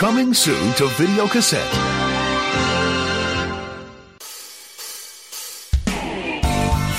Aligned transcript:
Coming 0.00 0.32
soon 0.32 0.72
to 0.76 0.86
video 0.96 1.28
cassette. 1.28 1.70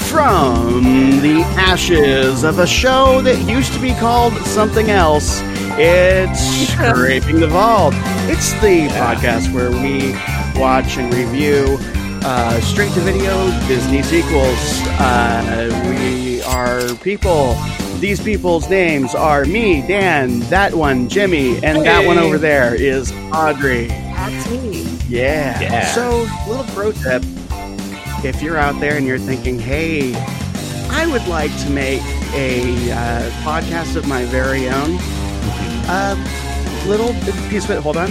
From 0.07 0.83
the 1.23 1.41
ashes 1.57 2.43
of 2.43 2.59
a 2.59 2.67
show 2.67 3.19
that 3.21 3.43
used 3.49 3.73
to 3.73 3.79
be 3.79 3.95
called 3.95 4.33
something 4.45 4.91
else, 4.91 5.39
it's 5.79 6.69
Scraping 6.73 7.39
the 7.39 7.47
Vault. 7.47 7.95
It's 8.29 8.53
the 8.61 8.87
podcast 8.89 9.51
where 9.51 9.71
we 9.71 10.11
watch 10.61 10.97
and 10.97 11.11
review 11.11 11.79
uh, 12.23 12.61
straight 12.61 12.93
to 12.93 12.99
video 12.99 13.49
Disney 13.67 14.03
sequels. 14.03 14.79
Uh, 14.99 15.71
we 15.89 16.43
are 16.43 16.93
people. 16.97 17.55
These 18.01 18.23
people's 18.23 18.67
names 18.67 19.13
are 19.13 19.45
me, 19.45 19.85
Dan, 19.87 20.39
that 20.49 20.73
one, 20.73 21.07
Jimmy, 21.07 21.63
and 21.63 21.85
that 21.85 22.07
one 22.07 22.17
over 22.17 22.39
there 22.39 22.73
is 22.73 23.11
Audrey. 23.31 23.89
That's 23.89 24.49
me. 24.49 24.81
Yeah. 25.07 25.61
Yeah. 25.61 25.85
So, 25.85 26.27
little 26.47 26.63
pro 26.73 26.93
tip 26.93 27.21
if 28.25 28.41
you're 28.41 28.57
out 28.57 28.79
there 28.79 28.97
and 28.97 29.05
you're 29.05 29.19
thinking, 29.19 29.59
hey, 29.59 30.15
I 30.89 31.05
would 31.11 31.27
like 31.27 31.55
to 31.59 31.69
make 31.69 32.01
a 32.33 32.91
uh, 32.91 33.29
podcast 33.43 33.95
of 33.95 34.07
my 34.07 34.25
very 34.25 34.67
own, 34.67 34.97
uh, 35.87 36.15
little 36.87 37.13
piece 37.51 37.65
of 37.65 37.69
it, 37.69 37.83
hold 37.83 37.97
on, 37.97 38.09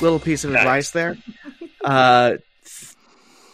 little 0.00 0.20
piece 0.20 0.44
of 0.44 0.54
advice 0.54 0.92
there. 0.92 1.18
Uh, 1.84 2.36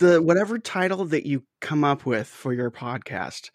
the 0.00 0.20
whatever 0.20 0.58
title 0.58 1.06
that 1.06 1.24
you 1.24 1.44
come 1.62 1.82
up 1.82 2.04
with 2.04 2.28
for 2.28 2.52
your 2.52 2.70
podcast, 2.70 3.48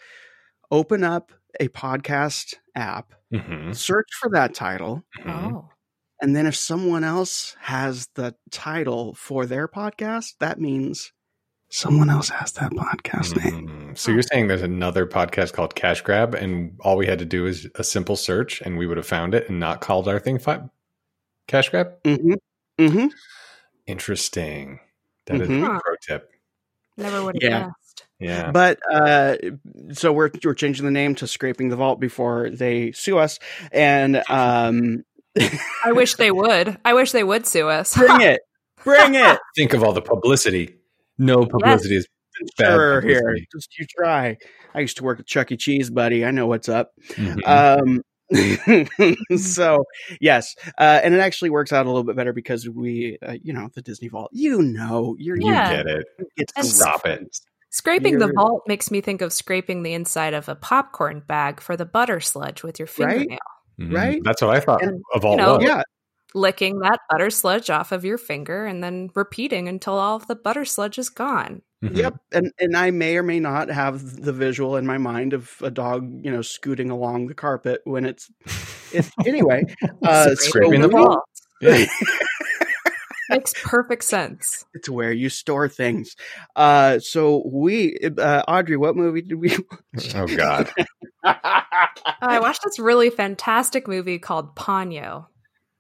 open 0.71 1.03
up 1.03 1.31
a 1.59 1.67
podcast 1.70 2.55
app, 2.76 3.13
Mm-hmm. 3.34 3.73
search 3.73 4.08
for 4.20 4.30
that 4.31 4.53
title, 4.55 5.03
Oh. 5.25 5.69
and 6.22 6.36
then 6.36 6.47
if 6.47 6.56
someone 6.56 7.03
else 7.03 7.56
has 7.61 8.08
the 8.16 8.33
title 8.52 9.14
for 9.14 9.45
their 9.45 9.67
podcast, 9.67 10.33
that 10.39 10.59
means 10.59 11.11
someone 11.69 12.09
else 12.09 12.30
has 12.30 12.53
that 12.53 12.72
podcast 12.72 13.36
name. 13.44 13.67
Mm-hmm. 13.67 13.94
So 13.94 14.11
you're 14.11 14.23
saying 14.23 14.47
there's 14.47 14.64
another 14.64 15.06
podcast 15.06 15.53
called 15.53 15.75
Cash 15.75 16.02
Grab, 16.02 16.33
and 16.33 16.75
all 16.81 16.97
we 16.97 17.06
had 17.06 17.19
to 17.19 17.25
do 17.25 17.45
is 17.45 17.67
a 17.75 17.84
simple 17.84 18.16
search, 18.16 18.61
and 18.61 18.78
we 18.80 18.88
would 18.88 18.97
have 18.97 19.06
found 19.06 19.36
it 19.36 19.47
and 19.47 19.59
not 19.59 19.80
called 19.81 20.08
our 20.08 20.19
thing 20.19 20.39
fi- 20.39 20.67
Cash 21.47 21.69
Grab. 21.69 22.02
Mm-hmm. 22.03 22.34
Mm-hmm. 22.80 23.08
Interesting. 23.86 24.80
That 25.28 25.41
is 25.41 25.50
Mhm. 25.50 25.63
a 25.78 25.80
pro 25.80 25.95
tip. 26.02 26.31
Never 26.97 27.23
would 27.23 27.36
have 27.41 27.52
Yeah. 27.52 27.59
guessed. 27.66 27.75
Yeah. 28.20 28.52
But 28.52 28.80
uh, 28.92 29.38
so 29.94 30.12
we're 30.12 30.30
we're 30.44 30.53
changing 30.53 30.86
the 30.86 30.92
name 30.92 31.16
to 31.16 31.28
Scraping 31.28 31.70
the 31.70 31.75
Vault 31.78 32.00
before 32.00 32.50
they 32.50 32.92
sue 32.92 33.17
us, 33.17 33.39
and 33.72 34.22
um, 34.30 35.03
I 35.86 35.92
wish 35.94 36.16
they 36.16 36.31
would. 36.31 36.78
I 36.84 36.94
wish 36.94 37.12
they 37.14 37.23
would 37.23 37.45
sue 37.47 37.70
us. 37.70 37.95
bring 37.97 38.22
it, 38.22 38.42
bring 38.84 39.16
it. 39.16 39.40
Think 39.56 39.73
of 39.73 39.84
all 39.84 39.94
the 39.94 40.02
publicity. 40.02 40.75
No 41.17 41.45
publicity 41.45 41.95
is 41.95 42.08
bad 42.58 42.67
Sure, 42.73 43.02
here, 43.02 43.20
publicity. 43.20 43.47
just 43.53 43.78
you 43.80 43.86
try. 43.97 44.38
I 44.75 44.80
used 44.81 44.97
to 44.97 45.03
work 45.03 45.20
at 45.20 45.25
Chuck 45.25 45.52
E. 45.52 45.58
Cheese, 45.58 45.90
buddy. 45.90 46.25
I 46.25 46.31
know 46.31 46.47
what's 46.47 46.70
up. 46.70 46.92
Mhm. 47.16 47.47
Um, 47.47 48.02
so 49.38 49.84
yes, 50.22 50.56
uh, 50.78 51.00
and 51.03 51.14
it 51.16 51.20
actually 51.20 51.50
works 51.50 51.73
out 51.73 51.86
a 51.86 51.90
little 51.90 52.03
bit 52.03 52.16
better 52.16 52.31
because 52.34 52.70
we, 52.70 53.17
uh, 53.25 53.34
you 53.42 53.53
know, 53.53 53.70
the 53.73 53.81
Disney 53.81 54.08
Vault. 54.08 54.30
You 54.34 54.62
know, 54.62 55.16
you're 55.17 55.36
you 55.38 55.52
get 55.52 55.88
it. 55.88 56.06
it's 56.38 56.53
And 56.56 56.66
Stop 56.66 57.06
it. 57.08 57.40
Scraping 57.72 58.17
the 58.20 58.25
You're- 58.25 58.34
vault 58.36 58.64
makes 58.67 58.89
me 58.92 59.02
think 59.02 59.22
of 59.22 59.31
scraping 59.31 59.84
the 59.84 59.94
inside 59.94 60.34
of 60.34 60.50
a 60.50 60.56
popcorn 60.56 61.22
bag 61.28 61.62
for 61.62 61.78
the 61.78 61.86
butter 61.86 62.20
sludge 62.20 62.64
with 62.64 62.80
your 62.80 62.88
Right? 62.98 63.17
fingernail. 63.20 63.39
Mhm. 63.80 63.95
Right? 63.95 64.22
That's 64.23 64.42
what 64.42 64.56
I 64.56 64.59
thought 64.59 64.81
And, 64.84 65.02
of 65.14 65.23
all 65.23 65.31
you 65.31 65.38
know. 65.38 65.59
Yeah, 65.62 65.84
Licking 66.36 66.78
that 66.81 67.00
butter 67.09 67.31
sludge 67.31 67.72
off 67.72 67.92
of 67.92 68.06
your 68.06 68.17
finger 68.20 68.66
and 68.66 68.84
then 68.84 69.09
repeating 69.16 69.68
until 69.68 69.96
all 69.96 70.16
of 70.16 70.28
the 70.28 70.35
butter 70.35 70.63
sludge 70.63 71.00
is 71.00 71.09
gone. 71.09 71.63
Mhm. 71.84 71.96
Yep, 71.96 72.16
and 72.34 72.52
and 72.59 72.75
I 72.78 72.91
may 72.91 73.18
or 73.18 73.24
may 73.24 73.40
not 73.40 73.69
have 73.69 74.22
the 74.22 74.34
visual 74.34 74.75
in 74.75 74.85
my 74.85 74.97
mind 75.00 75.34
of 75.34 75.52
a 75.62 75.72
dog, 75.72 76.08
you 76.24 76.29
know, 76.29 76.41
scooting 76.44 76.91
along 76.91 77.28
the 77.28 77.34
carpet 77.34 77.81
when 77.85 78.06
it's. 78.06 78.29
It's 78.94 79.09
anyway. 79.25 79.63
Uh, 80.03 80.35
Scraping 80.35 80.81
so 80.81 80.88
the 80.88 80.91
vault. 80.91 81.24
Yeah. 81.62 81.85
Makes 83.29 83.53
perfect 83.63 84.03
sense. 84.03 84.66
It's 84.73 84.90
where 84.90 85.12
you 85.12 85.29
store 85.29 85.69
things. 85.69 86.16
Uh, 86.56 87.00
so 87.00 87.44
we, 87.45 87.97
uh, 88.17 88.44
Audrey, 88.47 88.75
what 88.78 88.95
movie 88.95 89.22
did 89.22 89.35
we? 89.35 89.56
Oh 90.16 90.28
God. 90.28 90.69
I 91.23 92.40
watched 92.41 92.63
this 92.63 92.79
really 92.79 93.09
fantastic 93.09 93.88
movie 93.88 94.19
called 94.19 94.56
Ponyo. 94.56 95.28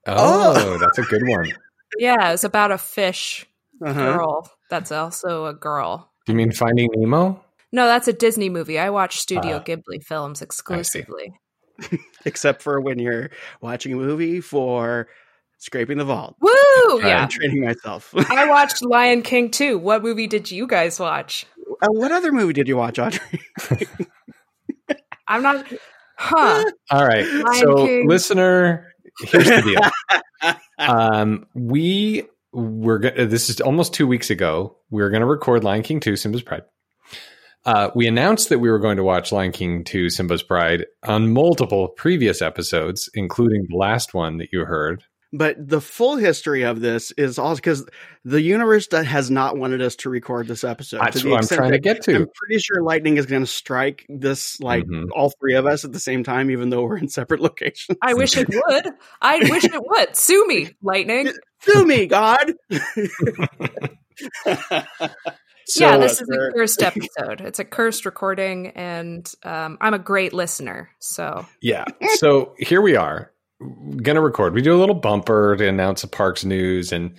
Oh, 0.05 0.77
that's 0.79 0.97
a 0.97 1.03
good 1.03 1.27
one. 1.27 1.51
Yeah, 1.97 2.33
it's 2.33 2.43
about 2.43 2.71
a 2.71 2.77
fish 2.77 3.45
Uh-huh. 3.83 3.93
girl 4.13 4.51
that's 4.69 4.91
also 4.91 5.45
a 5.47 5.53
girl. 5.53 6.11
Do 6.25 6.33
you 6.33 6.37
mean 6.37 6.51
Finding 6.51 6.89
Nemo? 6.95 7.43
No, 7.71 7.85
that's 7.85 8.07
a 8.07 8.13
Disney 8.13 8.49
movie. 8.49 8.77
I 8.79 8.89
watch 8.89 9.19
Studio 9.19 9.57
Ah. 9.57 9.63
Ghibli 9.63 10.03
films 10.03 10.41
exclusively. 10.41 11.33
Except 12.25 12.61
for 12.61 12.81
when 12.81 12.99
you're 12.99 13.29
watching 13.61 13.93
a 13.93 13.95
movie 13.95 14.41
for 14.41 15.07
scraping 15.59 15.97
the 15.99 16.05
vault. 16.05 16.35
Woo! 16.41 16.49
I'm 17.01 17.05
Yeah. 17.07 17.27
training 17.27 17.63
myself. 17.63 18.13
I 18.31 18.47
watched 18.49 18.81
Lion 18.83 19.21
King 19.21 19.51
too. 19.51 19.77
What 19.77 20.01
movie 20.03 20.27
did 20.27 20.49
you 20.51 20.65
guys 20.67 20.99
watch? 20.99 21.45
uh, 21.81 21.87
what 21.91 22.11
other 22.11 22.31
movie 22.31 22.53
did 22.53 22.67
you 22.67 22.75
watch, 22.75 22.97
Audrey? 22.99 23.39
I'm 25.27 25.43
not. 25.43 25.65
Huh. 26.17 26.65
All 26.91 27.05
right. 27.05 27.25
Lion 27.25 27.53
so, 27.55 27.85
King. 27.85 28.07
listener, 28.07 28.87
here's 29.21 29.45
the 29.45 29.61
deal. 30.41 30.55
um, 30.79 31.45
we 31.53 32.23
were 32.51 32.99
go- 32.99 33.25
this 33.25 33.49
is 33.49 33.61
almost 33.61 33.93
two 33.93 34.07
weeks 34.07 34.29
ago. 34.29 34.75
We 34.89 35.01
were 35.03 35.09
going 35.09 35.21
to 35.21 35.27
record 35.27 35.63
Lion 35.63 35.83
King 35.83 35.99
2, 35.99 36.15
Simba's 36.15 36.41
Pride. 36.41 36.63
Uh, 37.65 37.91
we 37.93 38.07
announced 38.07 38.49
that 38.49 38.59
we 38.59 38.69
were 38.71 38.79
going 38.79 38.97
to 38.97 39.03
watch 39.03 39.31
Lion 39.31 39.51
King 39.51 39.83
2, 39.83 40.09
Simba's 40.09 40.41
Pride 40.41 40.85
on 41.03 41.31
multiple 41.31 41.89
previous 41.89 42.41
episodes, 42.41 43.09
including 43.13 43.67
the 43.69 43.75
last 43.77 44.13
one 44.13 44.37
that 44.39 44.49
you 44.51 44.65
heard. 44.65 45.03
But 45.31 45.55
the 45.67 45.79
full 45.79 46.17
history 46.17 46.63
of 46.63 46.81
this 46.81 47.11
is 47.11 47.37
also 47.37 47.57
because 47.57 47.87
the 48.25 48.41
universe 48.41 48.87
that 48.87 49.05
has 49.05 49.29
not 49.29 49.57
wanted 49.57 49.79
us 49.81 49.95
to 49.97 50.09
record 50.09 50.47
this 50.47 50.63
episode. 50.63 51.01
That's 51.01 51.23
what 51.23 51.41
I'm 51.43 51.47
trying 51.47 51.71
to 51.73 51.79
get 51.79 52.01
to. 52.03 52.15
I'm 52.15 52.27
pretty 52.33 52.59
sure 52.59 52.81
lightning 52.81 53.17
is 53.17 53.27
going 53.27 53.43
to 53.43 53.47
strike 53.47 54.05
this, 54.09 54.59
like 54.59 54.85
Mhm. 54.85 55.09
all 55.15 55.31
three 55.39 55.53
of 55.55 55.67
us 55.67 55.85
at 55.85 55.93
the 55.93 55.99
same 55.99 56.23
time, 56.23 56.49
even 56.49 56.71
though 56.71 56.81
we're 56.81 56.97
in 56.97 57.09
separate 57.09 57.41
locations. 57.41 57.97
I 58.01 58.15
wish 58.15 58.35
it 58.37 58.49
would. 58.49 58.87
I 59.21 59.37
wish 59.49 59.65
it 59.65 59.71
would. 59.75 60.15
Sue 60.15 60.47
me, 60.47 60.71
Lightning. 60.81 61.31
Sue 61.61 61.85
me, 61.85 62.07
God. 62.07 62.53
So, 65.71 65.85
yeah, 65.85 65.97
this 65.97 66.19
is 66.19 66.27
sure. 66.33 66.49
a 66.49 66.53
cursed 66.53 66.81
episode. 66.81 67.41
It's 67.41 67.59
a 67.59 67.63
cursed 67.63 68.07
recording, 68.07 68.69
and 68.69 69.31
um, 69.43 69.77
I'm 69.79 69.93
a 69.93 69.99
great 69.99 70.33
listener. 70.33 70.89
So 70.97 71.45
Yeah. 71.61 71.85
So 72.15 72.55
here 72.57 72.81
we 72.81 72.95
are, 72.95 73.31
gonna 73.97 74.21
record. 74.21 74.53
We 74.53 74.61
do 74.61 74.75
a 74.75 74.79
little 74.79 74.95
bumper 74.95 75.55
to 75.55 75.67
announce 75.67 76.01
the 76.01 76.07
parks 76.07 76.45
news, 76.45 76.91
and 76.91 77.15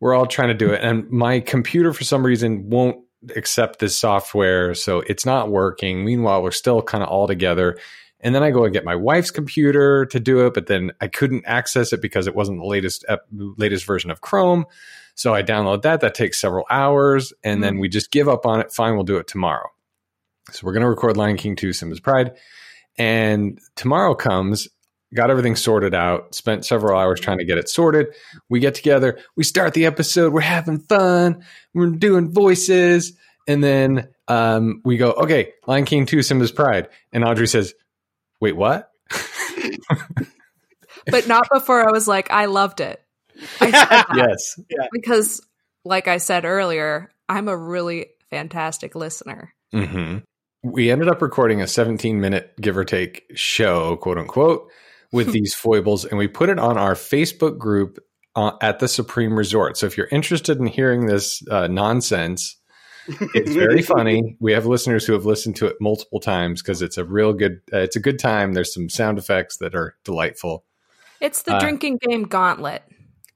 we're 0.00 0.14
all 0.14 0.26
trying 0.26 0.48
to 0.48 0.54
do 0.54 0.70
it. 0.70 0.82
And 0.82 1.08
my 1.10 1.40
computer, 1.40 1.92
for 1.92 2.04
some 2.04 2.24
reason, 2.24 2.68
won't 2.68 2.98
accept 3.36 3.78
this 3.78 3.96
software, 3.98 4.74
so 4.74 5.00
it's 5.00 5.24
not 5.24 5.50
working. 5.50 6.04
Meanwhile, 6.04 6.42
we're 6.42 6.50
still 6.50 6.82
kind 6.82 7.02
of 7.02 7.08
all 7.08 7.26
together. 7.26 7.78
And 8.20 8.34
then 8.34 8.42
I 8.42 8.50
go 8.50 8.64
and 8.64 8.72
get 8.72 8.84
my 8.84 8.94
wife's 8.94 9.30
computer 9.32 10.06
to 10.06 10.20
do 10.20 10.46
it, 10.46 10.54
but 10.54 10.66
then 10.66 10.92
I 11.00 11.08
couldn't 11.08 11.44
access 11.46 11.92
it 11.92 12.00
because 12.00 12.26
it 12.26 12.36
wasn't 12.36 12.60
the 12.60 12.66
latest 12.66 13.04
latest 13.32 13.84
version 13.84 14.10
of 14.10 14.20
Chrome. 14.20 14.64
So 15.14 15.34
I 15.34 15.42
download 15.42 15.82
that. 15.82 16.00
That 16.00 16.14
takes 16.14 16.40
several 16.40 16.64
hours, 16.70 17.32
and 17.44 17.62
then 17.62 17.74
mm-hmm. 17.74 17.80
we 17.82 17.88
just 17.88 18.10
give 18.10 18.28
up 18.28 18.46
on 18.46 18.60
it. 18.60 18.72
Fine, 18.72 18.94
we'll 18.94 19.04
do 19.04 19.18
it 19.18 19.26
tomorrow. 19.26 19.68
So 20.50 20.66
we're 20.66 20.72
going 20.72 20.82
to 20.82 20.88
record 20.88 21.16
Lion 21.16 21.36
King 21.36 21.56
2 21.56 21.72
Simba's 21.72 22.00
Pride. 22.00 22.32
And 22.98 23.58
tomorrow 23.76 24.14
comes, 24.14 24.68
got 25.14 25.30
everything 25.30 25.56
sorted 25.56 25.94
out, 25.94 26.34
spent 26.34 26.64
several 26.64 26.98
hours 26.98 27.20
trying 27.20 27.38
to 27.38 27.44
get 27.44 27.58
it 27.58 27.68
sorted. 27.68 28.08
We 28.48 28.60
get 28.60 28.74
together, 28.74 29.18
we 29.36 29.44
start 29.44 29.74
the 29.74 29.86
episode, 29.86 30.32
we're 30.32 30.40
having 30.40 30.78
fun, 30.80 31.44
we're 31.74 31.90
doing 31.90 32.32
voices. 32.32 33.12
And 33.46 33.62
then 33.62 34.08
um, 34.28 34.80
we 34.84 34.96
go, 34.96 35.12
okay, 35.12 35.52
Lion 35.66 35.84
King 35.84 36.06
2 36.06 36.22
Simba's 36.22 36.52
Pride. 36.52 36.88
And 37.12 37.24
Audrey 37.24 37.48
says, 37.48 37.74
wait, 38.40 38.56
what? 38.56 38.90
but 41.06 41.26
not 41.28 41.48
before 41.52 41.86
I 41.86 41.92
was 41.92 42.06
like, 42.08 42.30
I 42.30 42.46
loved 42.46 42.80
it. 42.80 43.02
I 43.60 43.70
said 43.70 43.72
that 43.88 44.06
yes. 44.16 44.58
because, 44.92 45.40
like 45.84 46.08
I 46.08 46.18
said 46.18 46.44
earlier, 46.44 47.10
I'm 47.28 47.48
a 47.48 47.56
really 47.56 48.06
fantastic 48.30 48.94
listener. 48.94 49.54
hmm 49.72 50.18
We 50.62 50.90
ended 50.90 51.08
up 51.08 51.20
recording 51.20 51.60
a 51.60 51.66
17 51.66 52.20
minute 52.20 52.52
give 52.60 52.76
or 52.76 52.84
take 52.84 53.24
show, 53.34 53.96
quote 53.96 54.18
unquote, 54.18 54.70
with 55.12 55.32
these 55.32 55.54
foibles, 55.54 56.04
and 56.04 56.18
we 56.18 56.26
put 56.28 56.48
it 56.48 56.58
on 56.58 56.76
our 56.78 56.94
Facebook 56.94 57.58
group 57.58 57.98
uh, 58.34 58.52
at 58.60 58.78
the 58.78 58.88
Supreme 58.88 59.36
Resort. 59.36 59.76
So 59.76 59.86
if 59.86 59.96
you're 59.96 60.08
interested 60.10 60.58
in 60.58 60.66
hearing 60.66 61.06
this 61.06 61.42
uh, 61.50 61.66
nonsense, 61.68 62.56
it's 63.34 63.52
very 63.52 63.82
funny. 63.96 64.36
We 64.40 64.52
have 64.52 64.64
listeners 64.66 65.04
who 65.04 65.12
have 65.12 65.26
listened 65.26 65.56
to 65.56 65.66
it 65.66 65.76
multiple 65.80 66.20
times 66.20 66.62
because 66.62 66.82
it's 66.82 66.96
a 66.98 67.04
real 67.04 67.32
good. 67.32 67.60
Uh, 67.72 67.78
it's 67.78 67.96
a 67.96 68.00
good 68.00 68.18
time. 68.18 68.52
There's 68.54 68.72
some 68.72 68.88
sound 68.88 69.18
effects 69.18 69.58
that 69.58 69.74
are 69.74 69.96
delightful. 70.04 70.64
It's 71.20 71.42
the 71.42 71.54
Uh, 71.56 71.60
drinking 71.60 71.98
game 72.08 72.24
gauntlet. 72.24 72.82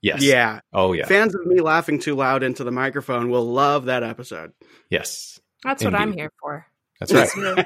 Yes. 0.03 0.23
Yeah. 0.23 0.61
Oh 0.73 0.93
yeah. 0.93 1.07
Fans 1.07 1.35
of 1.35 1.45
me 1.47 1.61
laughing 1.61 1.99
too 1.99 2.15
loud 2.15 2.43
into 2.43 2.63
the 2.65 2.71
microphone 2.71 3.29
will 3.31 3.45
love 3.45 3.87
that 3.87 4.03
episode. 4.03 4.53
yes. 4.91 5.41
That's 5.65 5.83
what 5.83 5.95
I'm 5.97 6.13
here 6.13 6.31
for. 6.41 6.67
That's 7.01 7.13
right. 7.13 7.25
It's 7.25 7.37
your, 7.37 7.65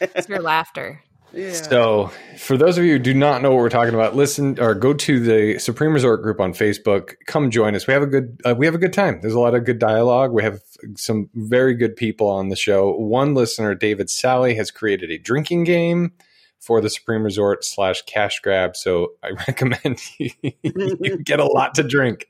it's 0.00 0.28
your 0.28 0.40
laughter. 0.40 1.02
Yeah. 1.34 1.52
So, 1.52 2.10
for 2.38 2.56
those 2.56 2.78
of 2.78 2.84
you 2.84 2.92
who 2.92 2.98
do 2.98 3.14
not 3.14 3.42
know 3.42 3.50
what 3.50 3.58
we're 3.58 3.68
talking 3.68 3.94
about, 3.94 4.14
listen 4.14 4.58
or 4.60 4.74
go 4.74 4.94
to 4.94 5.20
the 5.20 5.58
Supreme 5.58 5.92
Resort 5.92 6.22
group 6.22 6.40
on 6.40 6.52
Facebook. 6.52 7.14
Come 7.26 7.50
join 7.50 7.74
us. 7.74 7.86
We 7.86 7.92
have 7.92 8.02
a 8.02 8.06
good 8.06 8.40
uh, 8.44 8.54
we 8.56 8.66
have 8.66 8.74
a 8.74 8.78
good 8.78 8.92
time. 8.92 9.20
There's 9.20 9.34
a 9.34 9.40
lot 9.40 9.54
of 9.54 9.64
good 9.64 9.78
dialogue. 9.78 10.32
We 10.32 10.42
have 10.42 10.60
some 10.96 11.28
very 11.34 11.74
good 11.74 11.96
people 11.96 12.28
on 12.28 12.48
the 12.50 12.56
show. 12.56 12.92
One 12.92 13.34
listener, 13.34 13.74
David 13.74 14.10
Sally, 14.10 14.54
has 14.54 14.70
created 14.70 15.10
a 15.10 15.18
drinking 15.18 15.64
game 15.64 16.12
for 16.60 16.80
the 16.80 16.88
Supreme 16.88 17.22
Resort 17.22 17.64
slash 17.64 18.02
cash 18.02 18.40
grab. 18.40 18.76
So 18.76 19.12
I 19.22 19.30
recommend 19.48 20.00
you, 20.18 20.30
you 20.62 21.18
get 21.18 21.40
a 21.40 21.46
lot 21.46 21.74
to 21.74 21.82
drink. 21.82 22.28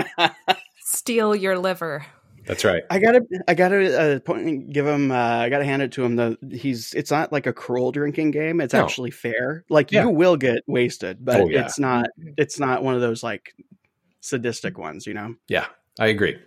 Steal 0.80 1.34
your 1.34 1.58
liver. 1.58 2.04
That's 2.48 2.64
right. 2.64 2.82
I 2.90 2.98
gotta, 2.98 3.26
I 3.46 3.52
gotta 3.54 4.00
uh, 4.16 4.20
point, 4.20 4.72
give 4.72 4.86
him. 4.86 5.10
Uh, 5.12 5.14
I 5.14 5.50
gotta 5.50 5.66
hand 5.66 5.82
it 5.82 5.92
to 5.92 6.04
him. 6.04 6.16
The 6.16 6.38
he's. 6.50 6.94
It's 6.94 7.10
not 7.10 7.30
like 7.30 7.46
a 7.46 7.52
cruel 7.52 7.92
drinking 7.92 8.30
game. 8.30 8.60
It's 8.62 8.72
No. 8.72 8.82
actually 8.82 9.10
fair. 9.10 9.64
Like 9.68 9.92
Yeah. 9.92 10.04
you 10.04 10.08
will 10.10 10.36
get 10.36 10.62
wasted, 10.66 11.22
but 11.24 11.40
Oh, 11.42 11.48
yeah. 11.48 11.66
it's 11.66 11.78
not. 11.78 12.08
It's 12.38 12.58
not 12.58 12.82
one 12.82 12.94
of 12.94 13.02
those 13.02 13.22
like 13.22 13.54
sadistic 14.20 14.78
ones. 14.78 15.06
You 15.06 15.12
know. 15.14 15.34
Yeah, 15.46 15.66
I 15.98 16.06
agree. 16.06 16.38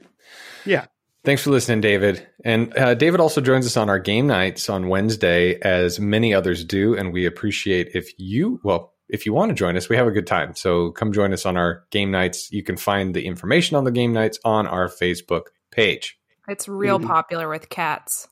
Yeah. 0.65 0.86
Thanks 1.24 1.44
for 1.44 1.51
listening, 1.51 1.81
David. 1.81 2.27
And 2.44 2.75
uh, 2.75 2.95
David 2.95 3.19
also 3.19 3.39
joins 3.42 3.68
us 3.68 3.77
on 3.77 3.88
our 3.89 4.00
game 4.00 4.25
nights 4.25 4.71
on 4.71 4.88
Wednesday, 4.88 5.59
as 5.62 6.00
many 6.00 6.33
others 6.33 6.63
do. 6.65 6.98
And 6.98 7.13
we 7.13 7.27
appreciate 7.27 7.92
if 7.94 8.12
you, 8.18 8.59
well, 8.63 8.94
if 9.07 9.27
you 9.27 9.33
want 9.33 9.50
to 9.50 9.53
join 9.56 9.77
us, 9.77 9.88
we 9.88 9.98
have 9.98 10.07
a 10.07 10.12
good 10.12 10.25
time. 10.25 10.56
So 10.56 10.89
come 10.89 11.13
join 11.13 11.31
us 11.31 11.45
on 11.45 11.57
our 11.57 11.83
game 11.92 12.09
nights. 12.09 12.51
You 12.51 12.63
can 12.63 12.75
find 12.75 13.13
the 13.13 13.24
information 13.24 13.77
on 13.77 13.83
the 13.83 13.92
game 13.92 14.13
nights 14.13 14.39
on 14.44 14.65
our 14.65 14.88
Facebook 14.88 15.44
page. 15.71 16.18
It's 16.47 16.68
real 16.68 17.00
Mhm. 17.00 17.07
popular 17.07 17.47
with 17.50 17.69
cats. 17.69 18.27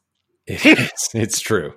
It 0.47 0.65
is. 0.65 0.91
It's 1.13 1.39
true. 1.39 1.73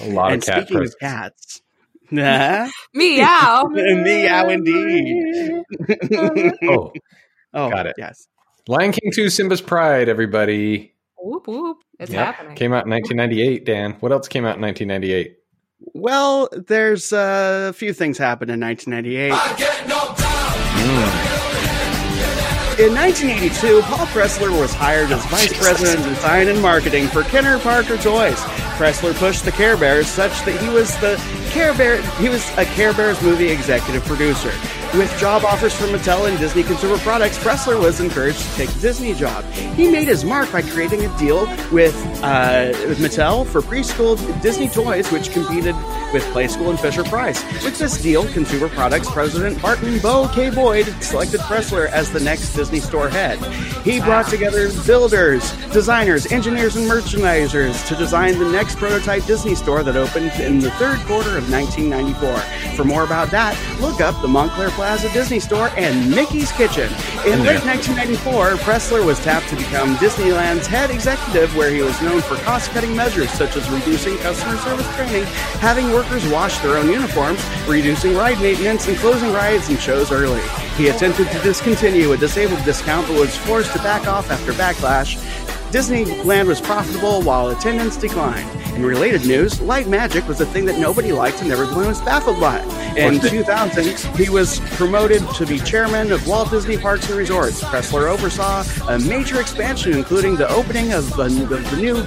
A 0.00 0.08
lot 0.10 0.32
and 0.32 0.42
of 0.42 0.46
cat 0.46 0.62
speaking 0.62 0.76
presence. 0.76 0.94
of 0.94 1.00
cats, 1.00 1.62
nah, 2.10 2.68
Meow. 2.94 3.64
meow 3.72 4.48
indeed. 4.48 5.62
Oh, 6.64 6.92
oh, 7.54 7.70
got 7.70 7.86
it. 7.86 7.94
Yes. 7.98 8.28
Lion 8.68 8.92
King 8.92 9.10
2 9.14 9.28
Simba's 9.30 9.60
Pride, 9.60 10.08
everybody. 10.08 10.92
whoop 11.18 11.46
whoop. 11.48 11.78
It's 11.98 12.10
Yep. 12.12 12.24
happening. 12.26 12.56
Came 12.56 12.72
out 12.74 12.84
in 12.84 12.90
1998, 12.90 13.64
Dan. 13.64 13.92
What 14.00 14.12
else 14.12 14.28
came 14.28 14.44
out 14.44 14.56
in 14.56 14.60
1998? 14.62 15.38
Well, 15.94 16.48
there's 16.52 17.12
uh, 17.12 17.68
a 17.70 17.72
few 17.72 17.92
things 17.92 18.18
happened 18.18 18.50
in 18.50 18.60
1998. 18.60 19.32
In 22.78 22.92
1982, 22.92 23.80
Paul 23.88 24.04
Pressler 24.08 24.50
was 24.50 24.74
hired 24.74 25.10
as 25.10 25.24
vice 25.26 25.58
president 25.58 25.98
of 25.98 26.14
design 26.14 26.48
and 26.48 26.60
marketing 26.60 27.08
for 27.08 27.22
Kenner 27.22 27.58
Parker 27.58 27.96
Toys. 27.96 28.36
Pressler 28.76 29.14
pushed 29.14 29.46
the 29.46 29.52
Care 29.52 29.78
Bears 29.78 30.06
such 30.06 30.44
that 30.44 30.60
he 30.60 30.68
was 30.68 30.94
the 30.98 31.16
Care 31.52 31.72
Bear 31.72 32.02
he 32.18 32.28
was 32.28 32.46
a 32.58 32.66
Care 32.66 32.92
Bears 32.92 33.20
movie 33.22 33.48
executive 33.48 34.04
producer. 34.04 34.52
With 34.94 35.14
job 35.18 35.44
offers 35.44 35.74
from 35.74 35.90
Mattel 35.90 36.26
and 36.26 36.38
Disney 36.38 36.62
Consumer 36.62 36.96
Products, 36.98 37.36
Pressler 37.38 37.78
was 37.78 38.00
encouraged 38.00 38.40
to 38.40 38.48
take 38.54 38.70
the 38.70 38.80
Disney 38.80 39.12
job. 39.12 39.44
He 39.74 39.90
made 39.90 40.08
his 40.08 40.24
mark 40.24 40.50
by 40.50 40.62
creating 40.62 41.04
a 41.04 41.18
deal 41.18 41.46
with, 41.70 41.94
uh, 42.22 42.72
with 42.88 42.98
Mattel 42.98 43.46
for 43.46 43.60
preschool 43.60 44.16
Disney 44.40 44.70
toys, 44.70 45.12
which 45.12 45.30
competed 45.32 45.74
with 46.14 46.24
Playskool 46.32 46.70
and 46.70 46.80
Fisher 46.80 47.04
Price. 47.04 47.44
With 47.62 47.78
this 47.78 48.00
deal, 48.00 48.26
Consumer 48.32 48.68
Products 48.70 49.10
President 49.10 49.60
Barton 49.60 49.98
Bo 49.98 50.28
K. 50.28 50.48
Boyd 50.48 50.86
selected 51.02 51.40
Pressler 51.40 51.90
as 51.90 52.10
the 52.10 52.20
next 52.20 52.54
Disney 52.54 52.80
store 52.80 53.10
head. 53.10 53.38
He 53.84 54.00
brought 54.00 54.28
together 54.28 54.72
builders, 54.86 55.52
designers, 55.72 56.32
engineers, 56.32 56.76
and 56.76 56.88
merchandisers 56.88 57.86
to 57.88 57.96
design 57.96 58.38
the 58.38 58.48
next 58.50 58.76
prototype 58.76 59.24
Disney 59.24 59.54
store 59.54 59.82
that 59.82 59.96
opened 59.96 60.32
in 60.40 60.60
the 60.60 60.70
third 60.72 60.98
quarter 61.00 61.36
of 61.36 61.50
1994. 61.50 62.36
For 62.76 62.84
more 62.84 63.04
about 63.04 63.30
that, 63.32 63.56
look 63.80 64.00
up 64.00 64.20
the 64.22 64.28
Montclair 64.28 64.70
Plaza 64.76 65.10
Disney 65.14 65.40
Store 65.40 65.70
and 65.78 66.10
Mickey's 66.10 66.52
Kitchen. 66.52 66.92
In 67.24 67.42
late 67.42 67.64
1994, 67.64 68.56
Pressler 68.56 69.04
was 69.04 69.18
tapped 69.20 69.48
to 69.48 69.56
become 69.56 69.96
Disneyland's 69.96 70.66
head 70.66 70.90
executive, 70.90 71.56
where 71.56 71.70
he 71.70 71.80
was 71.80 72.00
known 72.02 72.20
for 72.20 72.36
cost 72.44 72.70
cutting 72.72 72.94
measures 72.94 73.30
such 73.30 73.56
as 73.56 73.70
reducing 73.70 74.18
customer 74.18 74.58
service 74.58 74.86
training, 74.94 75.24
having 75.60 75.90
workers 75.92 76.28
wash 76.28 76.58
their 76.58 76.76
own 76.76 76.90
uniforms, 76.90 77.42
reducing 77.66 78.14
ride 78.14 78.38
maintenance, 78.42 78.86
and 78.86 78.98
closing 78.98 79.32
rides 79.32 79.70
and 79.70 79.80
shows 79.80 80.12
early. 80.12 80.42
He 80.76 80.88
attempted 80.88 81.28
to 81.30 81.38
discontinue 81.38 82.12
a 82.12 82.18
disabled 82.18 82.62
discount 82.66 83.08
but 83.08 83.18
was 83.18 83.34
forced 83.34 83.72
to 83.72 83.78
back 83.78 84.06
off 84.06 84.30
after 84.30 84.52
backlash. 84.52 85.16
Disneyland 85.72 86.48
was 86.48 86.60
profitable 86.60 87.22
while 87.22 87.48
attendance 87.48 87.96
declined. 87.96 88.65
In 88.76 88.84
related 88.84 89.26
news, 89.26 89.58
light 89.62 89.88
magic 89.88 90.28
was 90.28 90.38
a 90.42 90.44
thing 90.44 90.66
that 90.66 90.78
nobody 90.78 91.10
liked 91.10 91.40
and 91.40 91.50
everyone 91.50 91.86
was 91.86 91.98
baffled 92.02 92.38
by. 92.38 92.60
In 92.94 93.18
2000, 93.18 93.98
he 94.16 94.28
was 94.28 94.60
promoted 94.76 95.26
to 95.36 95.46
be 95.46 95.58
chairman 95.58 96.12
of 96.12 96.28
Walt 96.28 96.50
Disney 96.50 96.76
Parks 96.76 97.08
and 97.08 97.16
Resorts. 97.16 97.62
Pressler 97.64 98.06
oversaw 98.06 98.64
a 98.88 98.98
major 98.98 99.40
expansion, 99.40 99.94
including 99.94 100.36
the 100.36 100.46
opening 100.50 100.92
of 100.92 101.08
the, 101.16 101.26
the 101.26 101.76
new 101.78 102.04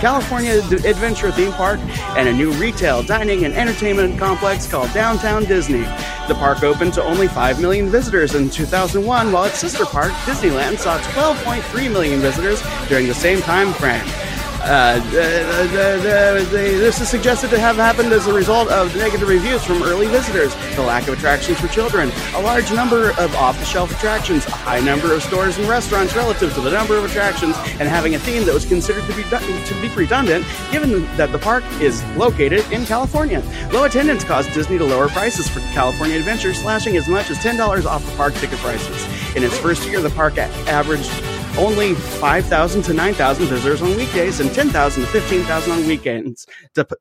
California 0.00 0.52
Adventure 0.52 1.30
theme 1.32 1.52
park 1.52 1.78
and 2.16 2.26
a 2.30 2.32
new 2.32 2.50
retail, 2.52 3.02
dining, 3.02 3.44
and 3.44 3.52
entertainment 3.52 4.18
complex 4.18 4.66
called 4.66 4.90
Downtown 4.94 5.44
Disney. 5.44 5.82
The 6.28 6.36
park 6.38 6.62
opened 6.62 6.94
to 6.94 7.02
only 7.02 7.28
5 7.28 7.60
million 7.60 7.90
visitors 7.90 8.34
in 8.34 8.48
2001, 8.48 9.32
while 9.32 9.44
its 9.44 9.58
sister 9.58 9.84
park, 9.84 10.12
Disneyland, 10.24 10.78
saw 10.78 10.98
12.3 10.98 11.92
million 11.92 12.20
visitors 12.20 12.62
during 12.88 13.06
the 13.06 13.14
same 13.14 13.42
time 13.42 13.74
frame. 13.74 14.25
Uh, 14.68 14.98
the, 15.10 15.22
the, 15.70 16.00
the, 16.02 16.44
the, 16.50 16.78
this 16.78 17.00
is 17.00 17.08
suggested 17.08 17.48
to 17.50 17.56
have 17.58 17.76
happened 17.76 18.12
as 18.12 18.26
a 18.26 18.32
result 18.32 18.68
of 18.68 18.94
negative 18.96 19.28
reviews 19.28 19.62
from 19.62 19.80
early 19.84 20.08
visitors, 20.08 20.52
the 20.74 20.82
lack 20.82 21.06
of 21.06 21.16
attractions 21.16 21.60
for 21.60 21.68
children, 21.68 22.10
a 22.34 22.42
large 22.42 22.72
number 22.72 23.10
of 23.10 23.32
off-the-shelf 23.36 23.96
attractions, 23.96 24.44
a 24.46 24.50
high 24.50 24.80
number 24.80 25.14
of 25.14 25.22
stores 25.22 25.56
and 25.56 25.68
restaurants 25.68 26.16
relative 26.16 26.52
to 26.52 26.60
the 26.60 26.70
number 26.72 26.96
of 26.96 27.04
attractions, 27.04 27.54
and 27.78 27.88
having 27.88 28.16
a 28.16 28.18
theme 28.18 28.44
that 28.44 28.52
was 28.52 28.64
considered 28.64 29.04
to 29.06 29.14
be 29.14 29.22
to 29.22 29.80
be 29.80 29.88
redundant, 29.94 30.44
given 30.72 31.04
that 31.16 31.30
the 31.30 31.38
park 31.38 31.62
is 31.80 32.02
located 32.16 32.64
in 32.72 32.84
California. 32.86 33.44
Low 33.72 33.84
attendance 33.84 34.24
caused 34.24 34.52
Disney 34.52 34.78
to 34.78 34.84
lower 34.84 35.08
prices 35.08 35.48
for 35.48 35.60
California 35.74 36.16
Adventure, 36.16 36.52
slashing 36.52 36.96
as 36.96 37.06
much 37.06 37.30
as 37.30 37.38
ten 37.38 37.56
dollars 37.56 37.86
off 37.86 38.04
the 38.04 38.16
park 38.16 38.34
ticket 38.34 38.58
prices. 38.58 39.36
In 39.36 39.44
its 39.44 39.56
first 39.56 39.86
year, 39.86 40.00
the 40.00 40.10
park 40.10 40.38
averaged 40.38 41.10
only 41.58 41.94
5,000 41.94 42.82
to 42.82 42.92
9,000 42.92 43.46
visitors 43.46 43.82
on 43.82 43.96
weekdays 43.96 44.40
and 44.40 44.52
10,000 44.52 45.02
to 45.02 45.08
15,000 45.08 45.72
on 45.72 45.86
weekends. 45.86 46.46
Dep- 46.74 46.92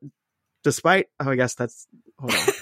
despite, 0.64 1.08
oh, 1.20 1.30
I 1.30 1.36
guess 1.36 1.56
that's, 1.56 1.88
hold 2.20 2.34
on. 2.34 2.46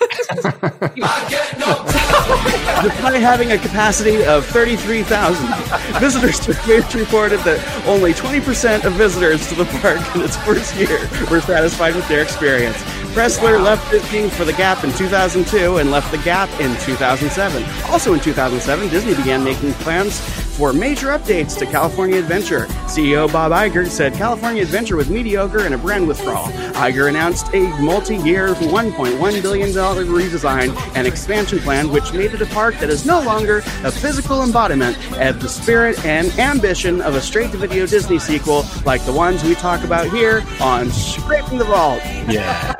Despite 2.83 3.21
having 3.21 3.51
a 3.51 3.57
capacity 3.57 4.23
of 4.25 4.45
33,000, 4.47 5.99
visitors 5.99 6.39
to 6.41 6.53
Faith 6.53 6.93
reported 6.95 7.39
that 7.41 7.59
only 7.87 8.13
20% 8.13 8.83
of 8.83 8.93
visitors 8.93 9.47
to 9.49 9.55
the 9.55 9.65
park 9.65 9.99
in 10.15 10.21
its 10.21 10.35
first 10.37 10.75
year 10.75 10.99
were 11.29 11.39
satisfied 11.39 11.95
with 11.95 12.07
their 12.07 12.21
experience. 12.21 12.77
Pressler 13.13 13.63
left 13.63 13.91
Disney 13.91 14.27
for 14.29 14.43
The 14.43 14.53
Gap 14.53 14.83
in 14.83 14.91
2002 14.93 15.77
and 15.77 15.91
left 15.91 16.11
The 16.11 16.17
Gap 16.17 16.49
in 16.59 16.75
2007. 16.79 17.63
Also 17.91 18.13
in 18.13 18.19
2007, 18.19 18.89
Disney 18.89 19.13
began 19.13 19.43
making 19.43 19.73
plans 19.73 20.19
for 20.57 20.73
major 20.73 21.07
updates 21.09 21.57
to 21.59 21.65
California 21.65 22.17
Adventure. 22.17 22.65
CEO 22.85 23.31
Bob 23.31 23.51
Iger 23.51 23.87
said 23.87 24.13
California 24.13 24.63
Adventure 24.63 24.95
was 24.95 25.09
mediocre 25.09 25.59
and 25.59 25.75
a 25.75 25.77
brand 25.77 26.07
withdrawal. 26.07 26.45
Iger 26.73 27.07
announced 27.09 27.53
a 27.53 27.67
multi-year 27.81 28.55
$1.1 28.55 29.41
billion 29.43 29.69
redesign 29.69 30.75
and 30.95 31.05
expansion 31.05 31.59
plan, 31.59 31.89
which 31.91 32.11
made 32.13 32.33
it 32.33 32.41
a 32.41 32.45
park 32.47 32.73
that 32.79 32.89
is 32.89 33.05
no 33.05 33.21
longer 33.21 33.57
a 33.83 33.91
physical 33.91 34.41
embodiment 34.41 34.97
of 35.21 35.39
the 35.41 35.47
spirit 35.49 36.03
and 36.05 36.27
ambition 36.39 36.99
of 37.01 37.13
a 37.13 37.21
straight-to-video 37.21 37.85
Disney 37.85 38.17
sequel 38.17 38.63
like 38.85 39.05
the 39.05 39.13
ones 39.13 39.43
we 39.43 39.53
talk 39.53 39.83
about 39.83 40.07
here 40.09 40.41
on 40.61 40.89
Scraping 40.89 41.59
the 41.59 41.65
Vault. 41.65 42.01
yeah. 42.27 42.73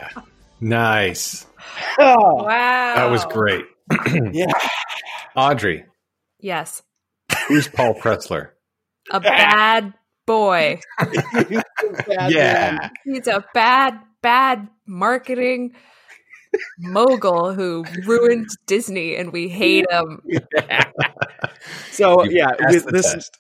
Nice. 0.60 1.46
Oh, 2.00 2.44
Wow. 2.46 2.96
That 2.96 3.12
was 3.12 3.26
great. 3.26 3.66
yeah. 4.32 4.46
Audrey, 5.36 5.86
Yes. 6.40 6.82
who's 7.48 7.68
Paul 7.68 7.94
Pressler? 7.96 8.50
A 9.12 9.20
bad 9.20 9.94
boy. 10.26 10.80
Yeah. 12.30 12.90
He's 13.04 13.28
a 13.28 13.44
bad, 13.54 14.00
bad 14.22 14.68
marketing 14.88 15.76
mogul 16.80 17.54
who 17.54 17.84
ruined 18.06 18.48
Disney 18.68 19.16
and 19.16 19.32
we 19.34 19.48
hate 19.50 19.86
him. 19.90 20.22
So 21.92 22.24
You 22.24 22.38
yeah, 22.40 22.52
passed 22.60 22.86
with 22.86 22.94
this 22.94 23.14
test. 23.14 23.38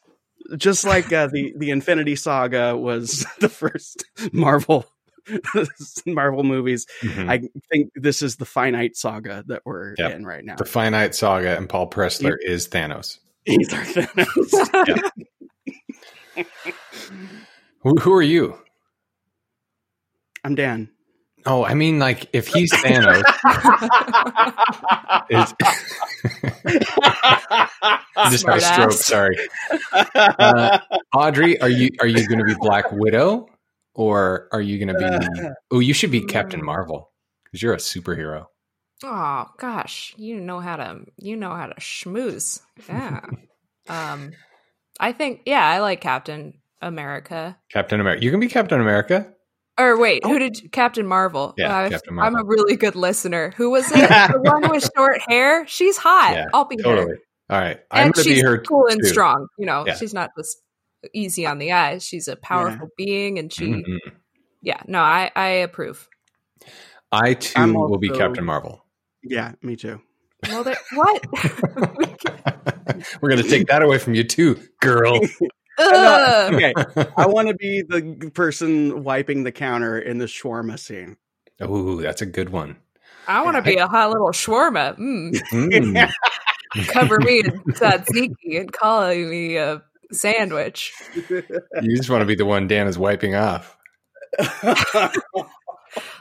just 0.58 0.86
like 0.86 1.12
uh, 1.12 1.28
the 1.28 1.54
the 1.58 1.72
Infinity 1.72 2.16
Saga 2.16 2.78
was 2.78 3.26
the 3.40 3.50
first 3.50 4.06
Marvel 4.32 4.86
Marvel 6.06 6.44
movies. 6.44 6.86
Mhm. 7.02 7.30
I 7.30 7.42
think 7.72 7.92
this 7.96 8.22
is 8.22 8.36
the 8.38 8.46
finite 8.46 8.96
saga 8.96 9.44
that 9.48 9.62
we're 9.66 9.96
Yep. 9.98 10.12
in 10.16 10.26
right 10.26 10.44
now. 10.46 10.56
the 10.56 10.66
finite 10.66 11.16
saga 11.16 11.58
and 11.58 11.68
Paul 11.68 11.90
Pressler 11.90 12.36
is 12.42 12.68
Thanos. 12.68 13.18
He's 13.46 13.74
our 13.74 13.82
Thanos. 13.84 15.10
Who, 17.82 17.96
who 17.96 18.14
are 18.14 18.22
you? 18.22 18.58
I'm 20.44 20.56
Dan. 20.56 20.90
Oh, 21.46 21.66
I 21.66 21.74
mean, 21.74 22.00
like 22.00 22.30
if 22.34 22.48
he's 22.48 22.72
Thanos, 22.84 23.24
just 28.30 28.48
a 28.48 28.62
stroke. 28.62 28.92
Sorry, 28.94 29.38
Uh, 30.14 30.80
Audrey. 31.14 31.60
Are 31.62 31.70
you 31.70 31.90
are 32.00 32.08
you 32.08 32.28
going 32.28 32.40
to 32.40 32.46
be 32.46 32.56
Black 32.60 32.92
Widow 32.92 33.48
or 33.94 34.48
are 34.52 34.62
you 34.62 34.84
going 34.84 34.96
to 34.98 35.20
be? 35.40 35.50
Oh, 35.72 35.80
you 35.80 35.94
should 35.94 36.12
be 36.12 36.22
Captain 36.26 36.64
Marvel 36.64 37.12
because 37.44 37.62
you're 37.62 37.74
a 37.74 37.78
superhero. 37.78 38.48
oh 39.04 39.46
gosh, 39.58 40.14
you 40.18 40.40
know 40.40 40.60
how 40.60 40.76
to 40.78 41.02
you 41.18 41.36
know 41.36 41.54
how 41.54 41.68
to 41.68 41.76
schmooze. 41.76 42.62
Yeah. 42.88 43.22
um, 43.90 44.32
I 45.00 45.12
think 45.12 45.42
yeah, 45.46 45.66
I 45.68 45.80
like 45.80 46.02
Captain 46.02 46.60
America. 46.82 47.58
Captain 47.72 48.00
America. 48.00 48.24
You 48.24 48.32
can 48.32 48.40
be 48.40 48.48
Captain 48.48 48.80
America. 48.80 49.34
Or 49.80 49.98
wait, 50.00 50.24
who 50.26 50.38
did 50.38 50.72
Captain 50.72 51.08
Marvel? 51.08 51.54
Yeah, 51.58 51.76
I- 51.76 51.90
Captain 51.90 52.20
I'm 52.20 52.36
a 52.36 52.44
really 52.44 52.76
good 52.76 52.96
listener. 52.96 53.54
Who 53.58 53.72
was 53.72 53.86
it? 53.92 53.96
the 54.32 54.40
one 54.44 54.70
with 54.70 54.88
short 54.96 55.20
hair. 55.28 55.66
She's 55.68 55.98
hot. 55.98 56.34
Yeah, 56.36 56.46
I'll 56.54 56.66
be 56.66 56.78
her. 56.78 56.84
Totally. 56.84 57.16
All 57.50 57.60
right, 57.60 57.80
I'm 57.92 58.06
and 58.08 58.14
going 58.14 58.24
to 58.24 58.30
she's 58.30 58.42
be 58.42 58.48
her. 58.48 58.60
cool 58.60 58.88
and 58.88 59.04
strong. 59.06 59.48
You 59.58 59.66
know, 59.66 59.86
Yeah. 59.86 59.96
she's 59.96 60.14
not 60.14 60.30
just 60.38 60.58
easy 61.14 61.46
on 61.46 61.58
the 61.58 61.72
eyes. 61.72 62.04
She's 62.06 62.28
a 62.28 62.36
powerful 62.36 62.88
being, 62.98 63.38
and 63.40 63.52
she, 63.52 63.66
Mhm. 63.68 63.98
yeah, 64.62 64.82
no, 64.88 65.00
I 65.00 65.32
I 65.36 65.48
approve. 65.48 66.08
I 67.12 67.34
too 67.34 67.54
I'm 67.60 67.74
will 67.74 67.98
be 67.98 68.10
Captain 68.10 68.46
Marvel. 68.46 68.86
yeah, 69.24 69.54
me 69.62 69.76
too. 69.76 70.00
Well, 70.48 70.64
what? 70.94 71.26
We're 73.22 73.30
going 73.30 73.42
to 73.42 73.50
take 73.50 73.68
that 73.68 73.82
away 73.82 73.98
from 73.98 74.14
you 74.14 74.24
too, 74.24 74.60
girl. 74.82 75.20
Ugh. 75.80 76.54
Okay, 76.54 76.74
I 77.18 77.28
want 77.28 77.48
to 77.48 77.56
be 77.56 77.82
the 77.88 78.32
person 78.34 79.04
wiping 79.04 79.44
the 79.44 79.52
counter 79.52 79.98
in 79.98 80.18
the 80.18 80.26
shawarma 80.26 80.78
scene. 80.80 81.18
Oh, 81.62 82.02
that's 82.02 82.22
a 82.22 82.26
good 82.26 82.50
one. 82.50 82.78
I 83.28 83.42
want 83.44 83.56
to 83.56 83.62
be 83.62 83.78
a 83.78 83.88
hot 83.88 84.10
little 84.12 84.30
shawarma. 84.32 84.98
Mm, 84.98 85.40
Mm. 85.52 86.14
cover 86.88 87.20
me 87.20 87.40
in 87.40 87.52
tzatziki 87.74 88.60
and 88.60 88.72
call 88.72 89.08
me 89.10 89.58
a 89.58 89.82
sandwich. 90.12 90.94
You 91.16 91.98
just 91.98 92.10
want 92.10 92.22
to 92.22 92.26
be 92.26 92.36
the 92.36 92.46
one 92.46 92.68
Dan 92.68 92.88
is 92.88 92.98
wiping 92.98 93.36
off. 93.36 93.78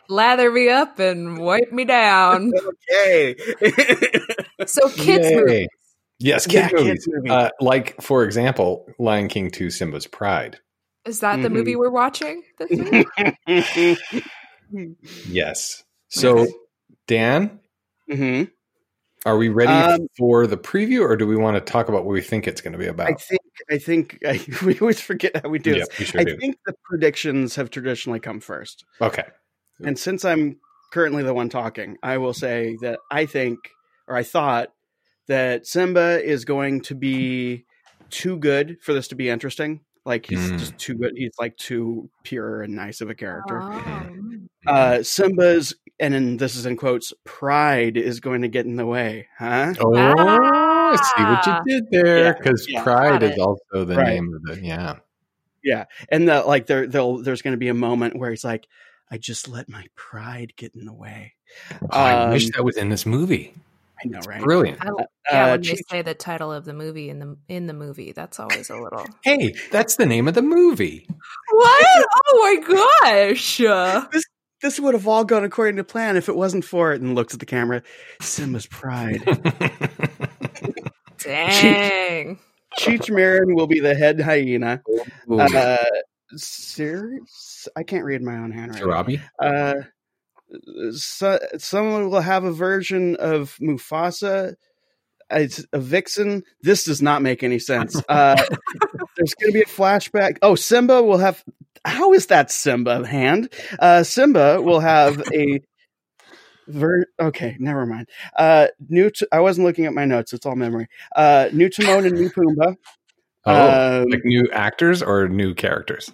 Lather 0.08 0.50
me 0.50 0.68
up 0.68 0.98
and 0.98 1.38
wipe 1.38 1.72
me 1.72 1.84
down. 1.84 2.52
okay. 2.90 3.34
So 4.66 4.88
kids 4.90 5.28
Yay. 5.28 5.34
movie. 5.34 5.68
Yes, 6.22 6.46
Yeah, 6.48 6.68
movies. 6.72 7.04
kids 7.04 7.08
movie. 7.08 7.30
Uh, 7.30 7.50
like, 7.60 8.00
for 8.00 8.24
example, 8.24 8.86
Lion 8.98 9.28
King 9.28 9.50
2 9.50 9.70
Simba's 9.70 10.06
Pride. 10.06 10.58
Is 11.04 11.18
that 11.20 11.42
the 11.42 11.48
Mhm. 11.48 11.52
movie 11.52 11.76
we're 11.76 11.90
watching? 11.90 12.42
this? 12.58 13.98
Yes. 15.26 15.82
So, 16.08 16.38
Okay. 16.38 16.52
Dan, 17.08 17.60
hmm 18.10 18.42
are 19.24 19.36
we 19.36 19.48
ready 19.48 19.72
Um, 19.72 20.08
for 20.18 20.46
the 20.48 20.56
preview 20.56 21.00
or 21.02 21.16
do 21.16 21.26
we 21.26 21.36
want 21.36 21.54
to 21.56 21.60
talk 21.60 21.88
about 21.88 22.04
what 22.04 22.12
we 22.12 22.20
think 22.20 22.46
it's 22.48 22.60
going 22.60 22.72
to 22.72 22.78
be 22.78 22.86
about? 22.86 23.06
I 23.06 23.10
about? 23.10 23.22
think 23.22 23.40
I 23.70 23.78
think 23.78 24.18
I, 24.26 24.44
we 24.64 24.78
always 24.80 25.00
forget 25.00 25.36
how 25.42 25.48
we 25.48 25.58
do 25.58 25.72
Yeah, 25.74 25.80
this. 25.80 25.90
we 25.98 26.04
sure 26.06 26.20
I 26.20 26.24
do. 26.24 26.36
think 26.38 26.56
the 26.66 26.74
predictions 26.84 27.54
have 27.56 27.70
traditionally 27.70 28.20
come 28.20 28.40
first. 28.40 28.84
Okay. 29.00 29.24
And 29.84 29.98
since 29.98 30.24
I'm 30.24 30.58
currently 30.92 31.22
the 31.22 31.34
one 31.34 31.48
talking, 31.48 31.98
I 32.02 32.18
will 32.18 32.34
say 32.34 32.76
that 32.82 32.98
I 33.10 33.26
think, 33.26 33.58
or 34.08 34.16
I 34.16 34.22
thought, 34.22 34.72
that 35.28 35.66
Simba 35.66 36.22
is 36.22 36.44
going 36.44 36.80
to 36.82 36.94
be 36.94 37.64
too 38.10 38.38
good 38.38 38.78
for 38.82 38.92
this 38.92 39.08
to 39.08 39.14
be 39.14 39.28
interesting. 39.28 39.80
Like 40.04 40.26
he's 40.26 40.50
Mm. 40.50 40.58
just 40.58 40.78
too 40.78 40.94
good. 40.94 41.12
He's 41.16 41.32
like 41.38 41.56
too 41.56 42.10
pure 42.24 42.62
and 42.62 42.74
nice 42.74 43.00
of 43.00 43.08
a 43.10 43.14
character. 43.14 43.62
Um, 43.86 44.48
Uh, 44.66 45.02
Simba's, 45.02 45.74
and 45.98 46.14
then 46.14 46.36
this 46.36 46.54
is 46.54 46.66
in 46.66 46.76
quotes, 46.76 47.12
pride 47.24 47.96
is 47.96 48.20
going 48.20 48.42
to 48.42 48.48
get 48.48 48.64
in 48.64 48.76
the 48.76 48.86
way, 48.86 49.26
huh? 49.36 49.74
Oh, 49.80 49.90
I 49.98 50.96
see 50.96 51.22
what 51.24 51.46
you 51.46 51.52
Ah. 51.52 51.62
did 51.66 51.84
there. 51.90 52.34
Because 52.34 52.66
yeah, 52.68 52.82
Pride 52.82 53.22
is 53.24 53.38
also 53.38 53.84
the 53.84 53.96
Right. 53.96 54.06
name 54.14 54.32
of 54.34 54.42
the, 54.42 54.60
yeah. 54.64 54.98
Yeah, 55.64 55.84
and 56.10 56.28
the, 56.28 56.42
like 56.42 56.66
there, 56.66 56.86
there'll, 56.86 57.22
there's 57.22 57.42
going 57.42 57.52
to 57.54 57.58
be 57.58 57.68
a 57.68 57.74
moment 57.74 58.16
where 58.16 58.30
he's 58.30 58.44
like, 58.44 58.66
"I 59.10 59.18
just 59.18 59.48
let 59.48 59.68
my 59.68 59.86
pride 59.94 60.52
get 60.56 60.74
in 60.74 60.84
the 60.84 60.92
way." 60.92 61.34
Oh, 61.90 62.00
I 62.00 62.30
wish 62.30 62.46
Um, 62.46 62.50
that 62.56 62.64
was 62.64 62.76
in 62.76 62.88
this 62.88 63.06
movie. 63.06 63.54
I 64.04 64.08
know, 64.08 64.20
right? 64.26 64.42
Brilliant. 64.42 64.78
I, 64.80 64.90
yeah, 65.30 65.44
Uh, 65.46 65.50
when 65.52 65.62
they 65.62 65.76
say 65.90 66.02
the 66.02 66.14
title 66.14 66.52
of 66.52 66.64
the 66.64 66.72
movie 66.72 67.08
in 67.08 67.18
the 67.20 67.36
in 67.48 67.66
the 67.66 67.72
movie, 67.72 68.12
that's 68.12 68.40
always 68.40 68.68
a 68.70 68.76
little 68.76 69.06
Hey, 69.22 69.54
that's 69.70 69.96
the 69.96 70.06
name 70.06 70.26
of 70.28 70.34
the 70.34 70.42
movie. 70.42 71.06
what? 71.52 72.06
Oh 72.26 72.60
my 72.66 73.20
gosh! 73.24 73.60
Uh, 73.60 74.06
this 74.62 74.78
would 74.80 74.94
have 74.94 75.06
all 75.08 75.24
gone 75.24 75.44
according 75.44 75.76
to 75.76 75.84
plan 75.84 76.16
if 76.16 76.28
it 76.28 76.36
wasn't 76.36 76.64
for 76.64 76.92
it. 76.92 77.00
And 77.00 77.14
looks 77.14 77.34
at 77.34 77.40
the 77.40 77.46
camera. 77.46 77.82
Simba's 78.20 78.66
pride. 78.66 79.22
Dang. 81.18 82.38
Cheech 82.78 83.10
Marin 83.14 83.54
will 83.54 83.66
be 83.66 83.80
the 83.80 83.94
head 83.94 84.18
hyena. 84.20 84.80
Ooh. 85.30 85.38
Uh, 85.38 85.84
serious? 86.36 87.68
I 87.76 87.82
can't 87.82 88.04
read 88.04 88.22
my 88.22 88.36
own 88.36 88.50
handwriting. 88.50 88.88
Robbie? 88.88 89.20
Uh, 89.38 89.74
so, 90.92 91.38
someone 91.58 92.10
will 92.10 92.20
have 92.20 92.44
a 92.44 92.52
version 92.52 93.16
of 93.16 93.56
Mufasa. 93.60 94.54
It's 95.30 95.64
a 95.72 95.78
vixen. 95.78 96.42
This 96.62 96.84
does 96.84 97.00
not 97.00 97.22
make 97.22 97.42
any 97.42 97.58
sense. 97.58 98.00
Uh, 98.08 98.36
there's 99.16 99.34
going 99.34 99.52
to 99.52 99.58
be 99.58 99.62
a 99.62 99.64
flashback. 99.66 100.38
Oh, 100.42 100.54
Simba 100.54 101.02
will 101.02 101.18
have. 101.18 101.42
How 101.84 102.12
is 102.12 102.26
that 102.26 102.50
Simba 102.50 103.06
hand? 103.06 103.52
Uh, 103.78 104.02
Simba 104.02 104.60
will 104.60 104.80
have 104.80 105.20
a. 105.32 105.60
Ver- 106.68 107.06
okay, 107.20 107.56
never 107.58 107.84
mind. 107.86 108.08
Uh, 108.36 108.68
new. 108.88 109.10
T- 109.10 109.26
I 109.32 109.40
wasn't 109.40 109.66
looking 109.66 109.86
at 109.86 109.92
my 109.94 110.04
notes. 110.04 110.32
It's 110.32 110.46
all 110.46 110.54
memory. 110.56 110.88
Uh, 111.14 111.48
new 111.52 111.68
Timon 111.68 112.06
and 112.06 112.14
new 112.14 112.30
Pumbaa, 112.30 112.76
Oh, 113.44 114.00
Um, 114.02 114.08
like 114.10 114.24
new 114.24 114.48
actors 114.52 115.02
or 115.02 115.28
new 115.28 115.54
characters? 115.54 116.12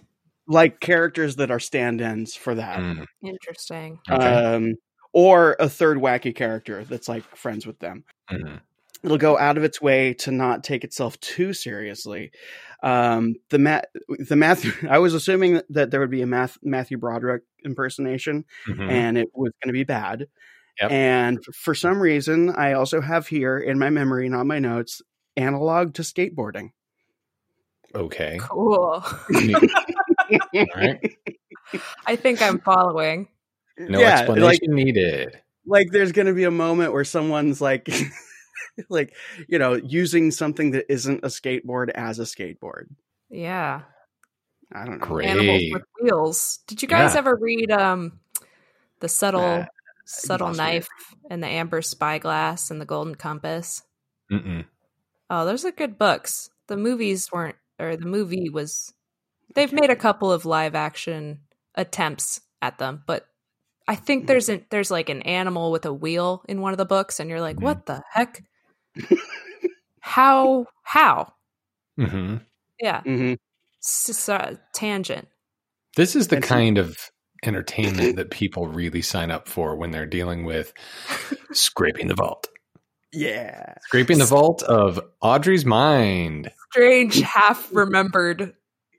Like 0.48 0.80
characters 0.80 1.36
that 1.36 1.50
are 1.50 1.60
stand-ins 1.60 2.34
for 2.34 2.54
that. 2.56 2.78
Mm, 2.80 3.04
Interesting. 3.22 3.98
okay. 4.10 4.24
um, 4.26 4.74
or 5.12 5.56
a 5.60 5.68
third 5.68 5.98
wacky 5.98 6.34
character 6.34 6.84
that's 6.84 7.08
like 7.08 7.22
friends 7.36 7.66
with 7.66 7.78
them. 7.78 8.04
Mhm. 8.30 8.60
It'll 9.04 9.16
go 9.18 9.38
out 9.38 9.56
of 9.56 9.62
its 9.62 9.80
way 9.80 10.12
to 10.14 10.32
not 10.32 10.64
take 10.64 10.82
itself 10.82 11.18
too 11.20 11.52
seriously. 11.52 12.32
Um, 12.82 13.34
the 13.50 13.58
Matt, 13.58 13.88
the 14.18 14.34
Matthew, 14.36 14.72
I 14.90 14.98
was 14.98 15.14
assuming 15.14 15.60
that 15.70 15.90
there 15.92 16.00
would 16.00 16.10
be 16.10 16.22
a 16.22 16.26
Math, 16.26 16.58
Matthew 16.62 16.98
Broderick 16.98 17.42
impersonation, 17.64 18.44
Mhm. 18.66 18.90
and 18.90 19.16
it 19.18 19.28
was 19.34 19.52
going 19.62 19.68
to 19.68 19.72
be 19.78 19.84
bad. 19.84 20.26
Yep. 20.80 20.90
And 20.90 21.44
for 21.54 21.74
some 21.74 22.00
reason, 22.00 22.50
I 22.50 22.72
also 22.72 23.00
have 23.00 23.28
here 23.28 23.58
in 23.58 23.78
my 23.78 23.90
memory, 23.90 24.28
not 24.28 24.46
my 24.46 24.58
notes, 24.58 25.00
analog 25.36 25.94
to 25.94 26.02
skateboarding. 26.02 26.70
Okay. 27.94 28.38
Cool. 28.40 29.04
All 30.30 30.66
right. 30.76 31.16
I 32.06 32.16
think 32.16 32.40
I'm 32.42 32.58
following. 32.60 33.28
No 33.78 34.00
Yeah, 34.00 34.20
explanation 34.20 34.42
like 34.44 34.60
needed. 34.62 35.40
like 35.66 35.88
there's 35.92 36.12
going 36.12 36.26
to 36.26 36.32
be 36.34 36.44
a 36.44 36.50
moment 36.50 36.92
where 36.92 37.04
someone's 37.04 37.60
like 37.60 37.88
like 38.88 39.14
you 39.48 39.58
know 39.58 39.74
using 39.74 40.30
something 40.30 40.72
that 40.72 40.90
isn't 40.92 41.24
a 41.24 41.28
skateboard 41.28 41.90
as 41.90 42.18
a 42.18 42.22
skateboard 42.24 42.86
Yeah. 43.30 43.82
i 44.72 44.84
don't 44.84 44.98
know 45.00 45.06
Great. 45.06 45.28
Animals 45.28 45.62
with 45.72 45.82
wheels. 46.00 46.58
Did 46.66 46.82
you 46.82 46.88
guys 46.88 47.14
Yeah. 47.14 47.18
ever 47.18 47.36
read 47.36 47.70
um 47.70 48.18
the 49.00 49.08
subtle 49.08 49.40
Uh, 49.40 49.66
subtle 50.06 50.48
lost 50.48 50.58
me. 50.58 50.64
knife 50.64 50.88
and 51.30 51.42
the 51.42 51.46
amber 51.48 51.82
spyglass 51.82 52.70
and 52.70 52.80
the 52.80 52.84
golden 52.86 53.14
compass? 53.14 53.82
Mm-mm. 54.32 54.64
Oh, 55.30 55.44
those 55.44 55.64
are 55.64 55.70
good 55.70 55.98
books. 55.98 56.50
The 56.66 56.76
movies 56.76 57.30
weren't 57.32 57.56
or 57.78 57.96
the 57.96 58.06
movie 58.06 58.48
was 58.50 58.92
they've 59.54 59.72
made 59.72 59.90
a 59.90 59.96
couple 59.96 60.30
of 60.32 60.44
live 60.44 60.74
action 60.74 61.40
attempts 61.74 62.40
at 62.62 62.78
them, 62.78 63.02
but 63.06 63.26
I 63.86 63.94
think 63.94 64.26
there's 64.26 64.48
an 64.48 64.64
there's 64.70 64.90
like 64.90 65.08
an 65.08 65.22
animal 65.22 65.70
with 65.72 65.86
a 65.86 65.92
wheel 65.92 66.42
in 66.48 66.60
one 66.60 66.72
of 66.72 66.78
the 66.78 66.84
books 66.84 67.20
and 67.20 67.30
you're 67.30 67.40
like, 67.40 67.56
Mhm. 67.56 67.62
"What 67.62 67.86
the 67.86 68.02
heck?" 68.12 68.42
how 70.00 70.66
how? 70.82 71.32
hmm 71.96 72.36
Yeah, 72.80 73.00
hmm 73.02 73.34
it's 73.78 74.06
just 74.06 74.28
a 74.28 74.58
tangent. 74.74 75.28
This 75.96 76.14
is 76.16 76.28
the 76.28 76.36
And 76.36 76.44
some- 76.44 76.56
kind 76.58 76.78
of 76.78 76.96
entertainment 77.44 78.16
that 78.16 78.30
people 78.30 78.66
really 78.66 79.00
sign 79.02 79.30
up 79.30 79.48
for 79.48 79.76
when 79.76 79.90
they're 79.92 80.06
dealing 80.06 80.44
with 80.44 80.72
scraping 81.52 82.08
the 82.08 82.14
vault. 82.14 82.48
yeah 83.12 83.74
Scraping 83.82 84.18
the 84.18 84.24
vault 84.24 84.62
of 84.64 85.00
Audrey's 85.22 85.64
mind. 85.64 86.50
Strange 86.72 87.20
half 87.20 87.68
remembered 87.72 88.54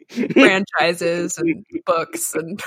franchises 0.33 1.37
and 1.37 1.65
books 1.85 2.35
and 2.35 2.61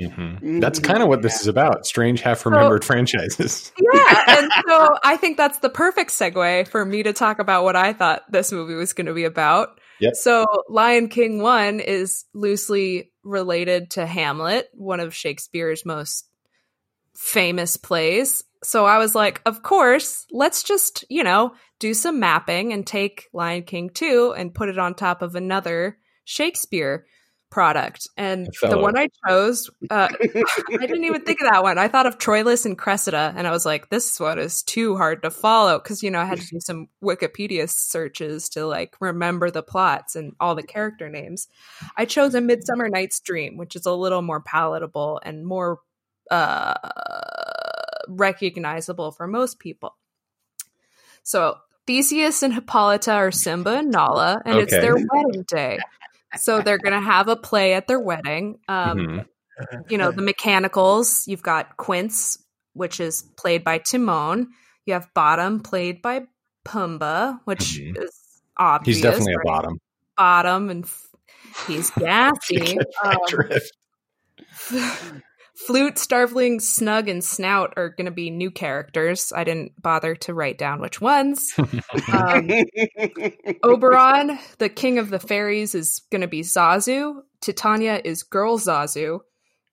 Mhm. 0.00 0.60
That's 0.60 0.78
kind 0.78 1.02
of 1.02 1.08
what 1.08 1.22
this 1.22 1.40
is 1.40 1.46
about. 1.46 1.86
Strange 1.86 2.20
half 2.20 2.46
remembered 2.46 2.84
franchises. 2.84 3.72
Yeah, 3.94 4.38
and 4.38 4.50
so 4.66 4.96
I 5.02 5.16
think 5.16 5.36
that's 5.36 5.58
the 5.58 5.68
perfect 5.68 6.12
segue 6.12 6.68
for 6.68 6.84
me 6.84 7.02
to 7.02 7.12
talk 7.12 7.38
about 7.38 7.64
what 7.64 7.76
I 7.76 7.92
thought 7.92 8.22
this 8.30 8.52
movie 8.52 8.74
was 8.74 8.92
going 8.92 9.06
to 9.06 9.12
be 9.12 9.24
about. 9.24 9.80
Yep. 10.00 10.14
So, 10.14 10.46
Lion 10.68 11.08
King 11.08 11.42
1 11.42 11.80
is 11.80 12.24
loosely 12.32 13.12
related 13.22 13.90
to 13.92 14.06
Hamlet, 14.06 14.68
one 14.72 15.00
of 15.00 15.14
Shakespeare's 15.14 15.84
most 15.84 16.26
famous 17.14 17.76
plays. 17.76 18.44
So, 18.64 18.86
I 18.86 18.98
was 18.98 19.14
like, 19.14 19.42
of 19.44 19.62
course, 19.62 20.26
let's 20.30 20.62
just, 20.62 21.04
you 21.10 21.22
know, 21.22 21.54
do 21.78 21.92
some 21.92 22.18
mapping 22.18 22.72
and 22.72 22.86
take 22.86 23.28
Lion 23.32 23.64
King 23.64 23.90
2 23.90 24.34
and 24.36 24.54
put 24.54 24.68
it 24.68 24.78
on 24.78 24.94
top 24.94 25.20
of 25.22 25.34
another 25.34 25.98
Shakespeare 26.24 27.06
product. 27.52 28.08
And 28.16 28.48
the 28.62 28.78
one 28.78 28.96
I 28.96 29.08
chose, 29.28 29.70
uh, 29.90 30.08
I 30.20 30.86
didn't 30.86 31.04
even 31.04 31.22
think 31.22 31.42
of 31.42 31.50
that 31.50 31.62
one. 31.62 31.76
I 31.76 31.86
thought 31.86 32.06
of 32.06 32.16
Troilus 32.16 32.64
and 32.64 32.78
Cressida, 32.78 33.34
and 33.36 33.46
I 33.46 33.50
was 33.50 33.66
like, 33.66 33.90
this 33.90 34.18
one 34.18 34.38
is 34.38 34.62
too 34.62 34.96
hard 34.96 35.22
to 35.22 35.30
follow 35.30 35.78
because 35.78 36.02
you 36.02 36.10
know 36.10 36.20
I 36.20 36.24
had 36.24 36.40
to 36.40 36.46
do 36.46 36.60
some 36.60 36.88
Wikipedia 37.04 37.68
searches 37.68 38.48
to 38.50 38.66
like 38.66 38.96
remember 39.00 39.50
the 39.50 39.62
plots 39.62 40.16
and 40.16 40.32
all 40.40 40.54
the 40.54 40.62
character 40.62 41.10
names. 41.10 41.46
I 41.96 42.06
chose 42.06 42.34
a 42.34 42.40
Midsummer 42.40 42.88
Night's 42.88 43.20
Dream, 43.20 43.58
which 43.58 43.76
is 43.76 43.84
a 43.84 43.92
little 43.92 44.22
more 44.22 44.40
palatable 44.40 45.20
and 45.22 45.46
more 45.46 45.80
uh, 46.30 46.74
recognizable 48.08 49.12
for 49.12 49.26
most 49.26 49.58
people. 49.58 49.94
So 51.22 51.56
Theseus 51.86 52.42
and 52.42 52.54
Hippolyta 52.54 53.12
are 53.12 53.30
Simba 53.30 53.78
and 53.78 53.90
Nala, 53.90 54.40
and 54.44 54.58
it's 54.58 54.72
their 54.72 54.94
wedding 54.94 55.44
day. 55.46 55.78
So 56.36 56.60
they're 56.62 56.78
going 56.78 56.92
to 56.94 57.00
have 57.00 57.28
a 57.28 57.36
play 57.36 57.74
at 57.74 57.86
their 57.86 58.00
wedding. 58.00 58.58
Um, 58.68 58.98
Mhm. 58.98 59.26
you 59.90 59.98
know, 59.98 60.10
the 60.12 60.22
mechanicals, 60.22 61.26
you've 61.28 61.42
got 61.42 61.76
Quince, 61.76 62.38
which 62.72 63.00
is 63.00 63.22
played 63.36 63.64
by 63.64 63.78
Timon. 63.78 64.48
You 64.86 64.94
have 64.94 65.12
Bottom, 65.14 65.60
played 65.60 66.00
by 66.02 66.22
Pumbaa, 66.64 67.40
which 67.44 67.78
Mhm. 67.78 68.02
is 68.02 68.18
obvious. 68.56 68.96
He's 68.96 69.02
definitely 69.02 69.34
a 69.34 69.44
bottom. 69.44 69.78
Bottom, 70.16 70.70
and 70.70 70.84
f- 70.84 71.08
he's 71.66 71.90
gassy. 71.98 72.78
Um. 73.04 73.18
Flute, 75.54 75.96
Starveling, 75.96 76.60
Snug, 76.60 77.08
and 77.08 77.22
Snout 77.22 77.74
are 77.76 77.90
going 77.90 78.06
to 78.06 78.10
be 78.10 78.30
new 78.30 78.50
characters. 78.50 79.32
I 79.34 79.44
didn't 79.44 79.80
bother 79.80 80.14
to 80.16 80.34
write 80.34 80.58
down 80.58 80.80
which 80.80 81.00
ones. 81.00 81.52
Um, 82.12 82.50
Oberon, 83.62 84.38
the 84.58 84.68
king 84.68 84.98
of 84.98 85.10
the 85.10 85.18
fairies, 85.18 85.74
is 85.74 86.02
going 86.10 86.20
to 86.22 86.26
be 86.28 86.40
Zazu. 86.42 87.22
Titania 87.40 88.00
is 88.04 88.22
Girl 88.22 88.58
Zazu. 88.58 89.20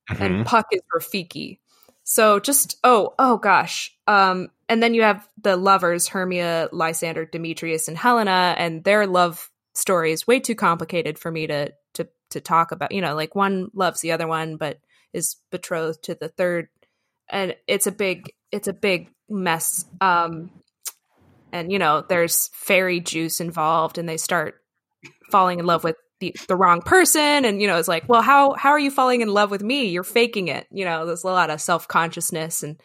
Mhm. 0.10 0.22
and 0.22 0.46
Puck 0.46 0.68
is 0.72 0.82
Rafiki. 0.94 1.60
So 2.04 2.40
just 2.40 2.78
oh 2.84 3.14
oh 3.20 3.38
gosh. 3.38 3.96
Um 4.08 4.50
and 4.68 4.82
then 4.82 4.94
you 4.96 5.04
have 5.04 5.28
the 5.42 5.56
lovers 5.56 6.08
Hermia, 6.08 6.70
Lysander, 6.72 7.26
Demetrius 7.26 7.88
and 7.88 7.98
Helena 7.98 8.56
and 8.58 8.84
their 8.84 9.06
love 9.06 9.50
story 9.76 10.12
is 10.12 10.26
way 10.26 10.40
too 10.40 10.56
complicated 10.56 11.20
for 11.20 11.32
me 11.32 11.46
to 11.48 11.72
to 11.94 12.08
to 12.32 12.42
talk 12.42 12.72
about. 12.72 12.92
You 12.92 13.02
know, 13.02 13.14
like 13.16 13.36
one 13.36 13.70
loves 13.74 14.02
the 14.02 14.12
other 14.14 14.28
one 14.28 14.58
but 14.58 14.80
is 15.14 15.38
betrothed 15.52 16.04
to 16.04 16.16
the 16.16 16.30
third 16.30 16.68
and 17.30 17.56
it's 17.68 17.88
a 17.88 17.92
big 17.92 18.32
it's 18.52 18.68
a 18.68 18.74
big 18.74 19.10
mess. 19.30 19.86
Um 20.02 20.52
and 21.52 21.72
you 21.72 21.80
know, 21.80 22.04
there's 22.08 22.50
fairy 22.54 23.00
juice 23.00 23.42
involved 23.42 23.98
and 23.98 24.08
they 24.08 24.18
start 24.18 24.56
falling 25.32 25.60
in 25.60 25.66
love 25.66 25.84
with 25.84 25.96
the, 26.20 26.36
the 26.48 26.56
wrong 26.56 26.82
person 26.82 27.46
and 27.46 27.62
you 27.62 27.68
know 27.68 27.78
it's 27.78 27.88
like 27.88 28.10
well 28.10 28.22
how 28.22 28.54
how 28.54 28.72
are 28.72 28.80
you 28.80 28.92
falling 28.92 29.22
in 29.22 29.30
love 29.30 29.52
with 29.52 29.64
me? 29.64 29.86
You're 29.86 30.04
faking 30.04 30.50
it. 30.50 30.68
You 30.72 30.86
know 30.86 31.06
there's 31.06 31.24
a 31.24 31.28
lot 31.28 31.50
of 31.50 31.62
self-consciousness 31.62 32.62
and 32.64 32.82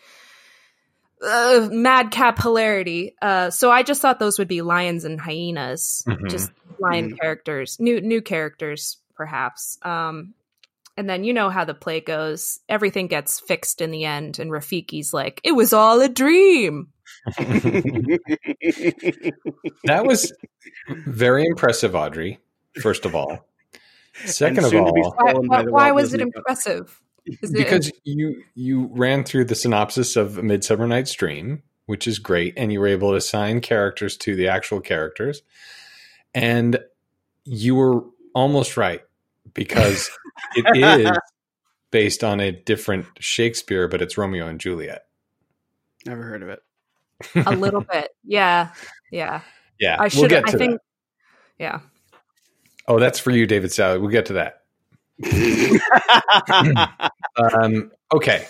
uh, 1.22 1.68
madcap 1.72 2.40
hilarity. 2.40 3.14
Uh 3.20 3.50
so 3.50 3.70
i 3.70 3.82
just 3.82 4.00
thought 4.02 4.18
those 4.18 4.38
would 4.38 4.48
be 4.48 4.62
lions 4.62 5.04
and 5.04 5.20
hyenas 5.20 6.04
Mhm. 6.06 6.30
just 6.30 6.50
lion 6.80 7.16
characters 7.20 7.78
new 7.80 8.00
new 8.00 8.20
characters 8.22 8.98
perhaps. 9.16 9.78
Um 9.82 10.34
and 10.96 11.08
then 11.08 11.24
you 11.24 11.32
know 11.32 11.50
how 11.50 11.64
the 11.64 11.74
play 11.74 12.00
goes. 12.00 12.60
Everything 12.68 13.06
gets 13.08 13.40
fixed 13.40 13.80
in 13.80 13.90
the 13.90 14.04
end 14.04 14.38
and 14.38 14.50
rafiki's 14.50 15.12
like 15.12 15.40
it 15.44 15.52
was 15.52 15.72
all 15.72 16.00
a 16.00 16.08
dream. 16.08 16.88
That 19.84 20.04
was 20.06 20.32
very 20.88 21.44
impressive, 21.44 21.94
Audrey. 21.94 22.40
First 22.80 23.04
of 23.04 23.14
all, 23.14 23.46
second 24.24 24.64
of 24.64 24.70
soon 24.70 24.86
to 24.86 24.92
be 24.92 25.02
all, 25.02 25.14
why, 25.16 25.32
why, 25.34 25.62
why 25.64 25.92
was 25.92 26.12
it 26.14 26.18
Disney 26.18 26.32
Company. 26.32 26.38
impressive? 26.40 27.00
Is 27.26 27.50
it- 27.50 27.56
because 27.56 27.92
you 28.04 28.42
you 28.54 28.90
ran 28.92 29.24
through 29.24 29.44
the 29.46 29.54
synopsis 29.54 30.16
of 30.16 30.38
*A 30.38 30.42
Midsummer 30.42 30.86
Night's 30.86 31.12
Dream, 31.14 31.62
which 31.86 32.06
is 32.06 32.18
great, 32.18 32.54
and 32.56 32.72
you 32.72 32.80
were 32.80 32.86
able 32.86 33.10
to 33.10 33.16
assign 33.16 33.60
characters 33.60 34.16
to 34.18 34.34
the 34.34 34.48
actual 34.48 34.80
characters, 34.80 35.42
and 36.34 36.78
you 37.44 37.74
were 37.76 38.04
almost 38.34 38.76
right 38.76 39.02
because 39.54 40.10
it 40.56 41.00
is 41.00 41.10
based 41.90 42.22
on 42.24 42.40
a 42.40 42.52
different 42.52 43.06
Shakespeare, 43.20 43.88
but 43.88 44.02
it's 44.02 44.18
Romeo 44.18 44.46
and 44.46 44.60
Juliet. 44.60 45.06
Never 46.06 46.22
heard 46.22 46.42
of 46.42 46.48
it. 46.50 46.60
a 47.46 47.52
little 47.54 47.80
bit 47.80 48.10
yeah 48.24 48.70
yeah 49.12 49.40
Yeah, 49.78 49.94
I 49.96 50.02
we'll 50.02 50.10
should. 50.10 50.30
get 50.30 50.48
I 50.48 50.52
think. 50.52 50.72
that. 50.72 50.80
Yeah. 51.58 51.80
Oh, 52.88 52.98
that's 52.98 53.18
for 53.20 53.30
you, 53.30 53.46
David 53.46 53.70
Sally. 53.72 53.98
We'll 53.98 54.10
get 54.10 54.26
to 54.26 54.32
that. 54.34 54.62
Um, 57.36 57.90
okay. 58.14 58.46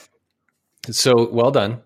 So 0.90 1.29
well 1.31 1.51
done. 1.51 1.81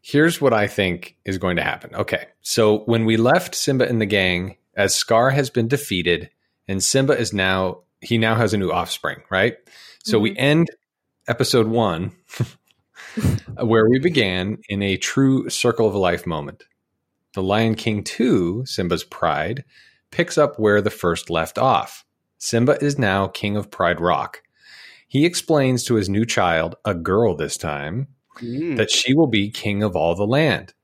Here's 0.00 0.40
what 0.40 0.52
I 0.52 0.66
think 0.66 1.16
is 1.24 1.38
going 1.38 1.56
to 1.56 1.62
happen. 1.62 1.94
Okay. 1.94 2.26
So 2.40 2.78
when 2.80 3.04
we 3.04 3.16
left 3.16 3.54
Simba 3.54 3.88
and 3.88 4.00
the 4.00 4.06
gang, 4.06 4.56
as 4.76 4.94
Scar 4.94 5.30
has 5.30 5.50
been 5.50 5.68
defeated, 5.68 6.30
and 6.68 6.82
Simba 6.82 7.18
is 7.18 7.32
now 7.32 7.80
he 8.00 8.18
now 8.18 8.34
has 8.34 8.52
a 8.54 8.58
new 8.58 8.70
offspring, 8.70 9.22
right? 9.30 9.56
So 10.04 10.18
we 10.18 10.36
end 10.36 10.68
episode 11.28 11.66
one 11.66 12.12
where 13.60 13.88
we 13.88 13.98
began 13.98 14.58
in 14.68 14.82
a 14.82 14.96
true 14.96 15.48
circle 15.50 15.86
of 15.88 15.94
life 15.94 16.26
moment. 16.26 16.64
The 17.34 17.42
Lion 17.42 17.74
King 17.74 18.02
2, 18.04 18.64
Simba's 18.66 19.04
Pride, 19.04 19.64
picks 20.10 20.38
up 20.38 20.58
where 20.58 20.80
the 20.80 20.90
first 20.90 21.28
left 21.30 21.58
off. 21.58 22.04
Simba 22.38 22.82
is 22.82 22.98
now 22.98 23.26
king 23.26 23.56
of 23.56 23.70
Pride 23.70 24.00
Rock. 24.00 24.42
He 25.08 25.24
explains 25.24 25.84
to 25.84 25.94
his 25.94 26.08
new 26.08 26.24
child, 26.24 26.76
a 26.84 26.94
girl 26.94 27.34
this 27.36 27.56
time, 27.56 28.08
Mm. 28.40 28.76
that 28.76 28.90
she 28.90 29.14
will 29.14 29.28
be 29.28 29.50
king 29.50 29.82
of 29.82 29.96
all 29.96 30.14
the 30.14 30.26
land. 30.26 30.74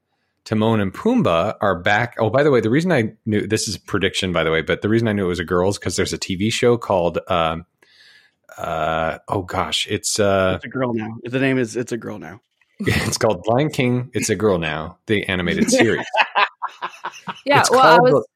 Timon 0.45 0.81
and 0.81 0.93
Pumbaa 0.93 1.55
are 1.61 1.79
back. 1.79 2.17
Oh, 2.19 2.29
by 2.31 2.43
the 2.43 2.51
way, 2.51 2.61
the 2.61 2.71
reason 2.71 2.91
I 2.93 3.13
knew 3.27 3.47
this 3.47 3.69
is 3.69 3.77
a 3.77 3.81
prediction, 3.81 4.33
by 4.33 4.43
the 4.45 4.51
way, 4.51 4.61
but 4.63 4.83
the 4.83 4.89
reason 4.89 5.07
I 5.09 5.13
knew 5.13 5.25
it 5.25 5.29
was 5.29 5.39
a 5.39 5.45
girl 5.45 5.69
is 5.71 5.79
because 5.79 5.97
there's 5.97 6.13
a 6.13 6.19
TV 6.19 6.53
show 6.53 6.77
called, 6.77 7.19
um, 7.29 7.65
uh, 8.59 9.19
oh 9.29 9.43
gosh, 9.43 9.87
it's 9.89 10.19
uh, 10.19 10.55
It's 10.57 10.65
a 10.65 10.69
girl 10.69 10.93
now. 10.95 11.17
The 11.23 11.39
name 11.39 11.59
is 11.59 11.77
It's 11.77 11.93
a 11.93 11.97
Girl 11.97 12.19
Now. 12.19 12.41
it's 12.81 13.17
called 13.19 13.45
Lion 13.47 13.71
King. 13.71 14.11
It's 14.13 14.29
a 14.31 14.35
girl 14.35 14.59
now, 14.59 14.99
the 15.07 15.25
animated 15.29 15.71
series. 15.71 16.05
Yeah. 17.47 17.61
It's 17.61 17.71
well, 17.71 17.81
I 17.81 17.97
called 17.99 18.13
was. 18.13 18.27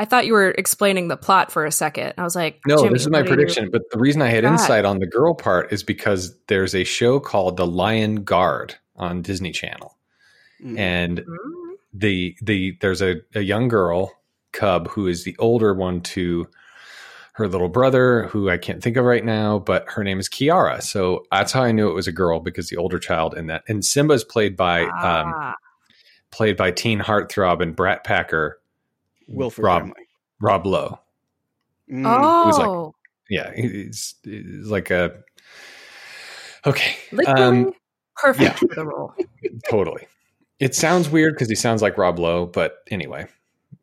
I 0.00 0.04
thought 0.04 0.26
you 0.26 0.32
were 0.32 0.50
explaining 0.50 1.08
the 1.08 1.16
plot 1.16 1.50
for 1.50 1.64
a 1.66 1.72
second. 1.72 2.14
I 2.18 2.22
was 2.22 2.36
like, 2.36 2.60
No, 2.66 2.76
Jimmy, 2.78 2.92
this 2.94 3.02
is 3.02 3.08
my 3.10 3.18
what 3.18 3.26
are 3.26 3.30
you- 3.30 3.36
prediction. 3.36 3.68
But 3.72 3.82
the 3.90 3.98
reason 3.98 4.22
I 4.22 4.28
had 4.28 4.44
God. 4.44 4.52
insight 4.52 4.84
on 4.84 4.98
the 4.98 5.06
girl 5.06 5.34
part 5.34 5.72
is 5.72 5.82
because 5.82 6.36
there's 6.46 6.74
a 6.74 6.84
show 6.84 7.18
called 7.20 7.56
The 7.56 7.66
Lion 7.66 8.22
Guard 8.22 8.76
on 8.96 9.22
Disney 9.22 9.50
Channel, 9.50 9.96
Mm. 10.62 10.78
and 10.78 11.18
Mm. 11.20 11.74
the 11.94 12.36
the 12.42 12.76
there's 12.80 13.00
a, 13.02 13.16
a 13.34 13.40
young 13.40 13.68
girl 13.68 14.12
cub 14.52 14.88
who 14.88 15.06
is 15.06 15.24
the 15.24 15.36
older 15.38 15.72
one 15.74 16.00
to 16.00 16.48
her 17.34 17.46
little 17.46 17.68
brother, 17.68 18.24
who 18.24 18.50
I 18.50 18.56
can't 18.58 18.82
think 18.82 18.96
of 18.96 19.04
right 19.04 19.24
now, 19.24 19.60
but 19.60 19.88
her 19.90 20.02
name 20.02 20.18
is 20.18 20.28
Kiara. 20.28 20.82
So 20.82 21.24
that's 21.30 21.52
how 21.52 21.62
I 21.62 21.70
knew 21.70 21.88
it 21.88 21.94
was 21.94 22.08
a 22.08 22.12
girl 22.12 22.40
because 22.40 22.68
the 22.68 22.76
older 22.76 22.98
child 22.98 23.36
in 23.36 23.46
that 23.46 23.62
and 23.68 23.84
Simba 23.84 24.14
is 24.14 24.24
played 24.24 24.56
by 24.56 24.82
um, 24.82 24.90
Ah, 25.36 25.54
played 26.32 26.56
by 26.56 26.72
teen 26.72 26.98
heartthrob 26.98 27.62
and 27.62 27.76
Brat 27.76 28.02
Packer 28.02 28.60
Wilford 29.28 29.64
Rob 29.64 29.82
family. 29.82 30.08
Rob 30.40 30.66
Lowe. 30.66 30.98
Mm. 31.90 32.02
was 32.46 32.58
like- 32.58 32.66
oh, 32.68 32.94
Yeah, 33.30 33.52
he's, 33.54 34.16
he's 34.24 34.66
like 34.68 34.90
a 34.90 35.22
okay. 36.66 36.96
literally 37.12 37.42
Um, 37.42 37.72
perfect 38.16 38.42
yeah. 38.62 38.68
for 38.68 38.74
the 38.74 38.84
role. 38.86 39.14
Totally. 39.70 40.06
It 40.60 40.74
sounds 40.74 41.08
weird 41.08 41.34
because 41.34 41.48
he 41.48 41.54
sounds 41.54 41.82
like 41.82 41.98
Rob 41.98 42.18
Lowe, 42.18 42.46
but 42.46 42.78
anyway. 42.90 43.26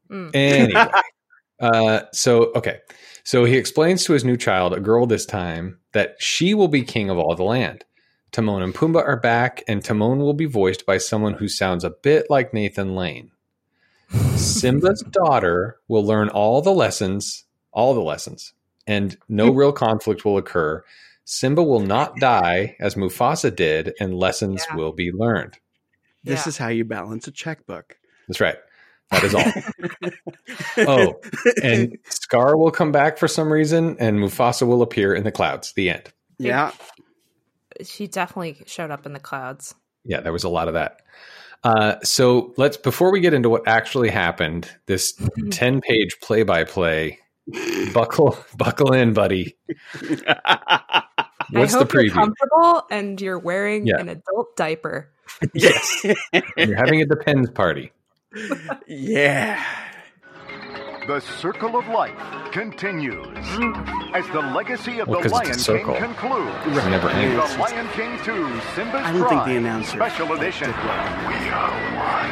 Mm. 0.10 0.32
Anyway. 0.34 0.86
uh, 1.60 2.02
so, 2.12 2.52
okay. 2.56 2.80
So 3.24 3.46
he 3.46 3.58
explains 3.58 4.04
to 4.06 4.14
his 4.14 4.26
new 4.26 4.38
child, 4.38 4.74
a 4.74 4.80
girl 4.80 5.06
this 5.06 5.26
time, 5.26 5.80
that 5.94 6.16
she 6.20 6.54
will 6.54 6.68
be 6.68 6.84
king 6.84 7.10
of 7.10 7.18
all 7.18 7.36
the 7.36 7.44
land. 7.44 7.86
Timon 8.32 8.62
and 8.62 8.74
Pumbaa 8.76 9.04
are 9.06 9.20
back, 9.20 9.64
and 9.68 9.84
Timon 9.84 10.20
will 10.20 10.34
be 10.34 10.46
voiced 10.46 10.86
by 10.86 10.98
someone 10.98 11.34
who 11.34 11.48
sounds 11.48 11.84
a 11.84 11.90
bit 11.90 12.26
like 12.30 12.54
Nathan 12.54 12.94
Lane. 12.94 13.32
Simba's 14.36 15.02
daughter 15.12 15.78
will 15.88 16.06
learn 16.06 16.30
all 16.30 16.62
the 16.62 16.74
lessons, 16.74 17.46
all 17.72 17.94
the 17.94 18.02
lessons, 18.02 18.54
and 18.86 19.18
no 19.30 19.50
real 19.52 19.72
conflict 19.86 20.26
will 20.26 20.38
occur. 20.38 20.84
Simba 21.24 21.64
will 21.64 21.80
not 21.80 22.18
die 22.18 22.76
as 22.80 22.96
Mufasa 22.96 23.56
did, 23.56 23.94
and 24.00 24.14
lessons 24.14 24.66
Yeah. 24.70 24.76
will 24.76 24.92
be 24.92 25.12
learned. 25.12 25.58
This 26.26 26.46
Yeah. 26.46 26.50
is 26.50 26.58
how 26.58 26.68
you 26.68 26.84
balance 26.86 27.28
a 27.28 27.32
checkbook. 27.32 27.98
That's 28.28 28.42
right. 28.42 28.58
That 29.12 29.24
is 29.24 29.36
all. 29.36 30.88
oh, 30.88 31.22
and 31.62 31.98
Scar 32.10 32.58
will 32.58 32.72
come 32.72 32.92
back 32.92 33.18
for 33.20 33.28
some 33.28 33.54
reason, 33.54 33.96
and 34.00 34.18
Mufasa 34.20 34.66
will 34.68 34.82
appear 34.82 35.14
in 35.14 35.24
the 35.24 35.32
clouds. 35.32 35.72
The 35.74 35.90
end. 35.92 36.12
yeah. 36.40 36.72
She 37.84 38.08
definitely 38.08 38.58
showed 38.66 38.90
up 38.90 39.06
in 39.06 39.14
the 39.14 39.20
clouds. 39.20 39.76
Yeah, 40.06 40.22
there 40.22 40.32
was 40.34 40.44
a 40.46 40.50
lot 40.50 40.68
of 40.70 40.74
that. 40.76 41.02
Uh, 41.64 41.96
so 42.04 42.54
let's 42.58 42.78
before 42.78 43.12
we 43.12 43.20
get 43.20 43.34
into 43.34 43.50
what 43.50 43.68
actually 43.68 44.10
happened, 44.10 44.70
this 44.88 45.14
ten 45.52 45.82
page 45.82 46.18
play 46.22 46.44
by 46.44 46.64
play. 46.64 47.20
Buckle, 47.94 48.38
buckle 48.58 48.94
in, 48.94 49.14
buddy. 49.14 49.56
What's 51.52 51.74
I 51.76 51.80
the 51.80 51.84
hope 51.86 51.94
you're 51.94 52.10
comfortable 52.10 52.84
and 52.90 53.20
you're 53.22 53.40
wearing 53.40 53.86
Yeah. 53.88 54.00
an 54.00 54.10
adult 54.10 54.56
diaper. 54.56 55.10
yes. 55.54 56.04
You're 56.04 56.76
having 56.76 57.02
a 57.02 57.06
depends 57.06 57.50
party. 57.50 57.92
yeah. 58.88 59.64
The 61.08 61.20
circle 61.20 61.78
of 61.78 61.88
life 61.88 62.18
continues 62.52 63.28
as 64.16 64.26
the 64.30 64.40
legacy 64.42 65.00
of 65.00 65.08
Well, 65.08 65.22
the 65.22 65.30
'cause 65.30 65.50
it's 65.50 65.68
a 65.70 65.74
Lion 65.74 65.86
King 65.86 65.96
concludes. 65.98 66.56
It 66.66 66.90
never 66.90 67.10
ends. 67.10 67.54
The 67.54 67.60
Lion 67.62 67.88
King 67.90 68.18
2 68.24 68.60
Simba's 68.76 69.02
I 69.06 69.12
don't 69.12 69.30
think 69.30 69.46
the 69.46 69.56
announcer 69.58 69.92
Special 69.98 70.34
Edition. 70.34 70.68
We 70.70 70.74
are 70.74 71.72
one. 71.96 72.32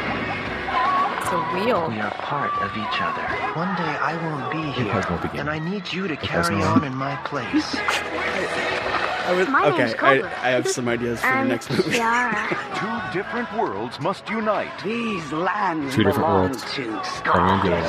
It's 1.18 1.30
a 1.32 1.38
wheel. 1.54 1.88
We 1.88 2.00
are 2.00 2.10
part 2.14 2.50
of 2.62 2.70
each 2.76 3.00
other. 3.00 3.22
One 3.54 3.74
day 3.76 3.82
I 3.84 4.16
won't 4.16 4.50
be 4.52 4.72
here, 4.72 4.92
has 4.92 5.08
no 5.08 5.16
beginning. 5.18 5.40
and 5.40 5.50
I 5.50 5.58
need 5.60 5.92
you 5.92 6.08
to 6.08 6.16
carry 6.16 6.60
on 6.60 6.82
in 6.82 6.96
my 6.96 7.14
place. 7.24 7.76
I 9.26 9.32
was, 9.32 9.48
My 9.48 9.66
okay, 9.68 9.78
name's 9.78 9.94
I, 9.94 9.96
Cobra. 9.96 10.28
I 10.42 10.50
have 10.50 10.68
some 10.68 10.86
ideas 10.88 11.20
for 11.20 11.26
the 11.32 11.44
next 11.44 11.70
movie. 11.70 11.82
Kiara. 11.92 13.12
Two 13.12 13.18
different 13.18 13.50
worlds 13.56 13.98
must 14.00 14.28
unite 14.28 14.70
These 14.84 15.32
lands 15.32 15.94
Two 15.94 16.02
different 16.04 16.18
belong 16.26 16.42
worlds. 16.50 16.62
to 16.74 16.82
Everyone 16.82 17.04
Scar. 17.04 17.62
get 17.62 17.72
it. 17.84 17.88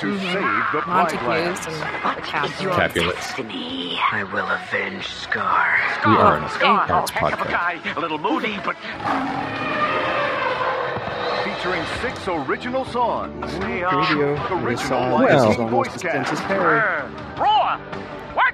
to 0.00 0.06
mm-hmm. 0.06 0.32
save 0.32 0.72
the 0.72 0.80
Pride 0.80 0.86
Montagues 0.86 1.22
Lands. 1.24 1.66
and 1.66 1.76
What 2.04 2.18
is 2.50 2.60
your 2.62 2.72
Capulets. 2.72 2.76
Capulets. 2.76 3.26
destiny? 3.28 3.98
I 4.12 4.24
will 4.24 4.46
avenge 4.48 5.06
Scar. 5.06 5.76
We 6.06 6.12
are 6.16 6.38
in 6.38 6.44
a 6.44 6.48
Scar, 6.48 6.86
Parents 6.86 7.12
oh, 7.14 7.14
heck 7.18 7.32
of 7.34 7.40
a 7.40 7.42
podcast. 7.44 7.50
guy. 7.84 7.92
A 7.96 8.00
little 8.00 8.18
moody, 8.18 8.56
but 8.64 8.76
Featuring 11.44 11.82
six 12.00 12.26
original 12.28 12.84
songs. 12.86 13.52
we 13.66 13.82
are. 13.82 14.00
Radio, 14.00 14.32
Original 14.32 14.64
we 14.64 14.76
saw 14.76 15.14
Lion 15.14 15.24
Well- 15.24 15.28
this 15.28 15.50
is 15.50 15.56
King 15.56 15.64
almost 15.66 15.90
voice 15.90 15.94
as 15.96 16.02
cast. 16.02 16.14
dense 16.30 16.40
as 16.40 16.46
Perry. 16.46 16.80
Roar! 17.38 17.78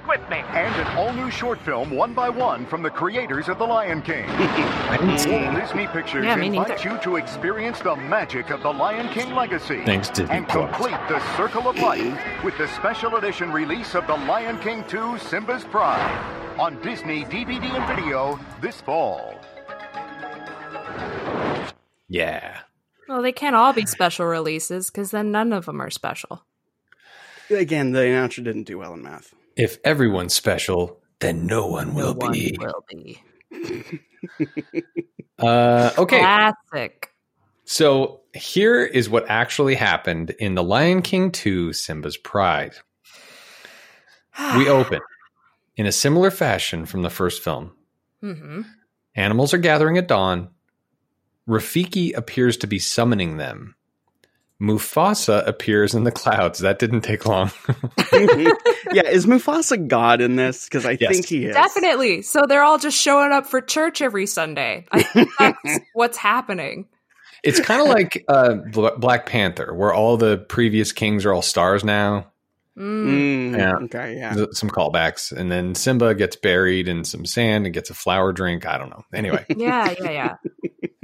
Work 0.07 0.19
with 0.21 0.29
me. 0.29 0.37
And 0.37 0.73
an 0.75 0.97
all-new 0.97 1.29
short 1.31 1.59
film, 1.61 1.91
one 1.91 2.13
by 2.13 2.29
one, 2.29 2.65
from 2.65 2.81
the 2.81 2.89
creators 2.89 3.49
of 3.49 3.57
The 3.57 3.65
Lion 3.65 4.01
King. 4.01 4.25
I 4.29 4.97
didn't. 4.97 5.55
Disney 5.59 5.87
Pictures 5.87 6.25
Yeah, 6.25 6.37
invites 6.37 6.83
you 6.85 6.97
to 6.99 7.15
experience 7.17 7.79
the 7.79 7.95
magic 7.95 8.49
of 8.49 8.61
the 8.61 8.71
Lion 8.71 9.09
King 9.13 9.33
legacy. 9.35 9.81
Thanks, 9.85 10.09
Disney 10.09 10.35
And 10.35 10.47
Plus. 10.47 10.69
complete 10.75 10.99
the 11.09 11.19
circle 11.37 11.67
of 11.67 11.77
life 11.79 12.43
with 12.43 12.57
the 12.57 12.67
special 12.69 13.15
edition 13.17 13.51
release 13.51 13.95
of 13.95 14.07
The 14.07 14.15
Lion 14.15 14.59
King 14.59 14.83
2 14.87 15.17
Simba's 15.19 15.63
Pride 15.65 16.55
on 16.59 16.81
Disney 16.81 17.25
DVD 17.25 17.63
and 17.63 17.95
video 17.95 18.39
this 18.61 18.79
fall. 18.81 19.35
Yeah. 22.07 22.59
Well, 23.09 23.21
they 23.21 23.31
can't 23.31 23.55
all 23.55 23.73
be 23.73 23.85
special 23.85 24.25
releases 24.25 24.89
because 24.89 25.11
then 25.11 25.31
none 25.31 25.51
of 25.53 25.65
them 25.65 25.81
are 25.81 25.89
special. 25.89 26.43
Again, 27.49 27.91
the 27.91 28.01
announcer 28.07 28.41
didn't 28.41 28.63
do 28.63 28.77
well 28.79 28.93
in 28.93 29.01
math. 29.03 29.33
If 29.57 29.79
everyone's 29.83 30.33
special, 30.33 30.99
then 31.19 31.45
no 31.47 31.67
one 31.67 31.93
will 31.93 32.13
One 32.13 32.31
be. 32.31 32.55
will 32.59 32.83
be. 32.89 33.21
Uh, 35.39 35.91
okay. 35.99 36.19
Classic. 36.19 37.11
So 37.65 38.21
here 38.33 38.83
is 38.83 39.07
what 39.07 39.25
actually 39.29 39.75
happened 39.75 40.31
in 40.39 40.55
The 40.55 40.63
Lion 40.63 41.03
King 41.03 41.31
2 41.31 41.73
Simba's 41.73 42.17
Pride. 42.17 42.73
We 44.57 44.67
open 44.69 44.99
in 45.75 45.85
a 45.85 45.91
similar 45.91 46.31
fashion 46.31 46.87
from 46.87 47.03
the 47.03 47.11
first 47.11 47.43
film. 47.43 47.73
hmm 48.19 48.61
Animals 49.15 49.53
are 49.53 49.59
gathering 49.59 49.99
at 49.99 50.07
dawn. 50.07 50.49
Rafiki 51.47 52.15
appears 52.15 52.57
to 52.57 52.67
be 52.67 52.79
summoning 52.79 53.37
them. 53.37 53.75
Mufasa 54.59 55.47
appears 55.47 55.93
in 55.93 56.03
the 56.03 56.11
clouds. 56.11 56.59
That 56.59 56.79
didn't 56.79 57.01
take 57.01 57.27
long. 57.27 57.51
yeah, 58.93 59.07
is 59.07 59.25
Mufasa 59.25 59.87
God 59.87 60.21
in 60.21 60.35
this? 60.35 60.65
Because 60.65 60.85
I 60.85 60.97
Yes. 60.99 61.11
think 61.11 61.25
he 61.27 61.45
is. 61.45 61.55
Definitely. 61.55 62.21
So 62.21 62.41
they're 62.47 62.63
all 62.63 62.77
just 62.77 62.99
showing 62.99 63.31
up 63.31 63.45
for 63.47 63.61
church 63.61 64.01
every 64.01 64.25
Sunday. 64.25 64.85
That's 65.39 65.79
what's 65.93 66.17
happening. 66.17 66.87
it's 67.43 67.59
kind 67.59 67.81
of 67.81 67.87
like 67.87 68.23
uh, 68.27 68.55
Bl- 68.71 68.95
Black 68.97 69.25
Panther, 69.25 69.73
where 69.73 69.93
all 69.93 70.17
the 70.17 70.37
previous 70.37 70.91
kings 70.91 71.25
are 71.25 71.33
all 71.33 71.41
stars 71.41 71.83
now. 71.83 72.27
Mm. 72.77 73.05
Mm, 73.53 73.57
Yeah. 73.57 73.75
Okay, 73.85 74.15
yeah. 74.17 74.35
Some 74.51 74.69
callbacks. 74.69 75.31
And 75.31 75.51
then 75.51 75.73
Simba 75.75 76.13
gets 76.13 76.35
buried 76.35 76.87
in 76.87 77.03
some 77.03 77.25
sand 77.25 77.65
and 77.65 77.73
gets 77.73 77.89
a 77.89 77.93
flower 77.95 78.31
drink. 78.33 78.65
I 78.67 78.77
don't 78.77 78.89
know. 78.89 79.03
Anyway. 79.13 79.45
Yeah, 79.57 79.93
yeah, 79.99 80.09
yeah. 80.11 80.35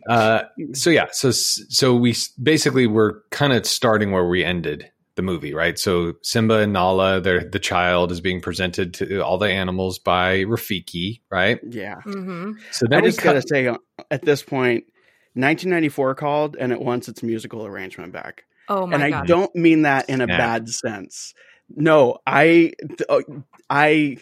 Uh, 0.08 0.44
so 0.74 0.90
yeah, 0.90 1.06
so 1.12 1.32
so 1.32 1.96
we 1.96 2.14
basically 2.42 2.88
we're 2.88 3.22
kind 3.32 3.54
of 3.54 3.66
starting 3.66 4.12
where 4.12 4.28
we 4.28 4.44
ended 4.44 4.92
the 5.16 5.22
movie, 5.22 5.54
right? 5.54 5.78
So 5.78 6.14
Simba 6.22 6.60
and 6.60 6.74
Nala, 6.74 7.22
they're, 7.22 7.44
the 7.44 7.60
child 7.60 8.12
is 8.12 8.22
being 8.22 8.42
presented 8.42 8.94
to 8.96 9.20
all 9.22 9.38
the 9.38 9.50
animals 9.50 10.00
by 10.00 10.44
Rafiki, 10.44 11.22
right? 11.30 11.60
Yeah. 11.68 12.02
hmm 12.02 12.54
So 12.72 12.86
I 12.88 12.90
then 12.90 13.04
we 13.04 13.10
just 13.10 13.22
gotta 13.22 13.44
say, 13.48 13.68
at 14.12 14.24
this 14.24 14.44
point, 14.44 14.86
1994 15.36 16.16
called, 16.16 16.56
and 16.60 16.72
it 16.72 16.82
wants 16.82 17.08
its 17.08 17.24
musical 17.24 17.66
arrangement 17.66 18.14
back. 18.14 18.46
Oh 18.70 18.88
my 18.88 18.98
god. 18.98 19.04
and 19.04 19.16
I 19.16 19.26
don't 19.26 19.56
mean 19.56 19.84
that 19.84 20.10
in 20.10 20.22
a 20.22 20.26
Snap. 20.26 20.38
bad 20.40 20.70
sense. 20.70 21.34
No, 21.70 22.20
I, 22.26 22.74
uh, 23.10 23.22
I 23.70 24.18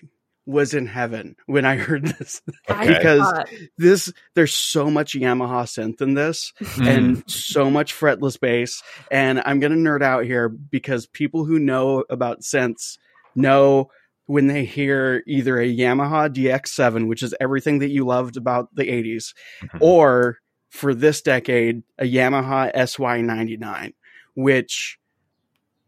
was 0.46 0.74
in 0.74 0.88
heaven 0.88 1.36
when 1.46 1.66
I 1.66 1.76
heard 1.78 2.06
this. 2.06 2.42
Okay. 2.70 2.88
because 2.88 3.46
this, 3.78 4.12
there's 4.34 4.56
so 4.56 4.90
much 4.90 5.14
Yamaha 5.14 5.64
synth 5.66 6.02
in 6.02 6.14
this, 6.16 6.52
Mm. 6.60 6.88
and 6.88 7.30
so 7.30 7.70
much 7.70 7.94
fretless 7.94 8.40
bass. 8.40 8.82
And 9.12 9.42
I'm 9.46 9.60
going 9.60 9.72
to 9.72 9.78
nerd 9.78 10.02
out 10.02 10.26
here 10.26 10.50
because 10.50 11.06
people 11.06 11.46
who 11.46 11.60
know 11.60 12.04
about 12.10 12.42
synths 12.42 12.98
know 13.36 13.90
when 14.26 14.48
they 14.48 14.64
hear 14.66 15.24
either 15.28 15.60
a 15.60 15.68
Yamaha 15.76 16.30
DX7, 16.34 17.08
which 17.08 17.22
is 17.22 17.36
everything 17.40 17.80
that 17.80 17.90
you 17.90 18.06
loved 18.06 18.38
about 18.38 18.74
the 18.74 18.86
80s, 18.90 19.34
Mhm. 19.64 19.78
or 19.82 20.38
for 20.70 20.94
this 20.94 21.22
decade, 21.22 21.84
a 22.00 22.06
Yamaha 22.06 22.72
SY99, 22.74 23.94
which 24.36 24.98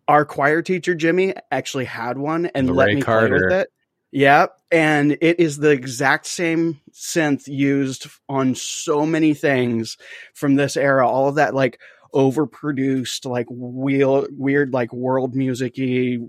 our 0.08 0.26
choir 0.26 0.62
teacher 0.62 0.94
Jimmy 0.94 1.34
actually 1.52 1.86
had 1.86 2.18
one 2.18 2.48
and 2.48 2.68
The 2.68 2.74
let 2.74 2.86
Ray 2.88 2.96
me 2.96 3.02
Carter. 3.02 3.28
play 3.28 3.46
with 3.46 3.54
it. 3.62 3.70
Yeah, 4.16 4.46
and 4.72 5.18
it 5.22 5.40
is 5.40 5.58
the 5.58 5.72
exact 5.72 6.28
same 6.28 6.80
synth 6.92 7.48
used 7.48 8.06
on 8.30 8.54
so 8.54 9.08
many 9.08 9.34
things 9.34 9.98
from 10.36 10.54
this 10.54 10.78
era. 10.78 11.08
All 11.10 11.28
of 11.30 11.36
that 11.36 11.56
like 11.56 11.80
overproduced, 12.14 13.26
like 13.26 13.48
wheel, 13.50 14.28
weird, 14.30 14.72
like 14.72 14.94
world 14.94 15.34
musicy, 15.36 16.20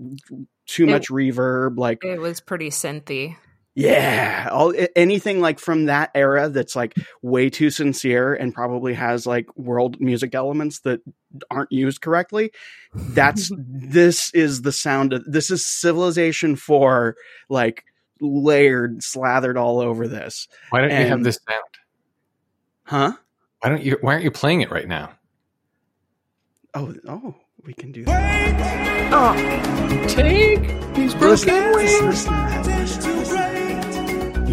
too 0.65 0.83
It- 0.85 0.89
much 0.89 1.09
reverb, 1.09 1.77
like 1.77 2.03
it 2.03 2.19
was 2.19 2.39
pretty 2.41 2.69
synthy. 2.71 3.35
Yeah, 3.75 4.47
all 4.53 4.73
anything 4.95 5.41
like 5.41 5.59
from 5.59 5.85
that 5.85 6.09
era 6.15 6.47
that's 6.47 6.77
like 6.77 6.95
way 7.21 7.49
too 7.49 7.69
sincere 7.69 8.33
and 8.33 8.53
probably 8.53 8.93
has 8.93 9.27
like 9.27 9.45
world 9.57 9.99
music 9.99 10.33
elements 10.33 10.79
that 10.79 11.01
aren't 11.51 11.73
used 11.73 11.99
correctly. 11.99 12.51
That's 12.93 13.51
this 13.57 14.33
is 14.33 14.61
the 14.61 14.71
sound 14.71 15.11
of 15.11 15.25
this 15.25 15.51
is 15.51 15.67
Civilization 15.67 16.55
4 16.55 17.17
like 17.49 17.83
layered 18.21 19.03
slathered 19.03 19.57
all 19.57 19.81
over 19.81 20.07
this. 20.07 20.47
Why 20.69 20.79
don't 20.79 20.91
you 20.91 21.07
have 21.07 21.23
this 21.23 21.39
sound? 21.47 21.63
Huh? 22.83 23.11
Why 23.59 23.69
don't 23.69 23.83
you? 23.83 23.97
Why 23.99 24.13
aren't 24.13 24.23
you 24.23 24.31
playing 24.31 24.61
it 24.61 24.71
right 24.71 24.87
now? 24.87 25.11
Oh, 26.73 26.93
oh, 27.07 27.35
we 27.65 27.73
can 27.73 27.91
do 27.91 28.05
that. 28.05 29.11
Oh, 29.11 30.07
Take 30.07 30.61
these 30.93 31.13
broken 31.13 31.29
listen, 31.29 31.73
listen 31.73 32.11
to 32.11 32.29
that. 32.29 32.57
Listen, 32.57 32.63
listen. 32.63 32.74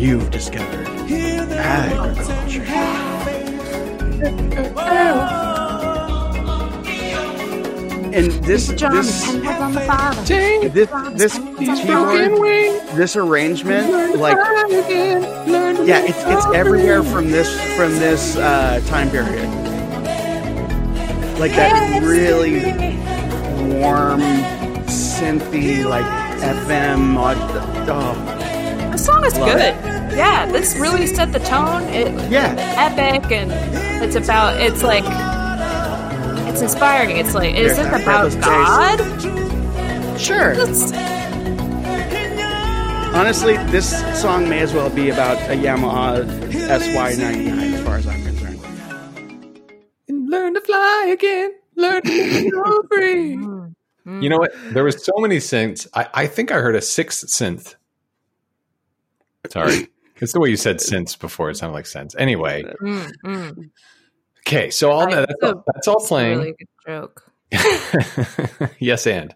You've 0.02 0.32
discovered 0.32 0.88
agriculture. 1.52 2.64
And 8.14 8.30
this 8.44 8.68
John 8.74 8.94
this 8.96 9.24
Ten 9.24 9.40
was 9.44 9.56
on 9.60 9.72
the 9.72 9.80
bottom. 9.86 10.24
this 10.72 10.90
this 11.14 11.38
keyboard, 11.58 12.96
this 12.96 13.16
arrangement, 13.16 14.16
like 14.18 14.36
yeah, 15.86 16.02
it's 16.04 16.22
it's 16.24 16.46
everywhere 16.54 17.02
from 17.02 17.30
this 17.30 17.48
from 17.76 17.92
this 17.98 18.36
uh, 18.36 18.80
time 18.86 19.08
period. 19.10 19.48
Like 21.38 21.52
that 21.52 22.02
really 22.02 22.60
warm, 23.80 24.20
synthy, 24.88 25.84
like 25.84 26.04
FM. 26.42 27.00
mod- 27.14 27.38
Oh, 27.88 28.14
the 29.02 29.12
song 29.12 29.24
is 29.24 29.36
Love 29.38 29.48
good. 29.52 29.60
it. 29.60 30.16
Yeah, 30.16 30.46
this 30.46 30.76
really 30.76 31.06
set 31.06 31.32
the 31.32 31.40
tone. 31.40 31.82
It, 31.84 32.30
Yeah. 32.30 32.54
epic, 32.78 33.30
and 33.32 33.50
it's 34.02 34.14
about. 34.14 34.60
It's 34.60 34.82
like 34.82 35.04
it's 36.48 36.60
inspiring. 36.60 37.16
It's 37.16 37.34
like, 37.34 37.54
is 37.54 37.76
Yeah, 37.76 37.82
this 37.82 38.02
about 38.04 38.32
Headless 38.32 38.34
God? 38.36 40.20
Sure. 40.20 40.52
It's- 40.52 40.92
Honestly, 43.14 43.56
this 43.70 43.90
song 44.20 44.48
may 44.48 44.60
as 44.60 44.72
well 44.72 44.88
be 44.88 45.10
about 45.10 45.36
a 45.50 45.54
Yamaha 45.54 46.24
SY99 46.52 47.74
as 47.74 47.80
far 47.84 47.96
as 47.96 48.06
I'm 48.06 48.22
concerned. 48.22 48.60
And 50.08 50.30
Learn 50.30 50.54
to 50.54 50.60
fly 50.62 51.10
again. 51.12 51.52
Learn 51.76 52.02
to 52.02 52.08
be 52.08 52.50
so 52.50 52.82
free. 52.88 53.36
Mm-hmm. 54.04 54.20
You 54.20 54.30
know 54.30 54.38
what? 54.38 54.50
There 54.72 54.82
was 54.82 55.04
so 55.04 55.12
many 55.18 55.36
synths. 55.36 55.86
I, 55.94 56.08
I 56.12 56.26
think 56.26 56.50
I 56.50 56.56
heard 56.56 56.74
a 56.74 56.82
sixth 56.82 57.24
synth. 57.28 57.76
Sorry. 59.50 59.88
It's 60.20 60.32
the 60.34 60.38
way 60.38 60.50
you 60.50 60.56
said 60.56 60.80
since 60.80 61.16
before. 61.16 61.50
It 61.50 61.56
sounded 61.56 61.74
like 61.74 61.86
sense. 61.86 62.14
Anyway. 62.16 62.62
Mm, 62.80 63.12
mm. 63.24 63.70
Okay. 64.46 64.70
So 64.70 64.92
all 64.92 65.06
Right, 65.06 65.16
that, 65.16 65.28
that's, 65.40 65.42
all, 65.52 65.64
that's 65.74 65.88
all 65.88 65.96
It's 65.96 66.04
a 66.04 66.08
playing. 66.08 66.38
really 66.38 66.54
good 66.56 66.68
joke. 66.86 67.32
yes, 68.78 69.04
and. 69.08 69.34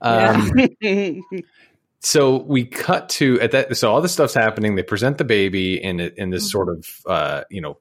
Yeah. 0.00 0.44
Um, 0.80 1.32
so 2.00 2.36
we 2.42 2.64
cut 2.64 3.08
to 3.10 3.40
at 3.40 3.50
that. 3.52 3.76
So 3.76 3.90
all 3.92 4.00
this 4.00 4.12
stuff's 4.12 4.34
happening. 4.34 4.76
They 4.76 4.84
present 4.84 5.18
the 5.18 5.24
baby 5.24 5.82
in 5.82 5.98
in 5.98 6.30
this 6.30 6.48
sort 6.48 6.68
of 6.68 6.86
uh, 7.06 7.42
you 7.50 7.60
know 7.60 7.78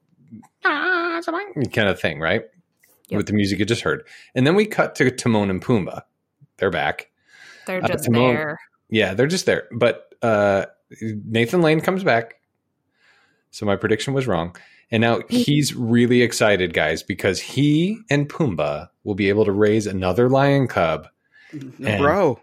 kind 0.63 1.88
of 1.89 2.00
thing, 2.00 2.20
right? 2.20 2.44
Yep. 3.10 3.18
With 3.18 3.28
the 3.28 3.34
music 3.34 3.60
you 3.60 3.66
just 3.66 3.82
heard, 3.82 4.08
and 4.34 4.48
then 4.48 4.56
we 4.56 4.66
cut 4.66 4.96
to 4.96 5.12
Timon 5.12 5.52
and 5.52 5.62
Pumbaa. 5.62 6.02
They're 6.58 6.72
back. 6.72 7.12
They're 7.68 7.84
Uh, 7.84 7.88
just 7.89 8.06
Timon- 8.06 8.34
there. 8.34 8.60
Yeah, 8.89 9.13
they're 9.13 9.28
just 9.28 9.46
there. 9.46 9.68
But 9.72 10.08
uh, 10.24 10.66
Nathan 11.02 11.62
Lane 11.62 11.82
comes 11.82 12.04
back. 12.04 12.36
So 13.52 13.66
my 13.66 13.76
prediction 13.76 14.14
was 14.14 14.28
wrong. 14.28 14.56
And 14.92 15.02
now 15.02 15.22
he's 15.30 15.74
really 15.76 16.22
excited, 16.22 16.74
guys, 16.74 17.02
because 17.04 17.40
he 17.40 18.00
and 18.10 18.30
Pumbaa 18.30 18.90
will 19.04 19.16
be 19.16 19.30
able 19.30 19.46
to 19.46 19.52
raise 19.52 19.88
another 19.88 20.30
lion 20.30 20.68
cub. 20.68 21.08
And- 21.52 22.00
Bro. 22.00 22.40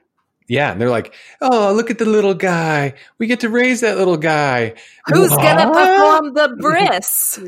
Yeah, 0.48 0.72
and 0.72 0.80
they're 0.80 0.90
like, 0.90 1.14
"Oh, 1.40 1.72
look 1.74 1.92
at 1.92 1.98
the 1.98 2.04
little 2.06 2.34
guy. 2.34 2.94
We 3.18 3.28
get 3.28 3.40
to 3.40 3.48
raise 3.48 3.82
that 3.82 3.96
little 3.98 4.16
guy." 4.16 4.74
Who's 5.06 5.28
gonna 5.30 5.68
What? 5.70 5.86
perform 5.86 6.34
the 6.34 6.56
bris? 6.60 7.38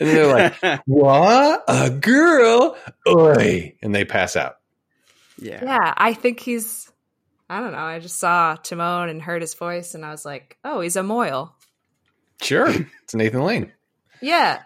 and 0.00 0.08
they're 0.08 0.26
like, 0.60 0.80
"What? 0.86 1.62
A 1.68 1.90
girl? 1.90 2.76
Oi!" 3.06 3.76
And 3.82 3.94
they 3.94 4.04
pass 4.04 4.34
out. 4.34 4.56
yeah. 5.38 5.60
Yeah, 5.64 5.94
I 5.96 6.14
think 6.14 6.40
he's. 6.40 6.87
I 7.50 7.60
don't 7.60 7.72
know. 7.72 7.78
I 7.78 7.98
just 7.98 8.18
saw 8.18 8.56
Timon 8.56 9.08
and 9.08 9.22
heard 9.22 9.40
his 9.42 9.54
voice, 9.54 9.94
and 9.94 10.04
I 10.04 10.10
was 10.10 10.24
like, 10.24 10.58
"Oh, 10.64 10.80
he's 10.80 10.96
a 10.96 11.00
mohel." 11.00 11.52
Sure, 12.42 12.68
it's 13.02 13.14
Nathan 13.14 13.42
Lane. 13.42 13.72
Yeah, 14.20 14.62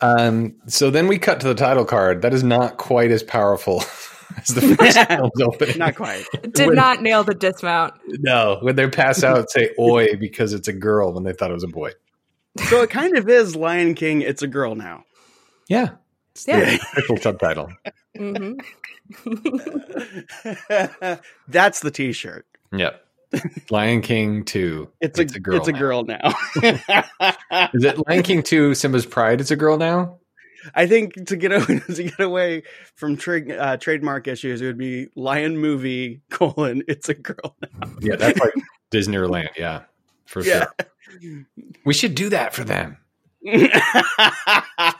Um, 0.00 0.56
so 0.66 0.90
then 0.90 1.06
we 1.08 1.18
cut 1.18 1.40
to 1.40 1.48
the 1.48 1.54
title 1.54 1.84
card. 1.84 2.22
That 2.22 2.32
is 2.34 2.42
not 2.44 2.76
quite 2.76 3.10
as 3.10 3.22
powerful 3.22 3.78
as 4.36 4.48
the 4.48 4.74
first 4.76 4.98
film's 5.08 5.40
opening. 5.40 5.78
Not 5.78 5.94
quite. 5.96 6.24
did 6.52 6.66
When- 6.68 6.76
not 6.76 7.02
nail 7.02 7.22
the 7.24 7.34
dismount. 7.34 7.94
No, 8.06 8.58
when 8.62 8.76
they 8.76 8.88
pass 8.88 9.22
out, 9.24 9.50
say 9.50 9.70
"oi" 9.78 10.16
because 10.16 10.52
it's 10.52 10.68
a 10.68 10.72
girl 10.72 11.12
when 11.12 11.24
they 11.24 11.32
thought 11.32 11.50
it 11.50 11.54
was 11.54 11.64
a 11.64 11.68
boy. 11.68 11.92
So 12.68 12.82
it 12.82 12.90
kind 12.90 13.16
of 13.16 13.28
is 13.28 13.54
Lion 13.54 13.94
King, 13.94 14.22
It's 14.22 14.42
a 14.42 14.48
Girl 14.48 14.74
Now. 14.74 15.04
Yeah, 15.68 15.90
Yeah. 16.46 16.74
official 16.92 17.16
subtitle. 17.18 17.72
hmm 18.16 18.54
That's 21.48 21.80
the 21.80 21.90
t 21.92 22.12
shirt. 22.12 22.46
Yep. 22.72 23.04
Lion 23.70 24.02
King 24.02 24.44
Two. 24.44 24.90
It's, 25.00 25.18
a, 25.18 25.24
girl. 25.24 25.56
It's 25.56 25.68
a 25.68 25.72
now. 25.72 25.78
girl 25.78 26.04
now. 26.04 26.34
Is 27.72 27.84
it 27.84 28.06
Lion 28.08 28.22
King 28.22 28.42
Two? 28.42 28.74
Simba's 28.74 29.06
Pride. 29.06 29.40
It's 29.40 29.50
a 29.50 29.56
girl 29.56 29.76
now. 29.76 30.18
I 30.74 30.86
think 30.86 31.26
to 31.28 31.36
get 31.36 31.52
away, 31.52 31.78
to 31.94 32.02
get 32.04 32.20
away 32.20 32.64
from 32.94 33.16
tra- 33.16 33.48
uh, 33.54 33.76
trademark 33.78 34.28
issues, 34.28 34.60
it 34.60 34.66
would 34.66 34.76
be 34.78 35.08
Lion 35.16 35.56
Movie 35.56 36.20
colon 36.30 36.82
It's 36.88 37.08
a 37.08 37.14
Girl 37.14 37.56
Now. 37.62 37.90
Yeah, 38.00 38.16
that's 38.16 38.38
like 38.38 38.52
Disneyland. 38.90 39.48
Yeah, 39.56 39.82
for 40.26 40.42
Yeah. 40.42 40.66
sure. 41.10 41.44
We 41.84 41.94
should 41.94 42.14
do 42.14 42.28
that 42.30 42.52
for 42.54 42.64
them. 42.64 42.98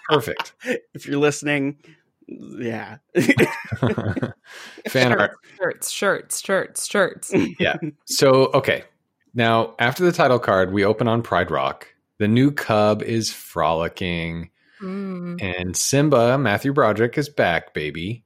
Perfect. 0.08 0.54
if 0.94 1.06
you're 1.06 1.18
listening, 1.18 1.78
yeah. 2.28 2.98
Fan 4.88 5.12
art. 5.12 5.32
Shirts, 5.58 5.90
shirts, 5.90 6.40
shirts, 6.40 6.86
shirts. 6.86 7.32
Yeah. 7.58 7.76
So, 8.06 8.46
okay. 8.54 8.84
Now, 9.34 9.74
after 9.78 10.04
the 10.04 10.12
title 10.12 10.38
card, 10.38 10.72
we 10.72 10.84
open 10.84 11.06
on 11.08 11.22
Pride 11.22 11.50
Rock. 11.50 11.86
The 12.18 12.28
new 12.28 12.50
cub 12.50 13.02
is 13.02 13.32
frolicking, 13.32 14.50
Mm. 14.82 15.42
and 15.42 15.76
Simba, 15.76 16.38
Matthew 16.38 16.72
Broderick, 16.72 17.18
is 17.18 17.28
back, 17.28 17.74
baby. 17.74 18.24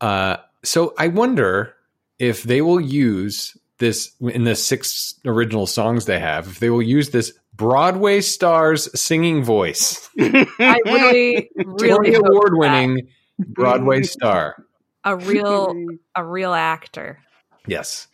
Uh, 0.00 0.38
so 0.64 0.94
I 0.98 1.08
wonder 1.08 1.74
if 2.18 2.42
they 2.42 2.62
will 2.62 2.80
use 2.80 3.54
this 3.78 4.12
in 4.20 4.44
the 4.44 4.54
six 4.54 5.14
original 5.26 5.66
songs 5.66 6.06
they 6.06 6.18
have, 6.18 6.46
if 6.48 6.58
they 6.60 6.70
will 6.70 6.80
use 6.80 7.10
this 7.10 7.34
Broadway 7.56 8.20
stars 8.20 8.88
singing 9.00 9.42
voice. 9.42 10.08
I 10.18 10.80
really, 10.84 11.50
really 11.64 12.14
award 12.14 12.50
winning 12.52 13.08
Broadway 13.38 14.02
star. 14.04 14.56
a 15.04 15.16
real, 15.16 15.74
a 16.14 16.24
real 16.24 16.52
actor. 16.52 17.18
Yes. 17.66 18.08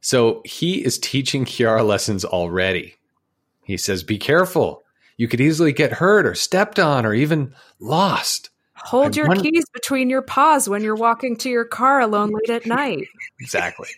So 0.00 0.42
he 0.44 0.84
is 0.84 0.98
teaching 0.98 1.44
Kiara 1.44 1.84
lessons 1.86 2.24
already. 2.24 2.94
He 3.64 3.76
says, 3.76 4.02
Be 4.02 4.18
careful. 4.18 4.82
You 5.16 5.28
could 5.28 5.40
easily 5.40 5.72
get 5.72 5.92
hurt 5.92 6.26
or 6.26 6.34
stepped 6.34 6.78
on 6.78 7.06
or 7.06 7.14
even 7.14 7.54
lost. 7.80 8.50
Hold 8.76 9.14
I 9.14 9.16
your 9.20 9.28
wonder- 9.28 9.42
keys 9.42 9.64
between 9.72 10.10
your 10.10 10.22
paws 10.22 10.68
when 10.68 10.82
you're 10.82 10.94
walking 10.96 11.36
to 11.38 11.48
your 11.50 11.64
car 11.64 12.00
alone 12.00 12.30
late 12.32 12.50
at 12.50 12.66
night. 12.66 13.06
Exactly. 13.40 13.88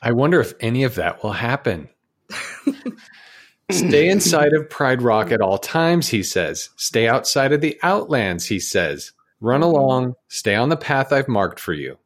I 0.00 0.12
wonder 0.12 0.40
if 0.40 0.54
any 0.60 0.84
of 0.84 0.94
that 0.94 1.22
will 1.22 1.32
happen. 1.32 1.88
Stay 3.70 4.08
inside 4.08 4.52
of 4.52 4.68
Pride 4.68 5.00
Rock 5.00 5.32
at 5.32 5.40
all 5.40 5.58
times, 5.58 6.08
he 6.08 6.22
says. 6.22 6.68
Stay 6.76 7.08
outside 7.08 7.52
of 7.52 7.60
the 7.60 7.78
outlands, 7.82 8.46
he 8.46 8.60
says. 8.60 9.12
Run 9.40 9.62
along, 9.62 10.14
stay 10.28 10.54
on 10.54 10.68
the 10.68 10.76
path 10.76 11.12
I've 11.12 11.28
marked 11.28 11.60
for 11.60 11.72
you. 11.72 11.98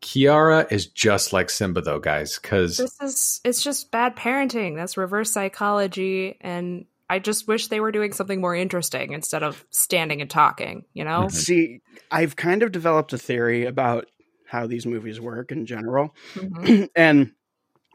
Kiara 0.00 0.70
is 0.70 0.86
just 0.86 1.32
like 1.32 1.50
Simba, 1.50 1.80
though, 1.80 1.98
guys, 1.98 2.38
because 2.38 2.76
This 2.76 3.00
is 3.00 3.40
it's 3.44 3.62
just 3.62 3.90
bad 3.90 4.16
parenting. 4.16 4.76
That's 4.76 4.96
reverse 4.96 5.32
psychology 5.32 6.36
and 6.40 6.86
I 7.10 7.18
just 7.18 7.48
wish 7.48 7.68
they 7.68 7.80
were 7.80 7.90
doing 7.90 8.12
something 8.12 8.40
more 8.40 8.54
interesting 8.54 9.12
instead 9.12 9.42
of 9.42 9.64
standing 9.70 10.20
and 10.20 10.28
talking, 10.28 10.84
you 10.92 11.04
know? 11.04 11.22
Mhm. 11.24 11.32
See, 11.32 11.80
I've 12.10 12.36
kind 12.36 12.62
of 12.62 12.70
developed 12.70 13.12
a 13.12 13.18
theory 13.18 13.64
about 13.64 14.06
how 14.46 14.66
these 14.66 14.86
movies 14.86 15.20
work 15.20 15.50
in 15.50 15.64
general. 15.66 16.14
Mhm. 16.34 16.88
and 16.96 17.32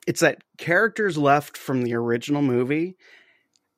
it's 0.07 0.21
that 0.21 0.43
characters 0.57 1.17
left 1.17 1.57
from 1.57 1.81
the 1.81 1.93
original 1.95 2.41
movie 2.41 2.95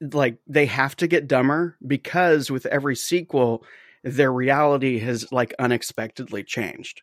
like 0.02 0.38
they 0.48 0.66
have 0.66 0.96
to 0.98 1.08
get 1.08 1.28
dumber 1.28 1.78
because 1.86 2.52
with 2.52 2.66
every 2.66 2.96
sequel 2.96 3.64
their 4.04 4.32
reality 4.32 5.00
has 5.00 5.32
like 5.32 5.54
unexpectedly 5.58 6.44
changed 6.44 7.02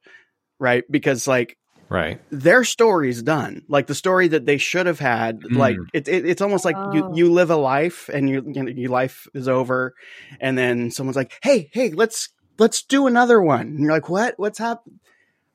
right 0.58 0.84
because 0.90 1.26
like 1.26 1.56
right. 1.88 2.20
their 2.30 2.64
story's 2.64 3.22
done 3.22 3.62
like 3.68 3.86
the 3.86 3.94
story 3.94 4.28
that 4.28 4.44
they 4.46 4.58
should 4.58 4.86
have 4.86 4.98
had 5.00 5.42
like 5.50 5.76
Mm. 5.76 5.86
it, 5.94 6.06
it, 6.08 6.26
it's 6.26 6.42
almost 6.42 6.64
like 6.64 6.76
you, 6.92 7.04
Oh. 7.04 7.14
you 7.16 7.32
live 7.32 7.50
a 7.50 7.56
life 7.56 8.08
and 8.12 8.28
you, 8.28 8.42
you 8.46 8.62
know, 8.62 8.70
your 8.70 8.90
life 8.90 9.26
is 9.34 9.48
over 9.48 9.94
and 10.40 10.56
then 10.56 10.90
someone's 10.90 11.16
like 11.16 11.32
hey 11.42 11.70
hey 11.72 11.90
let's 11.90 12.28
let's 12.58 12.82
do 12.82 13.06
another 13.06 13.40
one 13.42 13.62
and 13.68 13.80
you're 13.80 13.92
like 13.92 14.10
what 14.10 14.34
what's 14.36 14.58
happened 14.58 15.00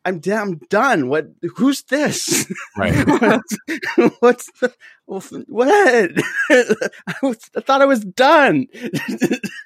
I'm, 0.08 0.20
d- 0.20 0.32
I'm 0.32 0.56
done. 0.70 1.10
What? 1.10 1.28
Who's 1.56 1.82
this? 1.84 2.52
Right. 2.78 2.94
what's, 4.20 4.50
what's 5.06 5.30
the, 5.30 5.46
what? 5.48 5.70
I, 6.50 7.14
was, 7.22 7.40
I 7.56 7.62
thought 7.62 7.82
I 7.82 7.86
was 7.86 8.04
done. 8.04 8.68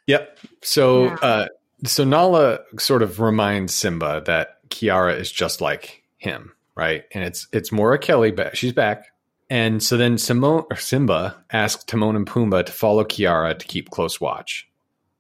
Yep. 0.08 0.38
So, 0.64 1.06
Yeah. 1.06 1.14
uh, 1.22 1.48
so 1.86 2.04
Nala 2.04 2.60
sort 2.80 3.02
of 3.04 3.20
reminds 3.20 3.74
Simba 3.74 4.24
that 4.26 4.68
Kiara 4.70 5.18
is 5.18 5.32
just 5.32 5.62
like 5.62 6.04
him, 6.18 6.54
right? 6.76 7.04
And 7.14 7.24
it's 7.24 7.48
it's 7.52 7.72
Moira 7.72 7.98
Kelly, 8.00 8.32
but 8.32 8.58
she's 8.58 8.74
back. 8.74 9.06
And 9.50 9.82
so 9.82 9.98
then 9.98 10.18
Simone 10.18 10.66
or 10.72 10.78
Simba 10.78 11.44
asks 11.52 11.84
Timon 11.84 12.16
and 12.16 12.26
Pumbaa 12.28 12.66
to 12.66 12.72
follow 12.72 13.04
Kiara 13.04 13.58
to 13.58 13.66
keep 13.66 13.90
close 13.90 14.20
watch. 14.22 14.68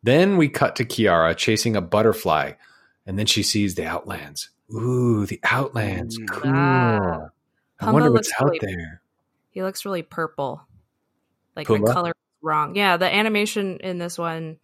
Then 0.03 0.37
we 0.37 0.49
cut 0.49 0.75
to 0.77 0.85
Kiara 0.85 1.35
chasing 1.37 1.75
a 1.75 1.81
butterfly, 1.81 2.53
and 3.05 3.17
then 3.19 3.25
she 3.27 3.43
sees 3.43 3.75
the 3.75 3.85
Outlands. 3.85 4.49
Ooh, 4.73 5.25
the 5.25 5.39
Outlands, 5.43 6.17
Mm. 6.19 6.27
cool. 6.29 6.51
Ah. 6.53 7.29
I 7.79 7.91
wonder 7.91 8.11
what's 8.11 8.31
out 8.39 8.51
really- 8.51 8.59
there. 8.61 9.01
He 9.49 9.63
looks 9.63 9.83
really 9.85 10.03
purple. 10.03 10.61
Like 11.55 11.67
Pumbaa? 11.67 11.87
the 11.87 11.93
color 11.93 12.09
is 12.11 12.43
wrong. 12.43 12.75
Yeah, 12.75 12.97
the 12.97 13.13
animation 13.13 13.77
in 13.81 13.97
this 13.97 14.17
one. 14.17 14.57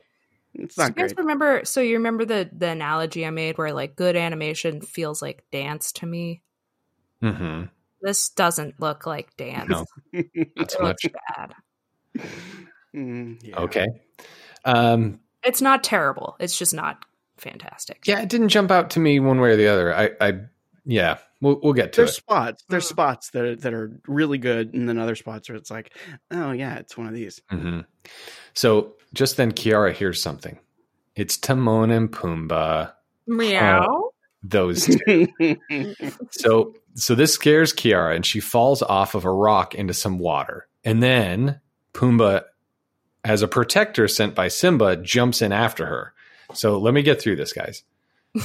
It's 0.53 0.75
Do 0.75 0.83
you 0.83 0.89
guys 0.91 1.13
great. 1.13 1.17
remember 1.19 1.65
so 1.65 1.81
you 1.81 1.95
remember 1.97 2.25
the 2.25 2.49
the 2.51 2.69
analogy 2.69 3.25
I 3.25 3.29
made 3.31 3.57
where 3.57 3.73
like 3.73 3.95
good 3.95 4.15
animation 4.15 4.81
feels 4.81 5.21
like 5.21 5.43
dance 5.51 5.91
to 5.93 6.05
me? 6.05 6.41
hmm 7.21 7.63
This 8.01 8.29
this 8.29 8.29
doesn't 8.29 8.79
look 8.79 9.05
like 9.05 9.35
dance. 9.37 9.69
No, 9.69 9.85
not 10.13 10.71
so 10.71 10.79
It 10.79 10.83
looks 10.83 11.03
much. 11.03 11.05
bad. 11.35 11.53
Mm, 12.95 13.37
yeah. 13.43 13.59
Okay. 13.59 13.85
Um, 14.65 15.19
It's 15.43 15.61
not 15.61 15.83
terrible. 15.83 16.35
It's 16.39 16.57
just 16.57 16.73
not 16.73 17.03
fantastic. 17.37 18.03
yeah, 18.05 18.21
it 18.21 18.29
didn't 18.29 18.49
jump 18.49 18.71
out 18.71 18.89
to 18.91 18.99
me 18.99 19.19
one 19.19 19.39
way 19.39 19.51
or 19.51 19.55
the 19.55 19.67
other. 19.67 19.93
I, 19.95 20.11
I 20.21 20.33
yeah, 20.85 21.17
we'll 21.41 21.59
we'll 21.61 21.73
get 21.73 21.93
to 21.93 22.01
There's 22.01 22.11
it. 22.11 22.15
spots. 22.15 22.63
There's 22.69 22.85
Mm. 22.85 22.89
spots 22.89 23.29
that 23.31 23.43
are, 23.45 23.55
that 23.57 23.73
are 23.73 23.99
really 24.07 24.37
good, 24.37 24.73
and 24.73 24.87
then 24.87 24.97
other 24.97 25.15
spots 25.15 25.49
where 25.49 25.55
it's 25.57 25.69
like, 25.71 25.93
oh 26.31 26.51
yeah, 26.51 26.75
it's 26.75 26.97
one 26.97 27.07
of 27.07 27.13
these. 27.13 27.41
hmm 27.49 27.81
So 28.53 28.93
just 29.13 29.37
then, 29.37 29.51
Kiara 29.51 29.93
hears 29.93 30.21
something. 30.21 30.57
It's 31.15 31.37
Timon 31.37 31.91
and 31.91 32.11
Pumbaa. 32.11 32.93
Meow. 33.27 34.11
Those 34.43 34.85
two. 34.85 35.27
so 36.31 36.75
so 36.93 37.15
this 37.15 37.33
scares 37.33 37.73
Kiara, 37.73 38.15
and 38.15 38.25
she 38.25 38.39
falls 38.39 38.81
off 38.81 39.15
of 39.15 39.25
a 39.25 39.31
rock 39.31 39.75
into 39.75 39.93
some 39.93 40.19
water, 40.19 40.67
and 40.83 41.01
then 41.03 41.59
Pumbaa, 41.93 42.43
as 43.23 43.41
a 43.41 43.47
protector 43.47 44.07
sent 44.07 44.35
by 44.35 44.47
Simba, 44.47 44.95
jumps 44.97 45.41
in 45.41 45.51
after 45.51 45.85
her. 45.87 46.13
So 46.53 46.77
let 46.79 46.93
me 46.93 47.01
get 47.01 47.21
through 47.21 47.35
this, 47.35 47.53
guys. 47.53 47.83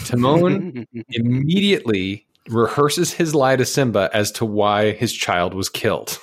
Timon 0.04 0.86
immediately 1.10 2.26
rehearses 2.48 3.12
his 3.12 3.34
lie 3.34 3.56
to 3.56 3.64
Simba 3.64 4.10
as 4.12 4.32
to 4.32 4.44
why 4.44 4.92
his 4.92 5.12
child 5.12 5.54
was 5.54 5.68
killed. 5.68 6.18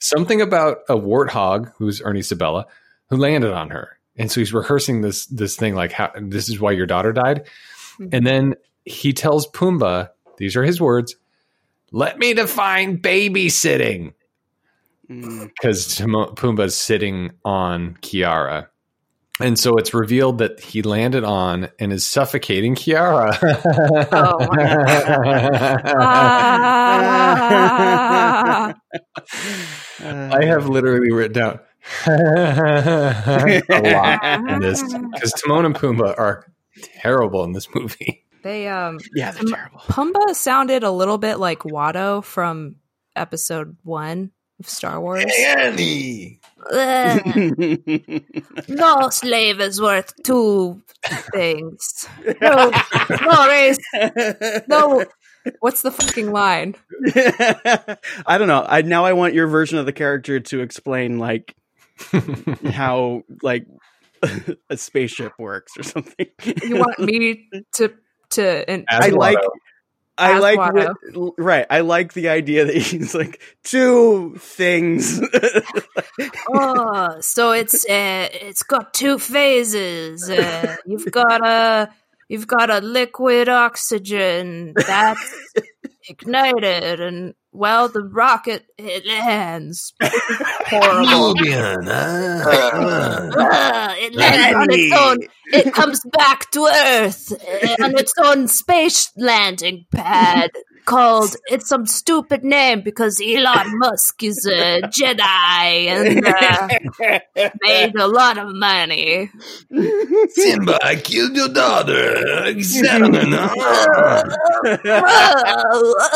Something 0.00 0.40
about 0.40 0.78
a 0.88 0.96
warthog, 0.96 1.72
who's 1.76 2.00
Ernie 2.02 2.22
Sabella, 2.22 2.66
who 3.10 3.16
landed 3.16 3.52
on 3.52 3.70
her. 3.70 3.98
And 4.16 4.30
so 4.30 4.40
he's 4.40 4.52
rehearsing 4.52 5.02
this 5.02 5.26
this 5.26 5.56
thing 5.56 5.74
like 5.74 5.92
how 5.92 6.10
this 6.20 6.48
is 6.48 6.60
why 6.60 6.72
your 6.72 6.86
daughter 6.86 7.12
died. 7.12 7.46
And 8.12 8.26
then 8.26 8.54
he 8.84 9.12
tells 9.12 9.46
Pumbaa, 9.48 10.10
these 10.38 10.56
are 10.56 10.64
his 10.64 10.80
words, 10.80 11.16
let 11.92 12.18
me 12.18 12.34
define 12.34 12.98
babysitting. 12.98 14.12
Mm. 15.10 15.48
Because 15.48 15.98
Pumbaa's 15.98 16.76
sitting 16.76 17.32
on 17.44 17.96
Kiara. 18.02 18.68
And 19.40 19.58
so 19.58 19.76
it's 19.76 19.94
revealed 19.94 20.38
that 20.38 20.58
he 20.60 20.82
landed 20.82 21.22
on 21.24 21.68
and 21.78 21.92
is 21.92 22.04
suffocating 22.06 22.74
Kiara. 22.74 23.36
Oh 24.10 24.48
Ah. 28.00 28.74
I 30.00 30.44
have 30.44 30.68
literally 30.68 31.10
written 31.12 31.32
down 31.34 31.60
a 32.06 33.62
lot 33.68 34.50
in 34.50 34.60
this 34.60 34.82
because 34.82 35.32
Timon 35.32 35.64
and 35.66 35.74
Pumbaa 35.74 36.14
are 36.18 36.44
terrible 37.00 37.44
in 37.44 37.52
this 37.52 37.68
movie. 37.74 38.24
they 38.42 38.68
um 38.68 38.98
yeah, 39.14 39.30
they're 39.32 39.42
terrible. 39.44 39.80
Pumbaa 39.80 40.34
sounded 40.34 40.82
a 40.82 40.90
little 40.90 41.18
bit 41.18 41.38
like 41.38 41.60
Watto 41.60 42.22
from 42.22 42.76
episode 43.16 43.76
one 43.84 44.30
of 44.60 44.68
Star 44.68 45.00
Wars. 45.00 45.24
Annie. 45.40 46.37
Ugh, 46.72 47.22
no 48.68 49.08
slave 49.10 49.60
is 49.60 49.80
worth 49.80 50.12
two 50.22 50.82
things. 51.32 52.08
No, 52.40 52.70
no 53.22 53.46
race. 53.48 53.78
No. 54.68 55.04
What's 55.60 55.82
the 55.82 55.90
fucking 55.90 56.30
line? 56.32 56.74
I 58.26 58.38
don't 58.38 58.48
know. 58.48 58.64
I 58.68 58.82
now 58.82 59.04
I 59.04 59.12
want 59.14 59.34
your 59.34 59.46
version 59.46 59.78
of 59.78 59.86
the 59.86 59.92
character 59.92 60.40
to 60.40 60.60
explain 60.60 61.18
like 61.18 61.54
how 62.70 63.22
like 63.42 63.66
a 64.68 64.76
spaceship 64.76 65.32
works 65.38 65.78
or 65.78 65.82
something. 65.82 66.26
You 66.62 66.76
want 66.76 66.98
me 66.98 67.48
to 67.76 67.92
to 68.30 68.70
and 68.70 68.84
As 68.88 69.06
I 69.06 69.08
like 69.08 69.38
Watto. 69.38 69.48
I 70.18 70.38
like 70.38 70.58
Watto. 70.58 70.94
what- 71.14 71.34
right. 71.38 71.66
I 71.70 71.80
like 71.80 72.12
the 72.12 72.28
idea 72.28 72.64
that 72.64 72.76
he's 72.76 73.14
like 73.14 73.40
two 73.64 74.36
things. 74.38 75.20
oh, 76.52 77.16
so 77.20 77.52
it's 77.52 77.84
uh, 77.88 78.28
it's 78.32 78.62
got 78.62 78.92
two 78.94 79.18
phases. 79.18 80.28
Uh, 80.28 80.76
you've 80.86 81.10
got 81.10 81.46
a 81.46 81.90
you've 82.28 82.46
got 82.46 82.70
a 82.70 82.80
liquid 82.80 83.48
oxygen 83.48 84.74
that's 84.74 85.52
ignited, 86.08 87.00
and 87.00 87.34
well, 87.58 87.88
the 87.88 88.02
rocket 88.02 88.64
it 88.78 89.04
lands. 89.04 89.92
Horrible. 90.00 91.34
Uh, 91.40 91.44
it 94.00 94.14
lands 94.14 94.56
on 94.56 94.66
its 94.70 94.92
own. 94.96 95.18
It 95.52 95.74
comes 95.74 96.00
back 96.12 96.48
to 96.52 96.66
Earth 96.66 97.32
uh, 97.32 97.84
on 97.84 97.98
its 97.98 98.12
own 98.22 98.46
space 98.46 99.10
landing 99.16 99.86
pad 99.90 100.52
called. 100.84 101.34
It's 101.46 101.68
some 101.68 101.86
stupid 101.86 102.44
name 102.44 102.82
because 102.82 103.20
Elon 103.20 103.76
Musk 103.78 104.22
is 104.22 104.46
a 104.46 104.82
Jedi 104.82 105.88
and 105.88 106.24
uh, 106.24 106.68
made 107.62 107.96
a 107.96 108.06
lot 108.06 108.38
of 108.38 108.54
money. 108.54 109.30
Simba, 110.30 110.78
I 110.84 110.94
killed 110.96 111.34
your 111.36 111.48
daughter. 111.48 112.14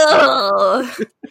Oh, 0.05 0.95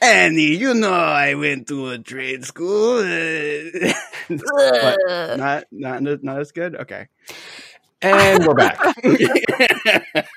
Annie, 0.00 0.56
you 0.56 0.74
know 0.74 0.92
I 0.92 1.34
went 1.34 1.68
to 1.68 1.90
a 1.90 1.98
trade 1.98 2.44
school. 2.44 3.02
not 4.28 5.64
not 5.70 6.02
not 6.02 6.40
as 6.40 6.52
good. 6.52 6.76
Okay. 6.76 7.08
and 8.02 8.46
we're 8.46 8.54
back. 8.54 8.78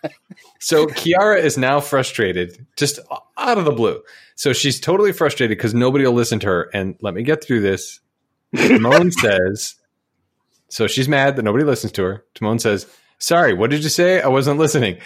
So 0.63 0.87
Kiara 0.87 1.43
is 1.43 1.57
now 1.57 1.81
frustrated, 1.81 2.65
just 2.77 2.97
out 3.37 3.57
of 3.57 3.65
the 3.65 3.71
blue. 3.71 4.01
So 4.35 4.53
she's 4.53 4.79
totally 4.79 5.11
frustrated 5.11 5.57
because 5.57 5.73
nobody 5.73 6.05
will 6.05 6.13
listen 6.13 6.39
to 6.39 6.47
her. 6.47 6.69
And 6.73 6.95
let 7.01 7.13
me 7.13 7.21
get 7.23 7.43
through 7.43 7.59
this. 7.59 7.99
Timon 8.55 9.11
says, 9.19 9.75
so 10.69 10.87
she's 10.87 11.09
mad 11.09 11.35
that 11.35 11.43
nobody 11.43 11.65
listens 11.65 11.91
to 11.93 12.03
her. 12.03 12.23
Timon 12.33 12.59
says, 12.59 12.87
"Sorry, 13.19 13.53
what 13.53 13.71
did 13.71 13.83
you 13.83 13.89
say? 13.89 14.21
I 14.21 14.29
wasn't 14.29 14.57
listening." 14.57 14.99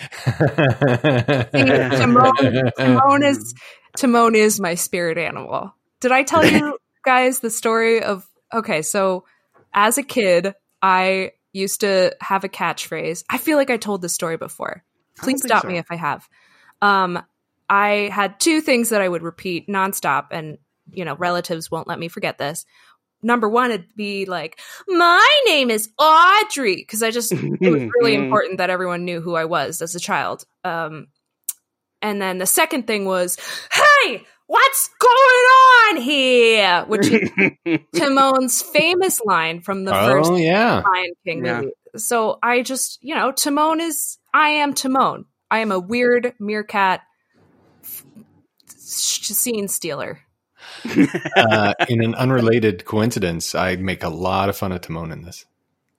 Timon, 1.51 2.31
Timon 2.77 3.23
is 3.23 3.55
Timon 3.97 4.35
is 4.35 4.59
my 4.59 4.75
spirit 4.75 5.17
animal. 5.17 5.73
Did 5.99 6.11
I 6.11 6.23
tell 6.23 6.45
you 6.49 6.77
guys 7.03 7.39
the 7.39 7.49
story 7.49 8.01
of 8.01 8.25
okay, 8.53 8.81
so 8.81 9.25
as 9.73 9.97
a 9.97 10.03
kid, 10.03 10.53
I 10.81 11.31
used 11.51 11.81
to 11.81 12.15
have 12.21 12.43
a 12.43 12.49
catchphrase. 12.49 13.23
I 13.29 13.37
feel 13.37 13.57
like 13.57 13.69
I 13.69 13.77
told 13.77 14.01
this 14.01 14.13
story 14.13 14.37
before. 14.37 14.83
Please 15.17 15.43
stop 15.43 15.63
so. 15.63 15.67
me 15.67 15.77
if 15.77 15.91
I 15.91 15.95
have. 15.95 16.29
Um 16.81 17.21
I 17.69 18.09
had 18.13 18.39
two 18.39 18.61
things 18.61 18.89
that 18.89 19.01
I 19.01 19.09
would 19.09 19.23
repeat 19.23 19.67
nonstop 19.67 20.27
and 20.31 20.57
you 20.91 21.03
know, 21.03 21.15
relatives 21.15 21.69
won't 21.69 21.87
let 21.87 21.99
me 21.99 22.07
forget 22.07 22.37
this. 22.37 22.65
Number 23.23 23.49
one, 23.49 23.71
it'd 23.71 23.95
be 23.95 24.25
like, 24.25 24.59
my 24.87 25.27
name 25.47 25.71
is 25.71 25.89
Audrey. 25.97 26.75
Because 26.75 27.01
I 27.01 27.11
just, 27.11 27.31
it 27.31 27.71
was 27.71 27.81
really 27.99 28.13
important 28.13 28.59
that 28.59 28.69
everyone 28.69 29.05
knew 29.05 29.21
who 29.21 29.35
I 29.35 29.45
was 29.45 29.81
as 29.81 29.95
a 29.95 29.99
child. 29.99 30.45
Um, 30.63 31.07
and 32.01 32.21
then 32.21 32.37
the 32.37 32.45
second 32.45 32.87
thing 32.87 33.05
was, 33.05 33.37
hey, 33.71 34.23
what's 34.47 34.89
going 34.99 35.11
on 35.11 36.01
here? 36.01 36.85
Which 36.87 37.07
is 37.07 37.29
Timon's 37.95 38.61
famous 38.61 39.21
line 39.23 39.61
from 39.61 39.83
the 39.83 39.93
first 39.93 40.31
oh 40.31 40.35
yeah, 40.35 40.81
Lion 40.85 41.13
King 41.25 41.45
Yeah. 41.45 41.61
movie. 41.61 41.73
So 41.95 42.37
I 42.43 42.61
just, 42.61 42.99
you 43.01 43.15
know, 43.15 43.31
Timon 43.31 43.81
is, 43.81 44.17
I 44.33 44.49
am 44.49 44.73
Timon. 44.73 45.25
I 45.49 45.59
am 45.59 45.71
a 45.71 45.79
weird 45.79 46.33
meerkat 46.39 47.01
f- 47.83 48.03
scene 48.77 49.67
stealer. 49.67 50.19
uh, 51.37 51.73
in 51.87 52.03
an 52.03 52.13
unrelated 52.15 52.85
coincidence, 52.85 53.55
I 53.55 53.77
make 53.77 54.03
a 54.03 54.09
lot 54.09 54.49
of 54.49 54.57
fun 54.57 54.71
of 54.71 54.81
Timon 54.81 55.11
in 55.11 55.21
this. 55.23 55.45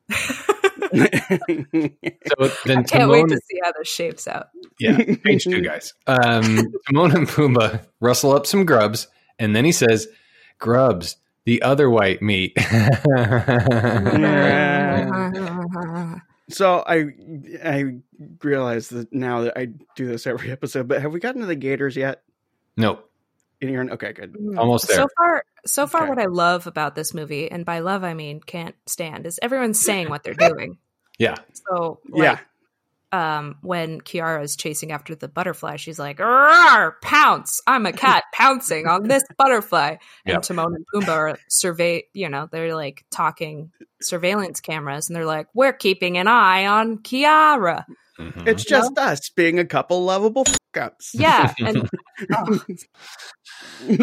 So 2.28 2.50
then 2.66 2.84
Can't 2.84 3.10
wait 3.10 3.28
to 3.28 3.36
see 3.36 3.60
how 3.64 3.72
this 3.78 3.88
shapes 3.88 4.26
out. 4.28 4.48
yeah, 4.78 4.96
page 5.24 5.44
two, 5.44 5.60
guys. 5.62 5.94
Um, 6.06 6.72
Timon 6.88 7.16
and 7.16 7.28
Pumbaa 7.28 7.86
rustle 8.00 8.32
up 8.32 8.46
some 8.46 8.64
grubs, 8.64 9.08
and 9.38 9.54
then 9.56 9.64
he 9.64 9.72
says, 9.72 10.08
"Grubs, 10.58 11.16
the 11.44 11.62
other 11.62 11.88
white 11.90 12.22
meat." 12.22 12.56
So 16.50 16.82
I 16.86 17.04
I 17.62 17.84
realize 18.42 18.88
that 18.88 19.12
now 19.12 19.42
that 19.42 19.58
I 19.58 19.66
do 19.96 20.06
this 20.06 20.26
every 20.26 20.50
episode, 20.50 20.88
but 20.88 21.02
have 21.02 21.12
we 21.12 21.20
gotten 21.20 21.42
to 21.42 21.46
the 21.46 21.54
Gators 21.54 21.94
yet? 21.96 22.22
nope, 22.76 23.10
In 23.60 23.68
here? 23.68 23.86
Okay, 23.90 24.12
good. 24.14 24.34
almost 24.56 24.88
there. 24.88 24.96
So 24.98 25.08
far, 25.16 25.44
so 25.66 25.86
far, 25.86 26.02
Okay. 26.02 26.08
what 26.10 26.18
I 26.18 26.26
love 26.26 26.66
about 26.66 26.94
this 26.94 27.12
movie, 27.12 27.50
and 27.50 27.66
by 27.66 27.80
love 27.80 28.02
I 28.04 28.14
mean 28.14 28.40
can't 28.40 28.74
stand, 28.86 29.26
is 29.26 29.38
everyone's 29.42 29.78
saying 29.80 30.08
what 30.08 30.22
they're 30.22 30.32
doing. 30.34 30.78
Yeah, 31.18 31.36
So, 31.68 32.00
Yeah. 32.14 32.38
um, 33.12 33.56
when 33.62 34.00
Kiara 34.00 34.42
is 34.42 34.54
chasing 34.56 34.92
after 34.92 35.14
the 35.14 35.28
butterfly, 35.28 35.76
she's 35.76 35.98
like, 35.98 36.18
"Rawr, 36.18 36.92
"Pounce! 37.02 37.60
I'm 37.66 37.86
a 37.86 37.92
cat 37.92 38.24
pouncing 38.34 38.86
on 38.86 39.08
this 39.08 39.22
butterfly." 39.38 39.96
And 40.26 40.34
Yep. 40.34 40.42
Timon 40.42 40.74
and 40.74 40.84
Pumbaa 40.94 41.08
are 41.16 41.38
survey, 41.48 42.04
you 42.12 42.28
know, 42.28 42.48
they're 42.50 42.74
like 42.74 43.04
talking 43.10 43.72
surveillance 44.02 44.60
cameras, 44.60 45.08
and 45.08 45.16
they're 45.16 45.24
like, 45.26 45.46
"We're 45.54 45.72
keeping 45.72 46.18
an 46.18 46.28
eye 46.28 46.66
on 46.66 46.98
Kiara." 46.98 47.84
Mhm. 48.18 48.46
It's 48.48 48.64
just 48.64 48.98
us 48.98 49.30
being 49.30 49.58
a 49.58 49.64
couple 49.64 50.04
lovable 50.04 50.44
cups. 50.74 51.12
Yeah, 51.14 51.54
and 51.60 51.88
oh, 52.36 52.60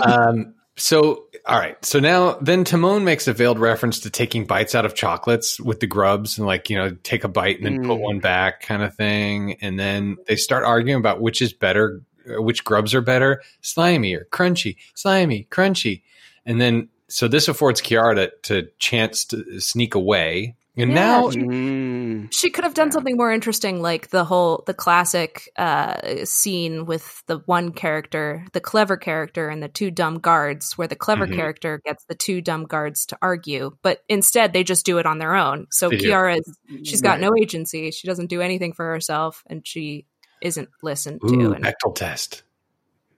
um, 0.02 0.56
so, 0.78 1.26
all 1.46 1.60
right. 1.60 1.84
So 1.86 2.00
now, 2.00 2.34
then 2.42 2.64
Timon 2.64 3.04
makes 3.04 3.28
a 3.28 3.34
veiled 3.34 3.60
reference 3.60 4.00
to 4.02 4.10
taking 4.10 4.46
bites 4.46 4.76
out 4.76 4.86
of 4.86 4.96
chocolates 4.96 5.60
with 5.60 5.80
the 5.80 5.88
grubs 5.88 6.38
and, 6.38 6.46
like, 6.46 6.70
you 6.70 6.78
know, 6.78 6.98
take 7.04 7.24
a 7.24 7.30
bite 7.30 7.58
and 7.58 7.66
then 7.66 7.88
put 7.88 7.98
Mm. 7.98 8.02
one 8.02 8.20
back 8.20 8.62
kind 8.62 8.84
of 8.84 8.94
thing. 8.96 9.58
And 9.62 9.80
then 9.80 10.18
they 10.28 10.36
start 10.36 10.64
arguing 10.64 11.00
about 11.00 11.22
which 11.22 11.42
is 11.42 11.54
better, 11.54 12.02
uh, 12.30 12.42
which 12.42 12.64
grubs 12.64 12.94
are 12.94 13.02
better, 13.02 13.42
slimy 13.62 14.16
or 14.16 14.26
crunchy, 14.32 14.76
slimy, 14.96 15.48
crunchy. 15.50 16.02
And 16.46 16.60
then, 16.60 16.90
so 17.08 17.28
this 17.28 17.48
affords 17.48 17.82
Kiara 17.82 18.16
to, 18.16 18.32
to 18.44 18.70
chance 18.80 19.26
to 19.26 19.60
sneak 19.62 19.96
away. 19.96 20.56
And 20.78 20.90
Yeah, 20.92 20.96
now, 20.96 21.30
Mm. 21.30 22.28
she 22.34 22.50
could 22.50 22.66
have 22.66 22.74
done 22.74 22.92
something 22.92 23.16
more 23.16 23.32
interesting, 23.32 23.82
like 23.82 24.10
the 24.10 24.26
whole 24.26 24.64
the 24.68 24.74
classic 24.74 25.50
uh, 25.58 26.26
scene 26.26 26.86
with 26.86 27.24
the 27.28 27.38
one 27.46 27.72
character, 27.72 28.46
the 28.52 28.60
clever 28.60 28.98
character, 28.98 29.48
and 29.48 29.64
the 29.64 29.70
two 29.70 29.90
dumb 29.90 30.20
guards, 30.20 30.74
where 30.78 30.88
the 30.88 30.96
clever 30.98 31.28
Mhm. 31.28 31.36
character 31.36 31.82
gets 31.86 32.04
the 32.10 32.16
two 32.16 32.42
dumb 32.42 32.66
guards 32.66 33.06
to 33.08 33.18
argue, 33.22 33.72
but 33.84 34.02
instead 34.10 34.52
they 34.52 34.64
just 34.66 34.86
do 34.86 34.98
it 34.98 35.06
on 35.06 35.18
their 35.18 35.36
own. 35.36 35.68
So 35.72 35.90
They. 35.90 35.98
Kiara, 35.98 36.40
is, 36.40 36.58
she's 36.84 37.02
got 37.02 37.12
Right. 37.12 37.22
no 37.22 37.32
agency. 37.42 37.92
She 37.92 38.08
doesn't 38.08 38.28
do 38.28 38.42
anything 38.42 38.74
for 38.74 38.86
herself, 38.86 39.44
and 39.48 39.66
she 39.66 40.06
isn't 40.42 40.68
listened 40.84 41.22
to. 41.28 41.54
And 41.54 41.64
Bechdel 41.64 41.96
test. 41.96 42.44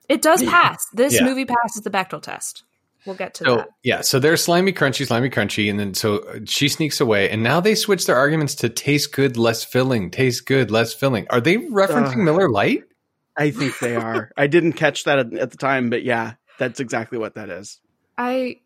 it 0.08 0.22
does 0.22 0.44
pass. 0.44 0.86
This 0.94 1.16
Yeah. 1.16 1.24
movie 1.26 1.46
passes 1.46 1.82
the 1.84 1.90
Bechdel 1.90 2.22
test. 2.22 2.64
We'll 3.06 3.16
get 3.16 3.36
to 3.36 3.46
So 3.46 3.56
that. 3.58 3.70
yeah, 3.84 4.02
so 4.02 4.20
they're 4.20 4.36
slimy, 4.38 4.74
crunchy, 4.74 5.06
slimy, 5.08 5.30
crunchy, 5.30 5.70
and 5.70 5.80
then 5.80 5.94
so 5.94 6.18
uh, 6.20 6.40
she 6.46 6.68
sneaks 6.68 7.00
away, 7.00 7.30
and 7.30 7.42
now 7.44 7.60
they 7.62 7.76
switch 7.76 8.06
their 8.06 8.18
arguments 8.18 8.56
to 8.56 8.70
taste 8.70 9.14
good, 9.14 9.38
less 9.38 9.64
filling, 9.64 10.12
taste 10.12 10.46
good, 10.46 10.72
less 10.72 10.94
filling. 10.94 11.26
Are 11.30 11.40
they 11.40 11.58
referencing 11.58 12.12
Ugh. 12.14 12.18
Miller 12.18 12.50
Lite? 12.50 12.84
I 13.38 13.52
think 13.52 13.78
they 13.80 13.96
are. 13.96 14.32
I 14.38 14.48
didn't 14.48 14.74
catch 14.74 15.04
that 15.06 15.20
at, 15.20 15.34
at 15.34 15.52
the 15.52 15.58
time, 15.58 15.90
but 15.90 16.04
yeah, 16.04 16.34
that's 16.58 16.80
exactly 16.80 17.18
what 17.18 17.36
that 17.36 17.50
is. 17.50 17.80
I 18.18 18.58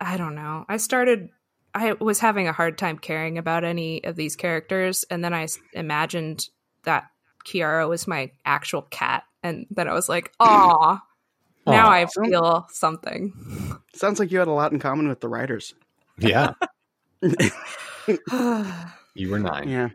I 0.00 0.16
don't 0.16 0.34
know. 0.34 0.64
I 0.68 0.76
started 0.76 1.30
I 1.74 1.92
was 1.94 2.18
having 2.20 2.46
a 2.46 2.52
hard 2.52 2.78
time 2.78 2.98
caring 2.98 3.38
about 3.38 3.64
any 3.64 4.04
of 4.04 4.16
these 4.16 4.36
characters 4.36 5.04
and 5.10 5.24
then 5.24 5.32
I 5.34 5.48
imagined 5.72 6.48
that 6.84 7.04
Kiara 7.46 7.88
was 7.88 8.06
my 8.06 8.30
actual 8.44 8.82
cat 8.82 9.24
and 9.42 9.66
then 9.70 9.88
I 9.88 9.92
was 9.92 10.08
like, 10.08 10.32
"Aw." 10.40 11.00
Now 11.70 11.88
I 11.90 12.06
feel 12.06 12.66
something. 12.70 13.32
Sounds 13.94 14.18
like 14.18 14.30
you 14.32 14.38
had 14.38 14.48
a 14.48 14.52
lot 14.52 14.72
in 14.72 14.78
common 14.78 15.08
with 15.08 15.20
the 15.20 15.28
writers. 15.28 15.74
Yeah, 16.18 16.52
you 19.14 19.30
were 19.30 19.38
nine. 19.38 19.68
Yeah. 19.68 19.88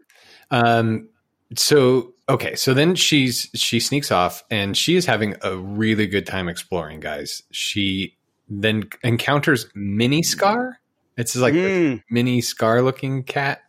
Um. 0.52 1.10
So 1.56 2.14
okay, 2.30 2.56
so 2.56 2.74
then 2.74 2.96
she's 2.96 3.50
she 3.54 3.80
sneaks 3.80 4.12
off, 4.12 4.44
and 4.50 4.76
she 4.78 4.96
is 4.96 5.06
having 5.06 5.36
a 5.42 5.56
really 5.58 6.08
good 6.08 6.26
time 6.26 6.48
exploring, 6.50 7.00
guys. 7.00 7.44
She 7.52 8.16
then 8.50 8.84
encounters 9.04 9.68
Mini 9.76 10.24
Scar. 10.24 10.80
It's 11.18 11.36
like 11.36 11.54
this 11.54 11.72
Mm. 11.96 12.04
mini 12.10 12.42
Scar 12.42 12.82
looking 12.82 13.24
cat. 13.24 13.62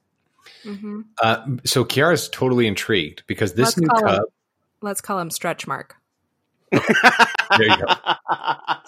hmm 0.63 1.03
Uh, 1.23 1.45
so 1.65 1.85
Kiara's 1.85 2.29
totally 2.31 2.67
intrigued 2.67 3.23
because 3.27 3.53
this 3.55 3.77
Let's 3.77 3.79
new 3.79 3.87
call 3.89 3.99
him- 4.01 4.07
cub. 4.07 4.23
Let's 4.81 5.01
call 5.01 5.19
him 5.19 5.31
Stretch 5.31 5.67
Mark. 5.67 5.97
There 7.59 7.69
you 7.69 7.77
go. 7.77 7.95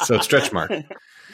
So 0.04 0.18
stretch 0.20 0.52
mark. 0.52 0.70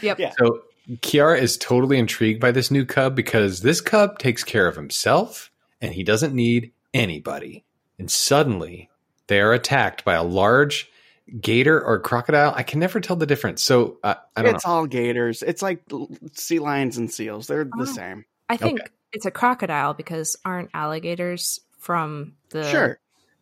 Yep. 0.02 0.18
Yeah. 0.18 0.32
So 0.36 0.62
Kiara 0.96 1.38
is 1.40 1.56
totally 1.56 1.96
intrigued 1.96 2.40
by 2.40 2.50
this 2.50 2.72
new 2.72 2.84
cub 2.84 3.14
because 3.14 3.60
this 3.60 3.80
cub 3.80 4.18
takes 4.18 4.42
care 4.42 4.66
of 4.66 4.74
himself 4.74 5.52
and 5.80 5.94
he 5.94 6.02
doesn't 6.02 6.34
need 6.34 6.72
anybody. 6.92 7.62
And 8.00 8.10
suddenly 8.10 8.90
they 9.28 9.40
are 9.40 9.52
attacked 9.52 10.04
by 10.04 10.14
a 10.14 10.24
large 10.24 10.90
gator 11.40 11.80
or 11.80 12.00
crocodile. 12.00 12.52
I 12.56 12.64
can 12.64 12.80
never 12.80 12.98
tell 12.98 13.14
the 13.14 13.26
difference. 13.26 13.62
So 13.62 13.98
uh, 14.02 14.14
I 14.34 14.42
don't 14.42 14.56
it's 14.56 14.66
know. 14.66 14.72
all 14.72 14.86
gators. 14.86 15.44
It's 15.44 15.62
like 15.62 15.84
sea 16.32 16.58
lions 16.58 16.98
and 16.98 17.08
seals. 17.12 17.46
They're 17.46 17.68
Oh. 17.72 17.78
the 17.78 17.86
same. 17.86 18.24
I 18.48 18.56
think 18.56 18.80
Okay. 18.80 18.90
it's 19.12 19.26
a 19.26 19.30
crocodile 19.30 19.94
because 19.94 20.36
aren't 20.44 20.70
alligators 20.74 21.60
from 21.78 22.32
the 22.50 22.68
Sure. 22.68 22.98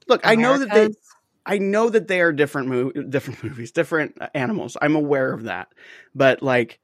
Look, 0.08 0.20
I 0.24 0.34
know 0.34 0.58
that 0.58 0.68
they 0.68 0.74
Americas? 0.74 0.96
I 1.46 1.58
know 1.58 1.88
that 1.90 2.06
they 2.08 2.20
are 2.20 2.32
different 2.32 2.68
mo- 2.68 2.90
different 2.92 3.42
movies, 3.44 3.72
different 3.72 4.16
uh, 4.20 4.28
animals. 4.34 4.76
I'm 4.80 4.94
aware 4.96 5.32
of 5.32 5.44
that. 5.44 5.68
But 6.14 6.42
like 6.42 6.78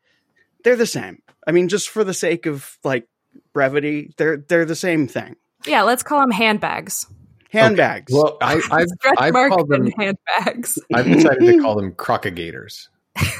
they're 0.65 0.77
the 0.77 0.87
same. 0.87 1.23
I 1.47 1.53
mean 1.53 1.69
just 1.69 1.89
for 1.89 2.05
the 2.05 2.15
sake 2.15 2.47
of 2.47 2.79
like 2.85 3.07
brevity, 3.53 4.13
they're 4.17 4.37
they're 4.39 4.65
the 4.65 4.75
same 4.77 5.09
thing. 5.09 5.37
Yeah, 5.67 5.83
let's 5.83 6.03
call 6.03 6.21
them 6.21 6.31
handbags. 6.31 7.07
Handbags. 7.51 8.13
Well, 8.13 8.37
I, 8.41 8.61
I've, 8.71 8.87
I've 9.19 9.33
called 9.51 9.69
them. 9.69 9.87
handbags. 9.93 10.79
I've 10.93 11.07
decided 11.07 11.41
to 11.47 11.59
call 11.61 11.77
them 11.81 11.93
crocodigators. 11.93 12.89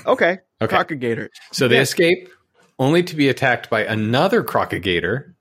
okay. 0.07 0.39
Okay. 0.63 0.77
Crocodigators. 0.77 1.29
So 1.53 1.69
they 1.69 1.77
Yeah. 1.77 1.83
escape 1.83 2.29
only 2.79 3.03
to 3.05 3.17
be 3.17 3.29
attacked 3.29 3.69
by 3.69 3.85
another 3.85 4.43
crocodigator. 4.43 5.35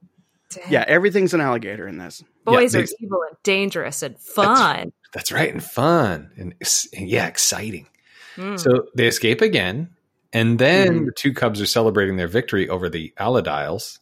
Yeah, 0.70 0.84
everything's 0.88 1.34
an 1.34 1.42
alligator 1.42 1.88
in 1.88 1.98
this. 1.98 2.24
Boys 2.46 2.74
they- 2.74 2.80
are 2.84 2.88
evil 3.00 3.20
and 3.30 3.38
dangerous 3.44 4.02
and 4.04 4.20
fun. 4.20 4.92
That's 5.16 5.32
right, 5.32 5.52
and 5.52 5.64
fun 5.64 6.30
and, 6.38 6.54
and 6.94 7.10
yeah, 7.10 7.26
exciting. 7.26 7.88
Mm. 8.36 8.60
So 8.60 8.88
they 8.96 9.08
escape 9.08 9.40
again, 9.42 9.90
and 10.34 10.60
then 10.60 11.00
Mhm. 11.00 11.06
the 11.06 11.14
two 11.18 11.34
cubs 11.34 11.62
are 11.62 11.66
celebrating 11.66 12.18
their 12.18 12.28
victory 12.28 12.68
over 12.68 12.90
the 12.90 13.14
Aladiles. 13.18 14.00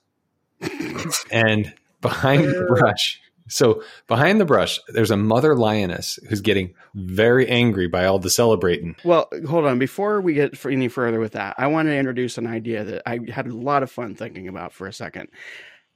and 1.32 1.72
behind 2.01 2.45
the 2.45 2.66
brush, 2.68 3.22
so 3.47 3.84
behind 4.07 4.41
the 4.41 4.45
brush, 4.45 4.80
there's 4.88 5.11
a 5.11 5.18
mother 5.18 5.55
lioness 5.55 6.18
who's 6.30 6.41
getting 6.41 6.74
very 6.95 7.47
angry 7.47 7.88
by 7.88 8.05
all 8.05 8.18
the 8.18 8.30
celebrating. 8.32 8.95
Well, 9.03 9.30
hold 9.47 9.66
on. 9.66 9.78
Before 9.78 10.20
we 10.20 10.34
get 10.34 10.66
any 10.66 10.88
further 10.88 11.20
with 11.20 11.34
that, 11.34 11.53
I 11.59 11.68
want 11.68 11.89
to 11.89 11.95
introduce 11.95 12.38
an 12.39 12.47
idea 12.47 12.84
that 12.86 13.03
I 13.05 13.20
had 13.30 13.45
a 13.47 13.55
lot 13.55 13.84
of 13.84 13.91
fun 13.91 14.16
thinking 14.16 14.47
about 14.47 14.74
for 14.74 14.88
a 14.88 14.93
second. 14.93 15.28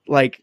Like, 0.07 0.41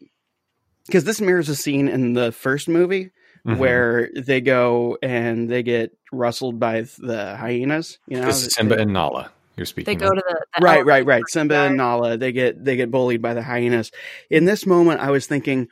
because 0.86 1.04
this 1.04 1.20
mirrors 1.20 1.48
a 1.48 1.54
scene 1.56 1.88
in 1.88 2.14
the 2.14 2.32
first 2.32 2.68
movie 2.68 3.10
Mhm. 3.47 3.59
where 3.59 4.11
they 4.16 4.40
go 4.40 4.97
and 5.03 5.51
they 5.51 5.62
get 5.62 5.97
rustled 6.12 6.59
by 6.59 6.86
the 6.99 7.36
hyenas. 7.36 7.99
You 8.09 8.20
know, 8.20 8.26
this 8.26 8.47
is 8.47 8.55
Simba 8.55 8.78
and 8.78 8.92
Nala. 8.92 9.30
You're 9.57 9.66
speaking. 9.66 9.92
they 9.92 10.01
go 10.01 10.09
of. 10.09 10.16
to 10.16 10.24
the, 10.26 10.47
the 10.59 10.64
right, 10.64 10.84
right, 10.84 11.05
right. 11.05 11.22
Simba 11.28 11.55
and. 11.55 11.76
Nala, 11.76 12.16
they 12.16 12.32
get 12.32 12.64
they 12.64 12.76
get 12.76 12.90
bullied 12.90 13.22
by 13.22 13.34
the 13.34 13.42
hyenas. 13.42 13.92
In 14.30 14.47
this 14.47 14.66
moment, 14.66 15.01
I 15.01 15.11
was 15.11 15.26
thinking, 15.26 15.68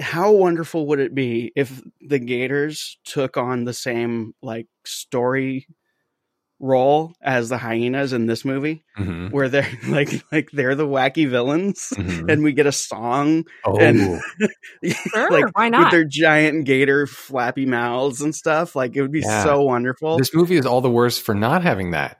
how 0.00 0.32
wonderful 0.32 0.86
would 0.88 0.98
it 0.98 1.14
be 1.14 1.52
if 1.54 1.82
the 2.00 2.18
Gators 2.18 2.98
took 3.04 3.36
on 3.36 3.64
the 3.64 3.72
same 3.72 4.34
like 4.42 4.66
story 4.84 5.66
role 6.58 7.12
as 7.22 7.48
the 7.50 7.58
hyenas 7.58 8.12
in 8.14 8.26
this 8.26 8.44
movie, 8.44 8.82
Mhm. 8.98 9.30
where 9.30 9.48
they're 9.48 9.68
like 9.88 10.22
like 10.32 10.48
they're 10.52 10.74
the 10.74 10.86
wacky 10.86 11.28
villains, 11.28 11.92
Mhm. 11.94 12.30
and 12.32 12.42
we 12.42 12.52
get 12.52 12.66
a 12.66 12.72
song 12.72 13.44
Oh, 13.64 13.76
and- 13.78 14.20
Sure, 14.84 15.30
like 15.30 15.56
why 15.56 15.68
not 15.68 15.84
with 15.84 15.90
their 15.90 16.04
giant 16.04 16.64
gator 16.66 17.06
flappy 17.06 17.66
mouths 17.66 18.20
and 18.22 18.34
stuff. 18.34 18.74
Like 18.76 18.96
it 18.96 19.02
would 19.02 19.12
be 19.12 19.20
Yeah. 19.20 19.44
so 19.44 19.62
wonderful. 19.62 20.16
this 20.18 20.34
movie 20.34 20.56
is 20.56 20.66
all 20.66 20.80
the 20.80 20.90
worse 20.90 21.18
for 21.18 21.34
not 21.34 21.62
having 21.62 21.90
that. 21.92 22.18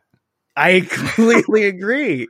I 0.57 0.80
completely 0.91 1.64
agree. 1.66 2.28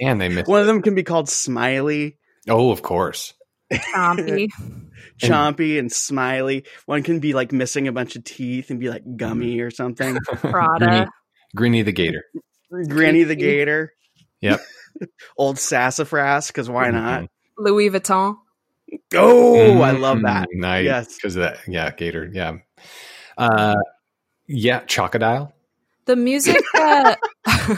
And 0.00 0.20
they 0.20 0.28
missed. 0.28 0.48
One 0.48 0.60
of 0.60 0.66
them 0.66 0.80
can 0.82 0.94
be 0.94 1.02
called 1.02 1.28
Smiley. 1.28 2.18
Oh, 2.48 2.70
of 2.70 2.82
course. 2.82 3.34
Chompy. 3.72 4.48
chompy 5.20 5.78
and 5.78 5.90
smiley. 5.92 6.64
One 6.86 7.02
can 7.02 7.20
be 7.20 7.32
like 7.34 7.52
missing 7.52 7.88
a 7.88 7.92
bunch 7.92 8.16
of 8.16 8.24
teeth 8.24 8.70
and 8.70 8.80
be 8.80 8.88
like 8.90 9.02
gummy 9.16 9.60
or 9.60 9.70
something. 9.70 10.16
Prada. 10.24 11.08
Grinny 11.56 11.84
the 11.84 11.92
Gator. 11.92 12.24
Granny 12.88 13.24
the 13.24 13.34
gator. 13.36 13.92
Yep. 14.40 14.60
Old 15.36 15.58
sassafras, 15.58 16.46
because 16.48 16.70
why 16.70 16.90
not? 16.90 17.28
Louis 17.58 17.90
Vuitton. 17.90 18.36
Oh, 19.14 19.80
I 19.80 19.92
love 19.92 20.22
that. 20.22 20.48
Mm, 20.54 20.60
Nice. 20.60 20.84
Yes. 20.84 21.14
Because 21.14 21.36
of 21.36 21.42
that. 21.42 21.58
Yeah, 21.68 21.90
Gator. 21.90 22.28
Yeah. 22.32 22.58
Uh, 23.36 23.76
yeah, 24.46 24.80
Chocodile. 24.84 25.52
The 26.06 26.16
music 26.16 26.60
uh, 26.78 27.14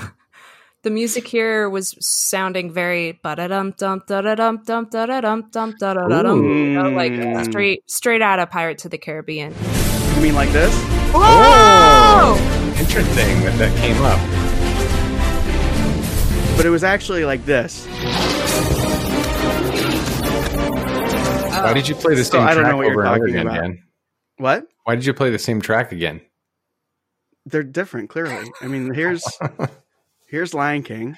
the 0.82 0.90
music 0.90 1.28
here 1.28 1.68
was 1.68 1.94
sounding 2.00 2.72
very 2.72 3.12
ba-da-dum 3.22 3.74
dum 3.76 4.02
da-da-dum 4.06 4.62
dum 4.64 4.88
da-da-dum 4.90 5.50
dum 5.50 5.74
da-da-dum. 5.78 6.94
Like 6.94 7.44
straight 7.44 7.82
straight 7.90 8.22
out 8.22 8.38
of 8.38 8.50
Pirates 8.50 8.84
of 8.84 8.90
the 8.92 8.98
Caribbean. 8.98 9.54
You 10.16 10.22
mean 10.22 10.34
like 10.34 10.50
this? 10.52 10.74
Whoa! 11.12 12.53
Interesting 12.84 13.40
that 13.44 13.56
that 13.58 13.76
came 13.78 13.96
up. 14.02 14.20
But 16.56 16.66
it 16.66 16.70
was 16.70 16.84
actually 16.84 17.24
like 17.24 17.44
this. 17.46 17.86
Why 21.64 21.72
did 21.72 21.88
you 21.88 21.94
play 21.94 22.14
the 22.14 22.24
So 22.24 22.32
same 22.32 22.42
I 22.42 22.52
don't 22.54 22.64
track 22.64 22.72
know 22.72 22.76
what 22.76 22.86
you're 22.86 23.00
and 23.00 23.08
over 23.08 23.18
talking 23.18 23.34
again, 23.34 23.46
about. 23.46 23.60
Dan? 23.62 23.82
What? 24.36 24.66
Why 24.84 24.94
did 24.96 25.06
you 25.06 25.14
play 25.14 25.30
the 25.30 25.38
same 25.38 25.60
track 25.62 25.92
again? 25.92 26.20
They're 27.46 27.62
different, 27.62 28.10
clearly. 28.10 28.50
I 28.60 28.66
mean, 28.66 28.92
here's 28.92 29.24
here's 30.28 30.52
Lion 30.54 30.82
King. 30.82 31.16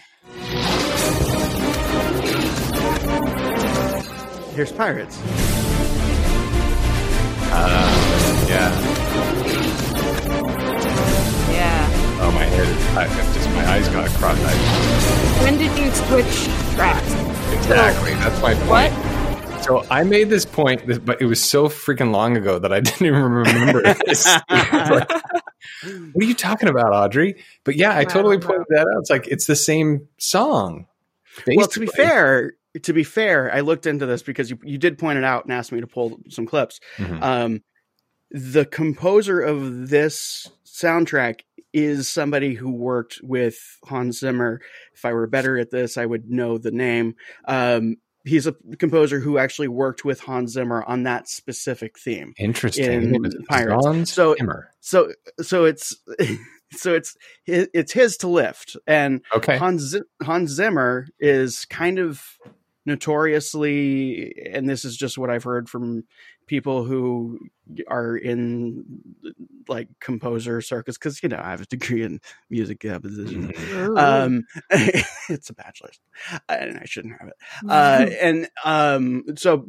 Here's 4.54 4.72
Pirates. 4.72 5.20
Uh, 7.52 8.46
yeah. 8.48 9.35
I, 12.58 13.04
I 13.04 13.34
just 13.34 13.48
my 13.50 13.66
eyes 13.66 13.88
got 13.88 14.08
cross-eyed. 14.10 15.44
When 15.44 15.58
did 15.58 15.76
you 15.78 15.90
switch 15.90 16.44
tracks? 16.74 17.12
Exactly. 17.52 18.14
That's 18.14 18.40
my 18.40 18.54
point. 18.54 18.68
What? 18.68 19.62
So 19.62 19.84
I 19.90 20.04
made 20.04 20.30
this 20.30 20.44
point, 20.46 21.04
but 21.04 21.20
it 21.20 21.26
was 21.26 21.42
so 21.42 21.68
freaking 21.68 22.12
long 22.12 22.36
ago 22.36 22.58
that 22.58 22.72
I 22.72 22.80
didn't 22.80 23.06
even 23.06 23.22
remember 23.22 23.82
this. 23.82 24.26
Like, 24.48 25.10
what 26.12 26.24
are 26.24 26.26
you 26.26 26.34
talking 26.34 26.68
about, 26.68 26.92
Audrey? 26.92 27.42
But 27.64 27.74
yeah, 27.76 27.90
I 27.90 28.00
I 28.00 28.04
totally 28.04 28.38
don't 28.38 28.46
pointed 28.48 28.66
that 28.70 28.82
out. 28.82 29.00
It's 29.00 29.10
like 29.10 29.26
it's 29.26 29.46
the 29.46 29.56
same 29.56 30.08
song. 30.16 30.86
Well, 31.46 31.66
to 31.66 31.80
be 31.80 31.86
fair, 31.86 32.54
to 32.82 32.92
be 32.92 33.02
fair, 33.02 33.52
I 33.52 33.60
looked 33.60 33.86
into 33.86 34.06
this 34.06 34.22
because 34.22 34.48
you, 34.48 34.58
you 34.62 34.78
did 34.78 34.96
point 34.96 35.18
it 35.18 35.24
out 35.24 35.44
and 35.44 35.52
asked 35.52 35.72
me 35.72 35.80
to 35.80 35.86
pull 35.86 36.20
some 36.30 36.46
clips. 36.46 36.80
Mhm. 36.96 37.22
Um, 37.22 37.62
the 38.30 38.64
composer 38.64 39.40
of 39.40 39.88
this 39.90 40.48
soundtrack 40.64 41.40
is 41.76 42.08
somebody 42.08 42.54
who 42.54 42.70
worked 42.70 43.20
with 43.22 43.56
Hans 43.84 44.20
Zimmer. 44.20 44.60
If 44.94 45.04
I 45.04 45.12
were 45.12 45.26
better 45.26 45.58
at 45.58 45.70
this, 45.70 45.98
I 45.98 46.06
would 46.06 46.30
know 46.30 46.56
the 46.56 46.70
name. 46.70 47.14
Um, 47.44 47.96
he's 48.24 48.46
a 48.46 48.54
composer 48.78 49.20
who 49.20 49.36
actually 49.38 49.68
worked 49.68 50.04
with 50.04 50.20
Hans 50.20 50.52
Zimmer 50.52 50.82
on 50.82 51.02
that 51.02 51.28
specific 51.28 51.98
theme. 51.98 52.32
Interesting. 52.38 53.14
in 53.14 53.44
Pirates. 53.48 53.84
Hans 53.86 54.12
So- 54.12 54.34
Zimmer. 54.38 54.70
So, 54.80 55.12
so 55.42 55.64
it's 55.66 55.94
so 56.72 56.94
it's 56.94 57.14
it's 57.46 57.92
his 57.92 58.16
to 58.18 58.28
lift, 58.28 58.76
and 58.86 59.20
Okay. 59.34 59.58
Hans 59.58 59.94
Hans 60.22 60.50
Zimmer 60.50 61.06
is 61.20 61.64
kind 61.66 61.98
of 61.98 62.22
notoriously, 62.86 64.32
and 64.52 64.68
this 64.68 64.84
is 64.84 64.96
just 64.96 65.18
what 65.18 65.30
I've 65.30 65.44
heard 65.44 65.68
from 65.68 66.04
people 66.46 66.84
who 66.84 67.38
are 67.88 68.16
in 68.16 68.84
like 69.68 69.88
composer 70.00 70.60
circus, 70.60 70.96
because 70.96 71.22
you 71.22 71.28
know 71.28 71.40
I 71.42 71.50
have 71.50 71.60
a 71.60 71.66
degree 71.66 72.02
in 72.02 72.20
music 72.50 72.80
composition. 72.80 73.52
Um, 73.96 74.44
it's 75.30 75.48
a 75.50 75.54
bachelor's, 75.54 75.98
and 76.48 76.78
I 76.78 76.84
shouldn't 76.84 77.18
have 77.18 77.28
it. 77.28 77.34
Uh, 77.68 78.06
and 78.20 78.48
um, 78.64 79.24
so 79.36 79.66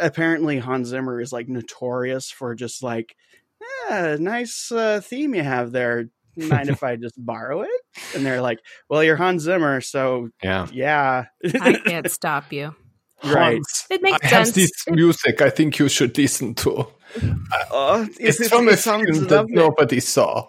apparently 0.00 0.58
Hans 0.58 0.88
Zimmer 0.88 1.20
is 1.20 1.32
like 1.32 1.48
notorious 1.48 2.30
for 2.30 2.54
just 2.54 2.82
like, 2.82 3.14
yeah, 3.88 4.16
nice 4.18 4.72
uh, 4.72 5.00
theme 5.02 5.34
you 5.34 5.42
have 5.42 5.72
there. 5.72 6.06
Mind 6.36 6.68
if 6.68 6.82
I 6.82 6.96
just 6.96 7.14
borrow 7.18 7.62
it? 7.62 7.70
And 8.14 8.24
they're 8.24 8.40
like, 8.40 8.58
well, 8.88 9.04
you're 9.04 9.16
Hans 9.16 9.42
Zimmer, 9.42 9.80
so 9.80 10.30
Yeah. 10.42 10.66
yeah, 10.72 11.26
I 11.60 11.74
can't 11.74 12.10
stop 12.10 12.52
you. 12.52 12.74
Right. 13.24 13.60
It 13.90 14.02
makes 14.02 14.18
I 14.22 14.26
have 14.28 14.46
sense. 14.46 14.56
this 14.56 14.70
music 14.88 15.40
I 15.42 15.50
think 15.50 15.78
you 15.78 15.88
should 15.88 16.16
listen 16.16 16.54
to. 16.56 16.86
Oh, 17.72 18.06
It's 18.18 18.40
it- 18.40 18.48
from 18.48 18.68
it 18.68 18.74
a 18.74 18.76
sounds 18.76 19.04
film 19.10 19.24
that 19.28 19.36
lovely. 19.36 19.54
nobody 19.54 20.00
saw. 20.00 20.48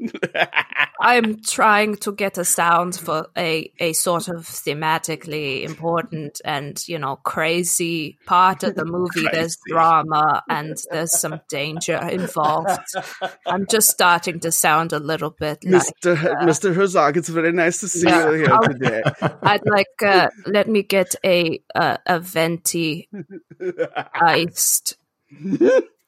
I'm 1.00 1.40
trying 1.42 1.96
to 1.98 2.12
get 2.12 2.38
a 2.38 2.44
sound 2.44 2.96
for 2.96 3.28
a, 3.36 3.72
a 3.78 3.92
sort 3.92 4.28
of 4.28 4.44
thematically 4.46 5.62
important 5.64 6.40
and, 6.44 6.80
you 6.88 6.98
know, 6.98 7.16
crazy 7.16 8.18
part 8.26 8.62
of 8.64 8.74
the 8.74 8.84
movie. 8.96 9.26
There's 9.32 9.56
drama 9.66 10.42
and 10.48 10.76
there's 10.90 11.18
some 11.18 11.40
danger 11.48 11.96
involved. 12.10 12.78
I'm 13.46 13.66
just 13.66 13.88
starting 13.90 14.40
to 14.40 14.52
sound 14.52 14.92
a 14.92 14.98
little 14.98 15.30
bit 15.30 15.64
like 15.64 15.82
Mr. 16.02 16.16
Mr. 16.42 16.74
Herzog, 16.74 17.16
it's 17.16 17.28
very 17.28 17.52
nice 17.52 17.80
to 17.80 17.88
see 17.88 18.06
Yeah. 18.08 18.30
you 18.30 18.36
here 18.36 18.52
I'll- 18.52 18.62
today. 18.62 19.02
I'd 19.42 19.66
like 19.66 20.02
uh, 20.04 20.28
let 20.46 20.68
me 20.68 20.82
get 20.82 21.14
a 21.24 21.60
uh, 21.74 21.96
a 22.06 22.20
venti 22.20 23.08
iced 24.14 24.96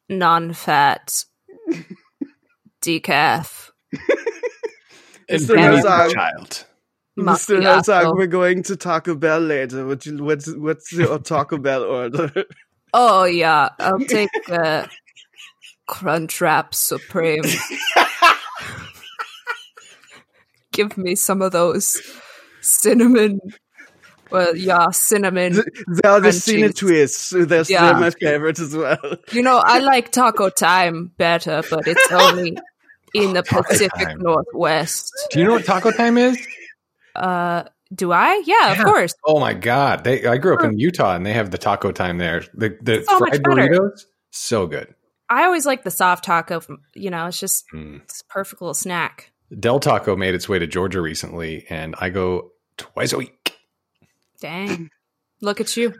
non-fat 0.09 1.25
decaf 2.83 3.70
And 3.70 3.70
Mr. 5.31 5.47
bring 5.49 5.71
me 5.71 5.81
the 5.83 5.91
Herzog. 5.91 6.13
child. 6.13 6.65
Mr. 7.19 7.59
macchiato. 7.59 7.63
Herzog, 7.63 8.17
we're 8.17 8.27
going 8.27 8.63
to 8.65 8.77
Taco 8.77 9.15
Bell 9.15 9.41
later. 9.41 9.87
What 9.87 10.07
you, 10.07 10.23
what's, 10.25 10.53
what's 10.55 10.93
your 10.93 11.19
Taco 11.19 11.59
Bell 11.59 11.83
order? 11.85 12.45
Oh 12.93 13.23
yeah, 13.23 13.69
I'll 13.79 14.01
take 14.01 14.31
uh, 14.51 14.85
Crunchwrap 15.89 16.75
Supreme. 16.75 17.45
Give 20.73 20.99
me 20.99 21.15
some 21.15 21.41
of 21.41 21.53
those 21.53 22.03
cinnamon. 22.61 23.39
Well, 24.33 24.57
yeah, 24.57 24.91
cinnamon. 24.91 25.63
They're 25.87 26.19
the 26.21 26.33
cinnamon 26.33 26.73
twists. 26.73 27.31
They're 27.31 27.63
still 27.63 27.81
Yeah. 27.81 27.93
my 27.93 28.11
favorite 28.11 28.59
as 28.59 28.75
well. 28.75 28.99
You 29.33 29.43
know, 29.43 29.59
I 29.59 29.79
like 29.79 30.11
Taco 30.13 30.49
Time 30.49 31.13
better, 31.17 31.63
but 31.71 31.87
it's 31.87 32.11
only 32.13 32.57
in 33.15 33.33
the 33.35 33.43
Taco 33.43 33.63
Pacific 33.69 33.99
Time. 34.09 34.19
Northwest. 34.21 35.13
Do 35.31 35.39
you 35.41 35.45
know 35.47 35.53
what 35.53 35.65
taco 35.65 35.91
time 35.91 36.17
is? 36.19 36.39
Uh, 37.15 37.65
do 37.95 38.13
I? 38.13 38.43
Yeah, 38.47 38.73
Yeah. 38.73 38.79
of 38.81 38.85
course. 38.85 39.15
Oh 39.25 39.41
my 39.41 39.53
god! 39.55 40.05
They, 40.05 40.25
I 40.27 40.37
grew 40.39 40.55
up 40.57 40.63
in 40.65 40.79
Utah, 40.79 41.15
and 41.17 41.27
they 41.27 41.33
have 41.33 41.51
the 41.51 41.59
taco 41.59 41.91
time 41.93 42.19
there. 42.19 42.45
The 42.55 42.77
the 42.81 43.03
So 43.05 43.19
fried 43.19 43.43
burritos, 43.43 44.05
so 44.31 44.67
good. 44.67 44.95
I 45.29 45.45
always 45.45 45.67
like 45.67 45.83
the 45.85 45.91
soft 45.91 46.25
taco. 46.25 46.61
From, 46.61 46.79
you 46.95 47.11
know, 47.11 47.27
it's 47.27 47.41
just 47.41 47.65
Mm. 47.75 48.03
it's 48.03 48.21
a 48.21 48.25
perfect 48.33 48.63
little 48.63 48.75
snack. 48.75 49.33
Del 49.59 49.81
Taco 49.81 50.15
made 50.15 50.35
its 50.37 50.49
way 50.49 50.61
to 50.61 50.67
Georgia 50.69 51.01
recently, 51.01 51.67
and 51.69 51.97
I 51.99 52.11
go 52.11 52.53
twice 52.77 53.13
a 53.13 53.19
week. 53.19 53.57
Dang, 54.41 54.91
look 55.41 55.61
at 55.61 55.77
you. 55.77 55.93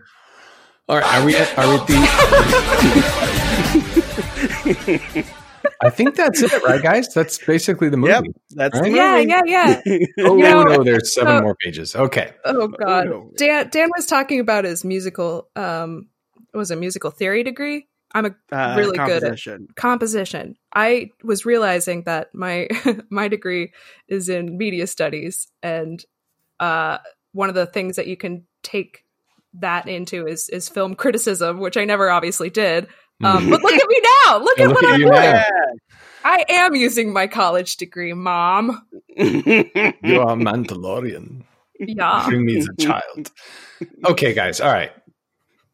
All 0.89 0.97
right, 0.99 1.15
are 1.21 1.25
we? 1.27 1.35
At, 1.37 1.59
are 1.59 1.67
we 1.69 1.75
at 1.75 1.87
the? 5.15 5.27
I 5.83 5.91
think 5.91 6.15
that's 6.17 6.43
it, 6.43 6.63
right, 6.63 6.83
guys? 6.83 7.13
That's 7.15 7.39
basically 7.39 7.89
the 7.89 7.97
movie. 7.97 8.13
Yep, 8.13 8.25
that's 8.51 8.81
Right? 8.81 8.93
Yeah, 8.93 9.17
movie. 9.17 9.29
yeah, 9.29 9.81
yeah. 9.87 9.97
Oh 10.21 10.37
You 10.37 10.43
know, 10.43 10.63
no, 10.65 10.85
there's 10.85 11.15
seven 11.15 11.39
so- 11.39 11.43
more 11.43 11.55
pages. 11.57 11.97
Okay, 11.97 12.33
Oh 12.45 12.69
God, 12.69 13.07
no. 13.07 13.31
Dan. 13.37 13.69
Dan 13.71 13.89
was 13.97 14.07
talking 14.07 14.41
about 14.41 14.65
his 14.65 14.85
musical. 14.85 15.49
Um, 15.57 16.09
was 16.53 16.71
a 16.71 16.77
musical 16.77 17.11
theory 17.11 17.43
degree. 17.45 17.87
I'm 18.13 18.27
a 18.27 18.35
Uh, 18.51 18.75
Really 18.77 18.99
good 18.99 19.09
at- 19.09 19.21
composition. 19.21 19.69
composition. 19.77 20.57
I 20.75 21.11
was 21.23 21.47
realizing 21.47 22.03
that 22.05 22.35
my 22.35 22.69
my 23.11 23.29
degree 23.29 23.73
is 24.09 24.29
in 24.29 24.59
media 24.59 24.87
studies, 24.87 25.47
and 25.63 26.05
uh, 26.59 26.99
one 27.33 27.49
of 27.49 27.55
the 27.55 27.67
things 27.67 27.97
that 27.97 28.07
you 28.09 28.17
can 28.17 28.45
take 28.63 29.05
that 29.55 29.89
into 29.89 30.27
is 30.27 30.49
is 30.49 30.69
film 30.69 30.95
criticism, 30.95 31.59
which 31.61 31.77
I 31.77 31.85
never 31.85 32.11
obviously 32.11 32.51
did. 32.51 32.89
Um, 33.23 33.51
but 33.51 33.63
look 33.63 33.73
at 33.75 33.89
me 33.89 34.01
now! 34.25 34.39
Look 34.39 34.59
at 34.59 34.69
look 34.69 34.77
what 34.77 34.85
at 34.85 34.95
I'm 34.95 35.01
you 35.01 35.07
doing. 35.07 35.21
now. 35.21 35.45
I 36.25 36.45
am 36.49 36.75
using 36.75 37.13
my 37.13 37.27
college 37.27 37.77
degree, 37.77 38.13
Mom. 38.13 38.87
you 39.17 40.21
are 40.21 40.37
Mandalorian. 40.37 41.45
Yeah. 41.79 42.27
Bring 42.29 42.45
me 42.45 42.63
a 42.63 42.83
child. 42.83 43.31
Okay, 44.05 44.35
guys. 44.35 44.61
All 44.61 44.73
right. 44.73 44.93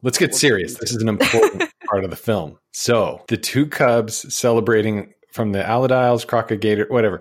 Let's 0.02 0.18
get 0.18 0.34
serious. 0.34 0.74
This 0.78 0.92
is 0.92 1.02
an 1.02 1.08
important 1.08 1.64
part 1.86 2.04
of 2.04 2.10
the 2.10 2.16
film. 2.16 2.58
So 2.72 3.24
the 3.28 3.36
two 3.36 3.66
cubs 3.66 4.32
celebrating 4.32 5.14
from 5.32 5.52
the 5.52 5.62
Aladiles, 5.62 6.24
Crocagator, 6.24 6.88
whatever. 6.90 7.20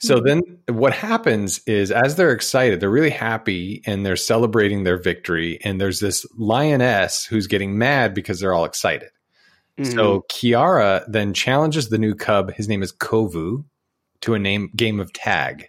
So 0.00 0.20
then 0.20 0.40
what 0.68 0.92
happens 0.92 1.60
is 1.66 1.90
as 1.90 2.16
they're 2.16 2.32
excited, 2.32 2.80
they're 2.80 2.90
really 2.90 3.10
happy 3.10 3.82
and 3.86 4.04
they're 4.04 4.16
celebrating 4.16 4.84
their 4.84 4.98
victory. 4.98 5.58
And 5.64 5.80
there's 5.80 6.00
this 6.00 6.26
lioness 6.36 7.24
who's 7.24 7.46
getting 7.46 7.78
mad 7.78 8.14
because 8.14 8.40
they're 8.40 8.54
all 8.54 8.64
excited. 8.64 9.10
So 9.82 10.24
Kiara 10.30 11.04
then 11.08 11.34
challenges 11.34 11.88
the 11.88 11.98
new 11.98 12.14
cub. 12.14 12.52
His 12.52 12.68
name 12.68 12.82
is 12.82 12.92
Kovu 12.92 13.64
to 14.20 14.34
a 14.34 14.38
name 14.38 14.70
game 14.76 15.00
of 15.00 15.12
tag. 15.12 15.68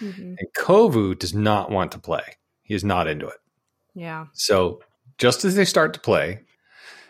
Mhm. 0.00 0.36
And 0.38 0.48
Kovu 0.56 1.18
does 1.18 1.34
not 1.34 1.70
want 1.70 1.92
to 1.92 1.98
play. 1.98 2.22
He 2.62 2.74
is 2.74 2.82
not 2.82 3.06
into 3.08 3.26
it. 3.26 3.38
Yeah. 3.94 4.26
So 4.32 4.80
just 5.18 5.44
as 5.44 5.54
they 5.54 5.66
start 5.66 5.92
to 5.94 6.00
play, 6.00 6.40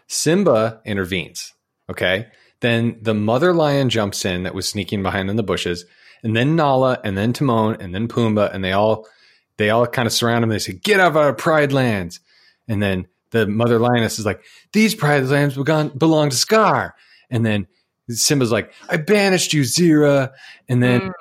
Simba 0.08 0.80
intervenes. 0.84 1.52
Okay. 1.88 2.26
Then 2.60 2.98
the 3.00 3.14
mother 3.14 3.52
lion 3.52 3.88
jumps 3.88 4.24
in 4.24 4.42
that 4.42 4.54
was 4.54 4.68
sneaking 4.68 5.02
behind 5.02 5.30
in 5.30 5.36
the 5.36 5.42
bushes, 5.42 5.84
and 6.22 6.36
then 6.36 6.56
Nala, 6.56 7.00
and 7.04 7.16
then 7.16 7.32
Timon, 7.32 7.76
and 7.80 7.94
then 7.94 8.08
Pumbaa, 8.08 8.52
and 8.52 8.64
they 8.64 8.72
all 8.72 9.06
they 9.58 9.70
all 9.70 9.86
kind 9.86 10.06
of 10.06 10.12
surround 10.12 10.42
him. 10.44 10.50
They 10.50 10.58
say, 10.58 10.72
"Get 10.72 11.00
out 11.00 11.08
of 11.08 11.16
our 11.16 11.32
pride 11.32 11.72
lands!" 11.72 12.20
And 12.68 12.82
then 12.82 13.06
the 13.32 13.46
mother 13.46 13.78
lioness 13.78 14.18
is 14.18 14.24
like, 14.24 14.42
"These 14.72 14.94
pride 14.94 15.24
lands 15.24 15.54
belong, 15.56 15.88
belong 15.90 16.30
to 16.30 16.36
Scar." 16.36 16.94
And 17.30 17.44
then 17.44 17.66
Simba's 18.08 18.52
like, 18.52 18.72
"I 18.88 18.96
banished 18.96 19.52
you, 19.52 19.62
Zira." 19.62 20.30
And 20.68 20.82
then, 20.82 21.00
Mm. 21.00 21.12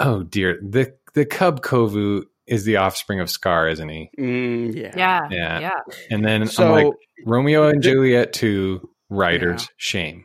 oh 0.00 0.22
dear, 0.24 0.58
the 0.62 0.94
the 1.14 1.24
cub 1.24 1.62
Kovu 1.62 2.24
is 2.46 2.64
the 2.64 2.76
offspring 2.76 3.20
of 3.20 3.28
Scar, 3.30 3.68
isn't 3.68 3.88
he? 3.88 4.10
Mm, 4.18 4.74
yeah. 4.74 4.92
Yeah. 4.96 5.28
Yeah. 5.30 5.60
Yeah. 5.60 5.80
And 6.10 6.24
then 6.24 6.48
I'm 6.58 6.70
like, 6.70 6.86
Romeo 7.26 7.68
and 7.68 7.82
Juliet 7.82 8.32
to 8.34 8.88
writers, 9.10 9.68
shame. 9.76 10.24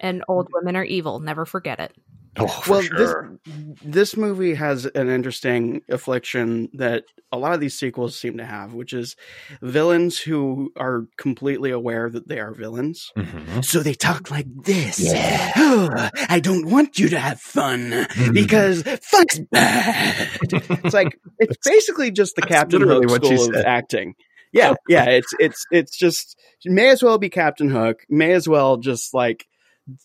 And 0.00 0.24
old 0.28 0.48
women 0.52 0.74
are 0.74 0.84
evil. 0.84 1.20
Never 1.20 1.44
forget 1.44 1.78
it. 1.78 1.92
Oh, 2.38 2.62
well, 2.66 2.80
sure. 2.80 3.38
this 3.44 3.54
this 3.84 4.16
movie 4.16 4.54
has 4.54 4.86
an 4.86 5.10
interesting 5.10 5.82
affliction 5.90 6.70
that 6.74 7.04
a 7.30 7.36
lot 7.36 7.52
of 7.52 7.60
these 7.60 7.78
sequels 7.78 8.16
seem 8.16 8.38
to 8.38 8.44
have, 8.44 8.72
which 8.72 8.94
is 8.94 9.16
villains 9.60 10.18
who 10.18 10.72
are 10.76 11.06
completely 11.18 11.70
aware 11.70 12.08
that 12.08 12.28
they 12.28 12.40
are 12.40 12.52
villains. 12.52 13.12
Mhm. 13.16 13.62
So 13.64 13.80
they 13.80 13.92
talk 13.94 14.30
like 14.30 14.46
this. 14.64 15.12
Oh, 15.56 16.08
I 16.28 16.40
don't 16.40 16.66
want 16.70 16.98
you 16.98 17.10
to 17.10 17.18
have 17.18 17.38
fun 17.40 18.06
because 18.32 18.82
fun's 19.02 19.40
bad. 19.50 20.28
it's 20.42 20.94
like 20.94 21.18
it's 21.38 21.56
basically 21.68 22.10
just 22.10 22.34
the 22.36 22.42
Captain 22.42 22.80
Hook 22.80 23.04
what 23.10 23.24
school 23.24 23.50
of 23.54 23.64
acting. 23.66 24.14
Yeah, 24.52 24.74
yeah. 24.88 25.04
It's 25.04 25.34
it's 25.38 25.66
it's 25.70 25.96
just 25.96 26.38
may 26.64 26.88
as 26.88 27.02
well 27.02 27.18
be 27.18 27.28
Captain 27.30 27.68
Hook. 27.70 28.00
May 28.08 28.32
as 28.32 28.48
well 28.48 28.76
just 28.78 29.12
like 29.14 29.46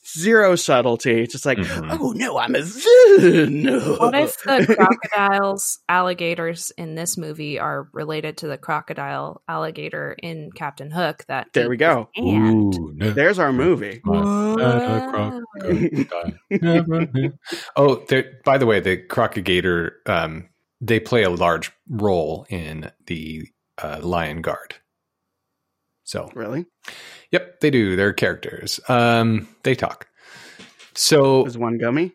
zero 0.05 0.55
subtlety. 0.55 1.21
It's 1.21 1.33
just 1.33 1.45
like, 1.45 1.57
Mhm. 1.59 1.97
oh 1.99 2.11
no, 2.13 2.37
I'm 2.37 2.55
a 2.55 2.61
villain. 2.61 3.65
What 3.99 4.15
if 4.15 4.35
the 4.43 4.65
crocodiles, 4.75 5.79
alligators 5.87 6.71
in 6.77 6.95
this 6.95 7.17
movie 7.17 7.59
are 7.59 7.87
related 7.93 8.37
to 8.37 8.47
the 8.47 8.57
crocodile 8.57 9.41
alligator 9.47 10.15
in 10.21 10.51
Captain 10.51 10.89
Hook? 10.91 11.25
That 11.27 11.47
There 11.53 11.69
we 11.69 11.77
go. 11.77 12.09
And 12.15 12.71
no. 12.97 13.11
There's 13.11 13.39
our 13.39 13.53
movie. 13.53 14.01
oh, 17.75 18.05
there- 18.07 18.39
by 18.45 18.57
the 18.57 18.65
way, 18.65 18.79
the 18.79 18.97
crocagator, 18.97 19.91
um, 20.05 20.49
they 20.81 20.99
play 20.99 21.23
a 21.23 21.29
large 21.29 21.71
role 21.89 22.45
in 22.49 22.91
the 23.07 23.47
uh, 23.81 23.99
Lion 24.01 24.41
Guard. 24.41 24.75
So, 26.03 26.31
Really? 26.33 26.65
Yep, 27.31 27.59
they 27.59 27.69
do. 27.69 27.95
They're 27.95 28.13
characters. 28.13 28.79
Um, 28.87 29.47
they 29.63 29.75
talk. 29.75 30.07
So, 30.95 31.45
Is 31.45 31.57
one 31.57 31.77
gummy? 31.77 32.13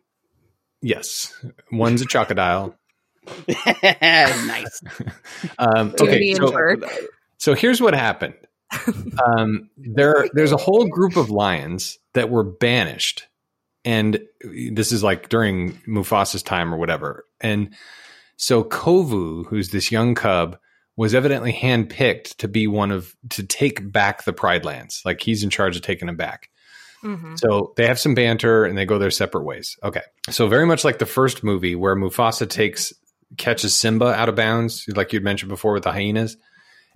yes, 0.80 1.32
one's 1.70 2.02
a 2.02 2.06
crocodile. 2.06 2.74
nice. 3.48 4.82
Um, 5.58 5.94
okay, 6.00 6.34
so, 6.34 6.76
so 7.38 7.54
here's 7.54 7.80
what 7.80 7.94
happened. 7.94 8.34
um, 9.24 9.70
there, 9.76 10.26
there's 10.32 10.52
a 10.52 10.56
whole 10.56 10.86
group 10.86 11.16
of 11.16 11.30
lions 11.30 11.98
that 12.14 12.30
were 12.30 12.42
banished, 12.44 13.26
and 13.84 14.20
this 14.72 14.92
is 14.92 15.02
like 15.02 15.28
during 15.28 15.78
Mufasa's 15.86 16.42
time 16.42 16.72
or 16.74 16.78
whatever. 16.78 17.24
And 17.40 17.74
so 18.36 18.64
Kovu, 18.64 19.46
who's 19.46 19.70
this 19.70 19.92
young 19.92 20.14
cub, 20.14 20.58
was 20.96 21.14
evidently 21.14 21.52
handpicked 21.52 22.36
to 22.36 22.48
be 22.48 22.66
one 22.66 22.90
of 22.90 23.14
to 23.30 23.42
take 23.42 23.90
back 23.90 24.24
the 24.24 24.32
Pride 24.32 24.64
Lands. 24.64 25.02
Like 25.04 25.20
he's 25.20 25.42
in 25.42 25.50
charge 25.50 25.76
of 25.76 25.82
taking 25.82 26.06
them 26.06 26.16
back. 26.16 26.50
Mhm. 27.02 27.38
So 27.38 27.72
they 27.76 27.86
have 27.86 27.98
some 27.98 28.14
banter 28.14 28.64
and 28.64 28.76
they 28.78 28.84
go 28.84 28.98
their 28.98 29.10
separate 29.10 29.44
ways. 29.44 29.76
Okay. 29.82 30.02
So 30.30 30.46
very 30.46 30.66
much 30.66 30.84
like 30.84 30.98
the 30.98 31.06
first 31.06 31.42
movie 31.42 31.74
where 31.74 31.96
Mufasa 31.96 32.48
takes 32.48 32.92
catches 33.38 33.74
Simba 33.74 34.12
out 34.12 34.28
of 34.28 34.36
bounds, 34.36 34.86
like 34.94 35.12
you'd 35.12 35.24
mentioned 35.24 35.48
before 35.48 35.72
with 35.72 35.84
the 35.84 35.92
hyenas, 35.92 36.36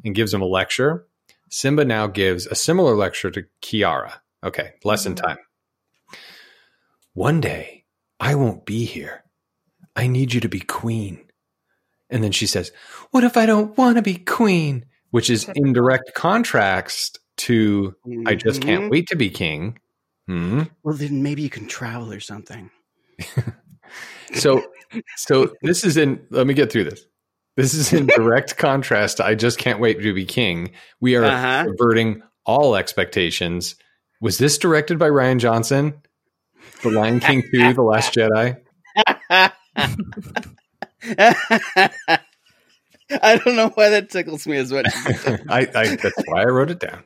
and 0.04 0.14
gives 0.14 0.32
him 0.32 0.42
a 0.42 0.46
lecture. 0.46 1.06
Simba 1.50 1.84
now 1.84 2.06
gives 2.06 2.46
a 2.46 2.54
similar 2.54 2.94
lecture 2.94 3.30
to 3.30 3.44
Kiara. 3.62 4.12
Okay, 4.44 4.72
lesson 4.84 5.14
time. 5.14 5.38
One 7.14 7.40
day, 7.40 7.84
I 8.20 8.34
won't 8.34 8.66
be 8.66 8.84
here. 8.84 9.24
I 9.94 10.06
need 10.06 10.34
you 10.34 10.40
to 10.40 10.48
be 10.48 10.60
queen. 10.60 11.25
And 12.10 12.22
then 12.22 12.32
she 12.32 12.46
says, 12.46 12.70
What 13.10 13.24
if 13.24 13.36
I 13.36 13.46
don't 13.46 13.76
want 13.76 13.96
to 13.96 14.02
be 14.02 14.14
queen? 14.16 14.84
Which 15.10 15.30
is 15.30 15.48
in 15.54 15.72
direct 15.72 16.14
contrast 16.14 17.18
to 17.38 17.94
I 18.26 18.34
just 18.34 18.60
can't 18.62 18.84
Mhm. 18.84 18.90
wait 18.90 19.06
to 19.08 19.16
be 19.16 19.30
king. 19.30 19.78
Hmm. 20.26 20.62
Well, 20.82 20.94
then 20.96 21.22
maybe 21.22 21.42
you 21.42 21.50
can 21.50 21.66
travel 21.68 22.12
or 22.12 22.20
something. 22.20 22.70
So, 24.34 24.62
so 25.16 25.54
this 25.62 25.84
is 25.84 25.96
in. 25.96 26.20
Let 26.30 26.46
me 26.48 26.52
get 26.54 26.70
through 26.72 26.84
this. 26.84 27.06
This 27.56 27.72
is 27.74 27.92
in 27.92 28.06
direct 28.16 28.56
contrast 28.56 29.18
to 29.18 29.24
"I 29.24 29.36
just 29.36 29.56
can't 29.58 29.78
wait 29.78 30.02
to 30.02 30.12
be 30.12 30.24
king." 30.26 30.72
We 31.00 31.14
are 31.14 31.24
Uh-huh. 31.24 31.64
subverting 31.66 32.22
all 32.44 32.74
expectations. 32.74 33.76
Was 34.20 34.38
this 34.38 34.58
directed 34.58 34.98
by 34.98 35.08
Rian 35.08 35.38
Johnson? 35.38 35.94
The 36.82 36.90
Lion 36.90 37.20
King 37.20 37.42
Two, 37.52 37.72
The 37.72 37.82
Last 37.82 38.12
Jedi. 38.18 38.56
I 43.22 43.36
don't 43.36 43.54
know 43.56 43.68
why 43.74 43.90
that 43.90 44.10
tickles 44.10 44.46
me 44.46 44.56
as 44.56 44.72
much. 44.72 44.86
I, 45.48 45.68
I 45.74 45.96
that's 45.96 46.22
why 46.26 46.42
I 46.42 46.46
wrote 46.46 46.70
it 46.70 46.80
down. 46.80 47.04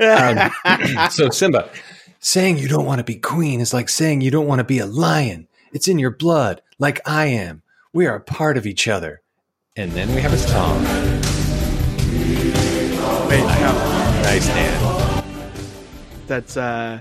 Um, 0.00 1.08
so 1.10 1.30
Simba 1.30 1.70
saying 2.18 2.58
you 2.58 2.68
don't 2.68 2.84
want 2.84 2.98
to 2.98 3.04
be 3.04 3.16
queen 3.16 3.60
is 3.60 3.72
like 3.72 3.88
saying 3.88 4.20
you 4.20 4.30
don't 4.30 4.46
want 4.46 4.58
to 4.58 4.64
be 4.64 4.78
a 4.78 4.86
lion. 4.86 5.48
It's 5.72 5.88
in 5.88 5.98
your 5.98 6.10
blood, 6.10 6.60
like 6.78 7.00
I 7.08 7.26
am. 7.26 7.62
We 7.92 8.06
are 8.06 8.16
a 8.16 8.20
part 8.20 8.58
of 8.58 8.66
each 8.66 8.86
other. 8.86 9.22
And 9.76 9.92
then 9.92 10.14
we 10.14 10.20
have 10.20 10.32
a 10.32 10.38
song. 10.38 10.84
Wait, 13.28 13.40
no, 13.40 14.22
Nice, 14.24 14.46
Dan. 14.46 15.24
that's 16.26 16.56
uh, 16.56 17.00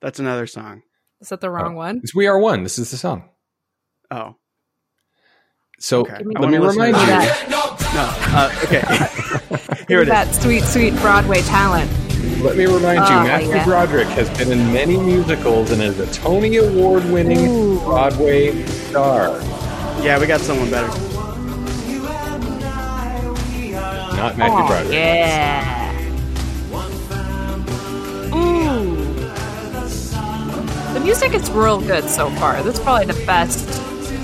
that's 0.00 0.18
another 0.18 0.46
song. 0.46 0.82
Is 1.20 1.28
that 1.28 1.40
the 1.40 1.50
wrong 1.50 1.74
one? 1.76 2.00
It's 2.02 2.14
We 2.14 2.26
Are 2.26 2.38
One. 2.38 2.62
This 2.62 2.78
is 2.78 2.90
the 2.90 2.96
song. 2.96 3.28
Oh, 4.10 4.36
So 5.82 6.00
Okay. 6.02 6.18
let 6.38 6.50
me 6.50 6.58
remind 6.58 6.94
you. 6.94 7.06
that. 7.06 7.46
no. 7.50 7.60
Uh, 7.92 8.50
okay, 8.64 9.84
here 9.88 10.00
it 10.02 10.08
is. 10.08 10.08
that 10.08 10.32
sweet, 10.34 10.62
sweet 10.62 10.94
Broadway 10.96 11.40
talent. 11.42 11.90
Let 12.42 12.56
me 12.56 12.66
remind 12.66 12.98
you. 13.08 13.14
Oh, 13.14 13.24
Matthew 13.24 13.48
yeah. 13.48 13.64
Broderick 13.64 14.06
has 14.08 14.28
been 14.38 14.52
in 14.52 14.72
many 14.72 14.96
musicals 14.98 15.70
and 15.70 15.80
is 15.82 15.98
a 15.98 16.06
Tony 16.12 16.56
Award-winning 16.58 17.48
Ooh. 17.48 17.80
Broadway 17.80 18.62
star. 18.66 19.38
Yeah, 20.02 20.18
we 20.20 20.26
got 20.26 20.40
someone 20.40 20.70
better. 20.70 20.86
Not 24.16 24.36
Matthew 24.36 24.54
Oh, 24.62 24.66
Broderick. 24.66 24.92
yeah. 24.92 25.92
Ooh. 28.34 28.96
The 30.94 31.00
music 31.00 31.32
is 31.34 31.50
real 31.50 31.80
good 31.80 32.08
so 32.08 32.28
far. 32.32 32.62
This 32.62 32.74
is 32.78 32.80
probably 32.84 33.06
the 33.06 33.24
best 33.26 33.66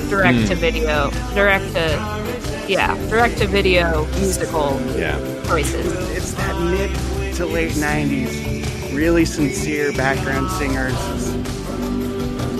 direct 0.08 0.46
to 0.48 0.54
hmm. 0.54 0.60
video, 0.60 1.10
direct 1.34 1.72
to, 1.74 2.64
yeah, 2.68 2.94
direct 3.08 3.38
to 3.38 3.46
video 3.46 4.06
musical 4.16 4.80
Yeah. 4.96 5.18
choices. 5.46 5.86
It's 6.16 6.32
that 6.34 6.58
mid 6.60 7.34
to 7.34 7.46
late 7.46 7.72
'90s, 7.72 8.94
really 8.94 9.24
sincere 9.24 9.92
background 9.92 10.50
singers, 10.52 10.94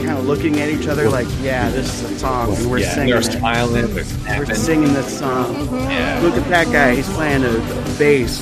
kind 0.05 0.19
of 0.19 0.27
looking 0.27 0.61
at 0.61 0.69
each 0.69 0.87
other 0.89 1.09
like, 1.09 1.27
"Yeah, 1.41 1.71
this 1.71 2.03
is 2.03 2.11
a 2.11 2.19
song, 2.19 2.55
and 2.57 2.71
we're 2.71 2.79
yeah, 2.79 2.95
singing 2.95 3.11
they're 3.13 3.23
smiling. 3.23 3.95
They're 3.95 4.39
We're 4.39 4.55
singing 4.55 4.93
this 4.93 5.19
song." 5.19 5.69
Yeah. 5.91 6.21
Look 6.23 6.35
at 6.35 6.49
that 6.49 6.71
guy. 6.73 6.95
He's 6.95 7.09
playing 7.15 7.45
a 7.45 7.59
bass. 7.99 8.41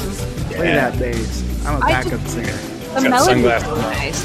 Play 0.52 0.68
Yeah. 0.68 0.90
that 0.90 0.98
bass. 0.98 1.42
I'm 1.66 1.76
a 1.76 1.80
backup 1.80 2.20
just- 2.20 2.34
singer. 2.34 2.58
The 2.94 3.08
got 3.08 3.10
melody's 3.10 3.64
really 3.66 3.80
nice. 3.82 4.20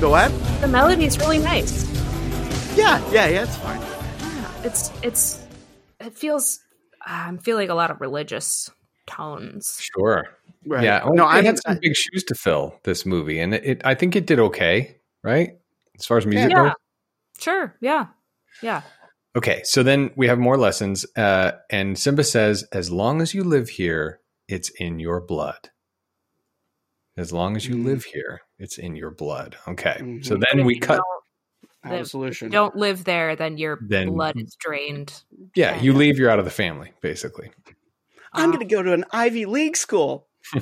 The 0.00 0.08
what? 0.08 0.60
The 0.60 0.68
melody's 0.68 1.18
really 1.18 1.38
nice. 1.38 1.89
Yeah, 2.76 2.98
yeah, 3.12 3.26
yeah. 3.28 3.42
It's 3.42 3.56
fine. 3.56 3.80
It's 4.64 4.90
it's 5.02 5.42
it 6.00 6.14
feels 6.16 6.60
I'm 7.04 7.38
feeling 7.38 7.70
a 7.70 7.74
lot 7.74 7.90
of 7.90 8.00
religious 8.00 8.70
tones. 9.06 9.78
Sure. 9.80 10.28
Right. 10.66 10.84
Yeah. 10.84 11.02
No, 11.06 11.12
No, 11.12 11.24
I 11.26 11.38
I 11.38 11.42
had 11.42 11.58
some 11.58 11.78
big 11.80 11.94
shoes 11.96 12.24
to 12.24 12.34
fill 12.34 12.74
this 12.84 13.04
movie, 13.06 13.40
and 13.40 13.54
it, 13.54 13.64
it 13.64 13.82
I 13.84 13.94
think 13.94 14.14
it 14.16 14.26
did 14.26 14.38
okay, 14.38 14.96
right? 15.24 15.58
As 15.98 16.06
far 16.06 16.18
as 16.18 16.26
music 16.26 16.50
Yeah. 16.50 16.56
goes. 16.64 16.72
Sure, 17.38 17.74
yeah. 17.80 18.06
Yeah. 18.62 18.82
Okay, 19.36 19.62
so 19.64 19.82
then 19.82 20.10
we 20.16 20.26
have 20.28 20.38
more 20.38 20.58
lessons, 20.58 21.06
uh, 21.16 21.52
and 21.70 21.98
Simba 21.98 22.24
says, 22.24 22.64
"As 22.72 22.90
long 22.90 23.22
as 23.22 23.32
you 23.32 23.44
live 23.44 23.68
here, 23.70 24.20
it's 24.48 24.70
in 24.70 24.98
your 24.98 25.20
blood. 25.20 25.70
As 27.16 27.32
long 27.32 27.56
as 27.56 27.66
you 27.66 27.76
Mhm. 27.76 27.84
live 27.84 28.04
here, 28.04 28.40
it's 28.58 28.76
in 28.78 28.96
your 28.96 29.10
blood." 29.10 29.56
Okay, 29.68 29.96
so 30.22 30.36
Mhm. 30.36 30.40
But 30.40 30.48
then 30.52 30.64
we 30.66 30.78
cut. 30.78 30.96
don't- 30.96 31.19
I 31.82 31.88
have 31.88 31.98
a 31.98 32.00
If 32.02 32.08
solution. 32.08 32.46
you 32.48 32.52
don't 32.52 32.76
live 32.76 33.04
there, 33.04 33.36
then 33.36 33.56
your 33.58 33.78
Then- 33.80 34.08
blood 34.10 34.38
is 34.40 34.54
drained. 34.58 35.22
Yeah, 35.54 35.80
you 35.80 35.92
leave. 35.92 36.18
You're 36.18 36.30
out 36.30 36.38
of 36.38 36.44
the 36.44 36.50
family, 36.50 36.92
basically. 37.00 37.50
I'm 38.32 38.50
going 38.50 38.60
to 38.60 38.72
go 38.74 38.82
to 38.82 38.92
an 38.92 39.04
Ivy 39.12 39.46
League 39.46 39.76
school. 39.76 40.28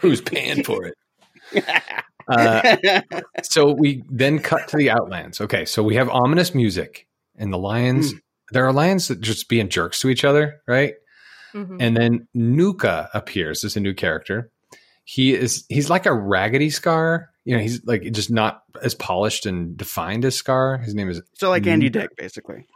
Who's 0.00 0.20
paying 0.20 0.64
for 0.64 0.84
it? 0.86 0.94
Uh, 2.26 2.76
so 3.42 3.72
we 3.72 4.02
then 4.10 4.38
cut 4.38 4.66
to 4.68 4.76
the 4.76 4.90
Outlands. 4.90 5.40
Okay, 5.40 5.64
so 5.64 5.82
we 5.82 5.94
have 5.96 6.08
ominous 6.08 6.54
music, 6.54 7.06
and 7.36 7.52
the 7.52 7.58
lions. 7.58 8.14
There 8.52 8.64
are 8.66 8.72
lions 8.72 9.08
that 9.08 9.20
just 9.20 9.48
being 9.48 9.68
jerks 9.68 10.00
to 10.00 10.08
each 10.08 10.24
other, 10.24 10.60
right? 10.66 10.94
Mhm. 11.54 11.76
And 11.80 11.96
then 11.96 12.28
Nuka 12.34 13.10
appears 13.14 13.62
as 13.64 13.76
a 13.76 13.80
new 13.80 13.94
character. 13.94 14.50
He 15.04 15.34
is 15.34 15.64
he's 15.68 15.90
like 15.90 16.06
a 16.06 16.12
raggedy 16.12 16.70
Scar. 16.70 17.30
You 17.44 17.56
know, 17.56 17.62
he's 17.62 17.84
like 17.84 18.02
just 18.12 18.30
not 18.30 18.62
as 18.82 18.94
polished 18.94 19.44
and 19.46 19.76
defined 19.76 20.24
as 20.24 20.34
Scar. 20.34 20.78
His 20.78 20.94
name 20.94 21.10
is 21.10 21.20
so 21.34 21.50
like 21.50 21.66
Andy 21.66 21.90
Dick, 21.90 22.16
basically. 22.16 22.66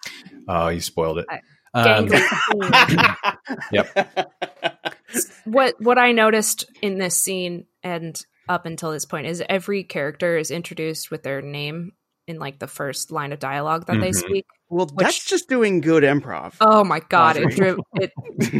oh, 0.46 0.68
you 0.68 0.80
spoiled 0.80 1.18
it. 1.18 1.26
I- 1.30 1.40
Um, 1.74 2.08
yep. 3.72 4.42
what 5.44 5.74
what 5.80 5.98
I 5.98 6.12
noticed 6.12 6.64
in 6.82 6.98
this 6.98 7.16
scene, 7.16 7.66
and 7.82 8.20
up 8.48 8.66
until 8.66 8.90
this 8.90 9.04
point 9.04 9.26
is 9.26 9.42
every 9.48 9.84
character 9.84 10.38
is 10.38 10.50
introduced 10.50 11.10
with 11.10 11.22
their 11.22 11.42
name 11.42 11.92
in 12.26 12.38
like 12.38 12.58
the 12.58 12.66
first 12.66 13.10
line 13.10 13.32
of 13.32 13.38
dialogue 13.38 13.86
that 13.86 14.00
they 14.00 14.10
Mhm. 14.10 14.14
speak. 14.14 14.46
Well, 14.70 14.86
that's 14.86 15.24
just 15.24 15.48
doing 15.48 15.80
good 15.80 16.02
improv. 16.04 16.54
Oh 16.60 16.84
my 16.84 17.00
god, 17.00 17.36
it 17.36 17.44
Audrey. 17.44 17.54
drove 17.56 17.78
it 17.94 18.12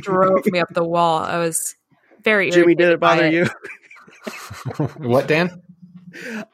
drove 0.02 0.46
me 0.46 0.58
up 0.58 0.68
the 0.72 0.84
wall. 0.84 1.18
I 1.20 1.38
was 1.38 1.74
very 2.22 2.50
Jimmy, 2.50 2.74
did 2.74 2.90
it 2.90 3.00
bother 3.00 3.22
by 3.22 3.28
you? 3.30 3.46
what, 4.98 5.26
Dan? 5.26 5.62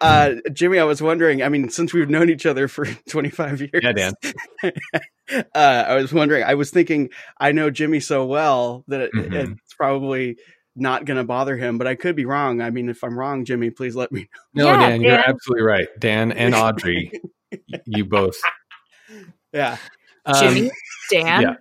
Uh, 0.01 0.35
Jimmy, 0.53 0.79
I 0.79 0.85
was 0.85 1.01
wondering. 1.01 1.43
I 1.43 1.49
mean, 1.49 1.69
since 1.71 1.93
we've 1.93 2.11
known 2.11 2.29
each 2.31 2.47
other 2.47 2.69
for 2.69 2.85
25 3.09 3.61
years, 3.61 3.71
Yeah, 3.83 3.93
Dan. 3.93 4.15
uh, 4.63 5.45
I 5.55 5.95
was 5.95 6.13
wondering. 6.13 6.43
I 6.45 6.55
was 6.55 6.71
thinking, 6.71 7.11
I 7.39 7.53
know 7.53 7.71
Jimmy 7.71 8.01
so 8.01 8.27
well 8.27 8.85
that 8.89 9.01
it, 9.01 9.13
Mhm. 9.13 9.53
it's 9.63 9.75
probably 9.75 10.37
not 10.77 11.05
going 11.05 11.17
to 11.19 11.25
bother 11.25 11.57
him, 11.57 11.79
but 11.79 11.87
I 11.87 11.95
could 11.95 12.17
be 12.17 12.25
wrong. 12.25 12.61
I 12.61 12.71
mean, 12.71 12.89
if 12.89 13.05
I'm 13.05 13.17
wrong, 13.19 13.45
Jimmy, 13.45 13.71
please 13.71 13.95
let 13.95 14.11
me 14.11 14.29
know. 14.55 14.65
No, 14.65 14.73
Yeah, 14.73 14.89
Dan, 14.89 15.03
you're 15.03 15.15
absolutely 15.15 15.63
right. 15.65 15.87
Dan 16.01 16.33
and 16.33 16.55
Audrey, 16.55 17.13
you 17.87 18.05
both. 18.05 18.37
Yeah. 19.53 19.77
Um, 20.27 20.35
Jimmy, 20.55 20.71
Dan. 21.11 21.43
yeah. 21.43 21.55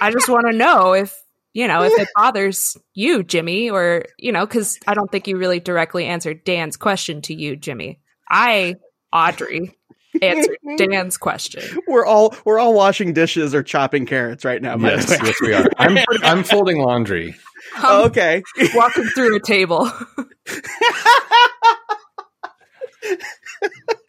I 0.00 0.10
just 0.10 0.28
want 0.28 0.46
to 0.50 0.56
know 0.56 0.94
if 0.94 1.14
you 1.52 1.66
know 1.68 1.82
if 1.82 1.92
it 1.98 2.08
bothers 2.16 2.76
you, 2.94 3.22
Jimmy, 3.22 3.70
or 3.70 4.04
you 4.18 4.32
know, 4.32 4.46
because 4.46 4.78
I 4.86 4.94
don't 4.94 5.10
think 5.10 5.26
you 5.28 5.36
really 5.36 5.60
directly 5.60 6.06
answered 6.06 6.44
Dan's 6.44 6.76
question 6.76 7.22
to 7.22 7.34
you, 7.34 7.56
Jimmy. 7.56 8.00
I, 8.28 8.76
Audrey, 9.12 9.76
answered 10.22 10.56
Dan's 10.76 11.16
question. 11.16 11.62
We're 11.86 12.06
all 12.06 12.34
we're 12.44 12.58
all 12.58 12.74
washing 12.74 13.12
dishes 13.12 13.54
or 13.54 13.62
chopping 13.62 14.06
carrots 14.06 14.44
right 14.44 14.62
now. 14.62 14.76
Yes, 14.76 15.10
yes, 15.10 15.34
we 15.42 15.52
are. 15.54 15.66
I'm, 15.78 15.98
I'm 16.22 16.44
folding 16.44 16.78
laundry. 16.78 17.34
Oh, 17.78 18.00
Um, 18.04 18.06
okay. 18.10 18.42
walking 18.74 19.04
through 19.04 19.36
a 19.36 19.40
table. 19.40 19.90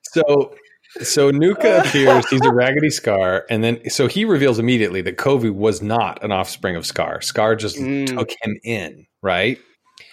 So, 0.03 0.53
so 1.01 1.31
Nuka 1.31 1.79
appears. 1.81 2.27
He's 2.29 2.45
a 2.45 2.53
raggedy 2.53 2.89
Scar, 2.89 3.45
and 3.49 3.63
then 3.63 3.89
so 3.89 4.07
he 4.07 4.25
reveals 4.25 4.59
immediately 4.59 5.01
that 5.01 5.17
Kovu 5.17 5.51
was 5.53 5.81
not 5.81 6.23
an 6.23 6.31
offspring 6.31 6.75
of 6.75 6.85
Scar. 6.85 7.21
Scar 7.21 7.55
just 7.55 7.77
Mm. 7.77 8.17
took 8.17 8.29
him 8.41 8.57
in, 8.63 9.05
right? 9.21 9.59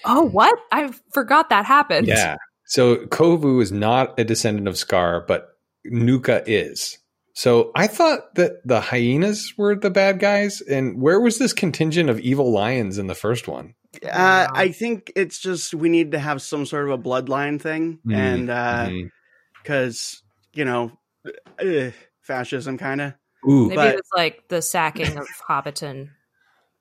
Oh, 0.05 0.23
what? 0.23 0.59
I 0.71 0.93
forgot 1.13 1.51
that 1.51 1.65
happened. 1.65 2.07
Yeah. 2.07 2.37
So 2.67 2.97
Kovu 3.07 3.63
is 3.63 3.73
not 3.73 4.19
a 4.21 4.25
descendant 4.25 4.69
of 4.69 4.77
Scar, 4.77 5.25
but 5.27 5.49
Nuka 5.85 6.43
is. 6.47 6.99
So 7.35 7.71
I 7.77 7.87
thought 7.87 8.35
that 8.35 8.55
the 8.65 8.81
hyenas 8.81 9.55
were 9.57 9.77
the 9.77 9.91
bad 9.91 10.19
guys, 10.19 10.61
and 10.61 11.01
where 11.01 11.21
was 11.21 11.39
this 11.39 11.53
contingent 11.53 12.11
of 12.11 12.19
evil 12.21 12.53
lions 12.53 12.99
in 12.99 13.07
the 13.07 13.15
first 13.15 13.47
one? 13.47 13.75
Uh, 14.05 14.49
I 14.53 14.69
think 14.73 15.13
it's 15.17 15.39
just 15.39 15.73
we 15.73 15.89
need 15.89 16.13
to 16.13 16.19
have 16.19 16.43
some 16.43 16.67
sort 16.67 16.89
of 16.89 16.99
a 16.99 17.03
bloodline 17.03 17.61
thing, 17.61 18.01
Mm, 18.07 18.15
and 18.15 19.11
because 19.63 20.23
you 20.53 20.65
know, 20.65 20.93
uh, 21.61 21.91
fascism 22.21 22.79
kind 22.79 23.01
of. 23.01 23.15
Maybe 23.45 23.75
But- 23.77 23.89
it 23.89 23.97
was 23.97 24.11
like 24.17 24.49
the 24.49 24.61
sacking 24.63 25.17
of 25.17 25.27
Hobbiton 25.49 26.11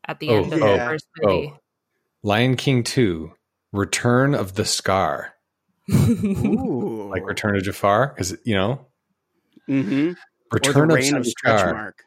at 0.08 0.20
the 0.20 0.30
Oh, 0.30 0.36
end 0.44 0.54
of 0.54 0.62
oh, 0.64 0.72
the 0.74 0.78
first 0.80 1.08
movie. 1.22 1.54
Lion 2.24 2.56
King 2.56 2.84
Two: 2.84 3.34
Return 3.72 4.34
of 4.34 4.56
the 4.56 4.66
Scar, 4.66 5.34
Ooh, 5.90 7.10
like 7.10 7.26
Return 7.26 7.56
of 7.56 7.64
Jafar, 7.64 8.08
because 8.16 8.36
you 8.44 8.56
know 8.56 8.86
mm-hmm. 9.70 10.14
Return 10.52 10.76
or 10.76 10.88
the 10.88 10.94
of 10.94 11.00
reign 11.00 11.16
of 11.16 11.26
stretch 11.26 11.60
Scar. 11.60 11.74
mark. 11.74 12.04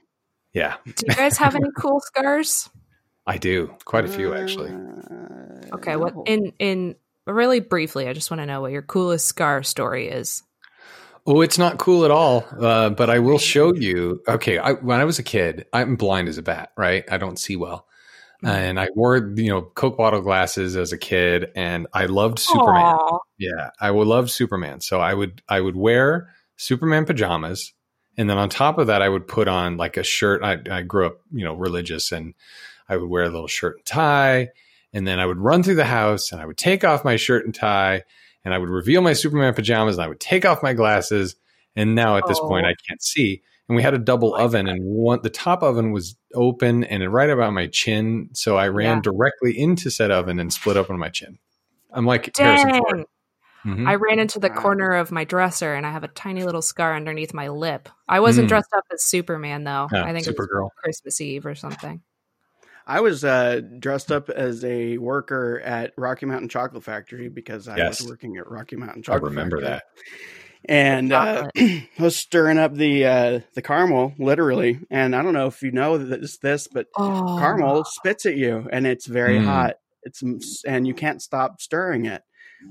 Yeah, 0.53 0.77
Do 0.85 0.93
you 1.07 1.15
guys 1.15 1.37
have 1.39 1.55
any 1.55 1.69
cool 1.79 2.01
scars? 2.01 2.69
I 3.27 3.39
do 3.39 3.73
quite 3.85 4.05
a 4.05 4.09
few 4.09 4.35
actually. 4.35 4.71
Uh, 4.73 5.77
Okay, 5.77 5.95
what 5.95 6.17
no. 6.17 6.25
in 6.27 6.53
in 6.59 6.97
really 7.27 7.61
briefly, 7.61 8.09
I 8.09 8.13
just 8.13 8.31
want 8.33 8.41
to 8.41 8.47
know 8.47 8.61
what 8.61 8.73
your 8.73 8.83
coolest 8.83 9.29
scar 9.29 9.63
story 9.63 10.09
is. 10.09 10.43
Oh, 11.27 11.43
it's 11.43 11.59
not 11.59 11.79
cool 11.79 12.05
at 12.05 12.11
all. 12.11 12.45
Uh, 12.59 12.91
but 12.91 13.11
I 13.11 13.19
will 13.19 13.39
show 13.39 13.75
you. 13.75 14.23
Okay, 14.27 14.59
I, 14.59 14.73
when 14.73 15.01
I 15.01 15.05
was 15.05 15.19
a 15.19 15.23
kid, 15.23 15.67
I'm 15.73 15.97
blind 15.97 16.29
as 16.29 16.39
a 16.39 16.43
bat. 16.43 16.73
Right, 16.77 17.05
I 17.11 17.19
don't 17.19 17.39
see 17.39 17.57
well, 17.57 17.87
and 18.43 18.81
I 18.81 18.89
wore 18.95 19.17
you 19.37 19.51
know 19.51 19.63
Coke 19.63 19.97
bottle 19.97 20.23
glasses 20.23 20.77
as 20.77 20.93
a 20.93 20.99
kid, 20.99 21.51
and 21.55 21.87
I 21.93 22.07
loved 22.07 22.39
Superman. 22.39 22.95
Aw. 22.95 23.19
Yeah, 23.39 23.71
I 23.81 23.91
would 23.91 24.07
love 24.07 24.31
Superman. 24.31 24.81
So 24.81 25.01
I 25.01 25.15
would 25.15 25.43
I 25.49 25.61
would 25.61 25.77
wear 25.77 26.31
Superman 26.57 27.05
pajamas, 27.05 27.73
and 28.17 28.29
then 28.29 28.39
on 28.39 28.49
top 28.49 28.79
of 28.79 28.89
that, 28.89 29.03
I 29.03 29.09
would 29.09 29.27
put 29.29 29.49
on 29.49 29.77
like 29.77 29.97
a 29.97 30.03
shirt. 30.03 30.43
I, 30.43 30.59
I 30.71 30.83
grew 30.83 31.07
up, 31.07 31.21
you 31.33 31.45
know, 31.45 31.55
religious, 31.55 32.13
and 32.13 32.35
I 32.89 32.97
would 32.97 33.09
wear 33.09 33.25
a 33.25 33.31
little 33.31 33.49
shirt 33.49 33.77
and 33.77 33.87
tie, 33.87 34.49
and 34.93 35.07
then 35.07 35.21
I 35.21 35.27
would 35.27 35.39
run 35.39 35.63
through 35.63 35.77
the 35.77 35.85
house, 35.85 36.33
and 36.33 36.41
I 36.41 36.47
would 36.47 36.59
take 36.59 36.85
off 36.85 37.05
my 37.05 37.17
shirt 37.17 37.45
and 37.45 37.55
tie, 37.55 38.03
and 38.45 38.55
I 38.55 38.59
would 38.59 38.71
reveal 38.71 39.03
my 39.03 39.13
Superman 39.13 39.55
pajamas, 39.55 39.97
and 39.97 40.05
I 40.05 40.09
would 40.09 40.21
take 40.21 40.45
off 40.45 40.63
my 40.63 40.73
glasses, 40.73 41.37
and 41.77 41.95
now 41.95 42.17
at 42.17 42.27
this 42.27 42.41
point, 42.41 42.67
Oh. 42.67 42.71
I 42.71 42.75
can't 42.89 43.03
see. 43.03 43.43
And 43.69 43.77
we 43.77 43.83
had 43.83 43.95
a 43.95 43.99
double 43.99 44.35
oven, 44.35 44.67
and 44.67 44.83
one 44.85 45.21
the 45.23 45.31
top 45.31 45.63
oven 45.63 45.93
was 45.93 46.17
open 46.35 46.83
and 46.85 47.13
right 47.13 47.31
about 47.31 47.53
my 47.53 47.67
chin, 47.69 48.29
so 48.33 48.57
I 48.57 48.69
ran 48.69 48.97
Yeah. 48.97 49.03
directly 49.03 49.57
into 49.59 49.91
said 49.91 50.11
oven 50.11 50.41
and 50.41 50.53
split 50.53 50.77
open 50.77 50.99
my 50.99 51.09
chin. 51.09 51.39
I'm 51.93 52.05
like 52.07 52.37
Harrison 52.37 52.71
Ford. 52.71 52.97
Dang. 52.97 53.07
Mhm. 53.77 53.87
I 53.89 53.95
ran 53.97 54.19
into 54.19 54.41
the 54.41 54.49
Wow. 54.49 54.55
corner 54.63 54.91
of 54.95 55.13
my 55.13 55.25
dresser 55.25 55.75
and 55.75 55.85
I 55.87 55.91
have 55.93 56.03
a 56.03 56.09
tiny 56.09 56.45
little 56.45 56.63
scar 56.63 56.97
underneath 56.97 57.35
my 57.35 57.49
lip. 57.49 57.89
I 58.09 58.19
wasn't 58.21 58.47
Mm. 58.47 58.49
dressed 58.49 58.73
up 58.75 58.85
as 58.93 59.05
Superman 59.05 59.65
though. 59.65 59.87
Yeah, 59.93 60.05
I 60.05 60.13
think 60.15 60.27
it 60.27 60.35
was 60.39 60.71
Christmas 60.83 61.21
Eve 61.21 61.45
or 61.45 61.55
something. 61.55 62.01
I 62.91 63.01
was 63.01 63.25
uh, 63.25 63.61
dressed 63.79 64.11
up 64.11 64.29
as 64.31 64.65
a 64.65 64.99
worker 64.99 65.61
at 65.61 65.93
Rocky 65.97 66.27
Mountain 66.27 66.49
Chocolate 66.49 66.83
Factory 66.83 67.29
because 67.29 67.69
I 67.69 67.77
Yes. 67.77 68.01
was 68.01 68.09
working 68.11 68.37
at 68.37 68.51
Rocky 68.51 68.75
Mountain 68.75 69.05
Chocolate. 69.05 69.23
I 69.23 69.27
remember 69.27 69.61
Factory. 69.61 69.71
that. 69.71 69.83
and 70.69 71.13
uh, 71.13 71.49
I 71.57 71.87
was 72.01 72.17
stirring 72.17 72.59
up 72.59 72.75
the 72.75 73.07
uh, 73.07 73.41
the 73.55 73.63
caramel 73.63 74.15
literally. 74.19 74.81
And 74.91 75.15
I 75.15 75.23
don't 75.23 75.35
know 75.35 75.47
if 75.47 75.63
you 75.63 75.71
know 75.71 75.99
this, 75.99 76.39
this 76.39 76.67
but 76.67 76.89
Oh, 76.97 77.37
caramel 77.39 77.85
spits 77.85 78.27
at 78.27 78.37
you, 78.37 78.69
and 78.73 78.89
it's 78.89 79.07
very 79.07 79.39
Mm. 79.39 79.45
hot. 79.45 79.75
It's 80.03 80.23
and 80.67 80.85
you 80.85 80.95
can't 80.95 81.23
stop 81.23 81.61
stirring 81.61 82.07
it. 82.07 82.23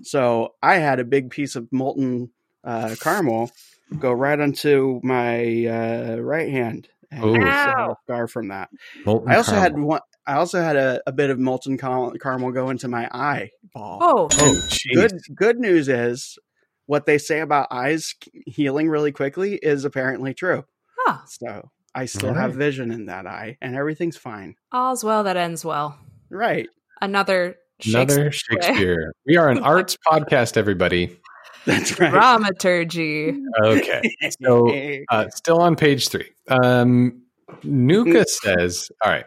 So 0.02 0.56
I 0.62 0.76
had 0.76 1.00
a 1.00 1.06
big 1.06 1.30
piece 1.30 1.56
of 1.56 1.68
molten 1.72 2.32
uh, 2.66 2.96
caramel 3.00 3.52
go 4.00 4.12
right 4.12 4.40
onto 4.40 5.00
my 5.02 5.66
uh, 5.66 6.18
right 6.18 6.50
hand. 6.50 6.90
And 7.12 7.24
Ooh. 7.26 7.34
I 7.42 7.52
still 7.62 7.74
have 7.76 7.88
Ow. 7.88 7.92
a 7.92 7.96
scar 8.04 8.28
from 8.28 8.48
that. 8.50 8.70
Molten 9.06 9.32
I 9.32 9.38
also 9.38 9.56
had 9.56 9.78
one. 9.80 10.02
I 10.30 10.36
also 10.36 10.62
had 10.62 10.76
a, 10.76 11.02
a 11.08 11.12
bit 11.12 11.30
of 11.32 11.40
molten 11.40 11.78
car- 11.78 12.12
caramel 12.22 12.52
go 12.52 12.70
into 12.70 12.88
my 12.88 13.10
eyeball. 13.12 14.00
Oh, 14.02 14.28
Oh, 14.34 14.62
good 14.94 15.14
good 15.36 15.60
news 15.60 15.90
is 15.90 16.38
what 16.86 17.06
they 17.06 17.18
say 17.18 17.40
about 17.40 17.68
eyes 17.72 18.14
healing 18.46 18.90
really 18.90 19.12
quickly 19.12 19.56
is 19.56 19.86
apparently 19.86 20.34
true. 20.34 20.66
huh. 21.00 21.18
So 21.26 21.70
I 21.96 22.06
still 22.06 22.30
All 22.30 22.36
have 22.36 22.54
vision 22.54 22.92
in 22.92 23.08
that 23.08 23.26
eye, 23.26 23.58
and 23.62 23.76
everything's 23.76 24.18
fine. 24.18 24.56
All's 24.72 25.04
well 25.04 25.24
that 25.24 25.36
ends 25.38 25.66
well. 25.66 25.98
Right. 26.30 26.70
Another 27.02 27.56
Another 27.86 28.32
Shakespeare 28.32 28.62
Shakespeare. 28.62 29.14
We 29.26 29.38
are 29.38 29.50
an 29.50 29.60
arts 29.64 29.98
podcast, 30.08 30.58
everybody. 30.58 31.18
That's 31.66 32.00
right. 32.00 32.12
dramaturgy. 32.12 33.34
Okay. 33.64 34.16
So, 34.42 34.70
uh, 35.10 35.30
still 35.30 35.60
on 35.62 35.76
page 35.76 36.10
three. 36.10 36.30
Um, 36.50 37.24
Nuka 37.64 38.26
says, 38.28 38.90
all 39.04 39.12
right. 39.12 39.26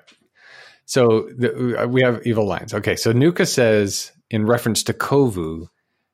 So 0.92 1.30
the, 1.34 1.84
uh, 1.84 1.86
we 1.86 2.02
have 2.02 2.20
evil 2.26 2.46
lines. 2.46 2.74
Okay. 2.74 2.96
So 2.96 3.12
Nuka 3.12 3.46
says, 3.46 4.12
in 4.28 4.44
reference 4.44 4.82
to 4.82 4.92
Kovu, 4.92 5.68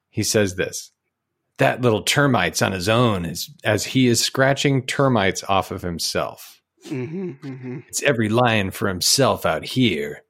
he 0.09 0.23
says 0.23 0.55
this 0.55 0.93
that 1.57 1.81
little 1.81 2.03
termite's 2.03 2.63
on 2.63 2.71
his 2.71 2.89
own 2.89 3.25
as, 3.25 3.51
as 3.65 3.85
he 3.85 4.07
is 4.07 4.21
scratching 4.21 4.87
termites 4.87 5.43
off 5.49 5.73
of 5.73 5.83
himself. 5.83 6.63
hmm 6.87 7.33
hmm 7.33 7.81
It's 7.89 8.05
every 8.05 8.29
lion 8.29 8.71
for 8.71 8.87
himself 8.87 9.45
out 9.45 9.65
here. 9.65 10.23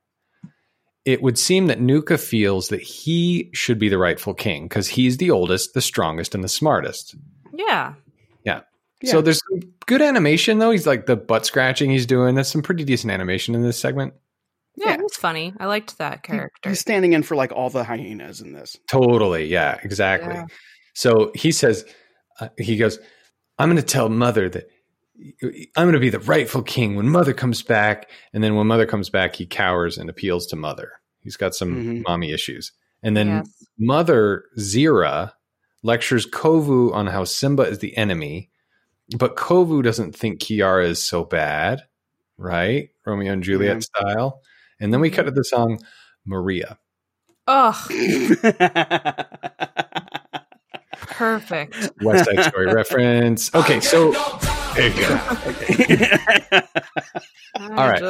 It 1.05 1.21
would 1.21 1.39
seem 1.39 1.67
that 1.67 1.83
Nuka 1.83 2.17
feels 2.17 2.69
that 2.69 2.81
he 2.81 3.51
should 3.53 3.79
be 3.79 3.91
the 3.91 3.99
rightful 3.99 4.33
king 4.33 4.63
because 4.65 4.89
he's 4.89 5.19
the 5.19 5.31
oldest, 5.31 5.75
the 5.75 5.83
strongest, 5.83 6.35
and 6.35 6.43
the 6.43 6.49
smartest. 6.49 7.17
Yeah. 8.47 8.61
So 8.61 8.65
Yeah. 9.03 9.11
So 9.13 9.21
there's 9.21 9.43
good 9.85 10.01
animation 10.01 10.59
though. 10.59 10.71
He's 10.71 10.87
like 10.87 11.05
the 11.05 11.17
butt 11.17 11.45
scratching 11.45 11.91
he's 11.91 12.07
doing. 12.07 12.35
That's 12.35 12.51
some 12.51 12.63
pretty 12.63 12.85
decent 12.85 13.13
animation 13.13 13.55
in 13.55 13.61
this 13.61 13.79
segment. 13.79 14.15
Yeah, 14.81 14.91
Yeah. 14.97 15.03
was 15.03 15.15
funny. 15.17 15.53
I 15.59 15.67
liked 15.67 15.99
that 15.99 16.23
character. 16.23 16.71
He's 16.71 16.81
standing 16.81 17.13
in 17.13 17.23
for 17.23 17.37
like 17.37 17.53
all 17.53 17.71
the 17.71 17.85
hyenas 17.85 18.41
in 18.41 18.53
this. 18.53 18.77
Totally. 18.91 19.47
Yeah, 19.47 19.79
exactly. 19.83 20.35
Yeah. 20.35 20.47
So 20.95 21.31
he 21.35 21.53
says, 21.53 21.85
uh, 22.41 22.49
he 22.59 22.77
goes, 22.77 22.99
I'm 23.59 23.69
going 23.69 23.77
to 23.77 23.83
tell 23.83 24.09
mother 24.09 24.49
that 24.49 24.69
I'm 25.77 25.85
going 25.85 25.93
to 25.95 25.99
be 26.01 26.11
the 26.11 26.21
rightful 26.21 26.63
king 26.63 26.95
when 26.95 27.09
mother 27.09 27.33
comes 27.33 27.63
back. 27.63 28.09
And 28.33 28.43
then 28.45 28.55
when 28.55 28.67
mother 28.69 28.87
comes 28.87 29.11
back, 29.11 29.35
he 29.35 29.47
cowers 29.47 29.99
and 29.99 30.09
appeals 30.09 30.47
to 30.49 30.57
mother. 30.57 30.93
He's 31.21 31.37
got 31.37 31.55
some 31.55 31.75
Mhm. 31.75 32.03
mommy 32.07 32.33
issues. 32.33 32.73
And 33.03 33.17
then 33.17 33.29
Yes. 33.29 33.65
mother 33.79 34.45
Zira 34.59 35.33
lectures 35.83 36.27
Kovu 36.27 36.93
on 36.93 37.07
how 37.09 37.25
Simba 37.25 37.63
is 37.65 37.79
the 37.81 37.97
enemy, 37.97 38.51
but 39.17 39.37
Kovu 39.37 39.83
doesn't 39.83 40.15
think 40.17 40.41
Kiara 40.41 40.85
is 40.89 41.03
so 41.03 41.25
bad, 41.25 41.83
right? 42.37 42.91
Romeo 43.07 43.33
and 43.33 43.43
Juliet 43.43 43.77
Yeah. 43.77 43.81
style. 43.81 44.41
And 44.81 44.93
then 44.93 45.01
we 45.01 45.11
cut 45.11 45.25
to 45.25 45.31
the 45.31 45.45
song 45.45 45.79
Maria. 46.25 46.79
Ugh, 47.47 47.75
perfect. 50.99 51.91
West 52.03 52.25
Side 52.27 52.45
Story 52.45 52.67
reference. 52.75 53.55
Okay, 53.55 53.81
so 53.81 54.13
there 54.75 54.89
you 54.89 55.01
go. 55.01 55.21
All 57.61 57.89
right, 57.89 58.03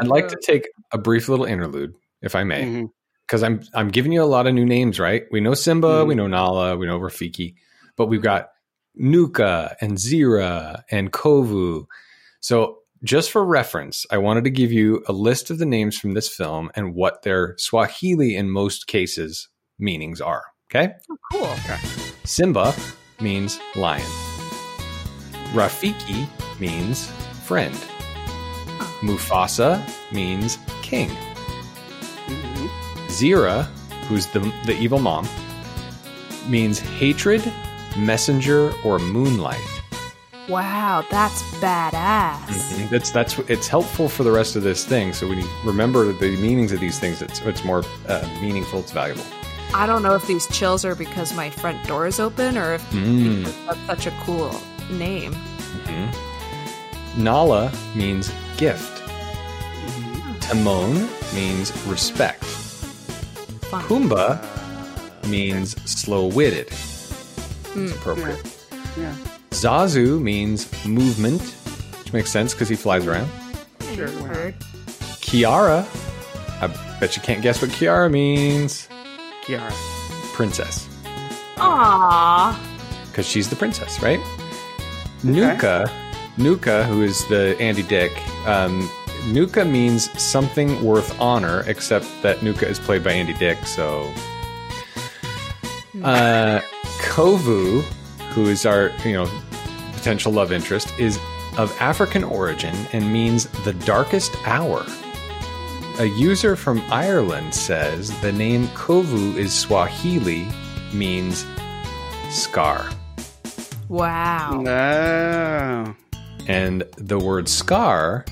I'd 0.00 0.06
like 0.06 0.28
to 0.28 0.36
take 0.42 0.68
a 0.92 0.98
brief 0.98 1.28
little 1.28 1.46
interlude, 1.46 1.94
if 2.20 2.34
I 2.34 2.44
may, 2.44 2.86
because 3.26 3.42
I'm 3.42 3.62
I'm 3.74 3.88
giving 3.88 4.12
you 4.12 4.22
a 4.22 4.26
lot 4.26 4.46
of 4.46 4.54
new 4.54 4.64
names, 4.66 5.00
right? 5.00 5.24
We 5.30 5.40
know 5.40 5.54
Simba, 5.54 6.04
Mhm. 6.04 6.08
we 6.08 6.14
know 6.14 6.26
Nala, 6.26 6.76
we 6.76 6.86
know 6.86 6.98
Rafiki, 6.98 7.54
but 7.96 8.06
we've 8.06 8.22
got 8.22 8.48
Nuka 8.94 9.76
and 9.80 9.92
Zira 9.92 10.82
and 10.90 11.12
Kovu. 11.12 11.86
So 12.40 12.78
just 13.04 13.30
for 13.30 13.44
reference, 13.44 14.06
I 14.10 14.18
wanted 14.18 14.44
to 14.44 14.50
give 14.50 14.72
you 14.72 15.02
a 15.08 15.12
list 15.12 15.50
of 15.50 15.58
the 15.58 15.66
names 15.66 15.98
from 15.98 16.12
this 16.12 16.28
film 16.28 16.70
and 16.74 16.94
what 16.94 17.22
their 17.22 17.54
Swahili 17.58 18.36
in 18.36 18.50
most 18.50 18.86
cases 18.86 19.48
meanings 19.78 20.20
are. 20.20 20.44
Okay? 20.70 20.92
Oh, 21.10 21.16
Cool. 21.32 21.46
Okay. 21.46 21.78
Simba 22.24 22.74
means 23.20 23.58
lion. 23.74 24.06
Rafiki 25.52 26.28
means 26.60 27.10
friend. 27.44 27.74
Mufasa 29.00 29.82
means 30.12 30.58
king. 30.82 31.08
Mhm. 32.28 32.68
Zira, 33.08 33.64
who's 34.06 34.26
the, 34.28 34.40
the 34.64 34.76
evil 34.78 34.98
mom, 34.98 35.28
means 36.48 36.78
hatred, 36.78 37.52
messenger, 37.98 38.72
or 38.84 38.98
moonlight. 38.98 39.81
Wow, 40.48 41.04
that's 41.10 41.40
badass. 41.60 42.38
Mhm. 42.48 42.90
That's 42.90 43.10
that's 43.10 43.38
it's 43.48 43.68
helpful 43.68 44.08
for 44.08 44.24
the 44.24 44.32
rest 44.32 44.56
of 44.56 44.62
this 44.62 44.84
thing. 44.84 45.12
So 45.12 45.28
when 45.28 45.38
you 45.38 45.48
remember 45.64 46.12
the 46.12 46.36
meanings 46.36 46.72
of 46.72 46.80
these 46.80 46.98
things, 46.98 47.22
it's 47.22 47.40
it's 47.42 47.64
more 47.64 47.84
uh, 48.08 48.26
meaningful. 48.40 48.80
It's 48.80 48.90
valuable. 48.92 49.24
I 49.74 49.86
don't 49.86 50.02
know 50.02 50.14
if 50.14 50.26
these 50.26 50.46
chills 50.48 50.84
are 50.84 50.94
because 50.94 51.32
my 51.34 51.48
front 51.48 51.86
door 51.86 52.06
is 52.06 52.18
open 52.20 52.58
or 52.58 52.74
if 52.74 52.82
Mm. 52.90 53.44
that's 53.66 53.80
such 53.86 54.06
a 54.06 54.12
cool 54.24 54.50
name. 54.90 55.32
Mhm. 55.86 56.14
Nala 57.18 57.72
means 57.94 58.32
gift. 58.56 59.00
Mhm. 59.86 60.40
Timon 60.40 61.08
means 61.34 61.72
respect. 61.86 62.44
Fun. 63.70 63.82
Pumbaa 63.84 64.38
means 65.28 65.76
slow-witted. 65.84 66.68
Mm. 66.68 67.84
It's 67.88 67.92
appropriate. 67.96 68.44
Yeah. 68.98 69.14
Zazu 69.52 70.20
means 70.20 70.66
movement, 70.86 71.42
which 72.00 72.12
makes 72.12 72.30
sense 72.30 72.52
because 72.54 72.68
he 72.68 72.76
flies 72.76 73.06
around. 73.06 73.28
Sure, 73.94 74.08
You 74.08 74.14
why 74.20 74.26
not? 74.28 74.36
heard. 74.36 74.54
Kiara, 75.20 75.86
I 76.62 76.98
bet 77.00 77.16
you 77.16 77.22
can't 77.22 77.42
guess 77.42 77.60
what 77.62 77.70
Kiara 77.70 78.10
means. 78.10 78.88
Kiara. 79.44 79.72
Princess, 80.34 80.88
Aww. 81.56 82.56
because 83.10 83.26
she's 83.26 83.48
the 83.50 83.56
princess, 83.56 84.00
right? 84.02 84.18
Nuka, 85.22 85.90
Nuka, 86.38 86.84
who 86.84 87.02
is 87.02 87.26
the 87.28 87.54
Andy 87.60 87.82
Dick. 87.82 88.10
Um, 88.46 88.88
Nuka 89.28 89.64
means 89.64 90.10
something 90.20 90.82
worth 90.82 91.18
honor, 91.20 91.64
except 91.66 92.06
that 92.22 92.42
Nuka 92.42 92.66
is 92.66 92.78
played 92.80 93.04
by 93.04 93.12
Andy 93.12 93.34
Dick, 93.34 93.58
so 93.66 94.10
Uh, 96.02 96.60
Kovu, 97.02 97.84
who 98.34 98.46
is 98.46 98.66
our 98.66 98.90
you 99.04 99.12
know 99.12 99.30
potential 99.94 100.32
love 100.32 100.52
interest, 100.52 100.92
is 100.98 101.18
of 101.58 101.74
African 101.80 102.24
origin 102.24 102.74
and 102.92 103.12
means 103.12 103.46
the 103.64 103.72
darkest 103.74 104.34
hour. 104.46 104.84
A 105.98 106.06
user 106.06 106.56
from 106.56 106.80
Ireland 106.90 107.54
says 107.54 108.18
the 108.22 108.32
name 108.32 108.66
Kovu 108.68 109.36
is 109.36 109.52
Swahili, 109.52 110.48
means 110.92 111.44
scar, 112.30 112.88
Wow. 113.88 114.64
Oh. 114.66 115.94
and 116.48 116.82
the 116.96 117.18
word 117.18 117.46
scar 117.48 118.24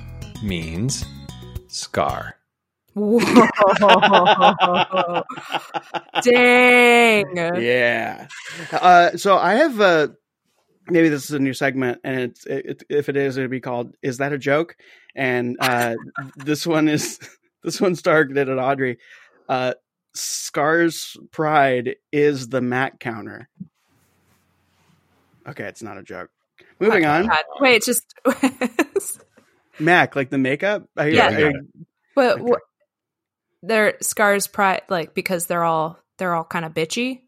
means 0.42 1.04
scar. 1.68 2.39
Whoa. 2.94 3.20
Dang. 6.22 7.36
Yeah. 7.62 8.26
Uh, 8.72 9.16
so 9.16 9.36
I 9.38 9.54
have 9.54 9.80
uh, 9.80 10.08
maybe 10.88 11.08
this 11.08 11.24
is 11.24 11.30
a 11.32 11.38
new 11.38 11.54
segment, 11.54 12.00
and 12.04 12.20
it's 12.20 12.46
it, 12.46 12.82
if 12.88 13.08
it 13.08 13.16
is, 13.16 13.36
it'd 13.36 13.50
be 13.50 13.60
called 13.60 13.94
"Is 14.02 14.18
that 14.18 14.32
a 14.32 14.38
joke?" 14.38 14.76
And 15.14 15.56
uh, 15.60 15.94
this 16.36 16.66
one 16.66 16.88
is 16.88 17.18
this 17.64 17.80
one's 17.80 18.02
targeted 18.02 18.48
at 18.48 18.58
Audrey. 18.58 18.98
Uh, 19.48 19.74
Scar's 20.14 21.16
pride 21.30 21.96
is 22.12 22.48
the 22.48 22.60
Mac 22.60 22.98
counter. 22.98 23.48
Okay, 25.48 25.64
it's 25.64 25.82
not 25.82 25.96
a 25.98 26.02
joke. 26.02 26.30
Moving 26.80 27.04
on, 27.04 27.26
God. 27.26 27.38
Wait, 27.60 27.82
just 27.84 28.14
Mac 29.78 30.16
like 30.16 30.30
the 30.30 30.38
makeup. 30.38 30.88
I, 30.96 31.06
Yeah. 31.08 31.26
I- 31.28 31.38
Yeah. 31.38 31.50
but 32.14 32.40
Okay. 32.40 32.52
They're 33.62 33.94
scars 34.00 34.46
pride 34.46 34.82
like 34.88 35.14
because 35.14 35.46
they're 35.46 35.64
all 35.64 35.98
they're 36.18 36.34
all 36.34 36.44
kind 36.44 36.64
of 36.64 36.72
bitchy. 36.74 37.22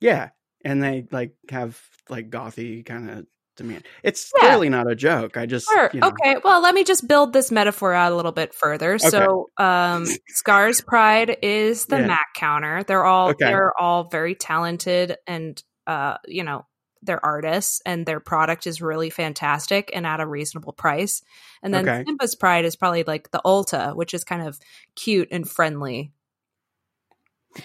yeah, 0.00 0.30
and 0.64 0.82
they 0.82 1.06
like 1.10 1.32
have 1.50 1.80
like 2.08 2.30
gothy 2.30 2.84
kind 2.84 3.08
of 3.10 3.26
demeanor. 3.56 3.82
It's 4.02 4.30
Yeah. 4.40 4.48
clearly 4.48 4.68
not 4.70 4.90
a 4.90 4.94
joke. 4.94 5.36
I 5.36 5.44
just 5.46 5.66
Sure. 5.68 5.90
you 5.92 6.00
know. 6.00 6.08
Okay. 6.08 6.36
Well, 6.42 6.62
let 6.62 6.74
me 6.74 6.84
just 6.84 7.06
build 7.06 7.32
this 7.34 7.50
metaphor 7.52 7.92
out 7.92 8.10
a 8.12 8.16
little 8.16 8.32
bit 8.32 8.54
further. 8.54 8.98
So, 8.98 9.50
um, 9.58 10.06
Scars 10.28 10.80
Pride 10.80 11.36
is 11.42 11.84
the 11.86 11.98
Yeah. 12.00 12.06
Mac 12.06 12.26
counter. 12.34 12.82
They're 12.84 13.04
all 13.04 13.28
Okay. 13.30 13.44
they're 13.44 13.72
all 13.78 14.04
very 14.04 14.34
talented 14.34 15.16
and 15.26 15.62
uh, 15.86 16.16
you 16.26 16.44
know, 16.44 16.64
they're 17.02 17.24
artists 17.24 17.80
and 17.84 18.06
their 18.06 18.20
product 18.20 18.66
is 18.66 18.80
really 18.80 19.10
fantastic 19.10 19.90
and 19.94 20.06
at 20.06 20.20
a 20.20 20.26
reasonable 20.26 20.72
price. 20.72 21.22
And 21.62 21.74
then 21.74 21.88
Okay. 21.88 22.04
Simba's 22.06 22.34
Pride 22.34 22.64
is 22.64 22.76
probably 22.76 23.02
like 23.04 23.30
the 23.30 23.40
Ulta, 23.44 23.94
which 23.96 24.14
is 24.14 24.24
kind 24.24 24.42
of 24.46 24.58
cute 24.94 25.28
and 25.30 25.48
friendly. 25.48 26.12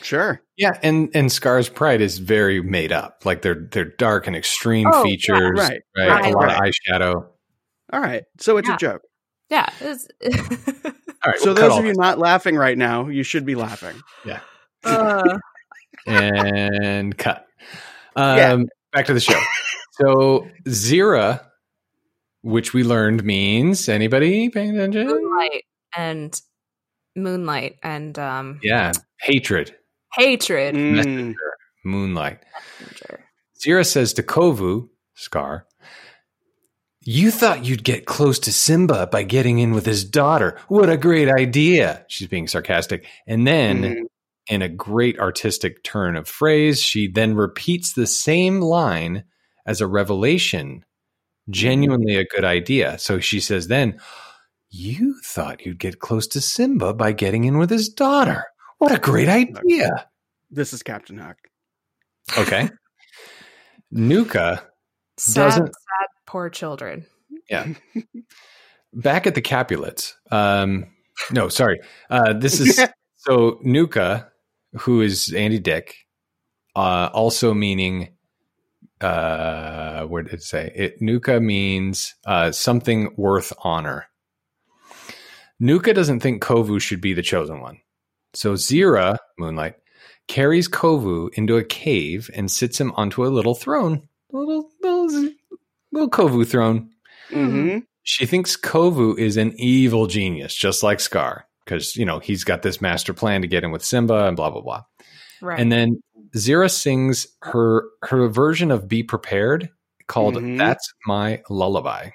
Sure. 0.02 0.42
Yeah, 0.58 0.78
and 0.84 1.10
and 1.14 1.32
Scar's 1.32 1.70
pride 1.70 2.02
is 2.02 2.18
very 2.18 2.62
made 2.62 2.92
up. 2.92 3.22
Like 3.26 3.42
they're 3.42 3.68
they're 3.72 3.86
dark 3.86 4.28
and 4.28 4.36
extreme 4.36 4.88
Oh, 4.92 4.98
yeah, 4.98 5.04
features, 5.04 5.52
right, 5.60 5.82
right? 5.98 6.10
right, 6.10 6.26
a 6.34 6.38
lot 6.38 6.44
right. 6.48 6.56
of 6.68 6.74
eyeshadow. 7.02 7.26
All 7.94 8.02
right. 8.02 8.24
So 8.40 8.58
it's 8.58 8.68
Yeah. 8.68 8.76
a 8.76 8.78
joke. 8.78 9.02
Yeah. 9.50 9.70
it's- 9.80 10.08
All 11.26 11.32
right, 11.32 11.40
So 11.40 11.46
we'll 11.48 11.56
those 11.56 11.78
of 11.78 11.86
you 11.86 11.92
this. 11.92 11.98
not 11.98 12.20
laughing 12.20 12.56
right 12.58 12.78
now, 12.78 13.08
you 13.08 13.24
should 13.24 13.46
be 13.46 13.56
laughing. 13.56 13.96
Yeah. 14.26 14.42
Uh, 14.84 15.38
and 16.06 17.18
cut. 17.18 17.46
Um, 18.16 18.38
Yeah. 18.38 18.64
Back 18.94 19.06
to 19.08 19.14
the 19.14 19.20
show. 19.20 19.40
So 20.02 20.48
Zira, 20.66 21.44
which 22.42 22.74
we 22.74 22.84
learned 22.84 23.24
means 23.24 23.90
anybody 23.90 24.50
paying 24.50 24.78
attention? 24.78 25.08
moonlight 25.08 25.64
and 25.96 26.42
moonlight 27.16 27.78
and 27.84 28.18
um 28.20 28.60
Yeah, 28.64 28.92
hatred, 29.22 29.76
hatred. 30.16 30.76
Mm, 30.76 30.92
messenger, 30.96 31.36
moonlight. 31.84 32.40
Zira 33.60 33.86
says 33.86 34.14
to 34.14 34.24
Kovu, 34.24 34.88
Scar, 35.16 35.66
you 37.02 37.32
thought 37.32 37.66
you'd 37.66 37.84
get 37.84 38.06
close 38.06 38.38
to 38.40 38.54
Simba 38.54 39.08
by 39.08 39.24
getting 39.24 39.58
in 39.60 39.72
with 39.72 39.86
his 39.86 40.04
daughter. 40.06 40.60
What 40.68 40.90
a 40.90 40.98
great 40.98 41.28
idea. 41.30 42.06
She's 42.08 42.28
being 42.28 42.48
sarcastic. 42.48 43.06
And 43.26 43.48
then, 43.48 43.82
Mhm. 43.84 44.02
In 44.50 44.62
a 44.62 44.70
great 44.70 45.20
artistic 45.20 45.84
turn 45.84 46.16
of 46.16 46.28
phrase, 46.28 46.82
she 46.82 47.08
then 47.08 47.36
repeats 47.36 47.94
the 47.94 48.08
same 48.08 48.62
line 48.62 49.24
as 49.66 49.82
a 49.82 49.88
revelation. 49.88 50.86
Genuinely 51.50 52.16
a 52.16 52.26
good 52.26 52.46
idea. 52.46 52.98
So 53.00 53.20
she 53.20 53.40
says, 53.40 53.68
then, 53.68 54.00
you 54.70 55.16
thought 55.24 55.66
you'd 55.66 55.80
get 55.80 56.00
close 56.00 56.28
to 56.28 56.42
Simba 56.42 56.94
by 56.94 57.14
getting 57.14 57.46
in 57.46 57.58
with 57.58 57.70
his 57.70 57.90
daughter. 57.90 58.44
What 58.80 58.92
a 58.92 59.00
great 59.00 59.30
idea. 59.30 60.10
This 60.52 60.74
is 60.74 60.84
Captain 60.84 61.18
Hook. 61.18 61.38
Okay. 62.38 62.70
Nuka 63.92 64.64
Sad, 65.18 65.44
Doesn't- 65.46 65.66
sad, 65.68 66.08
poor 66.26 66.50
children. 66.50 67.06
Yeah. 67.50 67.68
Back 68.94 69.26
at 69.26 69.36
the 69.36 69.42
Capulets. 69.42 70.16
Um, 70.32 70.86
no, 71.32 71.50
sorry. 71.50 71.80
Uh, 72.10 72.34
this 72.34 72.60
is 72.60 72.80
so 73.16 73.60
Nuka, 73.64 74.30
who 74.78 75.02
is 75.02 75.34
Andy 75.34 75.60
Dick, 75.60 75.96
uh, 76.76 77.10
also 77.14 77.54
meaning, 77.54 78.10
uh, 79.02 80.04
what 80.04 80.26
did 80.26 80.34
it 80.36 80.44
say? 80.44 80.72
It, 80.76 81.02
Nuka 81.02 81.40
means 81.40 82.16
uh, 82.26 82.52
something 82.52 83.14
worth 83.18 83.54
honor. 83.64 84.08
Nuka 85.60 85.94
doesn't 85.94 86.20
think 86.20 86.44
Kovu 86.44 86.80
should 86.80 87.02
be 87.02 87.14
the 87.14 87.22
chosen 87.22 87.62
one. 87.62 87.80
So 88.34 88.54
Zira, 88.54 89.18
Moonlight, 89.40 89.76
carries 90.28 90.68
Kovu 90.70 91.34
into 91.34 91.58
a 91.58 91.64
cave 91.64 92.30
and 92.36 92.52
sits 92.52 92.80
him 92.80 92.92
onto 92.96 93.26
a 93.26 93.30
little 93.30 93.56
throne. 93.56 94.08
A 94.34 94.38
little, 94.38 94.70
little, 94.82 95.30
little 95.92 96.10
Kovu 96.10 96.46
throne. 96.46 96.92
hmm 97.30 97.80
She 98.04 98.26
thinks 98.26 98.56
Kovu 98.56 99.18
is 99.18 99.38
an 99.38 99.54
evil 99.58 100.06
genius, 100.06 100.54
just 100.54 100.84
like 100.84 101.00
Scar. 101.00 101.47
Because 101.68 101.96
you 101.96 102.06
know 102.06 102.20
he's 102.20 102.44
got 102.44 102.62
this 102.62 102.82
master 102.82 103.14
plan 103.14 103.42
to 103.42 103.48
get 103.48 103.64
in 103.64 103.72
with 103.72 103.84
Simba 103.84 104.26
and 104.28 104.36
blah 104.38 104.50
blah 104.50 104.62
blah. 104.62 104.84
Right. 105.42 105.60
And 105.60 105.72
then 105.72 106.02
Zira 106.36 106.72
sings 106.72 107.28
her 107.42 107.84
her 108.04 108.28
version 108.30 108.72
of 108.72 108.88
"Be 108.88 109.04
Prepared" 109.04 109.70
called 110.08 110.36
Mhm. 110.36 110.58
"That's 110.58 110.94
My 111.06 111.42
Lullaby." 111.50 112.10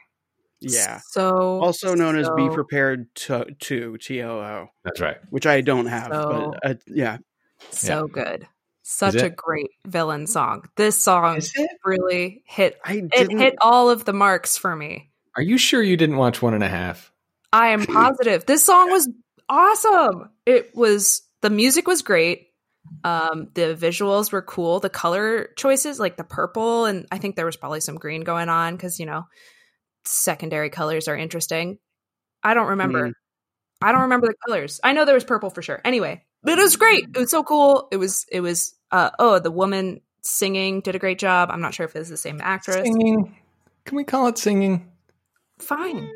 Yeah. 0.60 1.00
So 1.10 1.60
Also 1.60 1.94
known 1.94 2.16
as 2.16 2.30
Be 2.36 2.48
Prepared 2.48 3.12
to, 3.16 3.46
to 3.60 3.96
T 3.98 4.22
O 4.22 4.38
O, 4.38 4.68
That's 4.84 5.00
right. 5.00 5.16
which 5.30 5.44
I 5.46 5.60
don't 5.60 5.86
have, 5.86 6.12
So- 6.12 6.54
but 6.62 6.70
uh, 6.70 6.74
yeah. 6.86 7.18
so 7.70 8.06
good. 8.06 8.46
Such 8.84 9.14
a 9.14 9.30
great 9.30 9.70
villain 9.86 10.26
song. 10.26 10.64
This 10.76 11.00
song 11.02 11.40
really 11.84 12.42
hit 12.46 12.78
I 12.84 13.02
it 13.12 13.30
hit 13.30 13.54
all 13.60 13.90
of 13.90 14.04
the 14.04 14.12
marks 14.12 14.56
for 14.58 14.74
me. 14.74 15.10
Are 15.36 15.42
you 15.42 15.56
sure 15.58 15.82
you 15.82 15.96
didn't 15.96 16.16
watch 16.16 16.42
one 16.42 16.52
and 16.54 16.64
a 16.64 16.68
half? 16.68 17.12
I 17.52 17.68
am 17.68 17.84
positive. 17.86 18.44
This 18.46 18.64
song 18.64 18.90
was 18.90 19.08
awesome. 19.52 20.30
It 20.46 20.74
was 20.74 21.22
the 21.42 21.50
music 21.50 21.86
was 21.86 22.02
great. 22.02 22.48
Um, 23.04 23.48
the 23.54 23.76
visuals 23.78 24.32
were 24.32 24.42
cool. 24.42 24.80
The 24.80 24.90
color 24.90 25.50
choices, 25.56 26.00
like 26.00 26.16
the 26.16 26.24
purple, 26.24 26.86
and 26.86 27.06
I 27.12 27.18
think 27.18 27.36
there 27.36 27.46
was 27.46 27.56
probably 27.56 27.80
some 27.80 27.96
green 27.96 28.22
going 28.22 28.48
on 28.48 28.74
because 28.74 28.98
you 28.98 29.06
know 29.06 29.24
secondary 30.04 30.70
colors 30.70 31.06
are 31.06 31.16
interesting. 31.16 31.78
I 32.42 32.54
don't 32.54 32.68
remember. 32.68 33.08
Mm. 33.08 33.12
I 33.82 33.92
don't 33.92 34.02
remember 34.02 34.28
the 34.28 34.34
colors. 34.46 34.80
I 34.82 34.92
know 34.92 35.04
there 35.04 35.14
was 35.14 35.24
purple 35.24 35.50
for 35.50 35.62
sure. 35.62 35.80
Anyway, 35.84 36.24
but 36.42 36.58
it 36.58 36.62
was 36.62 36.76
great. 36.76 37.04
It 37.14 37.18
was 37.18 37.30
so 37.30 37.42
cool. 37.42 37.88
It 37.92 37.98
was. 37.98 38.24
It 38.30 38.40
was. 38.40 38.74
Uh, 38.90 39.10
oh, 39.18 39.38
the 39.38 39.50
woman 39.50 40.00
singing 40.22 40.80
did 40.80 40.94
a 40.94 40.98
great 40.98 41.18
job. 41.18 41.50
I'm 41.50 41.60
not 41.60 41.74
sure 41.74 41.86
if 41.86 41.94
it's 41.94 42.10
the 42.10 42.16
same 42.16 42.40
actress. 42.42 42.86
Singing. 42.86 43.36
Can 43.84 43.96
we 43.96 44.04
call 44.04 44.28
it 44.28 44.38
singing? 44.38 44.88
Fine, 45.58 46.10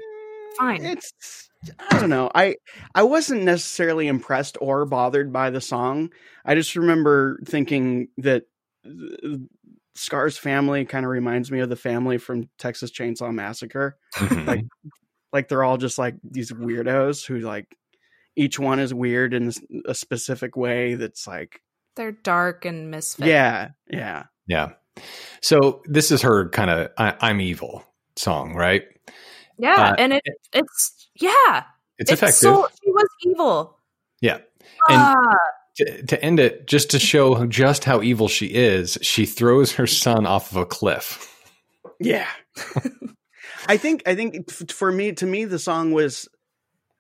fine. 0.56 0.84
It's 0.84 1.48
I 1.90 1.98
don't 1.98 2.10
know. 2.10 2.30
I 2.34 2.56
I 2.94 3.02
wasn't 3.02 3.42
necessarily 3.42 4.08
impressed 4.08 4.56
or 4.60 4.84
bothered 4.84 5.32
by 5.32 5.50
the 5.50 5.60
song. 5.60 6.10
I 6.44 6.54
just 6.54 6.76
remember 6.76 7.38
thinking 7.44 8.08
that 8.18 8.44
Scar's 9.94 10.38
family 10.38 10.84
kind 10.84 11.04
of 11.04 11.10
reminds 11.10 11.50
me 11.50 11.60
of 11.60 11.68
the 11.68 11.76
family 11.76 12.18
from 12.18 12.48
Texas 12.58 12.90
Chainsaw 12.90 13.32
Massacre. 13.32 13.96
Like 14.30 14.64
like 15.32 15.48
they're 15.48 15.64
all 15.64 15.76
just 15.76 15.98
like 15.98 16.14
these 16.22 16.52
weirdos 16.52 17.26
who 17.26 17.38
like 17.40 17.66
each 18.36 18.58
one 18.58 18.78
is 18.78 18.92
weird 18.92 19.32
in 19.34 19.50
a 19.86 19.94
specific 19.94 20.56
way 20.56 20.94
that's 20.94 21.26
like 21.26 21.60
They're 21.96 22.12
dark 22.12 22.64
and 22.64 22.90
misfit. 22.90 23.26
yeah, 23.26 23.70
yeah. 23.90 24.24
yeah. 24.46 24.72
So 25.40 25.82
this 25.86 26.10
is 26.10 26.22
her 26.22 26.48
kind 26.50 26.70
of 26.70 26.90
"I'm 26.96 27.40
Evil" 27.40 27.84
song, 28.16 28.54
right? 28.54 28.84
Yeah, 29.58 29.90
Uh, 29.90 29.94
and 29.98 30.12
it 30.12 30.22
it's 30.52 31.08
yeah, 31.14 31.64
It's, 31.98 32.10
effective. 32.10 32.34
So 32.36 32.68
she 32.82 32.90
was 32.90 33.08
evil. 33.24 33.78
yeah. 34.20 34.38
And 34.88 35.00
Ah, 35.00 35.36
to, 35.76 36.02
to 36.06 36.22
end 36.24 36.40
it, 36.40 36.66
just 36.66 36.90
to 36.90 36.98
show 36.98 37.46
just 37.46 37.84
how 37.84 38.02
evil 38.02 38.28
she 38.28 38.46
is, 38.46 38.98
she 39.02 39.24
throws 39.26 39.72
her 39.72 39.86
son 39.86 40.26
off 40.26 40.50
of 40.50 40.56
a 40.58 40.66
cliff. 40.66 41.32
Yeah. 42.00 42.28
I 43.68 43.76
think 43.76 44.02
I 44.06 44.14
think 44.14 44.50
for 44.50 44.92
me 44.92 45.12
to 45.14 45.26
me 45.26 45.44
the 45.44 45.58
song 45.58 45.92
was 45.92 46.28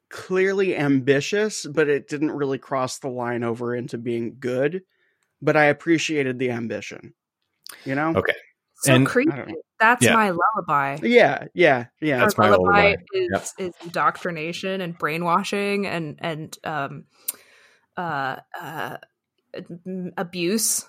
clearly 0.08 0.76
ambitious, 0.76 1.66
but 1.66 1.88
it 1.88 2.08
didn't 2.08 2.32
really 2.32 2.58
cross 2.58 2.98
the 2.98 3.08
line 3.08 3.44
over 3.44 3.74
into 3.74 3.98
being 3.98 4.36
good. 4.40 4.82
But 5.42 5.56
I 5.56 5.64
appreciated 5.66 6.38
the 6.38 6.50
ambition. 6.50 7.12
You 7.84 7.94
know? 7.94 8.14
Okay. 8.16 8.34
So 8.82 8.94
and- 8.94 9.06
creepy. 9.06 9.32
I 9.32 9.36
don't 9.36 9.48
know. 9.48 9.62
That's 9.78 10.04
Yeah. 10.04 10.14
my 10.14 10.30
lullaby. 10.30 10.98
Yeah, 11.02 11.48
yeah, 11.52 11.86
yeah. 12.00 12.20
That's 12.20 12.34
Our 12.38 12.44
my 12.50 12.56
lullaby. 12.56 12.94
Is, 13.12 13.28
Yep. 13.30 13.46
is 13.58 13.74
indoctrination 13.84 14.80
and 14.80 14.96
brainwashing 14.96 15.86
and 15.86 16.18
and 16.22 16.56
um 16.64 17.04
uh 17.96 18.36
uh 18.58 18.96
abuse. 20.16 20.86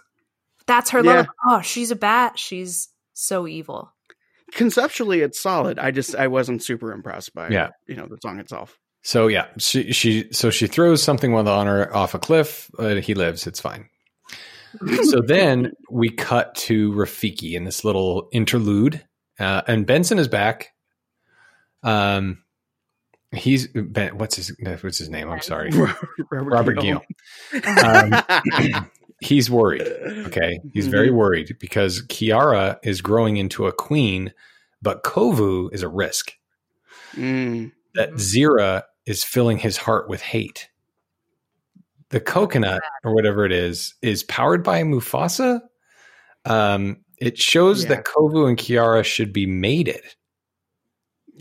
That's 0.66 0.92
her 0.92 1.00
Yeah. 1.04 1.12
lullaby. 1.12 1.30
Oh, 1.48 1.62
she's 1.62 1.92
a 1.92 1.96
bat. 1.96 2.38
She's 2.40 2.90
so 3.14 3.48
evil. 3.48 3.94
Conceptually 4.54 5.22
it's 5.22 5.40
solid. 5.42 5.80
I 5.80 5.92
just 5.92 6.16
I 6.16 6.28
wasn't 6.28 6.64
super 6.64 6.92
impressed 6.94 7.34
by 7.34 7.50
Yeah. 7.50 7.70
you 7.88 7.96
know, 7.96 8.08
the 8.08 8.18
song 8.22 8.40
itself. 8.40 8.78
So 9.04 9.28
yeah, 9.28 9.48
she 9.58 9.92
she 9.92 10.30
so 10.32 10.50
she 10.50 10.68
throws 10.68 11.04
something 11.04 11.32
with 11.34 11.48
honor 11.48 11.94
off 11.94 12.14
a 12.14 12.20
cliff. 12.20 12.70
Uh, 12.78 12.96
he 12.96 13.14
lives. 13.14 13.48
It's 13.48 13.60
fine. 13.60 13.90
So 15.04 15.22
then 15.22 15.72
we 15.90 16.10
cut 16.10 16.56
to 16.56 16.92
Rafiki 16.94 17.54
in 17.54 17.64
this 17.64 17.84
little 17.84 18.30
interlude, 18.32 19.04
uh, 19.40 19.62
and 19.68 19.86
Benson 19.86 20.20
is 20.20 20.28
back. 20.28 20.74
Um, 21.84 22.44
he's 23.32 23.68
ben, 23.68 24.18
what's 24.18 24.36
his 24.36 24.56
what's 24.60 24.98
his 24.98 25.10
name? 25.10 25.30
I'm 25.30 25.42
sorry, 25.42 25.72
Robert 26.32 26.80
Gill. 26.80 27.02
Um, 27.84 28.92
he's 29.22 29.50
worried. 29.50 29.88
Okay, 30.28 30.60
he's 30.74 30.88
very 30.88 31.12
worried 31.12 31.56
because 31.60 32.02
Kiara 32.08 32.78
is 32.84 33.02
growing 33.02 33.38
into 33.38 33.68
a 33.68 33.72
queen, 33.72 34.34
but 34.82 35.04
Kovu 35.04 35.74
is 35.74 35.84
a 35.84 35.90
risk. 35.90 36.34
Mm. 37.14 37.72
That 37.96 38.12
Zira 38.14 38.84
is 39.06 39.24
filling 39.24 39.58
his 39.58 39.78
heart 39.78 40.10
with 40.10 40.22
hate. 40.22 40.70
The 42.10 42.20
coconut 42.22 42.82
or 43.04 43.14
whatever 43.14 43.46
it 43.46 43.52
is 43.52 43.96
is 44.02 44.24
powered 44.24 44.64
by 44.64 44.84
Mufasa. 44.84 45.60
Um, 46.46 47.04
it 47.18 47.38
shows 47.38 47.84
Yeah. 47.84 47.90
that 47.90 48.06
Kovu 48.06 48.48
and 48.48 48.58
Kiara 48.58 49.04
should 49.04 49.34
be 49.34 49.46
mated. 49.46 50.02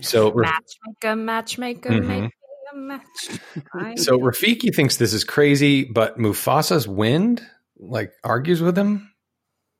So, 0.03 0.33
Matchmaker, 0.33 1.17
matchmaker, 1.17 1.91
Mhm. 1.91 2.07
make 2.07 2.33
a 2.73 2.77
match. 2.77 3.99
So 3.99 4.19
Rafiki 4.19 4.75
thinks 4.75 4.97
this 4.97 5.15
is 5.15 5.25
crazy, 5.25 5.85
but 5.85 6.19
Mufasa's 6.19 6.87
wind 6.89 7.47
like 7.79 8.13
argues 8.25 8.61
with 8.61 8.77
him. 8.77 9.13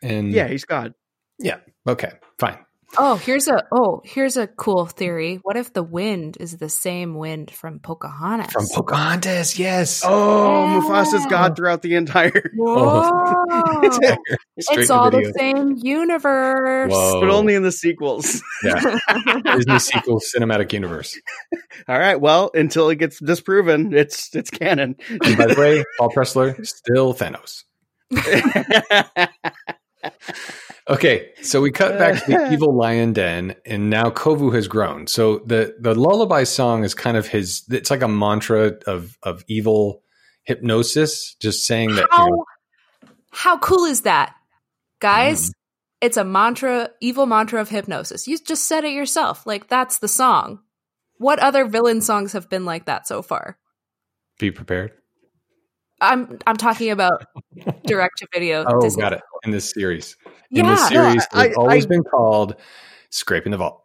And 0.03 0.33
Yeah, 0.33 0.49
he's 0.49 0.65
God. 0.65 0.95
Yeah. 1.39 1.59
Okay, 1.87 2.13
fine. 2.39 2.59
Oh, 2.99 3.17
here's 3.17 3.49
a 3.49 3.65
oh, 3.73 4.01
here's 4.05 4.37
a 4.37 4.47
cool 4.47 4.87
theory. 4.87 5.41
What 5.43 5.57
if 5.57 5.73
the 5.73 5.83
wind 5.83 6.37
is 6.41 6.57
the 6.57 6.69
same 6.69 7.15
wind 7.17 7.51
from 7.51 7.81
Pocahontas? 7.81 8.53
From 8.53 8.67
Pocahontas, 8.73 9.59
yes. 9.59 10.03
Oh, 10.05 10.65
Yeah. 10.65 10.81
Mufasa's 10.81 11.27
God 11.27 11.57
throughout 11.57 11.83
the 11.83 11.95
entire 11.97 12.53
Whoa. 12.57 13.03
Oh. 13.51 13.91
Straight 14.61 14.79
it's 14.81 14.91
all 14.91 15.11
video. 15.11 15.29
the 15.29 15.35
same 15.39 15.75
universe. 15.77 16.93
Whoa. 16.93 17.21
but 17.21 17.29
only 17.29 17.55
in 17.55 17.63
the 17.65 17.73
sequels. 17.73 18.41
Yeah. 18.63 18.99
Disney 19.57 19.79
sequel 19.81 20.21
cinematic 20.21 20.73
universe. 20.73 21.19
All 21.89 21.99
right. 21.99 22.21
Well, 22.21 22.51
until 22.55 22.89
it 22.89 22.97
gets 22.97 23.19
disproven, 23.21 23.93
it's 23.95 24.35
it's 24.35 24.49
canon. 24.51 24.97
And 25.11 25.37
by 25.37 25.47
the 25.49 25.55
way, 25.59 25.85
Paul 25.99 26.11
Pressler 26.11 26.65
still 26.67 27.13
Thanos. 27.15 27.65
Okay, 30.89 31.31
so 31.43 31.61
we 31.61 31.73
cut 31.73 31.99
back 31.99 32.25
to 32.25 32.31
the 32.31 32.51
evil 32.53 32.75
lion 32.75 33.13
den, 33.13 33.57
and 33.65 33.91
now 33.91 34.11
Kovu 34.11 34.55
has 34.55 34.69
grown. 34.69 35.07
So 35.07 35.39
the 35.41 35.75
the 35.81 35.95
lullaby 35.95 36.45
song 36.45 36.85
is 36.85 36.95
kind 36.95 37.17
of 37.17 37.27
his. 37.27 37.65
It's 37.71 37.91
like 37.91 38.03
a 38.03 38.09
mantra 38.09 38.75
of 38.87 39.19
of 39.23 39.45
evil 39.49 40.03
hypnosis, 40.45 41.35
just 41.41 41.67
saying 41.67 41.97
that. 41.97 42.07
how 42.11 42.25
You 42.27 42.31
know, 42.31 42.45
how 43.33 43.59
cool 43.59 43.85
is 43.85 44.03
that, 44.03 44.35
guys? 45.01 45.51
Mm. 45.51 45.53
It's 46.03 46.17
a 46.17 46.25
mantra, 46.25 46.91
evil 47.01 47.27
mantra 47.27 47.61
of 47.61 47.69
hypnosis. 47.69 48.29
You 48.29 48.39
just 48.39 48.67
said 48.67 48.85
it 48.85 48.93
yourself. 48.93 49.47
Like 49.47 49.69
that's 49.69 49.99
the 49.99 50.09
song. 50.09 50.61
What 51.19 51.39
other 51.39 51.65
villain 51.67 52.01
songs 52.01 52.33
have 52.35 52.49
been 52.49 52.65
like 52.65 52.85
that 52.87 53.09
so 53.09 53.23
far? 53.23 53.59
be 54.39 54.51
prepared. 54.51 54.93
I'm 56.01 56.39
I'm 56.47 56.57
talking 56.57 56.91
about 56.91 57.27
direct 57.87 58.19
to 58.19 58.27
video. 58.33 58.65
Oh, 58.69 58.81
Disney. 58.81 59.01
got 59.01 59.15
it. 59.15 59.23
In 59.45 59.51
this 59.51 59.71
series, 59.71 60.17
in 60.51 60.65
Yeah. 60.65 60.71
this 60.75 60.81
No, 60.83 60.89
series, 60.89 61.27
I- 61.33 61.47
it's 61.47 61.57
always 61.57 61.87
I- 61.87 61.89
been 61.89 62.05
called 62.05 62.57
"Scraping 63.11 63.53
the 63.53 63.59
Vault." 63.59 63.83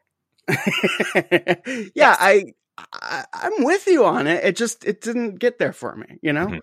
yeah, 1.95 2.15
I, 2.19 2.53
I 2.93 3.25
I'm 3.33 3.63
with 3.63 3.87
you 3.87 4.05
on 4.05 4.27
it. 4.27 4.43
It 4.43 4.55
just 4.55 4.85
it 4.85 5.01
didn't 5.01 5.39
get 5.39 5.59
there 5.59 5.73
for 5.73 5.95
me. 5.95 6.17
You 6.21 6.33
know, 6.33 6.47
Mhm. 6.47 6.59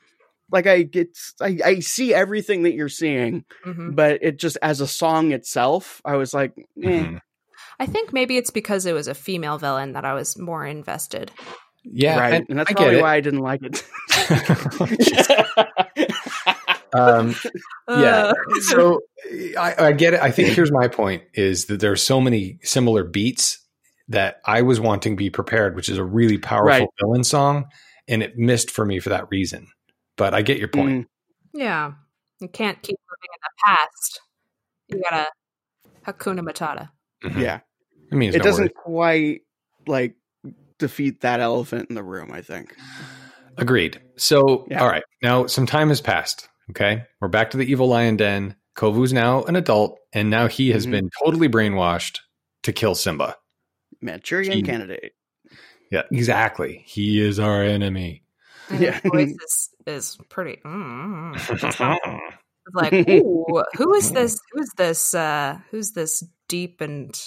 like 0.50 0.66
I 0.66 0.82
get 0.82 1.16
I, 1.40 1.58
I 1.64 1.78
see 1.80 2.12
everything 2.12 2.64
that 2.64 2.74
you're 2.74 2.88
seeing, 2.88 3.44
Mhm. 3.64 3.94
but 3.94 4.18
it 4.22 4.38
just 4.38 4.58
as 4.62 4.80
a 4.80 4.86
song 4.86 5.32
itself, 5.32 6.00
I 6.04 6.16
was 6.16 6.34
like, 6.34 6.52
eh. 6.82 7.04
Mhm. 7.04 7.20
I 7.80 7.86
think 7.86 8.12
maybe 8.12 8.36
it's 8.36 8.50
because 8.50 8.86
it 8.86 8.92
was 8.92 9.06
a 9.06 9.14
female 9.14 9.56
villain 9.58 9.92
that 9.92 10.04
I 10.04 10.14
was 10.14 10.36
more 10.36 10.66
invested. 10.66 11.30
Yeah, 11.84 12.18
right, 12.18 12.34
and, 12.34 12.46
and, 12.50 12.58
that's 12.58 12.70
I 12.70 12.72
get 12.72 12.76
probably 12.78 12.98
it. 12.98 13.02
why 13.02 13.14
I 13.14 13.20
didn't 13.20 13.40
like 13.40 13.60
it. 13.62 13.84
um, 16.94 17.34
yeah. 17.88 18.32
Uh, 18.32 18.60
so 18.60 19.00
I, 19.58 19.74
I 19.78 19.92
get 19.92 20.14
it. 20.14 20.20
I 20.20 20.30
think 20.30 20.48
here's 20.50 20.72
my 20.72 20.88
point: 20.88 21.22
is 21.34 21.66
that 21.66 21.80
there 21.80 21.92
are 21.92 21.96
so 21.96 22.20
many 22.20 22.58
similar 22.62 23.04
beats 23.04 23.64
that 24.08 24.40
I 24.44 24.62
was 24.62 24.80
wanting 24.80 25.16
be 25.16 25.30
prepared, 25.30 25.76
which 25.76 25.88
is 25.88 25.98
a 25.98 26.04
really 26.04 26.38
powerful 26.38 26.66
Right. 26.66 26.88
villain 27.00 27.24
song, 27.24 27.66
and 28.08 28.22
it 28.22 28.38
missed 28.38 28.70
for 28.70 28.84
me 28.86 29.00
for 29.00 29.10
that 29.10 29.26
reason. 29.30 29.66
But 30.16 30.34
I 30.34 30.42
get 30.42 30.58
your 30.58 30.68
point. 30.68 30.90
Mm, 30.90 31.06
yeah, 31.54 31.92
you 32.40 32.48
can't 32.48 32.80
keep 32.82 32.96
living 33.10 33.30
in 33.32 33.40
the 33.42 33.50
past. 33.66 34.20
You 34.88 35.02
gotta 35.02 35.26
Hakuna 36.06 36.40
Matata. 36.40 36.88
Mhm. 37.22 37.40
yeah, 37.42 37.60
it 38.10 38.14
means 38.16 38.34
it 38.34 38.38
no 38.38 38.44
doesn't 38.44 38.64
worries. 38.64 38.72
quite 38.76 39.40
like 39.86 40.14
defeat 40.78 41.20
that 41.22 41.40
elephant 41.40 41.88
in 41.90 41.94
the 41.96 42.02
room. 42.02 42.30
I 42.32 42.40
think. 42.42 42.74
Agreed. 43.56 44.00
So, 44.16 44.66
Yeah. 44.70 44.80
all 44.82 44.88
right. 44.88 45.02
Now, 45.20 45.46
some 45.46 45.66
time 45.66 45.88
has 45.88 46.00
passed. 46.00 46.48
Okay. 46.70 47.04
We're 47.20 47.28
back 47.28 47.50
to 47.52 47.56
the 47.56 47.64
evil 47.70 47.88
lion 47.88 48.16
den. 48.16 48.56
Kovu's 48.76 49.12
now 49.12 49.42
an 49.44 49.56
adult, 49.56 49.98
and 50.12 50.30
now 50.30 50.46
he 50.46 50.70
has 50.70 50.86
Mhm. 50.86 50.90
been 50.92 51.10
totally 51.22 51.48
brainwashed 51.48 52.18
to 52.62 52.72
kill 52.72 52.94
Simba. 52.94 53.36
Manchurian 54.00 54.52
He- 54.52 54.62
candidate. 54.62 55.12
Yeah, 55.90 56.02
exactly. 56.12 56.84
He 56.86 57.20
is 57.20 57.38
our 57.40 57.62
enemy. 57.64 58.22
And 58.68 58.80
Yeah. 58.80 59.00
his 59.00 59.10
voice 59.10 59.34
is, 59.42 59.68
is 59.86 60.18
pretty. 60.28 60.60
Mm, 60.64 61.34
like, 62.74 62.92
ooh, 62.92 63.64
who 63.76 63.94
is 63.94 64.12
this? 64.12 64.38
Who's 64.52 64.70
this? 64.76 65.14
Uh, 65.14 65.58
who's 65.70 65.92
this 65.92 66.22
deep 66.48 66.80
and 66.82 67.18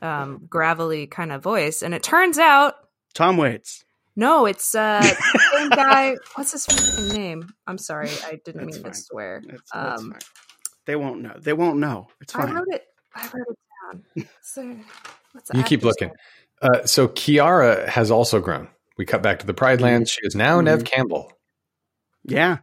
um, 0.00 0.46
gravelly 0.48 1.06
kind 1.06 1.30
of 1.30 1.42
voice? 1.42 1.82
And 1.82 1.94
it 1.94 2.02
turns 2.02 2.38
out, 2.38 2.74
Tom 3.14 3.36
Waits. 3.36 3.84
No, 4.16 4.46
it's 4.46 4.74
uh, 4.74 5.00
the 5.00 5.40
same 5.56 5.70
guy. 5.70 6.16
What's 6.34 6.52
his 6.52 6.66
fucking 6.66 7.08
name? 7.08 7.48
I'm 7.66 7.78
sorry, 7.78 8.10
I 8.24 8.38
didn't 8.44 8.64
That's 8.66 8.76
mean 8.76 8.82
fine. 8.84 8.92
to 8.92 8.98
swear. 8.98 9.42
That's, 9.46 9.70
that's 9.72 10.00
Um, 10.02 10.10
fine. 10.12 10.20
They 10.86 10.96
won't 10.96 11.22
know. 11.22 11.34
They 11.40 11.52
won't 11.52 11.78
know. 11.78 12.08
It's 12.20 12.34
I 12.34 12.42
fine. 12.42 12.54
wrote 12.54 12.66
it. 12.70 12.84
I 13.14 13.22
wrote 13.32 13.46
it 13.50 13.58
down. 14.16 14.28
So, 14.42 14.76
what's 15.32 15.50
You 15.54 15.62
keep 15.62 15.82
looking. 15.82 16.10
Uh, 16.60 16.84
so 16.86 17.08
Kiara 17.08 17.86
has 17.88 18.10
also 18.10 18.40
grown. 18.40 18.68
We 18.98 19.04
cut 19.06 19.22
back 19.22 19.38
to 19.40 19.46
the 19.46 19.54
Pride 19.54 19.80
Lands. 19.80 20.10
She 20.10 20.20
is 20.24 20.34
now 20.34 20.60
Neve 20.60 20.80
Mhm. 20.80 20.84
Campbell, 20.86 21.32
Yeah. 22.24 22.58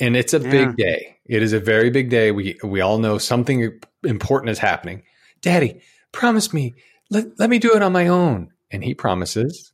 and 0.00 0.16
it's 0.16 0.34
a 0.34 0.40
Yeah. 0.40 0.50
big 0.50 0.76
day. 0.76 1.18
It 1.26 1.42
is 1.42 1.52
a 1.52 1.60
very 1.60 1.90
big 1.90 2.08
day. 2.10 2.32
We 2.32 2.58
we 2.64 2.80
all 2.80 2.98
know 2.98 3.18
something 3.18 3.78
important 4.04 4.50
is 4.50 4.58
happening. 4.58 5.02
Daddy, 5.40 5.82
promise 6.12 6.52
me. 6.52 6.74
Let 7.10 7.38
let 7.38 7.50
me 7.50 7.58
do 7.58 7.74
it 7.74 7.82
on 7.82 7.92
my 7.92 8.08
own. 8.08 8.52
And 8.70 8.82
he 8.82 8.94
promises. 8.94 9.71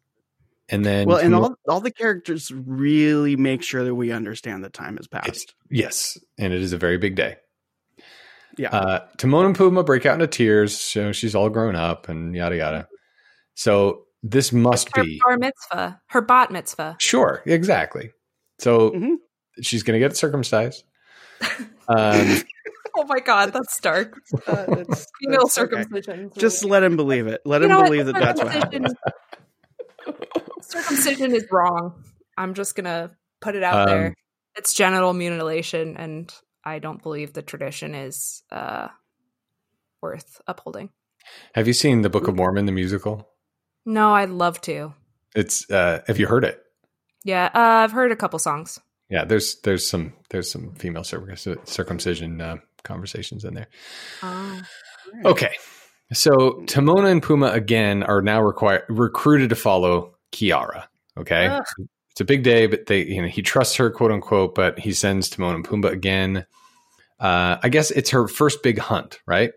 And 0.71 0.85
then 0.85 1.07
Well, 1.07 1.17
and 1.19 1.35
all 1.35 1.55
all 1.69 1.81
the 1.81 1.91
characters 1.91 2.51
really 2.53 3.37
make 3.37 3.63
sure 3.63 3.85
that 3.85 3.95
we 3.95 4.13
understand 4.13 4.65
that 4.65 4.73
time 4.75 4.97
has 4.99 5.07
passed. 5.09 5.55
yes, 5.71 6.19
and 6.39 6.53
it 6.53 6.61
is 6.61 6.73
a 6.73 6.79
very 6.79 6.99
big 6.99 7.15
day. 7.15 7.37
Yeah. 8.59 8.71
Uh, 8.71 9.07
Timon 9.17 9.47
and 9.47 9.57
Pumbaa 9.57 9.87
break 9.87 10.05
out 10.05 10.15
into 10.15 10.27
tears. 10.27 10.77
So 10.79 11.13
she's 11.13 11.35
all 11.35 11.49
grown 11.49 11.75
up 11.77 12.09
and 12.09 12.35
yada 12.35 12.57
yada. 12.57 12.89
So 13.55 14.05
this 14.23 14.53
must 14.53 14.95
Her 14.97 15.05
be 15.05 15.21
bar 15.25 15.39
mitzvah, 15.39 16.01
her 16.09 16.21
bat 16.21 16.51
mitzvah. 16.51 16.97
sure, 16.99 17.43
exactly. 17.47 18.11
So 18.59 18.91
Mhm. 18.91 19.17
she's 19.63 19.83
going 19.85 19.99
to 20.01 20.05
get 20.07 20.17
circumcised. 20.17 20.85
Um, 21.91 22.37
Oh 22.97 23.05
my 23.05 23.21
god, 23.21 23.53
that's 23.55 23.81
dark. 23.81 24.19
Uh, 24.47 24.55
that's- 24.67 25.07
Female 25.21 25.39
that's 25.45 25.57
okay. 25.59 25.77
circumcision. 25.77 26.31
Just 26.37 26.65
let 26.65 26.83
him 26.83 26.97
believe 26.97 27.27
it. 27.29 27.41
Let 27.47 27.63
You 27.63 27.67
him 27.67 27.71
know 27.73 27.79
what? 27.81 27.91
believe 27.91 28.07
that 28.07 28.15
that's 28.17 28.43
what 28.43 28.53
happened. 28.53 28.95
circumcision 30.69 31.35
is 31.35 31.47
wrong. 31.51 32.03
I'm 32.37 32.55
just 32.55 32.75
gonna 32.77 33.11
put 33.41 33.55
it 33.57 33.63
out 33.63 33.89
Um, 33.89 33.95
there. 33.95 34.15
It's 34.57 34.75
genital 34.75 35.13
mutilation, 35.13 35.97
and 35.97 36.33
I 36.65 36.79
don't 36.79 37.03
believe 37.03 37.33
the 37.33 37.43
tradition 37.43 37.95
is 37.95 38.43
uh, 38.51 38.89
worth 40.03 40.41
upholding. 40.47 40.91
have 41.55 41.67
you 41.67 41.73
seen 41.73 42.03
the 42.03 42.11
Book 42.11 42.29
of 42.29 42.35
Mormon, 42.37 42.67
the 42.67 42.73
musical? 42.73 43.29
No, 43.87 44.13
I'd 44.15 44.31
love 44.31 44.61
to. 44.63 44.95
It's 45.37 45.71
uh, 45.71 46.01
have 46.07 46.19
you 46.19 46.27
heard 46.27 46.45
it? 46.45 46.61
Yeah, 47.25 47.47
uh, 47.55 47.59
I've 47.85 47.93
heard 47.93 48.13
a 48.13 48.17
couple 48.17 48.39
songs. 48.39 48.79
Yeah, 49.11 49.25
there's 49.25 49.61
there's 49.63 49.87
some 49.89 50.13
there's 50.31 50.51
some 50.51 50.75
female 50.75 51.05
circumcision 51.05 52.41
uh, 52.41 52.57
conversations 52.85 53.45
in 53.45 53.55
there. 53.55 53.69
Oh. 54.23 54.61
Okay. 55.25 55.55
So 56.13 56.31
Timona 56.67 57.11
and 57.11 57.23
Pumbaa 57.23 57.53
again 57.55 58.03
are 58.03 58.23
now 58.23 58.41
required 58.41 58.85
recruited 58.89 59.51
to 59.51 59.57
follow 59.57 60.15
Kiara. 60.33 60.85
Okay. 61.17 61.47
Ugh. 61.47 61.65
It's 62.13 62.21
a 62.21 62.25
big 62.25 62.43
day, 62.43 62.67
but 62.67 62.87
they 62.87 63.05
you 63.05 63.23
know 63.23 63.29
he 63.29 63.43
trusts 63.43 63.77
her, 63.77 63.91
quote 63.91 64.11
unquote, 64.11 64.55
but 64.55 64.79
he 64.79 64.93
sends 64.93 65.29
Timon 65.29 65.55
and 65.55 65.67
Pumbaa 65.67 65.91
again. 65.93 66.47
Uh, 67.21 67.59
I 67.63 67.69
guess 67.69 67.91
it's 67.91 68.11
her 68.11 68.27
first 68.29 68.63
big 68.63 68.79
hunt, 68.79 69.21
right? 69.27 69.53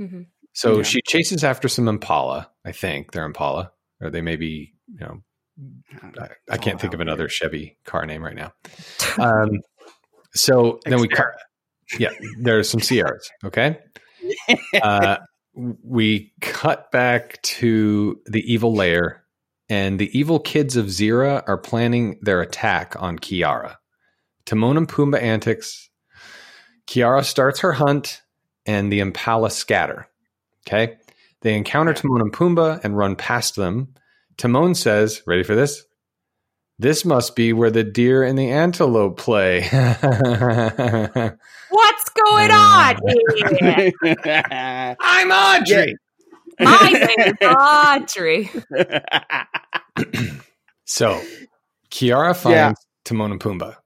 Mm-hmm. 0.00 0.22
So 0.52 0.78
Yeah. 0.78 0.82
she 0.84 1.00
chases 1.02 1.44
after 1.44 1.68
some 1.68 1.88
Impala. 1.88 2.50
I 2.64 2.72
think 2.72 3.12
they're 3.12 3.24
Impala, 3.24 3.72
or 4.00 4.10
they 4.10 4.20
may 4.20 4.36
be, 4.36 4.74
you 4.92 5.00
know, 5.00 5.22
I, 6.20 6.28
I 6.50 6.56
can't 6.58 6.80
think 6.80 6.92
of 6.94 7.00
another 7.00 7.28
Chevy 7.28 7.78
car 7.84 8.04
name 8.06 8.22
right 8.22 8.34
now. 8.36 8.52
Um, 9.18 9.60
so 10.34 10.80
then 10.84 11.00
we 11.00 11.08
cut. 11.08 11.28
Yeah, 11.98 12.10
there's 12.40 12.68
some 12.68 12.80
Sierras. 12.80 13.30
Okay. 13.44 13.78
Uh, 14.82 15.16
we 15.54 16.32
cut 16.40 16.90
back 16.90 17.40
to 17.42 18.20
the 18.26 18.40
evil 18.52 18.74
lair, 18.74 19.24
and 19.68 19.98
the 19.98 20.16
evil 20.16 20.38
kids 20.38 20.76
of 20.76 20.86
Zira 20.86 21.42
are 21.46 21.58
planning 21.58 22.18
their 22.22 22.40
attack 22.40 22.94
on 22.98 23.18
Kiara. 23.18 23.76
Timon 24.44 24.76
and 24.76 24.88
Pumbaa 24.88 25.20
antics. 25.20 25.90
Kiara 26.86 27.24
starts 27.24 27.60
her 27.60 27.72
hunt, 27.72 28.22
and 28.64 28.92
the 28.92 29.00
Impala 29.00 29.50
scatter. 29.50 30.06
Okay. 30.66 30.96
They 31.42 31.54
encounter 31.54 31.94
Timon 31.94 32.20
and 32.20 32.32
Pumbaa 32.32 32.80
and 32.82 32.96
run 32.96 33.16
past 33.16 33.56
them. 33.56 33.94
Timon 34.36 34.74
says, 34.74 35.22
Ready 35.26 35.42
for 35.42 35.54
this? 35.54 35.84
This 36.78 37.04
must 37.04 37.36
be 37.36 37.52
where 37.52 37.70
the 37.70 37.84
deer 37.84 38.22
and 38.22 38.38
the 38.38 38.50
antelope 38.50 39.18
play. 39.18 39.62
What's 39.70 39.72
going 42.10 42.50
on? 42.50 42.96
I'm 45.00 45.30
Audrey. 45.30 45.96
My 46.60 46.88
name 46.90 47.34
is 47.40 47.48
Audrey. 47.48 48.50
So 50.84 51.20
Kiara 51.90 52.36
finds 52.36 52.54
Yeah. 52.54 52.72
Timon 53.04 53.32
and 53.32 53.40
Pumbaa. 53.40 53.76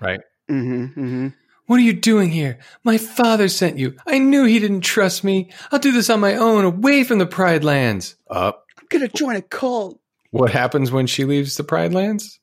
Right? 0.00 0.20
Mm-hmm, 0.50 0.84
mm-hmm. 1.00 1.28
What 1.66 1.76
are 1.76 1.82
you 1.82 1.92
doing 1.94 2.30
here? 2.30 2.58
My 2.84 2.96
father 2.96 3.48
sent 3.48 3.76
you. 3.78 3.96
I 4.06 4.18
knew 4.18 4.44
he 4.44 4.58
didn't 4.58 4.82
trust 4.82 5.24
me. 5.24 5.50
I'll 5.72 5.78
do 5.78 5.92
this 5.92 6.08
on 6.08 6.20
my 6.20 6.34
own, 6.36 6.64
away 6.64 7.02
from 7.04 7.18
the 7.18 7.26
Pride 7.26 7.64
Lands. 7.64 8.16
Up. 8.30 8.64
I'm 8.78 8.86
gonna 8.88 9.08
join 9.08 9.36
a 9.36 9.42
cult. 9.42 10.00
what 10.30 10.50
happens 10.52 10.90
when 10.92 11.06
she 11.06 11.24
leaves 11.24 11.56
the 11.56 11.64
Pride 11.64 11.92
Lands? 11.92 12.38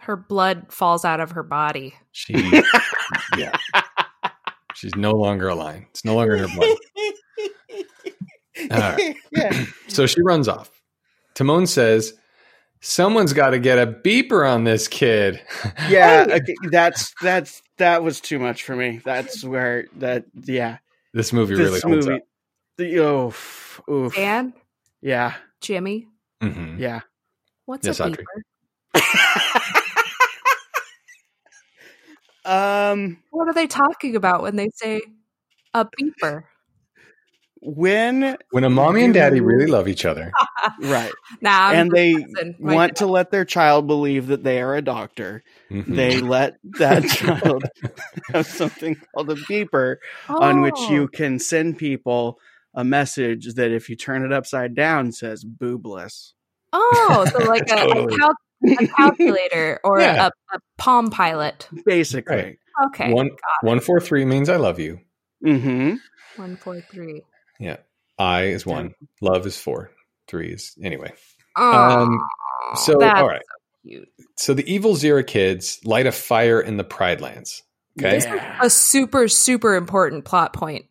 Her 0.00 0.16
blood 0.16 0.66
falls 0.72 1.04
out 1.04 1.20
of 1.20 1.32
her 1.32 1.42
body. 1.42 1.94
She, 2.12 2.32
yeah, 3.38 3.52
she's 4.74 4.94
no 4.96 5.12
longer 5.12 5.48
a 5.48 5.54
lion. 5.54 5.86
It's 5.90 6.04
no 6.04 6.14
longer 6.16 6.34
in 6.36 6.48
her 6.48 6.56
blood. 6.56 6.76
All 8.70 8.78
right. 8.78 9.16
yeah. 9.32 9.64
So 9.88 10.06
she 10.06 10.20
runs 10.22 10.48
off. 10.48 10.70
Timon 11.34 11.66
says, 11.66 12.14
"Someone's 12.80 13.32
got 13.32 13.50
to 13.50 13.58
get 13.58 13.78
a 13.78 13.86
beeper 13.86 14.48
on 14.50 14.64
this 14.64 14.88
kid." 14.88 15.40
Yeah. 15.88 16.26
Okay, 16.28 16.54
that's 16.70 17.12
that's 17.22 17.62
that 17.78 18.02
was 18.02 18.20
too 18.20 18.38
much 18.38 18.64
for 18.64 18.74
me. 18.76 19.00
That's 19.04 19.44
where 19.44 19.86
that 19.96 20.24
yeah. 20.34 20.78
this 21.12 21.32
movie 21.32 21.54
really 21.54 21.72
This 21.74 21.82
holds 21.82 22.06
movie. 22.06 22.18
up. 22.20 22.26
The, 22.78 22.96
oof, 22.96 23.80
oof. 23.90 24.14
Dan, 24.16 24.52
Yeah. 25.00 25.34
Jimmy, 25.60 26.06
Mhm. 26.42 26.78
Yeah. 26.78 27.00
what's 27.66 27.86
Yes, 27.86 28.00
a 28.00 28.10
beeper? 28.10 28.24
um. 32.44 33.18
What 33.30 33.48
are 33.48 33.54
they 33.54 33.66
talking 33.66 34.16
about 34.16 34.42
when 34.42 34.56
they 34.56 34.68
say 34.74 35.00
a 35.72 35.86
beeper? 35.86 36.44
When 37.66 38.36
When 38.50 38.64
a 38.64 38.68
mommy 38.70 39.04
and 39.04 39.14
daddy 39.14 39.40
really 39.40 39.66
love 39.66 39.88
each 39.88 40.04
other, 40.04 40.30
right, 40.82 41.12
Nah, 41.40 41.68
I'm 41.68 41.76
and 41.76 41.90
they 41.90 42.14
want 42.58 42.90
dad- 42.90 42.96
to 42.96 43.06
let 43.06 43.30
their 43.30 43.44
child 43.46 43.86
believe 43.86 44.26
that 44.26 44.44
they 44.44 44.60
are 44.60 44.74
a 44.76 44.82
doctor, 44.82 45.42
Mhm. 45.70 45.96
they 45.96 46.20
let 46.20 46.56
that 46.78 47.04
child 47.08 47.64
have 48.34 48.46
something 48.46 48.96
called 49.14 49.30
a 49.30 49.34
beeper 49.34 49.96
on 50.28 50.60
which 50.60 50.74
Oh. 50.76 50.90
you 50.92 51.08
can 51.08 51.38
send 51.38 51.78
people 51.78 52.38
a 52.74 52.84
message 52.84 53.54
that 53.54 53.70
if 53.70 53.88
you 53.88 53.96
turn 53.96 54.24
it 54.24 54.32
upside 54.32 54.74
down 54.74 55.12
says 55.12 55.44
boobless. 55.44 56.32
Oh, 56.72 57.24
so 57.32 57.38
like 57.48 57.70
a, 57.70 57.74
a, 57.76 58.08
cal- 58.08 58.34
a 58.78 58.86
calculator 58.88 59.80
or 59.84 60.00
Yeah. 60.00 60.26
a, 60.52 60.56
a 60.56 60.60
Palm 60.76 61.08
Pilot. 61.10 61.68
Basically. 61.86 62.36
Right. 62.36 62.58
Okay, 62.88 63.12
one 63.12 63.30
one 63.62 63.78
four 63.80 64.00
three 64.00 64.24
means 64.24 64.48
I 64.48 64.56
love 64.56 64.80
you. 64.80 64.98
Mm-hmm. 65.44 65.94
one 66.36 66.56
four 66.56 66.80
three. 66.92 67.22
Yeah, 67.58 67.76
I 68.18 68.44
is 68.44 68.66
one, 68.66 68.94
love 69.20 69.46
is 69.46 69.58
four, 69.58 69.90
three 70.28 70.52
is 70.52 70.74
anyway. 70.82 71.12
Oh, 71.56 71.72
Um, 71.72 72.18
so 72.76 72.94
that's 72.98 73.20
all 73.20 73.28
right, 73.28 73.42
so 73.42 73.88
cute. 73.88 74.08
so 74.36 74.54
the 74.54 74.70
evil 74.72 74.94
Zira 74.94 75.26
kids 75.26 75.80
light 75.84 76.06
a 76.06 76.12
fire 76.12 76.60
in 76.60 76.76
the 76.76 76.84
Pride 76.84 77.20
Lands. 77.20 77.62
Okay, 78.00 78.10
This 78.16 78.24
is 78.24 78.40
a 78.60 78.68
super 78.70 79.28
super 79.28 79.76
important 79.76 80.24
plot 80.24 80.52
point 80.52 80.86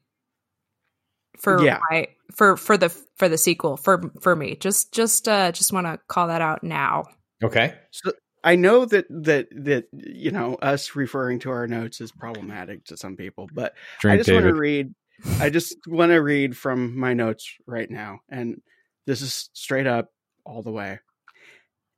for 1.38 1.62
Yeah. 1.64 1.80
my 1.90 2.08
for 2.34 2.56
for 2.56 2.78
the 2.78 2.90
for 3.18 3.28
the 3.28 3.38
sequel 3.38 3.76
for 3.78 4.10
for 4.22 4.36
me. 4.36 4.56
Just 4.56 4.94
just 4.94 5.28
uh 5.28 5.52
just 5.52 5.74
want 5.74 5.86
to 5.88 6.00
call 6.08 6.28
that 6.28 6.42
out 6.42 6.64
now. 6.64 7.04
okay, 7.44 7.76
So 7.92 8.14
I 8.44 8.56
know 8.56 8.86
that 8.86 9.06
that 9.10 9.48
that 9.52 9.88
you 9.92 10.32
know 10.32 10.56
us 10.56 10.96
referring 10.96 11.40
to 11.40 11.50
our 11.50 11.68
notes 11.68 12.00
is 12.00 12.12
problematic 12.12 12.86
to 12.86 12.98
some 12.98 13.18
people, 13.18 13.50
but 13.54 13.74
I 13.74 14.02
drink 14.02 14.20
just 14.22 14.32
want 14.32 14.46
to 14.46 14.54
read. 14.54 14.94
I 15.40 15.50
just 15.50 15.78
want 15.88 16.12
to 16.12 16.18
read 16.18 16.58
from 16.58 16.98
my 16.98 17.14
notes 17.14 17.54
right 17.66 17.90
now, 17.90 18.20
and 18.30 18.62
this 19.06 19.22
is 19.22 19.50
straight 19.54 19.88
up 19.88 20.12
all 20.46 20.62
the 20.62 20.72
way. 20.72 21.00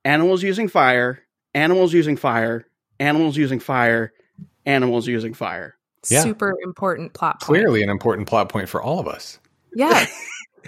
Animals 0.04 0.44
using 0.44 0.68
fire 0.68 1.26
animals 1.56 1.94
using 1.94 2.18
fire, 2.18 2.68
animals 3.00 3.36
using 3.36 3.60
fire, 3.60 4.14
animals 4.68 5.08
using 5.08 5.34
fire. 5.34 5.76
Yeah. 6.12 6.22
Super 6.22 6.56
important 6.64 7.14
plot 7.14 7.42
point. 7.42 7.48
Clearly, 7.48 7.82
an 7.82 7.90
important 7.90 8.28
plot 8.28 8.50
point 8.50 8.70
for 8.70 8.80
all 8.84 9.00
of 9.00 9.08
us. 9.08 9.40
Yes. 9.74 10.08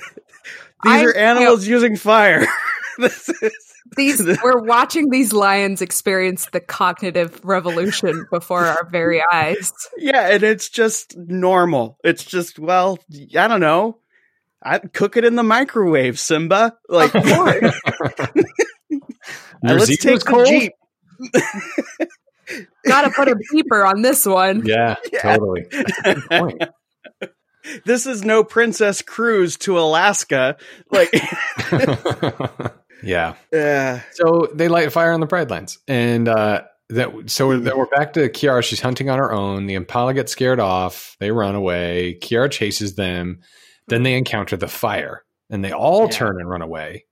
These 0.84 0.94
I- 0.94 1.04
are 1.04 1.14
animals 1.14 1.68
using 1.68 1.96
fire. 1.96 2.48
this 2.98 3.30
is 3.30 3.67
These 3.98 4.26
we're 4.44 4.62
watching 4.64 5.10
these 5.10 5.34
lions 5.34 5.82
experience 5.82 6.46
the 6.52 6.60
cognitive 6.62 7.40
revolution 7.44 8.26
before 8.32 8.64
our 8.66 8.88
very 8.90 9.22
eyes. 9.34 9.74
yeah, 9.98 10.30
and 10.30 10.44
it's 10.44 10.70
just 10.70 11.18
normal. 11.18 11.98
It's 12.04 12.24
just 12.24 12.60
well, 12.60 13.00
I 13.36 13.48
don't 13.48 13.60
know. 13.60 13.98
I 14.64 14.80
cook 14.80 15.18
it 15.18 15.26
in 15.26 15.36
the 15.36 15.44
microwave, 15.44 16.20
Simba. 16.20 16.76
Like, 16.90 17.14
Your 17.14 17.72
let's 19.64 19.86
Zeke 19.86 20.00
take 20.00 20.20
the 20.20 20.26
cold? 20.26 20.48
jeep. 20.48 20.72
Gotta 22.86 23.10
put 23.12 23.28
a 23.28 23.36
beeper 23.36 23.86
on 23.88 24.02
this 24.02 24.26
one. 24.26 24.66
Yeah, 24.66 24.96
Yeah. 25.12 25.22
totally. 25.22 25.66
Good 25.70 26.22
point. 26.30 26.64
This 27.86 28.06
is 28.06 28.24
no 28.24 28.44
princess 28.46 29.02
cruise 29.02 29.58
to 29.58 29.78
Alaska. 29.78 30.56
Like, 30.90 31.12
yeah. 33.04 33.36
Yeah. 33.52 34.02
So 34.14 34.50
they 34.54 34.68
light 34.68 34.88
a 34.88 34.92
fire 34.92 35.12
on 35.12 35.20
the 35.20 35.28
Pride 35.28 35.50
Lands, 35.50 35.80
and 35.88 36.28
uh, 36.28 36.64
that 36.90 37.12
so 37.30 37.48
we're, 37.48 37.76
we're 37.78 37.86
back 37.88 38.14
to 38.14 38.30
Kiara. 38.30 38.64
She's 38.64 38.80
hunting 38.82 39.10
on 39.10 39.18
her 39.20 39.32
own. 39.32 39.66
The 39.68 39.74
Impala 39.76 40.14
gets 40.14 40.32
scared 40.32 40.60
off. 40.60 41.16
They 41.20 41.32
run 41.32 41.56
away. 41.56 42.18
Kiara 42.22 42.50
chases 42.52 42.96
them. 42.96 43.40
Then 43.88 44.04
they 44.04 44.16
encounter 44.16 44.58
the 44.58 44.68
fire, 44.68 45.24
and 45.50 45.64
they 45.64 45.72
all 45.72 46.04
Yeah. 46.06 46.12
turn 46.12 46.40
and 46.40 46.50
run 46.50 46.62
away. 46.62 47.06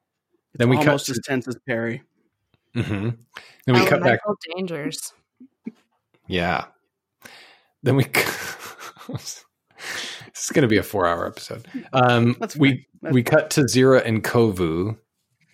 it's 0.53 0.59
Then 0.59 0.69
we 0.69 0.77
cut. 0.77 0.87
almost 0.87 1.05
To, 1.07 1.11
as 1.13 1.19
tense 1.25 1.47
as 1.47 1.57
Perry. 1.67 2.03
hmm 2.73 2.81
Then 2.81 3.75
we 3.75 3.85
cut 3.85 4.01
back. 4.01 4.19
Elemental 4.25 4.35
dangers. 4.55 5.13
Yeah. 6.27 6.65
Then 7.83 7.95
we. 7.95 8.03
this 9.07 9.43
is 10.35 10.51
going 10.53 10.63
to 10.63 10.67
be 10.67 10.77
a 10.77 10.83
four-hour 10.83 11.27
episode. 11.27 11.67
Um, 11.93 12.35
That's 12.39 12.55
we 12.55 12.87
fine. 13.03 13.13
We 13.13 13.23
cut 13.23 13.49
to 13.51 13.61
Zira 13.61 14.03
and 14.05 14.23
Kovu, 14.23 14.97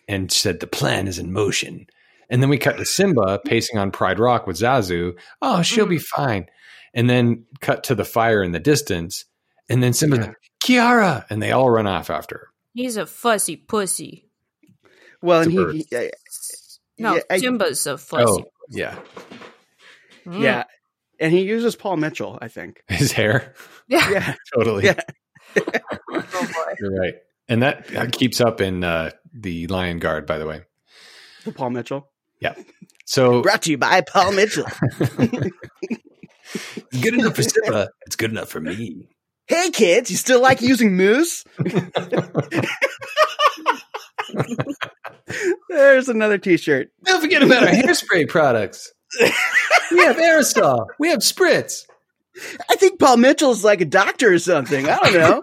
and 0.08 0.32
said 0.32 0.60
the 0.60 0.68
plan 0.68 1.08
is 1.08 1.20
in 1.20 1.32
motion. 1.34 1.86
And 2.30 2.42
then 2.42 2.50
we 2.50 2.58
cut 2.58 2.78
to 2.78 2.86
Simba 2.86 3.40
pacing 3.46 3.78
on 3.78 3.92
Pride 3.92 4.20
Rock 4.20 4.48
with 4.48 4.58
Zazu. 4.58 5.14
Oh, 5.42 5.62
she'll 5.62 5.86
be 5.86 6.00
fine. 6.00 6.48
And 6.94 7.10
then 7.10 7.46
cut 7.62 7.84
to 7.86 7.96
the 7.96 8.06
fire 8.06 8.42
in 8.44 8.52
the 8.52 8.60
distance. 8.60 9.26
And 9.70 9.82
then 9.84 9.94
Simba's 9.94 10.20
Yeah. 10.20 10.26
like, 10.28 10.36
Kiara, 10.64 11.26
and 11.30 11.42
they 11.42 11.52
all 11.52 11.70
run 11.70 11.88
off 11.88 12.10
after 12.10 12.38
her. 12.38 12.48
He's 12.74 12.96
a 12.98 13.06
fussy 13.06 13.56
pussy. 13.58 14.30
Well, 15.22 15.42
and 15.42 15.52
he, 15.52 15.86
he- 15.90 15.96
uh, 15.96 16.10
No, 16.98 17.16
Yeah, 17.16 17.22
I- 17.30 17.38
Simba's 17.40 17.86
a 17.88 17.98
fussy. 17.98 18.26
Oh, 18.44 18.44
yeah, 18.70 18.98
Mm. 20.26 20.42
yeah, 20.42 20.64
and 21.20 21.34
he 21.34 21.42
uses 21.42 21.76
Paul 21.76 21.98
Mitchell. 21.98 22.38
I 22.42 22.48
think. 22.48 22.84
his 22.88 23.12
hair. 23.12 23.54
Yeah. 23.88 24.10
Yeah, 24.10 24.36
Totally, 24.56 24.86
Yeah. 24.86 25.00
Oh 25.58 25.62
boy. 26.12 26.74
you're 26.80 26.96
right. 27.00 27.16
And 27.50 27.64
that 27.64 27.94
uh, 27.96 28.08
keeps 28.12 28.40
up 28.40 28.62
in 28.62 28.84
uh, 28.84 29.12
the 29.34 29.68
Lion 29.68 30.00
Guard, 30.00 30.26
by 30.26 30.38
the 30.38 30.46
way. 30.46 30.62
the 31.46 31.52
Paul 31.52 31.70
Mitchell. 31.72 32.10
Yeah. 32.40 32.56
So 33.06 33.42
Brought 33.44 33.62
to 33.64 33.72
you 33.72 33.78
by 33.78 34.02
Paul 34.02 34.32
Mitchell. 34.36 34.66
good 36.92 37.14
enough 37.14 37.36
for 37.36 37.44
Simba. 37.44 37.90
It's 38.06 38.16
good 38.16 38.32
enough 38.32 38.50
for 38.50 38.60
me. 38.60 39.08
hey 39.48 39.70
kids, 39.72 40.10
you 40.12 40.18
still 40.18 40.42
like 40.42 40.62
using 40.62 40.96
moose? 40.96 41.44
There's 45.70 46.10
another 46.10 46.38
T-shirt. 46.38 46.90
Don't 47.04 47.22
forget 47.22 47.44
about 47.44 47.64
our 47.64 47.70
hairspray 47.70 48.28
products. 48.28 48.92
we 49.20 50.00
have 50.04 50.18
aerosol. 50.18 50.88
We 51.00 51.10
have 51.10 51.20
spritz. 51.20 51.84
I 52.70 52.76
think 52.76 53.00
Paul 53.00 53.18
Mitchell's 53.18 53.64
like 53.64 53.82
a 53.82 53.86
doctor 53.86 54.34
or 54.34 54.40
something. 54.40 54.88
I 54.90 54.98
don't 54.98 55.14
know. 55.14 55.42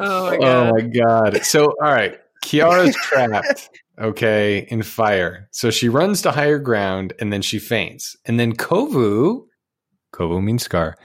Oh 0.00 0.30
my 0.30 0.38
god. 0.38 0.42
Oh 0.44 0.72
my 0.72 0.80
god. 0.82 1.44
So 1.44 1.66
all 1.82 1.92
right, 1.92 2.18
Kiara's 2.44 2.94
trapped. 3.02 3.70
Okay, 4.00 4.66
in 4.70 4.82
fire. 4.82 5.48
So 5.50 5.70
she 5.70 5.88
runs 5.88 6.22
to 6.22 6.30
higher 6.30 6.58
ground 6.60 7.12
and 7.18 7.32
then 7.32 7.42
she 7.42 7.58
faints. 7.58 8.16
And 8.26 8.38
then 8.38 8.54
Kovu, 8.54 9.46
Kovu 10.14 10.40
means 10.42 10.62
scar, 10.62 10.96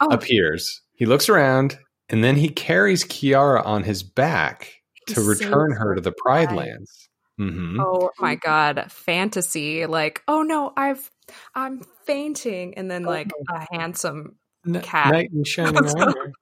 Oh. 0.00 0.08
appears. 0.10 0.82
He 0.94 1.06
looks 1.06 1.28
around 1.28 1.78
and 2.08 2.24
then 2.24 2.34
he 2.36 2.48
carries 2.48 3.04
Kiara 3.04 3.64
on 3.64 3.84
his 3.84 4.02
back 4.02 4.72
to 5.08 5.20
return 5.22 5.72
her 5.72 5.94
to 5.94 6.00
the 6.00 6.12
Pride. 6.12 6.50
Lands. 6.52 7.08
hmm 7.38 7.78
Oh 7.80 8.10
my 8.18 8.34
god, 8.34 8.90
fantasy! 8.90 9.86
Like, 9.86 10.22
oh 10.26 10.42
no, 10.42 10.72
I've 10.76 11.08
I'm 11.54 11.82
fainting, 12.04 12.74
and 12.76 12.90
then 12.90 13.04
like 13.04 13.30
a 13.48 13.66
handsome. 13.72 14.36
cat. 14.82 15.12
Knight 15.12 15.30
in 15.32 15.44
shining 15.44 15.76
armor. 15.76 16.32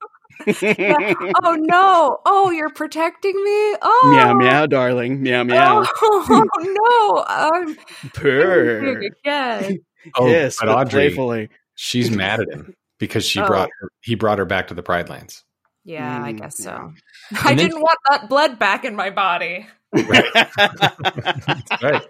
Oh 0.47 1.55
no! 1.59 2.19
Oh, 2.25 2.49
you're 2.51 2.69
protecting 2.69 3.35
me. 3.35 3.75
Oh 3.81 4.09
meow 4.11 4.33
meow, 4.33 4.65
darling. 4.65 5.21
Meow 5.21 5.43
meow. 5.43 5.83
Oh 6.01 6.45
no! 6.59 7.25
I'm 7.27 7.77
Purr. 8.13 8.95
big 8.99 9.11
again. 9.23 9.79
Oh, 10.15 10.25
Kiss, 10.25 10.57
but 10.59 10.67
but 10.67 10.75
Audrey, 10.77 11.09
playfully. 11.09 11.49
she's 11.75 12.09
mad 12.09 12.39
at 12.39 12.49
him 12.49 12.73
because 12.99 13.25
she 13.25 13.39
Oh. 13.41 13.45
brought 13.47 13.69
her, 13.79 13.89
he 14.01 14.15
brought 14.15 14.37
her 14.39 14.45
back 14.45 14.67
to 14.69 14.73
the 14.73 14.83
Pride 14.83 15.09
Lands. 15.09 15.43
Yeah, 15.83 16.23
I 16.23 16.33
Mm, 16.33 16.39
guess 16.39 16.57
so. 16.57 16.93
yeah. 17.31 17.39
I 17.43 17.53
didn't 17.55 17.79
want 17.81 17.97
that 18.09 18.29
blood 18.29 18.57
back 18.59 18.85
in 18.85 18.95
my 18.95 19.09
body. 19.09 19.67
That's 19.93 21.83
right. 21.83 22.01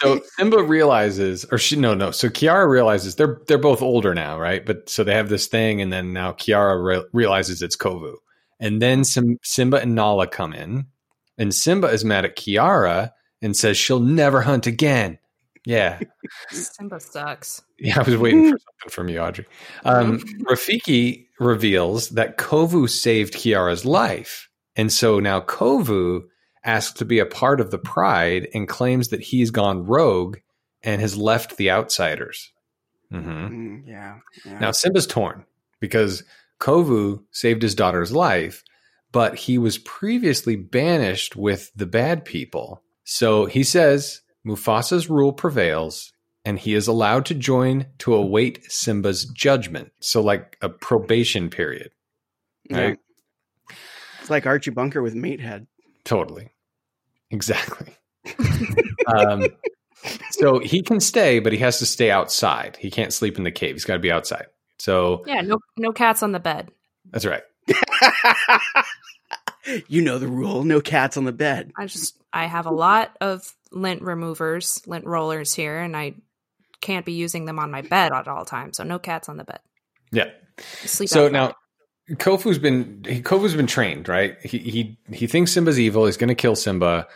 So 0.00 0.20
Simba 0.36 0.62
realizes, 0.62 1.44
or 1.50 1.58
she 1.58 1.76
no 1.76 1.94
no. 1.94 2.10
So 2.10 2.28
Kiara 2.28 2.68
realizes 2.68 3.16
they're 3.16 3.40
they're 3.46 3.58
both 3.58 3.82
older 3.82 4.14
now, 4.14 4.38
right? 4.38 4.64
But 4.64 4.88
so 4.88 5.04
they 5.04 5.14
have 5.14 5.28
this 5.28 5.46
thing, 5.46 5.80
and 5.80 5.92
then 5.92 6.12
now 6.12 6.32
Kiara 6.32 6.82
re- 6.82 7.04
realizes 7.12 7.62
it's 7.62 7.76
Kovu, 7.76 8.14
and 8.58 8.80
then 8.80 9.04
Sim- 9.04 9.38
Simba 9.42 9.78
and 9.80 9.94
Nala 9.94 10.26
come 10.26 10.52
in, 10.52 10.86
and 11.38 11.54
Simba 11.54 11.88
is 11.88 12.04
mad 12.04 12.24
at 12.24 12.36
Kiara 12.36 13.12
and 13.42 13.56
says 13.56 13.76
she'll 13.76 14.00
never 14.00 14.42
hunt 14.42 14.66
again. 14.66 15.18
Yeah, 15.66 16.00
Simba 16.50 17.00
sucks. 17.00 17.62
yeah. 17.78 18.00
I 18.00 18.02
was 18.02 18.16
waiting 18.16 18.44
for 18.50 18.58
something 18.80 18.90
from 18.90 19.08
you, 19.08 19.18
Audrey. 19.20 19.46
Um, 19.84 20.20
Rafiki 20.48 21.26
reveals 21.38 22.10
that 22.10 22.38
Kovu 22.38 22.88
saved 22.88 23.34
Kiara's 23.34 23.84
life, 23.84 24.48
and 24.76 24.90
so 24.90 25.20
now 25.20 25.40
Kovu 25.40 26.22
asks 26.64 26.98
to 26.98 27.04
be 27.04 27.18
a 27.18 27.26
part 27.26 27.60
of 27.60 27.70
the 27.70 27.78
Pride 27.78 28.48
and 28.54 28.68
claims 28.68 29.08
that 29.08 29.20
he's 29.20 29.50
gone 29.50 29.86
rogue 29.86 30.38
and 30.82 31.00
has 31.00 31.16
left 31.16 31.56
the 31.56 31.70
outsiders. 31.70 32.52
hmm 33.10 33.18
Mm, 33.18 33.82
yeah. 33.86 34.18
yeah. 34.44 34.58
Now 34.58 34.70
Simba's 34.70 35.06
torn 35.06 35.44
because 35.80 36.22
Kovu 36.60 37.24
saved 37.32 37.62
his 37.62 37.74
daughter's 37.74 38.12
life, 38.12 38.62
but 39.12 39.34
he 39.34 39.58
was 39.58 39.78
previously 39.78 40.56
banished 40.56 41.34
with 41.36 41.70
the 41.74 41.86
bad 41.86 42.24
people. 42.24 42.82
So 43.04 43.46
he 43.46 43.64
says 43.64 44.20
Mufasa's 44.46 45.10
rule 45.10 45.32
prevails 45.32 46.12
and 46.44 46.58
he 46.58 46.74
is 46.74 46.86
allowed 46.86 47.26
to 47.26 47.34
join 47.34 47.86
to 47.98 48.14
await 48.14 48.70
Simba's 48.70 49.24
judgment. 49.24 49.92
So 50.00 50.22
like 50.22 50.56
a 50.62 50.68
probation 50.68 51.50
period. 51.50 51.90
Yeah. 52.68 52.94
It's 54.20 54.30
like 54.30 54.46
Archie 54.46 54.70
Bunker 54.70 55.02
with 55.02 55.14
Meathead. 55.14 55.66
Totally. 56.04 56.50
Exactly. 57.30 57.94
um, 59.06 59.46
so 60.30 60.58
he 60.58 60.82
can 60.82 61.00
stay, 61.00 61.38
but 61.38 61.52
he 61.52 61.58
has 61.58 61.78
to 61.78 61.86
stay 61.86 62.10
outside. 62.10 62.76
He 62.80 62.90
can't 62.90 63.12
sleep 63.12 63.38
in 63.38 63.44
the 63.44 63.50
cave. 63.50 63.74
He's 63.74 63.84
got 63.84 63.94
to 63.94 63.98
be 64.00 64.10
outside. 64.12 64.46
So 64.78 65.22
Yeah, 65.26 65.40
no 65.42 65.58
no 65.76 65.92
cats 65.92 66.22
on 66.22 66.32
the 66.32 66.40
bed. 66.40 66.70
that's 67.10 67.26
right. 67.26 67.42
you 69.88 70.02
know 70.02 70.18
the 70.18 70.28
rule. 70.28 70.64
No 70.64 70.80
cats 70.80 71.16
on 71.16 71.24
the 71.24 71.32
bed. 71.32 71.72
I 71.76 71.86
just 71.86 72.16
I 72.32 72.46
have 72.46 72.66
a 72.66 72.70
lot 72.72 73.16
of 73.20 73.54
lint 73.72 74.02
removers, 74.02 74.82
lint 74.86 75.04
rollers 75.06 75.52
here, 75.54 75.78
and 75.80 75.96
I 75.96 76.14
can't 76.80 77.04
be 77.04 77.12
using 77.12 77.44
them 77.44 77.58
on 77.58 77.70
my 77.70 77.82
bed 77.82 78.12
at 78.12 78.26
all 78.26 78.44
times. 78.44 78.78
So 78.78 78.84
no 78.84 78.98
cats 78.98 79.28
on 79.28 79.36
the 79.36 79.44
bed. 79.44 79.60
Yeah. 80.12 80.30
Sleep 80.58 81.08
So 81.08 81.26
outside. 81.26 81.32
now 81.32 81.54
Kovu's 82.16 82.58
been 82.58 83.04
he, 83.06 83.22
Kovu's 83.22 83.54
been 83.54 83.66
trained, 83.66 84.08
right? 84.08 84.36
He 84.42 84.58
he 84.58 84.98
he 85.12 85.26
thinks 85.26 85.52
Simba's 85.52 85.78
evil. 85.78 86.06
He's 86.06 86.16
going 86.16 86.28
to 86.28 86.34
kill 86.34 86.56
Simba. 86.56 87.06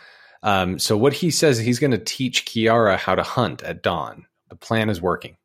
Um, 0.43 0.79
so 0.79 0.95
what 0.95 1.13
he 1.13 1.31
says 1.31 1.57
he's 1.57 1.79
going 1.79 1.91
to 1.91 1.97
teach 1.97 2.45
Kiara 2.45 2.97
how 2.97 3.15
to 3.15 3.23
hunt 3.23 3.63
at 3.63 3.81
dawn. 3.81 4.25
The 4.49 4.55
plan 4.55 4.89
is 4.89 5.01
working. 5.01 5.37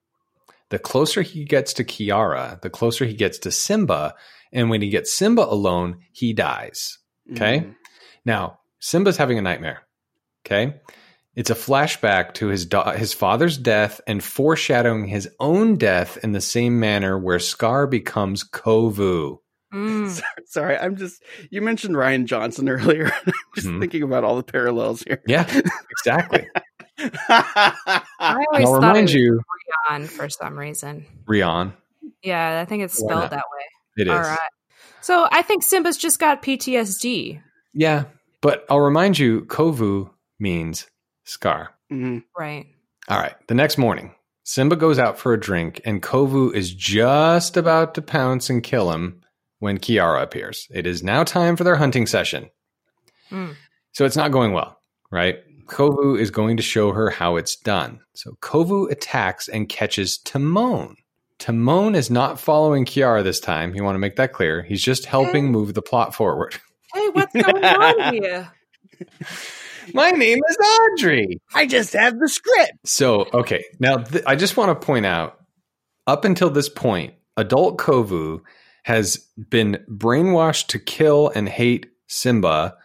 The 0.69 0.79
closer 0.79 1.23
he 1.23 1.45
gets 1.45 1.73
to 1.75 1.85
Kiara, 1.85 2.61
the 2.61 2.71
closer 2.71 3.05
he 3.05 3.15
gets 3.15 3.39
to 3.41 3.51
Simba, 3.51 4.15
and 4.53 4.71
when 4.71 4.83
he 4.83 4.91
gets 4.91 5.13
Simba 5.13 5.43
alone, 5.43 5.99
he 6.13 6.33
dies. 6.33 6.99
Okay. 7.33 7.61
Mm. 7.61 7.75
Now, 8.25 8.61
Simba's 8.79 9.17
having 9.17 9.39
a 9.39 9.43
nightmare. 9.43 9.83
Okay. 10.47 10.81
It's 11.41 11.49
a 11.49 11.55
flashback 11.55 12.35
to 12.35 12.49
his 12.49 12.67
da- 12.67 12.93
his 12.93 13.15
father's 13.15 13.57
death 13.57 13.99
and 14.07 14.23
foreshadowing 14.23 15.07
his 15.07 15.27
own 15.41 15.77
death 15.79 16.19
in 16.23 16.33
the 16.33 16.41
same 16.43 16.79
manner 16.79 17.19
where 17.19 17.39
Scar 17.39 17.87
becomes 17.87 18.45
Kovu. 18.45 19.39
Mm. 19.73 20.23
Sorry, 20.45 20.77
I'm 20.77 20.97
just. 20.97 21.23
You 21.49 21.63
mentioned 21.63 21.95
Rian 21.97 22.27
Johnson 22.27 22.69
earlier. 22.69 23.07
I'm 23.27 23.33
just 23.55 23.67
Mhm. 23.69 23.81
thinking 23.81 24.03
about 24.03 24.23
all 24.23 24.37
the 24.37 24.43
parallels 24.43 25.03
here. 25.03 25.23
Yeah, 25.27 25.47
exactly. 25.91 26.47
I 26.99 28.03
always 28.19 28.67
I'll 28.67 28.75
thought 28.75 28.83
it 28.83 28.87
remind 28.89 29.03
was 29.05 29.15
you, 29.15 29.41
Rian 29.89 30.07
for 30.09 30.29
some 30.29 30.59
reason. 30.59 31.07
Rian. 31.27 31.73
Yeah, 32.23 32.61
I 32.61 32.67
think 32.67 32.83
it's 32.83 32.99
spelled 32.99 33.31
that 33.31 33.33
way. 33.33 33.65
It 33.97 34.09
is. 34.09 34.13
All 34.13 34.21
right. 34.21 34.39
So 35.01 35.27
I 35.33 35.41
think 35.41 35.63
Simba's 35.63 35.97
just 35.97 36.19
got 36.19 36.43
PTSD. 36.43 37.41
Yeah, 37.73 38.05
but 38.43 38.67
I'll 38.69 38.81
remind 38.81 39.19
you, 39.19 39.47
Kovu 39.47 40.11
means 40.39 40.87
scar. 41.31 41.75
Mhm. 41.91 42.25
Right. 42.39 42.67
All 43.09 43.19
right. 43.19 43.35
The 43.49 43.55
next 43.55 43.79
morning, 43.79 44.15
Simba 44.45 44.77
goes 44.77 44.99
out 44.99 45.19
for 45.19 45.33
a 45.33 45.41
drink, 45.41 45.81
and 45.85 46.03
Kovu 46.03 46.53
is 46.55 46.73
just 46.75 47.57
about 47.57 47.95
to 47.95 48.03
pounce 48.03 48.51
and 48.51 48.63
kill 48.63 48.91
him 48.93 49.21
when 49.59 49.79
Kiara 49.79 50.23
appears. 50.23 50.67
It 50.71 50.87
is 50.87 51.03
now 51.03 51.25
time 51.25 51.57
for 51.57 51.65
their 51.65 51.77
hunting 51.77 52.07
session. 52.07 52.51
Mm. 53.31 53.55
So 53.93 54.05
it's 54.05 54.17
not 54.17 54.33
going 54.33 54.53
well, 54.53 54.81
right? 55.11 55.39
Kovu 55.67 56.19
is 56.19 56.31
going 56.31 56.57
to 56.57 56.63
show 56.63 56.93
her 56.93 57.11
how 57.11 57.37
it's 57.37 57.55
done. 57.55 58.01
So 58.15 58.33
Kovu 58.41 58.91
attacks 58.91 59.49
and 59.49 59.69
catches 59.69 60.19
Timon. 60.19 60.97
Timon 61.39 61.95
is 61.95 62.11
not 62.11 62.41
following 62.41 62.85
Kiara 62.85 63.23
this 63.23 63.41
time. 63.41 63.75
You 63.75 63.85
want 63.85 63.95
to 63.95 64.01
make 64.01 64.17
that 64.17 64.33
clear. 64.33 64.63
He's 64.63 64.83
just 64.83 65.07
helping 65.07 65.51
move 65.51 65.75
the 65.75 65.83
plot 65.83 66.15
forward. 66.15 66.57
Hey, 66.93 67.09
what's 67.11 67.33
going 67.33 67.65
on 67.65 68.15
here? 68.15 68.51
My 69.95 70.11
name 70.11 70.39
is 70.49 70.57
Audrey. 70.59 71.41
I 71.55 71.67
just 71.67 71.93
have 71.95 72.19
the 72.19 72.29
script. 72.29 72.73
So, 72.85 73.27
okay. 73.33 73.65
Now, 73.79 73.99
th- 73.99 74.25
I 74.27 74.37
just 74.37 74.57
want 74.57 74.79
to 74.81 74.87
point 74.87 75.07
out 75.07 75.41
up 76.07 76.25
until 76.25 76.51
this 76.51 76.69
point, 76.69 77.15
adult 77.37 77.79
Kovu 77.79 78.41
has 78.85 79.17
been 79.51 79.85
brainwashed 79.91 80.69
to 80.69 80.79
kill 80.79 81.29
and 81.35 81.49
hate 81.49 81.87
Simba. 82.07 82.77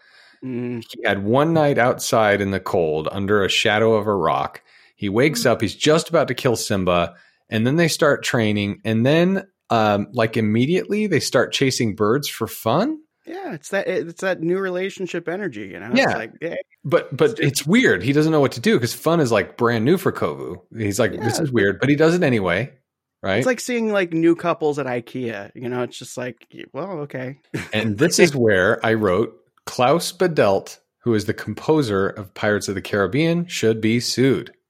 Mm, 0.43 0.83
He 0.89 1.03
had 1.03 1.23
one 1.23 1.53
night 1.53 1.77
outside 1.77 2.41
in 2.41 2.51
the 2.51 2.59
cold 2.59 3.07
under 3.11 3.43
a 3.43 3.49
shadow 3.49 3.93
of 3.93 4.07
a 4.07 4.15
rock. 4.15 4.61
He 4.95 5.09
wakes 5.09 5.45
up, 5.45 5.61
he's 5.61 5.75
just 5.75 6.09
about 6.09 6.27
to 6.29 6.33
kill 6.33 6.55
Simba, 6.55 7.15
and 7.49 7.65
then 7.65 7.75
they 7.75 7.87
start 7.87 8.23
training. 8.23 8.81
And 8.85 9.05
then, 9.05 9.47
um, 9.69 10.07
like, 10.13 10.37
immediately 10.37 11.07
they 11.07 11.19
start 11.19 11.51
chasing 11.53 11.95
birds 11.95 12.27
for 12.27 12.47
fun. 12.47 12.99
Yeah, 13.25 13.53
it's 13.53 13.69
that. 13.69 13.87
It's 13.87 14.21
that 14.21 14.41
new 14.41 14.57
relationship 14.59 15.27
energy. 15.27 15.67
You 15.67 15.79
know. 15.79 15.91
Yeah. 15.93 16.05
It's 16.09 16.13
like, 16.15 16.31
yeah, 16.41 16.55
But 16.83 17.15
but 17.15 17.39
it's 17.39 17.65
weird. 17.65 18.03
He 18.03 18.13
doesn't 18.13 18.31
know 18.31 18.39
what 18.41 18.51
to 18.53 18.59
do 18.59 18.75
because 18.75 18.93
fun 18.93 19.19
is 19.19 19.31
like 19.31 19.57
brand 19.57 19.85
new 19.85 19.97
for 19.97 20.11
Kovu. 20.11 20.61
He's 20.77 20.99
like, 20.99 21.11
this 21.11 21.39
is 21.39 21.51
weird, 21.51 21.79
but 21.79 21.89
he 21.89 21.95
does 21.95 22.13
it 22.15 22.23
anyway, 22.23 22.71
right? 23.23 23.37
It's 23.37 23.47
like 23.47 23.59
seeing 23.59 23.91
like 23.91 24.13
new 24.13 24.35
couples 24.35 24.77
at 24.79 24.85
IKEA. 24.85 25.51
You 25.55 25.69
know, 25.69 25.83
it's 25.83 25.97
just 25.97 26.17
like, 26.17 26.47
well, 26.73 26.99
okay. 27.01 27.39
and 27.73 27.97
this 27.99 28.19
is 28.19 28.35
where 28.35 28.83
I 28.85 28.93
wrote 28.93 29.35
Klaus 29.65 30.11
Badelt, 30.11 30.79
who 30.99 31.13
is 31.13 31.25
the 31.25 31.33
composer 31.33 32.07
of 32.07 32.33
Pirates 32.33 32.67
of 32.67 32.75
the 32.75 32.81
Caribbean, 32.81 33.47
should 33.47 33.81
be 33.81 33.99
sued. 33.99 34.53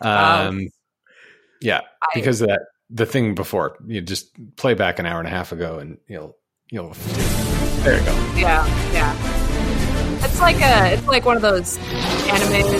Wow. 0.00 0.48
Um, 0.48 0.68
yeah, 1.60 1.80
I- 2.02 2.08
because 2.14 2.40
of 2.40 2.48
that 2.48 2.62
the 2.90 3.06
thing 3.06 3.34
before 3.34 3.76
you 3.86 4.00
just 4.00 4.30
play 4.56 4.74
back 4.74 4.98
an 4.98 5.06
hour 5.06 5.18
and 5.18 5.26
a 5.26 5.30
half 5.30 5.52
ago, 5.52 5.78
and 5.78 5.98
you'll 6.08 6.36
you'll 6.70 6.92
there 7.82 7.98
you 7.98 8.04
go. 8.04 8.12
Yeah, 8.36 8.92
yeah. 8.92 10.24
It's 10.24 10.40
like 10.40 10.60
a, 10.60 10.94
it's 10.94 11.06
like 11.06 11.24
one 11.24 11.36
of 11.36 11.42
those 11.42 11.78
animes 11.78 12.70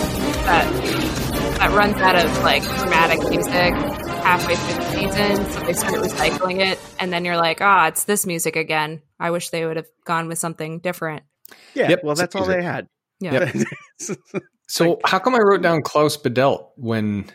that 0.45 1.57
that 1.59 1.71
runs 1.71 1.95
out 1.97 2.15
of 2.15 2.43
like 2.43 2.63
dramatic 2.63 3.19
music 3.29 3.73
halfway 4.23 4.55
through 4.55 4.75
the 4.75 4.91
season, 4.91 5.51
so 5.51 5.59
they 5.61 5.73
start 5.73 5.95
recycling 5.95 6.59
it, 6.59 6.79
and 6.99 7.11
then 7.11 7.25
you're 7.25 7.37
like, 7.37 7.61
ah, 7.61 7.87
it's 7.87 8.03
this 8.05 8.25
music 8.25 8.55
again. 8.55 9.01
I 9.19 9.31
wish 9.31 9.49
they 9.49 9.65
would 9.65 9.77
have 9.77 9.87
gone 10.05 10.27
with 10.27 10.37
something 10.39 10.79
different. 10.79 11.23
Yeah. 11.73 11.89
Yep, 11.89 12.03
well, 12.03 12.15
that's 12.15 12.35
all 12.35 12.45
they 12.45 12.63
had. 12.63 12.87
Yeah. 13.19 13.51
So 14.67 14.99
how 15.05 15.19
come 15.19 15.33
I 15.33 15.39
wrote 15.39 15.61
down 15.61 15.81
Klaus 15.81 16.17
Badelt 16.17 16.71
when 16.75 17.31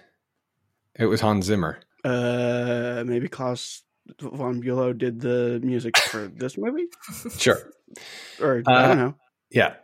it 0.98 1.06
was 1.06 1.20
Hans 1.20 1.46
Zimmer? 1.46 1.80
Uh, 2.04 3.02
maybe 3.06 3.28
Klaus 3.28 3.82
von 4.20 4.60
Bülow 4.62 4.96
did 4.96 5.20
the 5.20 5.60
music 5.62 5.96
for 5.98 6.26
this 6.28 6.56
movie, 6.58 6.86
Sure. 7.38 7.58
or 8.40 8.62
I 8.66 8.72
Uh, 8.72 8.88
don't 8.88 8.98
know. 8.98 9.14
Yeah. 9.50 9.74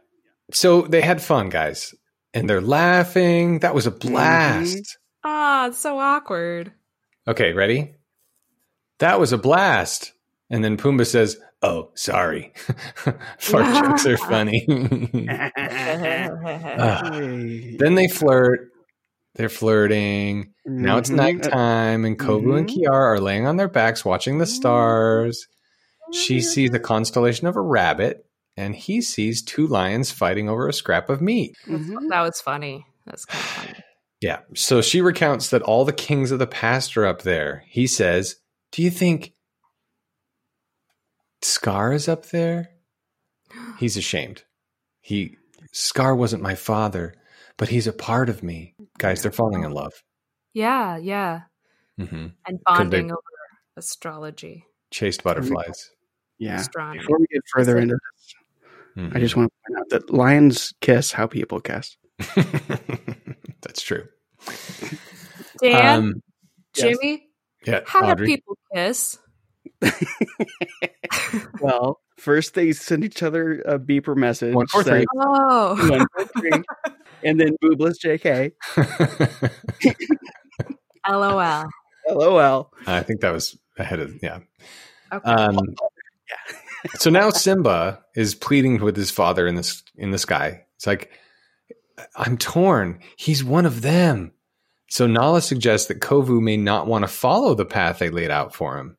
So 0.53 0.83
they 0.83 1.01
had 1.03 1.21
fun, 1.23 1.51
guys, 1.51 1.95
and 2.35 2.49
they're 2.49 2.61
laughing. 2.63 3.59
That 3.61 3.75
was 3.75 3.87
a 3.87 3.91
blast. 3.91 4.99
Ah, 5.23 5.67
it's 5.69 5.79
so 5.79 5.99
awkward. 5.99 6.73
Okay, 7.27 7.53
ready? 7.53 7.95
That 8.99 9.21
was 9.21 9.33
a 9.33 9.39
blast. 9.39 10.13
And 10.51 10.65
then 10.65 10.79
Pumbaa 10.79 11.07
says, 11.07 11.37
"Oh, 11.61 11.91
sorry. 11.95 12.55
Fart 13.39 13.75
jokes 13.85 14.07
are 14.07 14.17
funny." 14.33 14.65
Hey. 15.99 17.77
then 17.79 17.95
they 17.95 18.09
flirt. 18.09 18.71
They're 19.39 19.49
flirting. 19.49 20.53
Now 20.67 20.99
it's 20.99 21.11
Mhm. 21.11 21.15
nighttime, 21.17 22.05
and 22.05 22.19
Kovu 22.19 22.59
and 22.59 22.69
Mhm. 22.69 22.75
Kiara 22.85 22.93
are 23.17 23.21
laying 23.21 23.47
on 23.47 23.57
their 23.57 23.69
backs 23.69 24.05
watching 24.05 24.39
the 24.39 24.47
stars. 24.47 25.47
She 26.13 26.41
sees 26.41 26.71
the 26.71 26.81
constellation 26.81 27.47
of 27.47 27.55
a 27.57 27.61
rabbit, 27.61 28.27
and 28.57 28.75
he 28.75 29.01
sees 29.01 29.41
two 29.43 29.67
lions 29.67 30.11
fighting 30.11 30.49
over 30.49 30.69
a 30.69 30.73
scrap 30.73 31.09
of 31.09 31.23
meat. 31.23 31.57
Mhm. 31.67 32.09
That 32.11 32.23
was 32.23 32.41
funny. 32.41 32.85
That's 33.07 33.25
kind 33.25 33.43
of 33.43 33.51
funny. 33.51 33.85
Yeah. 34.21 34.41
So 34.57 34.81
she 34.83 35.01
recounts 35.01 35.49
that 35.51 35.63
all 35.63 35.85
the 35.85 35.93
kings 35.93 36.33
of 36.33 36.41
the 36.41 36.47
past 36.49 36.97
are 36.97 37.07
up 37.07 37.23
there. 37.23 37.63
He 37.69 37.87
says, 37.87 38.37
Do 38.73 38.83
you 38.83 38.91
think 38.91 39.33
Scar 41.43 41.93
is 41.93 42.09
up 42.09 42.27
there? 42.31 42.71
He's 43.79 43.97
ashamed. 43.97 44.43
He 45.01 45.37
Scar 45.73 46.17
wasn't 46.17 46.43
my 46.43 46.57
father, 46.57 47.15
but 47.57 47.69
he's 47.69 47.87
a 47.87 47.93
part 47.93 48.29
of 48.29 48.43
me. 48.43 48.75
Guys, 48.99 49.23
they're 49.23 49.31
falling 49.33 49.65
in 49.65 49.73
love. 49.73 49.93
Yeah, 50.55 50.97
yeah, 50.99 51.43
hmm 51.99 52.05
and 52.05 52.35
they- 52.47 52.59
bonding 52.67 53.11
over 53.13 53.21
astrology, 53.77 54.67
Chased 54.91 55.23
butterflies. 55.23 55.91
Yeah. 56.39 56.57
astronomy. 56.61 57.01
Before 57.01 57.19
we 57.19 57.27
get 57.33 57.43
further 57.53 57.79
into 57.79 57.95
this, 57.95 58.35
Mhm. 58.97 59.15
I 59.17 59.21
just 59.21 59.37
want 59.37 59.51
to 59.53 59.73
point 59.73 59.81
out 59.81 59.89
that 59.91 60.11
lions 60.13 60.73
kiss 60.81 61.13
how 61.13 61.27
people 61.27 61.61
kiss. 61.61 61.97
That's 63.63 63.83
true. 63.83 64.09
Dan, 65.61 65.99
Um, 65.99 66.23
yes. 66.77 66.99
Jimmy, 66.99 67.29
yeah, 67.67 67.81
how 67.87 68.15
do 68.15 68.25
people 68.25 68.57
kiss? 68.75 69.19
Well, 71.61 72.01
first 72.19 72.55
they 72.55 72.73
send 72.73 73.05
each 73.05 73.23
other 73.23 73.61
a 73.63 73.79
beeper 73.79 74.17
message. 74.17 74.55
One, 74.55 74.67
four, 74.67 74.83
three. 74.83 74.93
saying, 74.93 75.07
Oh, 75.17 75.77
One, 75.91 76.07
four, 76.15 76.27
three. 76.41 76.63
and 77.25 77.41
then 77.41 77.57
boobless 77.63 77.99
JK. 77.99 78.53
lol. 81.09 81.65
LOL. 82.11 82.73
I 82.87 83.03
think 83.03 83.21
that 83.21 83.33
was 83.33 83.57
ahead 83.77 84.01
of 84.01 84.19
yeah. 84.23 84.41
Okay. 85.13 85.31
Um, 85.31 85.59
so 86.97 87.11
now 87.11 87.31
Simba 87.31 88.03
is 88.15 88.35
pleading 88.35 88.81
with 88.83 88.97
his 88.97 89.11
father 89.11 89.47
in 89.47 89.55
this 89.55 89.83
in 89.97 90.11
the 90.11 90.19
sky. 90.19 90.65
It's 90.77 90.87
like 90.87 91.11
I'm 92.17 92.39
torn. 92.39 93.01
He's 93.17 93.43
one 93.43 93.67
of 93.67 93.83
them. 93.83 94.33
So 94.91 95.07
Nala 95.07 95.43
suggests 95.43 95.89
that 95.89 96.01
Kovu 96.01 96.41
may 96.41 96.57
not 96.57 96.87
want 96.87 97.03
to 97.03 97.09
follow 97.09 97.55
the 97.55 97.67
path 97.67 97.99
they 97.99 98.09
laid 98.11 98.31
out 98.31 98.55
for 98.55 98.79
him. 98.79 98.97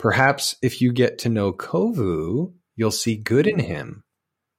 Perhaps 0.00 0.56
if 0.62 0.80
you 0.80 0.92
get 0.92 1.18
to 1.18 1.28
know 1.28 1.52
Kovu, 1.52 2.54
you'll 2.74 2.90
see 2.90 3.16
good 3.16 3.46
in 3.46 3.58
him. 3.58 4.02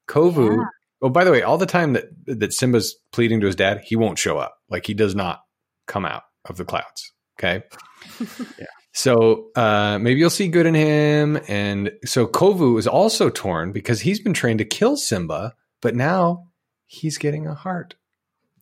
Kovu. 0.07 0.55
Yeah. 0.57 0.63
Oh, 1.01 1.09
by 1.09 1.23
the 1.23 1.31
way, 1.31 1.41
all 1.41 1.57
the 1.57 1.65
time 1.65 1.93
that 1.93 2.05
that 2.27 2.53
Simba's 2.53 2.95
pleading 3.11 3.39
to 3.41 3.47
his 3.47 3.55
dad, 3.55 3.81
he 3.83 3.95
won't 3.95 4.19
show 4.19 4.37
up. 4.37 4.55
Like 4.69 4.85
he 4.85 4.93
does 4.93 5.15
not 5.15 5.41
come 5.87 6.05
out 6.05 6.21
of 6.45 6.57
the 6.57 6.65
clouds. 6.65 7.11
Okay. 7.39 7.63
Yeah. 8.59 8.65
So 8.93 9.47
uh, 9.55 9.97
maybe 9.99 10.19
you'll 10.19 10.29
see 10.29 10.47
good 10.49 10.65
in 10.65 10.73
him. 10.75 11.39
And 11.47 11.91
so 12.03 12.27
Kovu 12.27 12.77
is 12.77 12.87
also 12.87 13.29
torn 13.29 13.71
because 13.71 14.01
he's 14.01 14.19
been 14.19 14.33
trained 14.33 14.59
to 14.59 14.65
kill 14.65 14.97
Simba, 14.97 15.53
but 15.81 15.95
now 15.95 16.47
he's 16.87 17.17
getting 17.17 17.47
a 17.47 17.53
heart. 17.55 17.95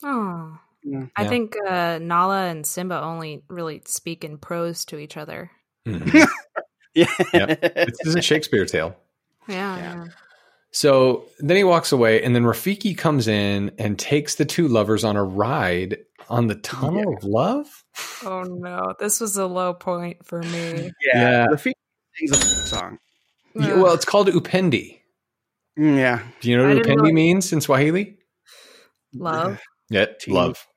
oh, 0.03 0.57
Yeah. 0.84 1.07
I 1.15 1.27
think 1.27 1.56
uh, 1.68 1.99
Nala 1.99 2.45
and 2.45 2.65
Simba 2.65 3.01
only 3.01 3.43
really 3.49 3.81
speak 3.85 4.23
in 4.23 4.38
prose 4.38 4.85
to 4.85 4.99
each 4.99 5.18
other. 5.18 5.49
Mhm. 5.88 6.27
Yeah. 6.99 7.45
Yep. 7.47 7.61
this 7.61 7.99
is 8.05 8.15
a 8.15 8.21
Shakespeare 8.21 8.65
tale. 8.65 8.95
Yeah, 9.47 9.77
Yeah. 9.77 9.95
yeah. 9.95 10.05
So 10.71 11.26
then 11.39 11.57
he 11.57 11.63
walks 11.63 11.91
away, 11.91 12.21
and 12.23 12.35
then 12.35 12.43
Rafiki 12.43 12.95
comes 12.97 13.27
in 13.27 13.71
and 13.80 13.97
takes 13.97 14.35
the 14.35 14.45
two 14.45 14.67
lovers 14.67 15.03
on 15.03 15.15
a 15.15 15.23
ride 15.23 15.97
on 16.30 16.45
the 16.47 16.53
Tunnel 16.55 17.15
of 17.17 17.23
Love. 17.23 17.84
Oh 18.23 18.43
no, 18.43 18.93
this 18.99 19.19
was 19.19 19.35
a 19.38 19.47
low 19.47 19.73
point 19.73 20.26
for 20.27 20.41
me. 20.43 20.91
Yeah. 21.13 21.47
The 21.49 21.57
feet 21.57 21.76
sings 22.15 22.31
a 22.31 22.67
song. 22.67 22.99
Yeah, 23.55 23.76
well, 23.81 23.93
it's 23.95 24.05
called 24.05 24.27
Upendi. 24.27 24.99
Mm, 25.77 25.97
Yeah. 25.97 26.21
Do 26.39 26.49
you 26.51 26.57
know 26.57 26.67
what 26.76 26.84
Upendi 26.85 26.97
really- 26.97 27.13
means 27.13 27.51
in 27.51 27.61
Swahili? 27.61 28.17
love, 29.15 29.59
Yeah, 29.89 30.05
love, 30.27 30.67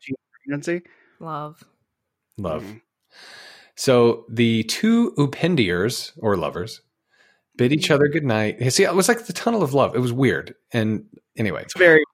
pregnancy. 0.47 0.83
love. 1.21 1.63
love. 2.39 2.63
Mm. 2.65 2.81
So 3.77 4.25
the 4.29 4.65
two 4.65 5.13
Upendiers 5.19 6.13
or 6.19 6.37
lovers 6.37 6.81
bid 7.57 7.73
each 7.73 7.91
other 7.91 8.09
goodnight. 8.09 8.73
See, 8.73 8.85
it 8.85 8.95
was 8.95 9.09
like 9.09 9.27
the 9.27 9.33
tunnel 9.33 9.63
of 9.63 9.75
love. 9.75 9.95
It 9.95 10.01
was 10.01 10.13
weird. 10.13 10.55
And 10.73 11.05
anyway, 11.37 11.63
It's 11.63 11.77
very 11.77 11.97
weird. 11.97 12.07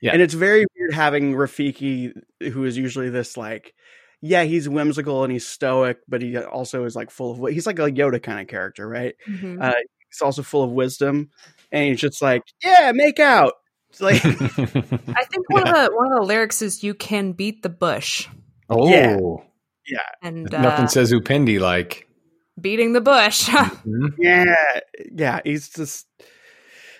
Yeah. 0.00 0.12
And 0.12 0.22
it's 0.22 0.34
very 0.34 0.64
weird 0.78 0.92
having 0.92 1.32
Rafiki, 1.34 2.12
who 2.52 2.64
is 2.64 2.76
usually 2.76 3.08
this 3.10 3.36
like, 3.36 3.74
yeah, 4.20 4.44
he's 4.44 4.68
whimsical 4.68 5.24
and 5.24 5.32
he's 5.32 5.46
stoic, 5.46 5.98
but 6.08 6.22
he 6.22 6.36
also 6.38 6.84
is 6.84 6.94
like 6.96 7.10
full 7.10 7.30
of 7.32 7.36
wi- 7.38 7.54
he's 7.54 7.66
like 7.66 7.78
a 7.78 7.82
Yoda 7.90 8.22
kind 8.22 8.40
of 8.40 8.46
character, 8.48 8.88
right? 8.88 9.14
Mhm. 9.28 9.62
Uh, 9.62 9.72
he's 10.10 10.20
also 10.22 10.42
full 10.42 10.62
of 10.64 10.70
wisdom, 10.70 11.30
and 11.72 11.88
he's 11.90 12.00
just 12.00 12.20
like, 12.22 12.42
yeah, 12.64 12.92
make 12.94 13.18
out. 13.20 13.52
It's 13.90 14.00
like, 14.00 14.24
I 14.24 15.24
think 15.24 15.48
one 15.48 15.66
of 15.68 15.74
the 15.74 15.90
one 15.94 16.12
of 16.12 16.18
the 16.18 16.24
lyrics 16.26 16.62
is 16.62 16.82
"You 16.82 16.94
can 16.94 17.32
beat 17.32 17.62
the 17.62 17.68
bush," 17.68 18.26
oh, 18.70 18.88
Yeah. 18.88 19.18
And 20.22 20.52
uh, 20.52 20.60
nothing 20.60 20.88
says 20.88 21.12
Upendi 21.12 21.58
like. 21.60 22.08
beating 22.60 22.92
the 22.92 23.00
bush. 23.00 23.48
yeah, 24.18 24.80
yeah, 25.12 25.40
he's 25.44 25.68
just. 25.70 26.06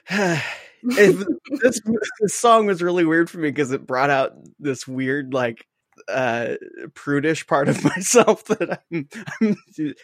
If 0.89 1.27
this, 1.63 1.81
this 2.21 2.35
song 2.35 2.67
was 2.67 2.81
really 2.81 3.05
weird 3.05 3.29
for 3.29 3.39
me 3.39 3.49
because 3.51 3.73
it 3.73 3.87
brought 3.89 4.11
out 4.11 4.35
this 4.61 4.87
weird 4.87 5.35
like 5.35 5.67
uh 6.07 6.55
prudish 6.95 7.45
part 7.49 7.69
of 7.69 7.83
myself 7.97 8.45
that 8.45 8.83
I'm, 8.93 9.09
I'm 9.41 9.57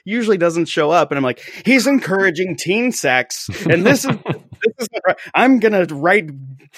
usually 0.05 0.39
doesn't 0.39 0.65
show 0.65 0.91
up 0.91 1.13
and 1.13 1.19
i'm 1.19 1.23
like 1.23 1.41
he's 1.65 1.87
encouraging 1.87 2.57
teen 2.57 2.91
sex 2.91 3.49
and 3.71 3.87
this 3.87 4.05
is 4.05 4.17
this 4.27 4.75
is 4.81 4.89
right. 5.07 5.17
i'm 5.35 5.61
gonna 5.61 5.85
write 5.85 6.31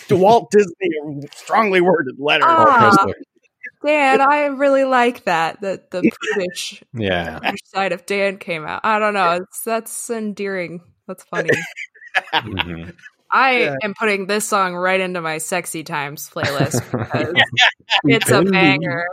to 0.09 0.16
walt 0.16 0.51
disney 0.51 1.22
a 1.22 1.35
strongly 1.36 1.81
worded 1.81 2.16
letter 2.18 2.44
Ah. 2.47 3.06
Dan, 3.85 4.20
I 4.20 4.47
really 4.47 4.85
like 4.85 5.24
that 5.24 5.61
that 5.61 5.90
the 5.90 6.11
prudish 6.32 6.82
Yeah. 6.94 7.39
prudish 7.40 7.61
side 7.66 7.93
of 7.93 8.06
Dan 8.06 8.39
came 8.39 8.65
out. 8.66 8.81
I 8.85 8.98
don't 8.98 9.15
know. 9.15 9.32
It's 9.32 9.62
that's 9.65 10.11
endearing. 10.11 10.81
That's 11.06 11.23
funny. 11.24 11.51
Mhm. 12.32 12.94
I 13.31 13.59
Yeah. 13.62 13.74
am 13.82 13.94
putting 13.98 14.27
this 14.27 14.47
song 14.47 14.74
right 14.74 15.01
into 15.01 15.20
my 15.20 15.39
sexy 15.39 15.82
times 15.82 16.31
playlist 16.31 16.81
because 16.93 17.35
it's 18.05 18.31
a 18.31 18.43
banger. 18.43 19.05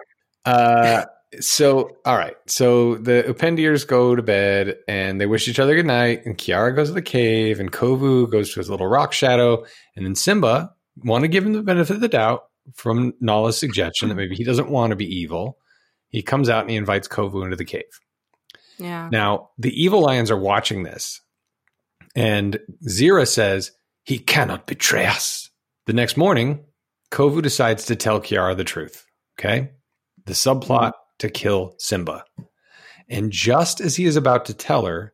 Uh, 0.46 1.06
so, 1.40 1.98
all 2.06 2.18
right. 2.18 2.36
So 2.48 2.96
the 2.96 3.24
Upendiers 3.28 3.88
go 3.88 4.16
to 4.16 4.22
bed 4.22 4.78
and 4.88 5.20
they 5.20 5.26
wish 5.26 5.48
each 5.48 5.60
other 5.60 5.76
good 5.76 5.86
night. 5.86 6.26
And 6.26 6.38
Kiara 6.38 6.76
goes 6.76 6.90
to 6.90 6.94
the 6.94 7.02
cave, 7.02 7.60
and 7.60 7.72
Kovu 7.72 8.30
goes 8.30 8.54
to 8.54 8.60
his 8.60 8.70
little 8.70 8.88
rock 8.88 9.14
shadow. 9.14 9.66
And 9.96 10.06
then 10.06 10.14
Simba 10.16 10.74
want 11.04 11.24
to 11.24 11.28
give 11.28 11.46
him 11.46 11.54
the 11.54 11.64
benefit 11.64 11.96
of 11.96 12.02
the 12.02 12.08
doubt 12.10 12.44
from 12.76 13.14
Nala's 13.20 13.58
suggestion 13.58 14.10
that 14.10 14.16
hmm. 14.16 14.20
maybe 14.20 14.36
he 14.36 14.44
doesn't 14.44 14.70
want 14.70 14.92
to 14.92 14.96
be 14.96 15.06
evil. 15.06 15.58
He 16.10 16.22
comes 16.22 16.50
out 16.50 16.62
and 16.62 16.72
he 16.72 16.76
invites 16.76 17.08
Kovu 17.08 17.44
into 17.44 17.56
the 17.56 17.66
cave. 17.66 18.00
Yeah. 18.78 19.10
Now, 19.12 19.52
the 19.58 19.72
evil 19.82 20.02
lions 20.02 20.32
are 20.32 20.40
watching 20.40 20.84
this, 20.84 21.22
and 22.16 22.60
Zira 22.88 23.28
says, 23.28 23.72
He 24.04 24.18
cannot 24.18 24.68
betray 24.68 25.06
us. 25.06 25.50
The 25.86 25.94
next 25.94 26.18
morning, 26.18 26.66
Kovu 27.12 27.42
decides 27.42 27.86
to 27.86 27.96
tell 27.96 28.20
Kiara 28.20 28.56
the 28.56 28.64
truth. 28.64 29.06
Okay. 29.40 29.72
The 30.26 30.34
subplot 30.34 30.92
hmm. 30.92 31.18
to 31.20 31.30
kill 31.30 31.76
Simba. 31.78 32.26
And 33.10 33.32
just 33.32 33.82
as 33.82 33.96
he 33.98 34.06
is 34.06 34.16
about 34.16 34.46
to 34.46 34.54
tell 34.54 34.86
her, 34.86 35.14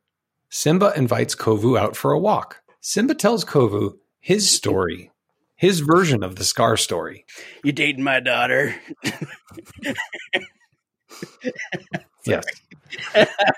Simba 0.49 0.93
invites 0.95 1.35
Kovu 1.35 1.77
out 1.77 1.95
for 1.95 2.11
a 2.11 2.19
walk. 2.19 2.61
Simba 2.79 3.15
tells 3.15 3.43
Kovu 3.43 3.95
his 4.19 4.49
story, 4.49 5.11
his 5.57 5.81
version 5.81 6.23
of 6.23 6.35
the 6.35 6.43
Scar 6.43 6.77
story. 6.77 7.25
you 7.63 7.71
dating 7.71 8.03
my 8.03 8.19
daughter 8.19 8.75
Yes. 12.25 12.45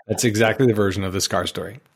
That's 0.07 0.23
exactly 0.23 0.67
the 0.67 0.73
version 0.73 1.03
of 1.03 1.13
the 1.13 1.21
Scar 1.21 1.47
story. 1.47 1.79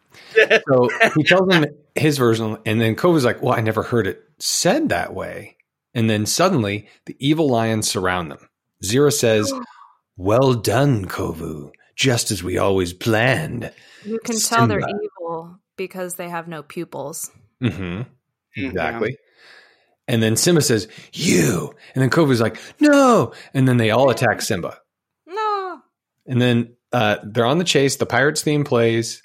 So 0.67 0.89
he 1.15 1.23
tells 1.23 1.53
him 1.53 1.65
his 1.93 2.17
version, 2.17 2.57
and 2.65 2.81
then 2.81 2.95
Kovu's 2.95 3.25
like, 3.25 3.41
Well, 3.43 3.53
I 3.53 3.61
never 3.61 3.83
heard 3.83 4.07
it 4.07 4.23
said 4.39 4.89
that 4.89 5.13
way. 5.13 5.57
And 5.93 6.09
then 6.09 6.25
suddenly 6.25 6.87
the 7.05 7.15
evil 7.19 7.49
lions 7.49 7.87
surround 7.87 8.31
them. 8.31 8.49
Zira 8.83 9.11
says, 9.13 9.53
Well 10.17 10.53
done, 10.55 11.05
Kovu, 11.05 11.71
just 11.95 12.31
as 12.31 12.43
we 12.43 12.57
always 12.57 12.93
planned. 12.93 13.71
You 14.03 14.19
can 14.23 14.39
tell 14.39 14.67
they're 14.67 14.79
evil 14.79 15.59
because 15.75 16.15
they 16.15 16.29
have 16.29 16.47
no 16.47 16.63
pupils. 16.63 17.29
hmm 17.61 18.01
Exactly. 18.55 19.17
And 20.07 20.21
then 20.21 20.35
Simba 20.35 20.61
says, 20.61 20.87
You. 21.13 21.73
And 21.95 22.01
then 22.01 22.09
Kovu's 22.09 22.41
like, 22.41 22.57
No. 22.79 23.33
And 23.53 23.67
then 23.67 23.77
they 23.77 23.91
all 23.91 24.09
attack 24.09 24.41
Simba. 24.41 24.77
No. 25.27 25.79
And 26.27 26.41
then 26.41 26.75
uh, 26.91 27.17
they're 27.23 27.45
on 27.45 27.57
the 27.57 27.63
chase. 27.63 27.95
The 27.95 28.05
Pirates 28.05 28.41
theme 28.41 28.63
plays. 28.63 29.21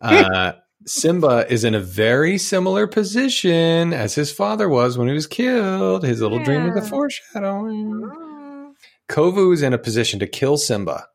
Uh, 0.00 0.52
Simba 0.86 1.46
is 1.48 1.62
in 1.64 1.74
a 1.74 1.80
very 1.80 2.38
similar 2.38 2.86
position 2.88 3.92
as 3.92 4.14
his 4.16 4.32
father 4.32 4.68
was 4.68 4.98
when 4.98 5.06
he 5.08 5.14
was 5.14 5.26
killed. 5.28 6.02
His 6.04 6.20
little 6.20 6.42
dream 6.42 6.64
was 6.64 6.76
a 6.76 6.80
Yeah. 6.84 6.90
foreshadowing. 6.90 7.92
Mm. 8.02 8.72
Kovu 9.08 9.52
is 9.54 9.62
in 9.62 9.72
a 9.72 9.78
position 9.78 10.18
to 10.20 10.26
kill 10.26 10.56
Simba, 10.56 11.06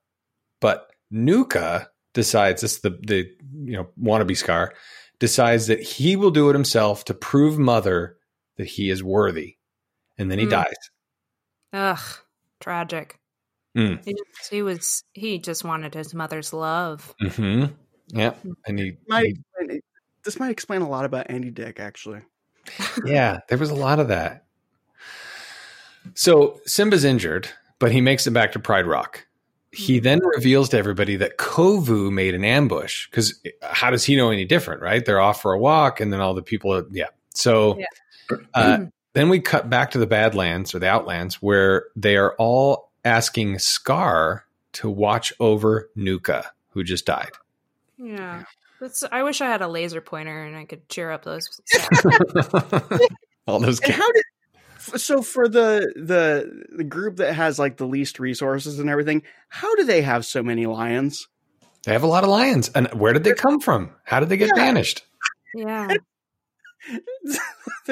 but 0.62 0.90
Nuka 1.12 1.90
decides 2.14 2.62
this 2.62 2.74
is 2.76 2.80
the 2.82 2.92
the 2.92 3.28
you 3.66 3.74
know 3.74 3.88
wannabe 4.02 4.38
Scar 4.38 4.74
decides 5.20 5.68
that 5.68 5.82
he 5.82 6.16
will 6.16 6.32
do 6.32 6.50
it 6.50 6.54
himself 6.54 7.04
to 7.06 7.14
prove 7.14 7.58
Mother 7.60 8.18
that 8.58 8.68
he 8.68 8.90
is 8.90 9.04
worthy, 9.04 9.58
and 10.18 10.30
then 10.30 10.40
he 10.40 10.46
Hmm. 10.46 10.52
dies. 10.52 10.76
Ugh. 11.74 12.00
Tragic. 12.60 13.20
Mm. 13.78 14.04
He, 14.04 14.14
just, 14.14 14.50
he 14.52 14.62
was 14.64 15.04
he 15.14 15.38
just 15.38 15.64
wanted 15.64 15.94
his 15.94 16.14
mother's 16.14 16.52
love. 16.52 17.14
hmm 17.20 17.66
Yeah, 18.08 18.34
and 18.66 18.80
he, 18.80 18.98
might 19.08 19.26
he 19.26 19.32
explain, 19.32 19.82
this 20.24 20.40
might 20.40 20.50
explain 20.50 20.82
a 20.82 20.90
lot 20.90 21.06
about 21.06 21.30
andy 21.30 21.52
dick 21.52 21.80
actually 21.80 22.22
yeah, 23.06 23.40
there 23.48 23.58
was 23.58 23.70
a 23.70 23.76
lot 23.76 24.00
of 24.00 24.08
that. 24.08 24.46
So 26.16 26.60
Simba's 26.66 27.04
injured, 27.06 27.50
but 27.80 27.92
he 27.92 28.02
makes 28.02 28.28
it 28.28 28.32
back 28.32 28.52
to 28.54 28.60
Pride 28.60 28.86
Rock. 28.88 29.26
He 29.72 30.00
then 30.00 30.20
reveals 30.36 30.70
to 30.70 30.78
everybody 30.78 31.18
that 31.18 31.38
Kovu 31.38 32.12
made 32.12 32.34
an 32.34 32.44
ambush 32.44 33.08
because 33.10 33.40
how 33.62 33.92
does 33.92 34.04
he 34.04 34.16
know 34.16 34.32
any 34.32 34.46
different, 34.46 34.82
right? 34.82 35.06
They're 35.06 35.22
off 35.22 35.42
for 35.42 35.54
a 35.54 35.60
walk, 35.60 36.00
and 36.00 36.12
then 36.12 36.20
all 36.20 36.34
the 36.34 36.42
people, 36.42 36.74
are, 36.74 36.86
yeah. 36.92 37.08
So 37.36 37.78
uh, 38.54 38.86
then 39.14 39.30
we 39.30 39.40
cut 39.40 39.70
back 39.70 39.92
to 39.92 39.98
the 39.98 40.08
Badlands 40.08 40.74
or 40.76 40.80
the 40.80 40.88
Outlands 40.90 41.36
where 41.42 41.86
they 41.96 42.18
are 42.18 42.34
all 42.38 42.92
asking 43.06 43.60
Scar 43.60 44.46
to 44.74 44.90
watch 44.90 45.34
over 45.40 45.90
Nuka, 45.96 46.52
who 46.72 46.84
just 46.84 47.06
died. 47.06 47.32
Yeah. 47.98 48.44
That's, 48.80 49.04
I 49.12 49.24
wish 49.24 49.42
I 49.42 49.48
had 49.48 49.62
a 49.62 49.68
laser 49.68 50.02
pointer 50.02 50.44
and 50.44 50.56
I 50.56 50.66
could 50.66 50.88
cheer 50.88 51.10
up 51.10 51.24
those. 51.24 51.48
all 53.48 53.60
those 53.60 53.80
and 53.80 53.94
how 53.94 54.12
did 54.12 54.24
so 55.02 55.22
for 55.22 55.48
the 55.50 55.92
the 55.96 56.64
the 56.78 56.84
group 56.84 57.16
that 57.18 57.34
has 57.34 57.58
like 57.58 57.78
the 57.78 57.88
least 57.88 58.20
resources 58.20 58.78
and 58.80 58.90
everything 58.90 59.24
how 59.50 59.74
do 59.76 59.84
they 59.84 60.02
have 60.02 60.26
so 60.26 60.44
many 60.44 60.66
lions 60.66 61.28
They 61.86 61.94
have 61.94 62.04
a 62.04 62.08
lot 62.08 62.24
of 62.24 62.30
lions. 62.30 62.70
And 62.76 62.88
where 62.94 63.14
did 63.14 63.24
they 63.24 63.34
come 63.34 63.60
from? 63.60 63.92
How 64.04 64.20
did 64.20 64.30
they 64.30 64.38
get 64.38 64.50
Yeah. 64.50 64.64
banished? 64.66 65.04
yeah. 65.56 65.88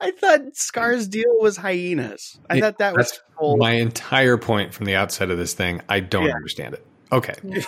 I 0.00 0.10
thought 0.12 0.40
Scar's 0.54 1.08
deal 1.08 1.38
was 1.40 1.56
hyenas. 1.56 2.38
I 2.50 2.56
Yeah, 2.56 2.60
thought 2.62 2.78
that 2.78 2.94
was 2.96 3.20
whole, 3.36 3.56
my 3.56 3.72
entire 3.72 4.36
point 4.36 4.74
from 4.74 4.86
the 4.86 4.96
outset 4.96 5.30
of 5.30 5.38
this 5.38 5.54
thing. 5.54 5.80
I 5.88 6.00
don't 6.00 6.26
Yeah. 6.26 6.34
understand 6.34 6.74
it. 6.74 6.86
Okay. 7.12 7.34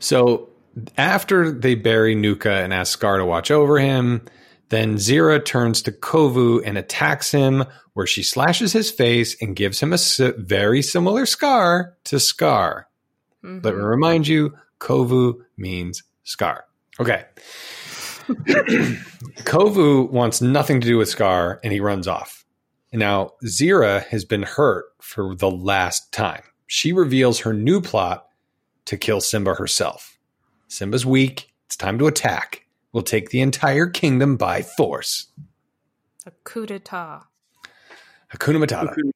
So 0.00 0.50
after 0.96 1.50
they 1.50 1.74
bury 1.74 2.14
Nuka 2.14 2.52
and 2.52 2.72
ask 2.72 2.92
Scar 2.92 3.18
to 3.18 3.24
watch 3.24 3.50
over 3.50 3.80
him, 3.80 4.22
then 4.68 4.94
Zira 4.94 5.44
turns 5.44 5.82
to 5.82 5.90
Kovu 5.92 6.62
and 6.64 6.78
attacks 6.78 7.32
him, 7.32 7.64
where 7.94 8.06
she 8.06 8.22
slashes 8.22 8.72
his 8.72 8.92
face 8.92 9.36
and 9.42 9.56
gives 9.56 9.80
him 9.80 9.92
a 9.92 9.98
very 10.36 10.82
similar 10.82 11.26
scar 11.26 11.96
to 12.04 12.20
Scar. 12.20 12.86
Mhm. 13.44 13.64
Let 13.64 13.74
me 13.74 13.80
remind 13.80 14.28
you, 14.28 14.54
Kovu 14.78 15.40
means 15.56 16.04
scar. 16.22 16.64
Okay. 17.00 17.24
Kovu 19.44 20.10
wants 20.10 20.40
nothing 20.40 20.80
to 20.80 20.86
do 20.86 20.98
with 20.98 21.08
Scar 21.08 21.60
and 21.64 21.72
he 21.72 21.80
runs 21.80 22.06
off. 22.06 22.44
Now, 22.92 23.32
Zira 23.44 24.04
has 24.06 24.24
been 24.24 24.42
hurt 24.42 24.86
for 25.00 25.34
the 25.34 25.50
last 25.50 26.12
time. 26.12 26.42
She 26.66 26.92
reveals 26.92 27.40
her 27.40 27.52
new 27.52 27.80
plot 27.80 28.28
to 28.86 28.96
kill 28.96 29.20
Simba 29.20 29.54
herself. 29.54 30.18
Simba's 30.68 31.04
weak. 31.04 31.52
It's 31.66 31.76
time 31.76 31.98
to 31.98 32.06
attack. 32.06 32.64
We'll 32.92 33.02
take 33.02 33.30
the 33.30 33.40
entire 33.40 33.86
kingdom 33.86 34.36
by 34.36 34.62
force. 34.62 35.26
A 36.26 36.30
coup 36.44 36.66
d'etat. 36.66 37.24
Hakuna 38.32 38.64
Matata. 38.64 38.94
Hakuna 38.94 39.12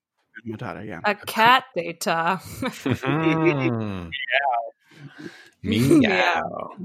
Matata, 0.46 0.86
yeah. 0.86 1.00
A 1.04 1.14
cat 1.14 1.64
d'etat. 1.74 2.40
Mm. 2.42 4.10
Meow. 5.62 6.76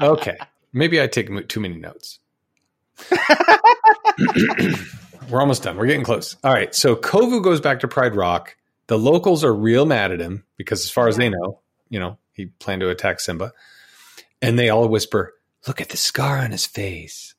Okay. 0.00 0.36
Maybe 0.72 1.00
I 1.00 1.06
take 1.06 1.48
too 1.48 1.60
many 1.60 1.76
notes. 1.76 2.18
We're 5.30 5.40
almost 5.40 5.62
done. 5.62 5.76
We're 5.76 5.86
getting 5.86 6.04
close. 6.04 6.36
All 6.44 6.52
right. 6.52 6.74
So 6.74 6.96
Kovu 6.96 7.42
goes 7.42 7.60
back 7.60 7.80
to 7.80 7.88
Pride 7.88 8.14
Rock. 8.16 8.56
The 8.88 8.98
locals 8.98 9.44
are 9.44 9.54
real 9.54 9.86
mad 9.86 10.10
at 10.12 10.20
him 10.20 10.44
because, 10.56 10.82
as 10.84 10.90
far 10.90 11.08
as 11.08 11.16
they 11.16 11.28
know, 11.30 11.60
you 11.88 11.98
know, 12.00 12.18
he 12.32 12.46
planned 12.46 12.80
to 12.80 12.90
attack 12.90 13.20
Simba. 13.20 13.52
And 14.42 14.58
they 14.58 14.68
all 14.68 14.86
whisper, 14.88 15.34
Look 15.68 15.80
at 15.80 15.90
the 15.90 15.96
scar 15.96 16.38
on 16.38 16.50
his 16.50 16.66
face. 16.66 17.34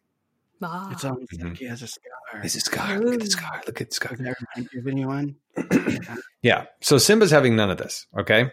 Ah. 0.62 0.90
It's 0.94 1.04
almost 1.04 1.32
Mhm. 1.34 1.44
like 1.50 1.58
he 1.58 1.66
has 1.66 1.82
a 1.82 1.88
scar. 1.88 2.40
There's 2.40 2.56
a 2.56 2.62
scar. 2.62 2.98
Look 3.00 3.16
at 3.16 3.20
the 3.20 3.26
scar. 3.28 3.62
Look 3.68 3.82
at 3.82 3.90
the 3.90 3.94
scar. 3.96 4.16
Does 4.16 4.26
that 4.26 4.38
remind 4.56 4.70
you 4.72 4.80
of 4.80 4.88
anyone? 4.88 5.36
Yeah. 6.42 6.66
So 6.82 6.98
Simba's 6.98 7.32
having 7.32 7.56
none 7.56 7.70
of 7.70 7.78
this. 7.78 8.06
Okay. 8.18 8.52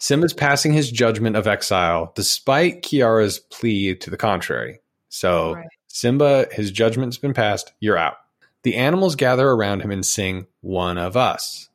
Simba's 0.00 0.32
passing 0.32 0.72
his 0.72 0.90
judgment 0.90 1.36
of 1.36 1.46
exile 1.46 2.12
despite 2.16 2.82
Kiara's 2.82 3.38
plea 3.38 3.94
to 3.96 4.10
the 4.10 4.16
contrary. 4.16 4.80
So 5.08 5.54
Right. 5.54 5.66
Simba, 5.88 6.46
his 6.52 6.70
judgment's 6.70 7.18
been 7.18 7.34
passed. 7.34 7.72
You're 7.80 7.98
out. 7.98 8.16
The 8.62 8.76
animals 8.76 9.14
gather 9.16 9.48
around 9.48 9.80
him 9.82 9.90
and 9.90 10.04
sing 10.04 10.46
"One 10.60 10.98
of 10.98 11.16
Us." 11.16 11.68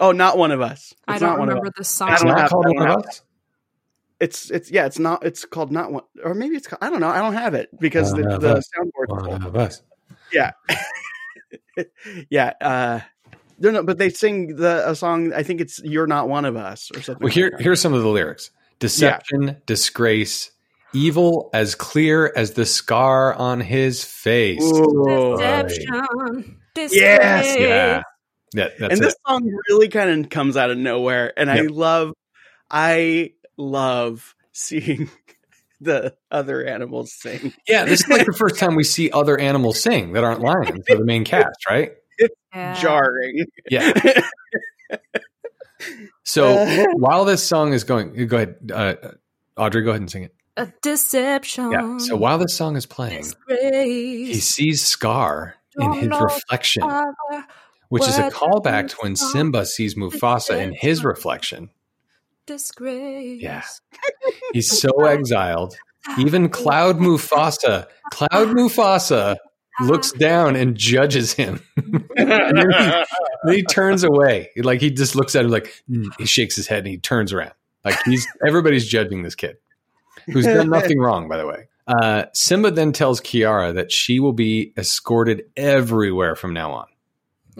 Oh, 0.00 0.12
not 0.12 0.36
one 0.38 0.50
of 0.50 0.60
us. 0.60 0.92
I 1.08 1.18
don't 1.18 1.38
not 1.38 1.46
remember 1.46 1.70
the 1.76 1.84
song. 1.84 2.12
It's 2.12 2.22
don't 2.22 2.36
have- 2.38 2.50
called 2.50 2.66
"One 2.66 2.82
of 2.88 2.96
have- 2.96 3.06
Us." 3.06 3.22
It's 4.20 4.50
it's 4.50 4.70
yeah. 4.70 4.86
It's 4.86 4.98
not. 4.98 5.24
It's 5.24 5.44
called 5.44 5.72
not 5.72 5.90
one, 5.92 6.04
or 6.22 6.34
maybe 6.34 6.54
it's. 6.56 6.66
Called, 6.68 6.78
I 6.82 6.90
don't 6.90 7.00
know. 7.00 7.08
I 7.08 7.18
don't 7.18 7.32
have 7.34 7.54
it 7.54 7.70
because 7.80 8.12
One 8.12 8.22
the, 8.22 8.34
of 8.36 8.40
the 8.42 8.54
us. 8.56 8.64
soundboard's 8.78 9.10
One 9.10 9.40
full. 9.40 9.48
of 9.48 9.56
us. 9.56 9.82
Yeah, 10.32 10.52
yeah. 12.30 12.52
Uh, 12.60 13.00
no, 13.62 13.70
no, 13.70 13.82
but 13.82 13.98
they 13.98 14.10
sing 14.10 14.56
the 14.56 14.90
a 14.90 14.94
song. 14.94 15.32
I 15.32 15.42
think 15.42 15.60
it's 15.60 15.80
"You're 15.82 16.06
Not 16.06 16.28
One 16.28 16.44
of 16.44 16.56
Us" 16.56 16.90
or 16.94 17.00
something. 17.00 17.22
Well, 17.22 17.32
here 17.32 17.50
that. 17.50 17.60
here's 17.60 17.80
some 17.80 17.94
of 17.94 18.02
the 18.02 18.08
lyrics: 18.08 18.50
deception, 18.80 19.56
disgrace, 19.66 20.50
evil 20.92 21.48
as 21.54 21.74
clear 21.74 22.32
as 22.34 22.52
the 22.52 22.66
scar 22.66 23.34
on 23.34 23.60
his 23.60 24.04
face. 24.04 24.62
Ooh. 24.62 25.36
Deception. 25.38 26.58
Yes. 26.76 27.56
Yeah, 27.58 28.02
yeah, 28.54 28.68
that's 28.78 28.94
and 28.94 29.00
this 29.00 29.14
it. 29.14 29.20
song 29.26 29.50
really 29.68 29.88
kind 29.88 30.24
of 30.24 30.30
comes 30.30 30.56
out 30.56 30.70
of 30.70 30.78
nowhere, 30.78 31.32
and 31.36 31.50
I 31.50 31.60
love, 31.60 32.12
I 32.70 33.32
love 33.56 34.34
seeing 34.52 35.08
the 35.80 36.14
other 36.30 36.64
animals 36.64 37.12
sing. 37.12 37.52
Yeah, 37.68 37.84
this 37.84 38.00
is 38.00 38.08
like 38.08 38.26
the 38.26 38.32
first 38.32 38.58
time 38.58 38.74
we 38.74 38.84
see 38.84 39.10
other 39.10 39.38
animals 39.38 39.80
sing 39.80 40.12
that 40.14 40.24
aren't 40.24 40.40
lions 40.40 40.84
for 40.88 40.96
the 40.96 41.04
main 41.04 41.24
cast, 41.26 41.68
right? 41.68 41.92
Yeah. 42.54 42.74
Jarring. 42.74 43.46
Yeah. 43.70 43.92
So 46.24 46.46
Uh. 46.58 46.86
while 46.94 47.24
this 47.24 47.42
song 47.44 47.72
is 47.72 47.82
going, 47.84 48.14
go 48.28 48.36
ahead, 48.36 48.70
uh, 48.72 48.94
Audrey, 49.56 49.82
go 49.82 49.90
ahead 49.90 50.00
and 50.00 50.10
sing 50.10 50.22
it. 50.24 50.34
A 50.56 50.72
deception. 50.82 51.72
Yeah. 51.72 51.98
So 51.98 52.14
while 52.16 52.38
this 52.38 52.54
song 52.56 52.76
is 52.76 52.86
playing, 52.86 53.24
he 53.48 54.34
sees 54.34 54.86
Scar 54.86 55.56
in 55.78 55.86
Don't 55.90 55.98
his 55.98 56.20
reflection, 56.20 56.84
which 57.88 58.06
is 58.06 58.16
a 58.18 58.30
callback 58.30 58.88
to 58.90 58.96
when 59.00 59.16
Simba 59.16 59.66
sees 59.66 59.94
Mufasa 59.96 60.56
in 60.60 60.72
his 60.72 61.02
reflection. 61.04 61.70
disgrace. 62.46 63.42
Yeah. 63.42 63.62
He's 64.52 64.80
so 64.80 64.90
exiled. 65.04 65.74
Even 66.18 66.48
Cloud 66.48 66.98
Mufasa, 66.98 67.86
Cloud 68.12 68.48
Mufasa 68.56 69.36
looks 69.80 70.12
down 70.12 70.54
and 70.56 70.76
judges 70.76 71.32
him. 71.32 71.60
and 72.16 72.28
then 72.58 72.70
he, 72.70 73.04
then 73.44 73.54
he 73.54 73.62
turns 73.64 74.04
away. 74.04 74.50
Like 74.56 74.80
he 74.80 74.90
just 74.90 75.16
looks 75.16 75.34
at 75.34 75.44
him 75.44 75.50
like 75.50 75.82
"Mm," 75.90 76.06
he 76.18 76.26
shakes 76.26 76.54
his 76.56 76.66
head 76.66 76.80
and 76.80 76.88
he 76.88 76.98
turns 76.98 77.32
around. 77.32 77.52
Like 77.84 77.96
he's 78.04 78.26
everybody's 78.46 78.86
judging 78.86 79.22
this 79.22 79.34
kid. 79.34 79.56
Who's 80.26 80.44
done 80.44 80.70
nothing 80.70 80.98
wrong, 81.00 81.28
by 81.28 81.36
the 81.38 81.46
way. 81.46 81.68
Uh, 81.88 82.26
Simba 82.32 82.70
then 82.70 82.92
tells 82.92 83.20
Kiara 83.20 83.74
that 83.74 83.90
she 83.90 84.20
will 84.20 84.32
be 84.32 84.72
escorted 84.76 85.44
everywhere 85.56 86.36
from 86.36 86.52
now 86.54 86.72
on. 86.72 86.86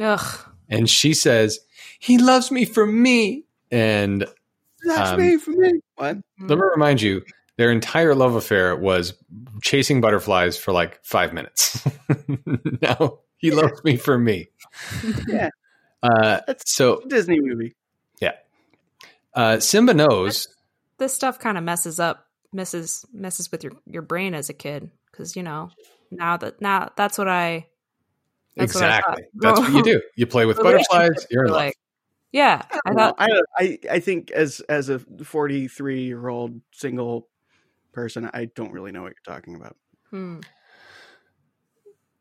Ugh. 0.01 0.41
And 0.69 0.89
she 0.89 1.13
says, 1.13 1.59
He 1.99 2.19
loves 2.19 2.51
me 2.53 2.65
for 2.65 2.87
me. 2.87 3.45
And 3.73 4.25
That's 4.85 5.11
Um, 5.11 5.21
me 5.21 5.39
for 5.39 5.51
me. 5.51 5.73
What? 5.97 6.19
let 6.41 6.57
me 6.59 6.65
remind 6.73 7.03
you, 7.03 7.23
their 7.57 7.71
entire 7.71 8.15
love 8.15 8.35
affair 8.35 8.75
was 8.77 9.15
chasing 9.61 10.01
butterflies 10.01 10.57
for 10.57 10.73
like 10.73 11.05
five 11.05 11.33
minutes. 11.33 11.87
now 12.83 13.19
he 13.37 13.51
loves 13.51 13.83
me 13.85 13.97
for 13.97 14.19
me. 14.19 14.49
Yeah. 15.29 15.51
Uh, 16.03 16.41
That's 16.47 16.75
so 16.75 17.01
a 17.01 17.09
Disney 17.09 17.41
movie. 17.41 17.75
Yeah. 18.21 18.33
Uh, 19.35 19.61
Simba 19.61 19.95
knows. 19.95 20.49
This 20.99 21.15
stuff 21.15 21.39
kind 21.39 21.59
of 21.59 21.65
messes 21.65 22.01
up, 22.01 22.27
messes 22.53 23.05
messes 23.13 23.51
with 23.51 23.65
your 23.65 23.73
your 23.87 24.03
brain 24.03 24.35
as 24.35 24.49
a 24.49 24.53
kid 24.53 24.91
because 25.11 25.37
you 25.37 25.43
know 25.43 25.71
now 26.11 26.37
that 26.37 26.61
now 26.61 26.91
that's 26.97 27.19
what 27.19 27.29
I. 27.29 27.67
That's 28.57 28.75
what 28.75 28.85
I 28.85 28.99
exactly. 28.99 29.25
That's 29.35 29.61
what 29.61 29.73
you 29.73 29.83
do. 29.83 30.03
You 30.17 30.27
play 30.27 30.45
with 30.45 30.59
butterflies. 30.59 31.27
You're 31.31 31.47
in 31.47 31.53
love. 31.53 31.61
Like, 31.61 31.75
yeah, 32.33 32.63
I 32.71 32.91
I, 32.91 32.95
thought 32.95 33.15
I, 33.19 33.29
I, 33.59 33.79
I 33.93 34.01
think 34.01 34.31
as 34.31 34.61
as 34.61 34.89
a 34.89 34.99
43 34.99 36.03
year 36.03 36.29
old 36.29 36.61
single 36.73 37.29
person, 37.93 38.31
I 38.33 38.47
don't 38.55 38.73
really 38.73 38.93
know 38.93 39.03
what 39.03 39.13
you're 39.13 39.35
talking 39.35 39.55
about. 39.55 39.77
hmm. 40.11 40.41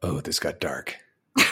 oh, 0.01 0.21
this 0.21 0.39
got 0.39 0.59
dark. 0.59 0.97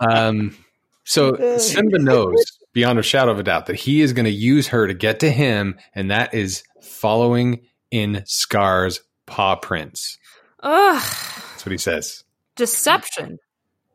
Um, 0.00 0.56
so 1.04 1.56
Simba 1.58 1.98
knows 1.98 2.58
beyond 2.72 2.98
a 2.98 3.02
shadow 3.02 3.30
of 3.30 3.38
a 3.38 3.42
doubt 3.42 3.66
that 3.66 3.76
he 3.76 4.02
is 4.02 4.12
going 4.12 4.24
to 4.24 4.30
use 4.30 4.68
her 4.68 4.86
to 4.86 4.94
get 4.94 5.20
to 5.20 5.30
him, 5.30 5.78
and 5.94 6.10
that 6.10 6.34
is 6.34 6.62
following 6.82 7.62
in 7.90 8.22
Scar's 8.26 9.00
paw 9.26 9.56
prints. 9.56 10.18
Ugh. 10.62 11.02
That's 11.02 11.64
what 11.64 11.72
he 11.72 11.78
says. 11.78 12.24
Deception. 12.56 13.38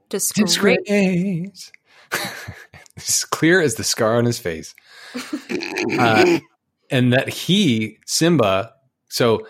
Disgrace. 0.09 0.77
Disgrace. 0.85 1.71
it's 2.95 3.25
clear 3.25 3.61
as 3.61 3.75
the 3.75 3.83
scar 3.83 4.17
on 4.17 4.25
his 4.25 4.39
face. 4.39 4.73
Uh, 5.99 6.39
and 6.91 7.13
that 7.13 7.29
he, 7.29 7.97
Simba, 8.05 8.73
so 9.09 9.47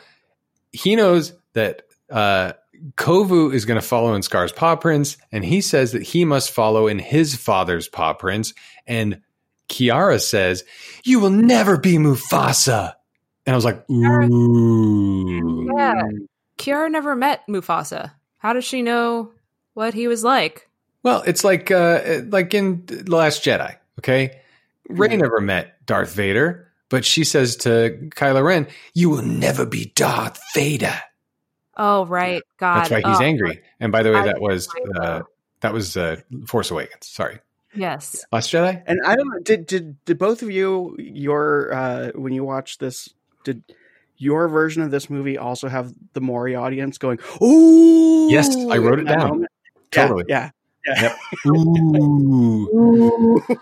he 0.72 0.96
knows 0.96 1.34
that 1.54 1.84
uh, 2.10 2.54
Kovu 2.96 3.54
is 3.54 3.66
going 3.66 3.80
to 3.80 3.86
follow 3.86 4.14
in 4.14 4.22
Scar's 4.22 4.52
paw 4.52 4.76
prints, 4.76 5.18
and 5.32 5.44
he 5.44 5.62
says 5.62 5.92
that 5.92 6.04
he 6.04 6.24
must 6.26 6.52
follow 6.52 6.88
in 6.88 7.00
his 7.00 7.36
father's 7.36 7.88
paw 7.88 8.14
prints. 8.14 8.54
And 8.88 9.22
Kiara 9.68 10.22
says, 10.22 10.64
You 11.04 11.20
will 11.20 11.30
never 11.30 11.78
be 11.78 11.98
Mufasa. 11.98 12.94
And 13.46 13.54
I 13.54 13.58
was 13.58 13.66
like, 13.66 13.90
Ooh. 13.90 15.70
Yeah. 15.76 16.02
Kiara 16.58 16.92
never 16.92 17.16
met 17.16 17.46
Mufasa. 17.48 18.12
How 18.38 18.54
does 18.54 18.66
she 18.66 18.82
know 18.82 19.32
what 19.74 19.94
he 19.94 20.08
was 20.08 20.24
like? 20.24 20.68
Well, 21.04 21.24
it's 21.26 21.44
like 21.44 21.72
uh, 21.72 22.22
like 22.28 22.54
in 22.54 22.86
The 22.86 23.04
Last 23.16 23.44
Jedi. 23.44 23.76
Okay, 24.00 24.40
Rey 24.88 25.16
never 25.16 25.40
met 25.40 25.86
Darth 25.86 26.14
Vader, 26.14 26.71
but 26.92 27.04
she 27.04 27.24
says 27.24 27.56
to 27.58 27.98
Kylo 28.12 28.44
Ren, 28.46 28.68
"You 28.94 29.10
will 29.10 29.24
never 29.24 29.66
be 29.66 29.92
Darth 29.96 30.40
Vader." 30.54 30.94
Oh, 31.76 32.06
right. 32.06 32.44
God. 32.60 32.82
That's 32.82 32.92
why 32.92 32.98
he's 33.10 33.20
Oh, 33.20 33.24
angry. 33.24 33.62
And 33.80 33.92
by 33.92 34.04
the 34.04 34.12
way, 34.12 34.20
I- 34.20 34.24
that 34.26 34.42
was 34.42 34.70
uh, 34.96 35.22
that 35.62 35.74
was 35.74 35.98
uh, 35.98 36.18
Force 36.46 36.70
Awakens. 36.70 37.08
Sorry, 37.08 37.40
Yes. 37.74 38.24
Last 38.32 38.52
Jedi. 38.52 38.84
And 38.86 39.00
I 39.06 39.16
don't 39.16 39.28
know. 39.30 39.40
Did 39.40 39.66
did 39.66 40.04
did 40.06 40.20
both 40.20 40.44
of 40.44 40.52
you 40.52 40.96
your 41.00 41.74
uh 41.74 42.12
when 42.14 42.34
you 42.34 42.44
watched 42.44 42.80
this 42.80 43.10
did 43.44 43.64
your 44.18 44.48
version 44.50 44.84
of 44.84 44.92
this 44.92 45.10
movie 45.10 45.38
also 45.38 45.68
have 45.68 45.94
the 46.14 46.22
Maury 46.22 46.54
audience 46.56 46.98
going? 47.00 47.18
Ooh, 47.42 48.28
Yes, 48.30 48.56
I 48.70 48.78
wrote 48.78 49.00
it 49.00 49.06
down. 49.06 49.30
moment? 49.30 49.52
Totally. 49.90 50.26
Yeah. 50.28 50.52
Yep. 50.86 51.18
Ooh. 51.48 53.42
yeah. 53.50 53.56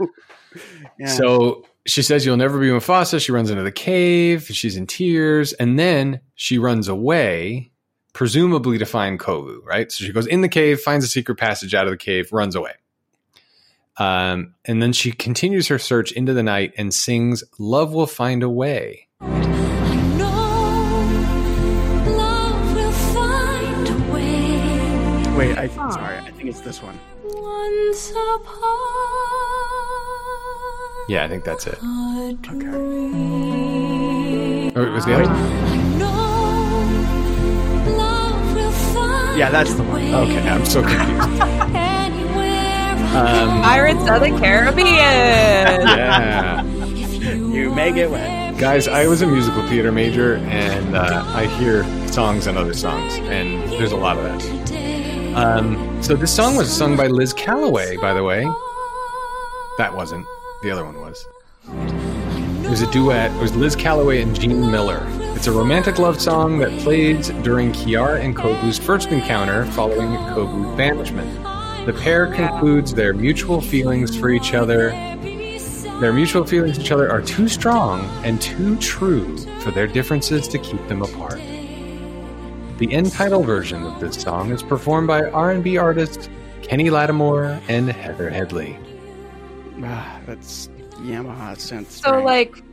yeah. 0.98 1.08
So 1.08 1.66
she 1.86 2.02
says, 2.02 2.26
You'll 2.26 2.38
never 2.38 2.60
be 2.60 2.68
Mufasa. 2.68 3.24
She 3.24 3.32
runs 3.32 3.50
into 3.50 3.64
the 3.64 3.72
cave. 3.72 4.48
She's 4.48 4.78
in 4.78 4.88
tears. 4.88 5.54
And 5.54 5.78
then 5.78 6.22
she 6.36 6.58
runs 6.58 6.88
away, 6.88 7.72
presumably 8.14 8.78
to 8.78 8.86
find 8.86 9.20
Kovu, 9.20 9.64
right? 9.66 9.92
So 9.92 10.06
she 10.06 10.14
goes 10.14 10.28
in 10.28 10.42
the 10.42 10.50
cave, 10.50 10.80
finds 10.80 11.06
a 11.06 11.08
secret 11.08 11.38
passage 11.38 11.74
out 11.74 11.86
of 11.86 11.92
the 11.92 11.98
cave, 11.98 12.32
runs 12.32 12.56
away. 12.56 12.74
Um, 13.98 14.54
and 14.64 14.82
then 14.82 14.94
she 14.94 15.12
continues 15.12 15.68
her 15.68 15.78
search 15.78 16.14
into 16.14 16.34
the 16.34 16.44
night 16.44 16.74
and 16.78 16.94
sings, 16.94 17.44
Love 17.58 17.94
Will 17.94 18.08
Find 18.08 18.44
a 18.44 18.50
Way. 18.50 19.08
Love 19.22 19.46
will 22.76 22.92
find 22.92 23.88
a 23.90 24.14
way 24.14 25.38
Wait, 25.38 25.58
I 25.58 25.68
Huh. 25.68 25.92
sorry. 25.92 26.18
I 26.18 26.32
think 26.32 26.50
it's 26.50 26.62
this 26.62 26.82
one. 26.82 26.98
Once 27.42 28.12
upon 28.12 28.70
Yeah, 31.08 31.24
I 31.26 31.28
think 31.28 31.44
that's 31.44 31.66
it. 31.68 31.78
a 31.82 32.34
dream. 32.42 32.78
Or 34.78 34.92
was 34.92 35.06
the 35.06 35.14
other 35.16 35.24
one? 35.24 35.36
I 35.36 35.78
know 35.98 36.86
love 37.98 38.56
will 38.56 38.72
find 38.72 39.38
Yeah, 39.40 39.50
that's 39.50 39.74
the 39.74 39.84
one. 39.84 40.14
Okay, 40.14 40.48
I'm 40.50 40.66
so 40.66 40.82
confused. 40.82 41.42
Um, 43.10 43.62
Pirates 43.64 44.02
of 44.08 44.22
the 44.22 44.30
Caribbean. 44.40 44.86
yeah. 44.88 46.62
you, 46.64 47.52
You 47.54 47.72
make 47.74 47.96
it 47.98 48.10
wet. 48.12 48.56
Guys, 48.60 48.88
I 48.88 49.08
was 49.08 49.22
a 49.24 49.28
musical 49.28 49.66
theater 49.68 49.92
major 49.92 50.36
and 50.36 50.96
uh, 50.96 51.24
I 51.28 51.46
hear 51.58 51.84
songs 52.10 52.46
and 52.48 52.58
other 52.58 52.74
songs, 52.74 53.16
and 53.18 53.64
there's 53.72 53.92
a 53.94 53.98
lot 53.98 54.18
of 54.18 54.24
that. 54.26 54.42
Um, 55.36 56.02
so 56.02 56.16
this 56.16 56.36
song 56.36 56.56
was 56.56 56.76
sung 56.76 56.98
by 56.98 57.08
Liz 57.08 57.34
Callaway, 57.34 57.98
by 57.98 58.14
the 58.14 58.24
way. 58.24 58.44
That 59.78 59.94
wasn't. 59.96 60.26
the 60.64 60.72
other 60.72 60.84
one 60.84 61.00
was. 61.00 61.26
It 62.66 62.70
was 62.70 62.82
a 62.82 62.92
duet. 62.92 63.32
It 63.32 63.42
was 63.42 63.56
Liz 63.56 63.76
Callaway 63.76 64.22
and 64.22 64.38
Gene 64.40 64.70
Miller. 64.70 65.06
It's 65.36 65.48
a 65.48 65.52
romantic 65.52 66.00
love 66.00 66.20
song 66.20 66.60
that 66.60 66.78
plays 66.82 67.30
during 67.44 67.72
Kiara 67.72 68.20
and 68.24 68.36
Kovu's 68.36 68.78
first 68.78 69.10
encounter 69.10 69.66
following 69.68 70.12
Kovu's 70.34 70.76
banishment. 70.78 71.32
The 71.86 71.94
pair 71.94 72.28
concludes 72.28 72.94
their 72.94 73.14
mutual 73.14 73.62
feelings 73.62 74.18
for 74.18 74.30
each 74.30 74.54
other. 74.54 74.90
Their 76.02 76.12
mutual 76.12 76.44
feelings 76.46 76.78
for 76.78 76.84
each 76.84 76.92
other 76.92 77.10
are 77.10 77.22
too 77.22 77.48
strong 77.48 78.02
and 78.26 78.42
too 78.42 78.76
true 78.78 79.38
for 79.62 79.72
their 79.72 79.88
differences 79.88 80.48
to 80.50 80.60
keep 80.60 80.86
them 80.88 81.02
apart. 81.02 81.40
The 82.80 82.94
end 82.94 83.12
title 83.12 83.44
version 83.44 83.84
of 83.84 84.00
this 84.00 84.16
song 84.16 84.52
is 84.52 84.64
performed 84.64 85.06
by 85.10 85.24
R&B 85.24 85.78
artists 85.78 86.30
Kenny 86.62 86.90
Lattimore 86.90 87.60
and 87.68 87.90
Heather 87.90 88.30
Headley. 88.30 88.80
Ah, 89.84 90.22
that's 90.26 90.70
Yamaha 91.02 91.58
synth. 91.58 91.88
So, 91.88 92.08
string. 92.08 92.24
like, 92.24 92.64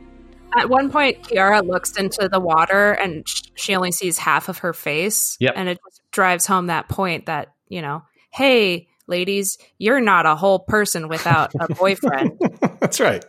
at 0.57 0.69
one 0.69 0.89
point, 0.89 1.23
Kiara 1.23 1.61
looks 1.61 1.97
into 1.97 2.29
the 2.29 2.39
water 2.39 2.93
and 2.93 3.27
she 3.55 3.75
only 3.75 3.91
sees 3.91 4.17
half 4.17 4.47
of 4.47 4.59
her 4.59 4.71
face. 4.71 5.35
Yep. 5.41 5.53
And 5.57 5.67
it 5.67 5.79
drives 6.11 6.45
home 6.45 6.67
that 6.67 6.87
point 6.87 7.25
that, 7.25 7.49
you 7.67 7.81
know, 7.81 8.01
hey, 8.31 8.87
ladies, 9.07 9.57
you're 9.77 9.99
not 9.99 10.25
a 10.25 10.35
whole 10.35 10.59
person 10.59 11.09
without 11.09 11.51
a 11.59 11.75
boyfriend. 11.75 12.39
That's 12.79 13.01
right. 13.01 13.25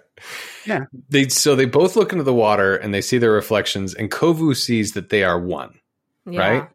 Yeah. 0.65 0.85
They 1.09 1.27
so 1.27 1.57
they 1.57 1.65
both 1.65 1.97
look 1.97 2.13
into 2.13 2.23
the 2.23 2.33
water 2.33 2.77
and 2.77 2.95
they 2.95 3.01
see 3.01 3.19
their 3.19 3.33
reflections, 3.33 3.95
and 3.95 4.13
Kovu 4.13 4.55
sees 4.55 4.93
that 4.93 5.09
they 5.09 5.25
are 5.25 5.41
one. 5.41 5.81
Yeah. 6.29 6.49
Right? 6.49 6.69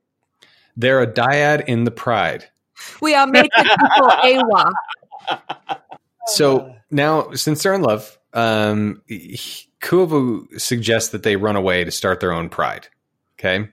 They're 0.76 1.02
a 1.02 1.08
dyad 1.08 1.66
in 1.66 1.84
the 1.84 1.92
pride. 1.92 2.50
We 3.02 3.14
are 3.14 3.28
making 3.28 3.52
people 3.64 4.12
AWA. 4.24 4.72
So 6.28 6.76
now, 6.90 7.32
since 7.34 7.64
they're 7.64 7.74
in 7.74 7.82
love, 7.82 8.18
um, 8.34 9.02
suggests 10.58 11.10
that 11.10 11.24
they 11.24 11.36
run 11.36 11.56
away 11.56 11.84
to 11.84 11.92
start 11.92 12.20
their 12.20 12.34
own 12.34 12.50
pride. 12.50 12.88
Okay, 13.40 13.70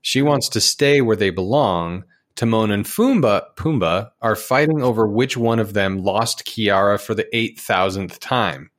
she 0.00 0.22
wants 0.22 0.48
to 0.50 0.60
stay 0.60 1.00
where 1.00 1.16
they 1.16 1.30
belong. 1.30 2.04
Timon 2.36 2.70
and 2.70 2.84
Fumba, 2.84 3.46
Pumbaa 3.56 4.12
are 4.22 4.36
fighting 4.36 4.80
over 4.80 5.08
which 5.08 5.36
one 5.36 5.58
of 5.58 5.72
them 5.72 5.98
lost 6.04 6.44
Kiara 6.46 7.00
for 7.00 7.14
the 7.14 7.26
eight 7.36 7.58
thousandth 7.58 8.20
time. 8.20 8.70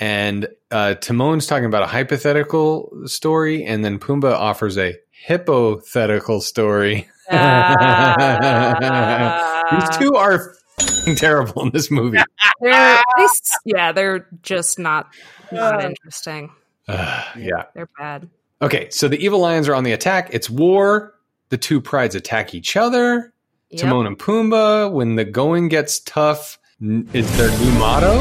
And 0.00 0.48
uh, 0.70 0.94
Timon's 0.94 1.46
talking 1.46 1.66
about 1.66 1.82
a 1.82 1.86
hypothetical 1.86 3.02
story, 3.04 3.64
and 3.64 3.84
then 3.84 3.98
Pumbaa 3.98 4.32
offers 4.32 4.78
a 4.78 4.96
hypothetical 5.26 6.40
story. 6.40 7.08
These 7.30 7.38
two 9.98 10.14
are 10.16 10.54
f***ing 10.78 11.16
terrible 11.16 11.62
in 11.62 11.70
this 11.70 11.90
movie. 11.90 12.18
They're, 12.60 13.02
they 13.16 13.26
yeah, 13.64 13.92
they're 13.92 14.28
just 14.42 14.78
not, 14.78 15.08
not 15.50 15.84
interesting. 15.84 16.52
Uh, 16.86 17.24
yeah. 17.38 17.64
They're 17.74 17.88
bad. 17.98 18.28
Okay, 18.60 18.90
so 18.90 19.08
the 19.08 19.18
evil 19.18 19.40
lions 19.40 19.68
are 19.68 19.74
on 19.74 19.84
the 19.84 19.92
attack. 19.92 20.28
It's 20.32 20.48
war. 20.48 21.14
The 21.48 21.56
two 21.58 21.80
prides 21.80 22.14
attack 22.14 22.54
each 22.54 22.76
other. 22.76 23.32
Yep. 23.70 23.80
Timon 23.80 24.06
and 24.06 24.18
Pumbaa, 24.18 24.92
when 24.92 25.16
the 25.16 25.24
going 25.24 25.68
gets 25.68 25.98
tough, 26.00 26.58
is 26.80 27.36
their 27.36 27.50
new 27.58 27.72
motto. 27.78 28.20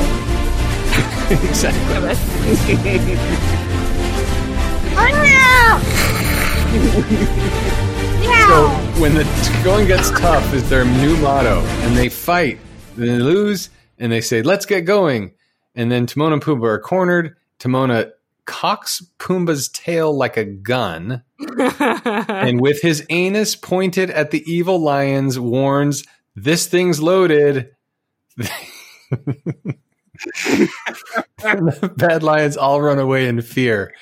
exactly. 1.48 1.82
So 6.72 8.68
when 9.02 9.14
the 9.14 9.26
going 9.62 9.88
gets 9.88 10.10
tough, 10.12 10.54
is 10.54 10.70
their 10.70 10.86
new 10.86 11.18
motto, 11.18 11.60
and 11.60 11.98
they 11.98 12.08
fight, 12.08 12.60
then 12.96 13.08
they 13.08 13.24
lose, 13.24 13.70
and 14.00 14.10
they 14.10 14.22
say, 14.22 14.42
"Let's 14.42 14.66
get 14.66 14.82
going." 14.82 15.34
And 15.76 15.92
then 15.92 16.06
Timon 16.06 16.32
and 16.32 16.42
Pumbaa 16.42 16.68
are 16.68 16.80
cornered. 16.80 17.36
Timona 17.60 18.12
cocks 18.46 19.06
Pumbaa's 19.20 19.68
tail 19.68 20.16
like 20.16 20.38
a 20.38 20.46
gun, 20.46 21.24
and 21.60 22.62
with 22.62 22.82
his 22.82 23.06
anus 23.10 23.58
pointed 23.58 24.10
at 24.10 24.32
the 24.32 24.44
evil 24.50 24.80
lions, 24.80 25.38
warns, 25.38 26.06
"This 26.36 26.68
thing's 26.68 27.02
loaded." 27.02 27.72
And 31.44 31.68
the 31.68 31.92
bad 31.98 32.22
lions 32.22 32.56
all 32.56 32.82
run 32.82 33.00
away 33.00 33.28
in 33.28 33.42
fear. 33.42 33.94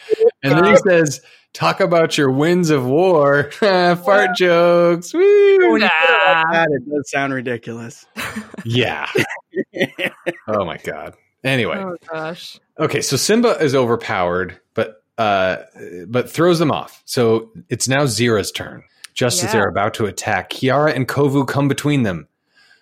And 0.44 0.58
then 0.58 0.66
he 0.66 0.76
says, 0.76 1.22
Talk 1.54 1.80
about 1.80 2.18
your 2.18 2.32
winds 2.32 2.70
of 2.70 2.86
war. 2.86 3.52
Fart 3.52 4.36
jokes. 4.38 5.14
Woo. 5.14 5.20
When 5.72 5.82
you 5.82 5.88
put 5.90 6.10
it 6.12 6.46
Nah. 6.52 6.64
it 6.70 6.90
does 6.90 7.10
sound 7.10 7.34
ridiculous. 7.34 8.06
Yeah. 8.66 9.08
oh 10.48 10.66
my 10.66 10.78
God. 10.78 11.16
Anyway. 11.44 11.78
oh 11.78 11.96
gosh. 12.12 12.60
Okay, 12.78 13.02
so 13.02 13.16
Simba 13.16 13.52
is 13.64 13.74
overpowered, 13.74 14.60
but 14.74 15.02
uh, 15.18 15.58
but 16.08 16.30
throws 16.30 16.60
them 16.60 16.72
off. 16.72 17.02
So 17.06 17.52
it's 17.70 17.88
now 17.88 18.04
Zira's 18.04 18.52
turn. 18.52 18.84
Just 19.14 19.44
as 19.44 19.52
they're 19.52 19.68
about 19.68 19.94
to 19.96 20.06
attack, 20.06 20.50
Kiara 20.52 20.94
and 20.96 21.08
Kovu 21.08 21.48
come 21.48 21.68
between 21.68 22.04
them. 22.04 22.28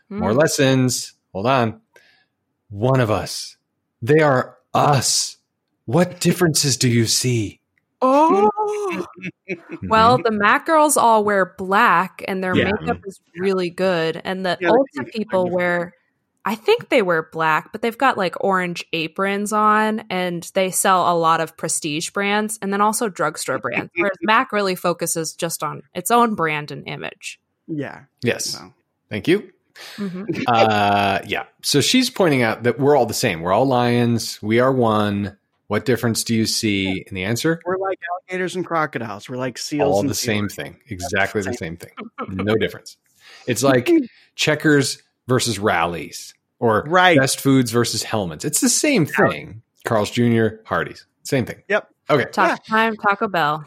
More 0.09 0.31
Mm. 0.33 0.37
lessons. 0.39 1.13
Hold 1.33 1.45
on. 1.47 1.79
One 2.69 2.99
of 2.99 3.09
us. 3.11 3.55
They 4.01 4.19
are 4.19 4.57
us. 4.73 5.37
What 5.85 6.19
differences 6.19 6.75
do 6.77 6.89
you 6.89 7.05
see? 7.05 7.56
Oh. 8.01 9.05
well, 9.83 10.17
the 10.17 10.31
Mac 10.31 10.65
girls 10.65 10.97
all 10.97 11.23
wear 11.23 11.55
black 11.57 12.23
and 12.27 12.43
their 12.43 12.55
Yeah. 12.55 12.71
makeup 12.79 12.99
is 13.05 13.19
really 13.37 13.69
good. 13.69 14.21
And 14.23 14.45
the 14.45 14.57
Yeah, 14.61 14.69
Ulta 14.69 15.11
people 15.11 15.49
wear, 15.49 15.93
I 16.45 16.55
think 16.55 16.89
they 16.89 17.01
wear 17.01 17.23
black, 17.31 17.71
but 17.71 17.81
they've 17.81 17.97
got 17.97 18.17
like 18.17 18.35
orange 18.43 18.85
aprons 18.93 19.51
on 19.51 20.03
and 20.09 20.49
they 20.53 20.71
sell 20.71 21.11
a 21.11 21.17
lot 21.17 21.41
of 21.41 21.57
prestige 21.57 22.09
brands 22.11 22.59
and 22.61 22.71
then 22.71 22.81
also 22.81 23.09
drugstore 23.09 23.59
brands. 23.59 23.91
Whereas 23.95 24.17
Mac 24.21 24.51
really 24.51 24.75
focuses 24.75 25.33
just 25.33 25.63
on 25.63 25.81
its 25.95 26.11
own 26.11 26.35
brand 26.35 26.71
and 26.71 26.87
image. 26.87 27.39
Yeah. 27.67 28.01
yes. 28.23 28.45
So, 28.45 28.73
Thank 29.09 29.27
you. 29.27 29.51
Mhm. 29.97 30.43
uh, 30.47 31.19
yeah. 31.25 31.43
So 31.61 31.81
she's 31.81 32.09
pointing 32.09 32.41
out 32.41 32.63
that 32.63 32.79
we're 32.79 32.95
all 32.95 33.05
the 33.05 33.13
same. 33.13 33.41
We're 33.41 33.53
all 33.53 33.65
lions. 33.67 34.41
We 34.41 34.59
are 34.59 34.71
one. 34.71 35.36
What 35.67 35.85
difference 35.85 36.23
do 36.23 36.33
you 36.33 36.45
see? 36.45 37.03
in 37.07 37.13
the 37.15 37.23
answer? 37.25 37.59
we're 37.65 37.77
like 37.77 37.99
alligators 38.11 38.55
and 38.55 38.65
crocodiles. 38.65 39.29
We're 39.29 39.37
like 39.37 39.57
seals. 39.57 39.93
all 39.95 39.99
and 40.01 40.09
the 40.09 40.13
same 40.15 40.47
thing. 40.49 40.77
Exactly 40.87 41.41
the 41.41 41.53
same 41.53 41.77
thing. 41.77 41.91
No 42.29 42.55
difference. 42.55 42.97
It's 43.47 43.63
like 43.63 43.89
checkers 44.35 45.01
versus 45.27 45.59
Rally's 45.59 46.33
or 46.59 46.83
Right. 46.87 47.17
best 47.19 47.39
foods 47.41 47.71
versus 47.71 48.01
Hellmann's. 48.03 48.45
It's 48.45 48.61
the 48.61 48.69
same 48.69 49.05
thing. 49.05 49.61
Carl's 49.85 50.09
Jr., 50.11 50.47
Hardee's. 50.65 51.05
Same 51.23 51.45
thing. 51.45 51.61
Yep. 51.67 51.87
Okay. 52.09 52.25
Taco 52.31 52.61
time, 52.67 52.95
Taco 52.97 53.27
Bell. 53.27 53.65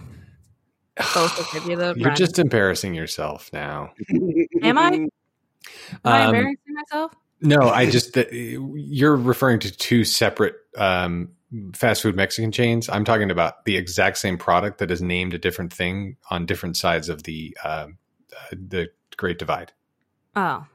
Both 1.14 1.36
will 1.39 1.60
give 1.60 1.70
you 1.70 1.77
the 1.77 1.94
You're 1.97 2.09
run. 2.09 2.16
just 2.16 2.39
embarrassing 2.39 2.94
yourself 2.94 3.51
now. 3.52 3.93
Am 4.62 4.77
I? 4.78 4.89
Am 4.93 5.09
I 6.05 6.22
Um, 6.24 6.35
embarrassing 6.35 6.74
myself? 6.74 7.12
No, 7.43 7.68
I 7.68 7.89
just 7.90 8.14
that 8.14 8.32
you're 8.32 9.16
referring 9.16 9.60
to 9.60 9.70
two 9.70 10.05
separate 10.05 10.56
um, 10.77 11.31
fast 11.74 12.02
food 12.02 12.16
Mexican 12.16 12.52
chains. 12.52 12.89
I'm 12.89 13.05
talking 13.05 13.31
about 13.31 13.64
the 13.64 13.77
exact 13.77 14.18
same 14.18 14.39
product 14.39 14.78
that 14.78 14.90
is 14.90 15.02
named 15.02 15.35
a 15.35 15.39
different 15.39 15.72
thing 15.72 16.16
on 16.31 16.47
different 16.47 16.77
sides 16.77 17.09
of 17.09 17.24
the 17.24 17.56
um, 17.64 17.98
uh, 18.32 18.51
the 18.52 18.89
Great 19.16 19.39
Divide. 19.39 19.72
Oh. 20.36 20.66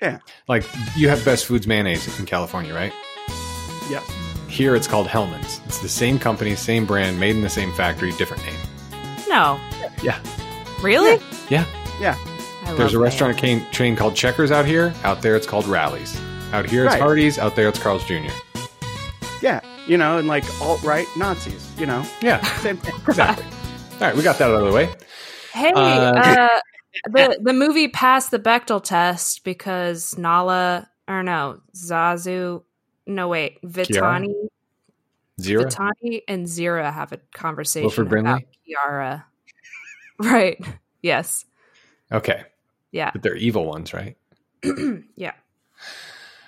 Yeah. 0.00 0.18
Like 0.48 0.64
you 0.96 1.08
have 1.10 1.24
Best 1.24 1.44
Foods 1.46 1.66
mayonnaise 1.66 2.18
in 2.18 2.26
California, 2.26 2.74
right? 2.74 2.92
Yes. 3.90 4.08
Here 4.48 4.74
it's 4.74 4.86
called 4.88 5.06
Hellmann's. 5.06 5.60
It's 5.66 5.78
the 5.80 5.88
same 5.88 6.18
company, 6.18 6.56
same 6.56 6.86
brand, 6.86 7.20
made 7.20 7.36
in 7.36 7.42
the 7.42 7.50
same 7.50 7.72
factory, 7.74 8.12
different 8.12 8.44
name. 8.44 8.56
No. 9.28 9.60
Yeah. 10.02 10.18
Really? 10.82 11.22
Yeah. 11.50 11.66
Yeah. 12.00 12.16
I 12.64 12.74
There's 12.74 12.94
a 12.94 12.98
restaurant 12.98 13.38
chain, 13.38 13.64
chain 13.70 13.94
called 13.94 14.16
Checkers 14.16 14.50
out 14.50 14.64
here. 14.64 14.94
Out 15.04 15.22
there, 15.22 15.36
it's 15.36 15.46
called 15.46 15.66
Rally's. 15.66 16.18
Out 16.52 16.68
here, 16.68 16.84
it's 16.84 16.94
Right. 16.94 17.02
Hardee's. 17.02 17.38
Out 17.38 17.54
there, 17.54 17.68
it's 17.68 17.78
Carl's 17.78 18.04
Jr. 18.04 18.30
Yeah. 19.42 19.60
You 19.90 19.98
know, 19.98 20.18
and 20.18 20.28
like 20.28 20.44
alt 20.62 20.80
right 20.84 21.08
Nazis. 21.16 21.68
You 21.76 21.86
know, 21.86 22.04
Yeah, 22.22 22.40
same 22.58 22.76
thing. 22.76 22.94
exactly. 23.08 23.44
All 23.44 23.98
right, 24.02 24.16
we 24.16 24.22
got 24.22 24.38
that 24.38 24.48
out 24.48 24.62
of 24.62 24.68
the 24.68 24.72
way. 24.72 24.88
Hey, 25.52 25.72
Uh, 25.74 25.80
uh, 26.14 26.60
the 27.06 27.40
the 27.42 27.52
movie 27.52 27.88
passed 27.88 28.30
the 28.30 28.38
Bechdel 28.38 28.84
test 28.84 29.42
because 29.42 30.16
Nala 30.16 30.88
or 31.08 31.24
no 31.24 31.60
Zazu, 31.74 32.62
no 33.08 33.26
wait, 33.26 33.60
Vitani, 33.62 34.32
Zira. 35.40 35.66
Vitani 35.66 36.22
and 36.28 36.46
Zira 36.46 36.92
have 36.92 37.10
a 37.10 37.18
conversation 37.32 37.82
Wilford 37.82 38.06
about 38.06 38.22
Brimley? 38.22 38.46
Kiara. 38.68 39.24
Right. 40.20 40.64
Yes. 41.02 41.46
Okay, 42.12 42.44
Yeah. 42.92 43.10
but 43.12 43.22
they're 43.22 43.34
evil 43.34 43.64
ones, 43.66 43.92
right? 43.92 44.16
yeah. 45.16 45.32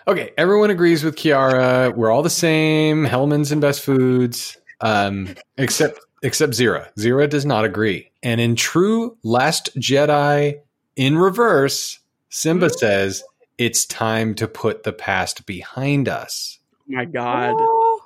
Okay, 0.09 0.33
everyone 0.37 0.71
agrees 0.71 1.05
with 1.05 1.17
Kiara. 1.17 1.95
We're 1.95 2.11
all 2.11 2.23
the 2.23 2.31
same. 2.31 3.05
Hellmann's 3.05 3.53
and 3.53 3.61
Best 3.61 3.83
Foods, 3.83 4.57
um, 4.81 5.35
except 5.59 6.01
except 6.23 6.53
Zira. 6.55 6.89
Zira 6.99 7.29
does 7.29 7.47
not 7.47 7.65
agree. 7.65 8.11
And 8.23 8.41
in 8.41 8.57
true 8.57 9.17
Last 9.23 9.75
Jedi 9.79 10.59
in 10.97 11.17
reverse, 11.19 12.01
Simba 12.31 12.71
says 12.71 13.23
it's 13.59 13.87
time 13.87 14.35
to 14.37 14.49
put 14.49 14.83
the 14.83 14.93
past 14.93 15.47
behind 15.47 16.09
us. 16.09 16.59
my 16.89 17.05
god. 17.05 17.55
Oh. 17.57 18.01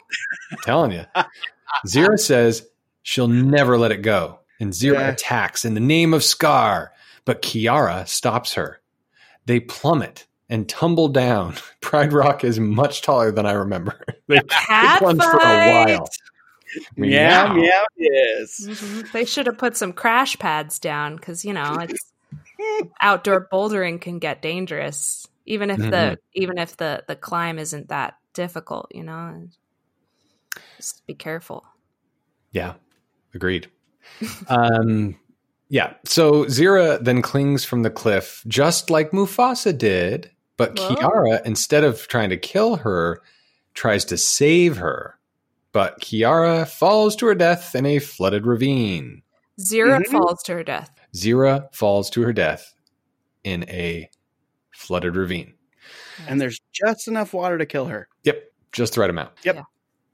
I'm 0.52 0.58
telling 0.64 0.92
you. 0.92 1.04
Zira 1.86 2.18
says 2.18 2.66
she'll 3.02 3.28
never 3.28 3.78
let 3.78 3.90
it 3.92 4.02
go. 4.02 4.40
And 4.60 4.72
Zira 4.72 4.94
Yeah. 4.94 5.08
attacks 5.08 5.64
in 5.64 5.74
the 5.74 5.80
name 5.80 6.12
of 6.14 6.22
Scar, 6.24 6.92
but 7.24 7.42
Kiara 7.42 8.06
stops 8.06 8.54
her. 8.54 8.80
They 9.46 9.60
plummet 9.60 10.26
and 10.48 10.68
tumble 10.68 11.08
down. 11.08 11.54
Pride 11.80 12.12
Rock 12.12 12.44
is 12.44 12.58
much 12.60 13.02
taller 13.02 13.30
than 13.32 13.46
I 13.46 13.52
remember. 13.52 14.00
They 14.28 14.40
Cat 14.40 14.98
plunge 14.98 15.22
for 15.22 15.36
a 15.36 15.70
while. 15.70 16.08
Meow, 16.96 17.52
Meow. 17.52 17.54
meow, 17.54 17.84
yes. 17.96 18.60
Mhm. 18.66 19.12
They 19.12 19.24
should 19.24 19.46
have 19.46 19.56
put 19.56 19.76
some 19.76 19.92
crash 19.92 20.36
pads 20.38 20.78
down 20.78 21.16
because 21.16 21.44
you 21.44 21.52
know 21.52 21.78
it's 21.80 22.12
outdoor 23.00 23.48
bouldering 23.52 24.00
can 24.00 24.18
get 24.18 24.42
dangerous, 24.42 25.26
even 25.46 25.70
if 25.70 25.78
Mhm. 25.78 25.90
the 25.90 26.18
even 26.34 26.58
if 26.58 26.76
the 26.76 27.04
the 27.06 27.14
climb 27.16 27.58
isn't 27.58 27.88
that 27.88 28.14
difficult. 28.34 28.88
You 28.92 29.04
know, 29.04 29.48
just 30.76 31.06
be 31.06 31.14
careful. 31.14 31.64
Yeah, 32.50 32.74
agreed. 33.32 33.70
um, 34.48 35.16
yeah. 35.68 35.94
So 36.04 36.44
Zira 36.46 37.02
then 37.02 37.22
clings 37.22 37.64
from 37.64 37.82
the 37.84 37.90
cliff, 37.90 38.42
just 38.48 38.90
like 38.90 39.12
Mufasa 39.12 39.76
did. 39.76 40.30
But 40.56 40.78
Whoa. 40.78 40.94
Kiara, 40.94 41.44
instead 41.44 41.84
of 41.84 42.06
trying 42.08 42.30
to 42.30 42.36
kill 42.36 42.76
her, 42.76 43.20
tries 43.74 44.04
to 44.06 44.16
save 44.16 44.78
her. 44.78 45.18
But 45.72 46.00
Kiara 46.00 46.66
falls 46.66 47.14
to 47.16 47.26
her 47.26 47.34
death 47.34 47.74
in 47.74 47.84
a 47.84 47.98
flooded 47.98 48.46
ravine. 48.46 49.22
Zira 49.60 50.00
Mhm. 50.00 50.06
falls 50.10 50.42
to 50.44 50.54
her 50.54 50.62
death. 50.64 50.90
Zira 51.14 51.72
falls 51.74 52.08
to 52.10 52.22
her 52.22 52.32
death 52.32 52.74
in 53.44 53.64
a 53.68 54.08
flooded 54.72 55.16
ravine. 55.16 55.54
And 56.26 56.40
there's 56.40 56.60
just 56.72 57.08
enough 57.08 57.34
water 57.34 57.58
to 57.58 57.66
kill 57.66 57.86
her. 57.86 58.08
Yep, 58.24 58.42
just 58.72 58.94
the 58.94 59.00
right 59.02 59.10
amount. 59.10 59.32
Yep. 59.44 59.56
Yeah. 59.56 59.62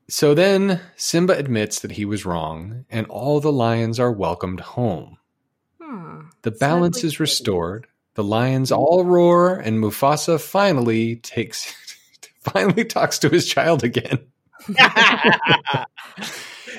So 0.09 0.35
then 0.35 0.81
Simba 0.97 1.35
admits 1.39 1.78
that 1.81 1.93
he 1.93 2.05
was 2.05 2.27
wrong, 2.27 2.85
and 2.90 3.06
all 3.06 3.40
the 3.40 3.52
lions 3.52 3.98
are 4.01 4.12
welcomed 4.12 4.60
home. 4.60 5.16
Hmm. 5.81 6.23
The 6.43 6.51
balance 6.51 6.97
Sadly 6.98 7.06
is 7.09 7.20
restored. 7.20 7.86
The 8.14 8.24
lions 8.24 8.70
all 8.70 9.05
roar, 9.05 9.55
and 9.56 9.78
Mufasa 9.78 10.40
finally 10.40 11.16
takes 11.16 11.74
finally 12.40 12.84
talks 12.84 13.18
to 13.20 13.28
his 13.28 13.47
child 13.47 13.84
again 13.84 14.18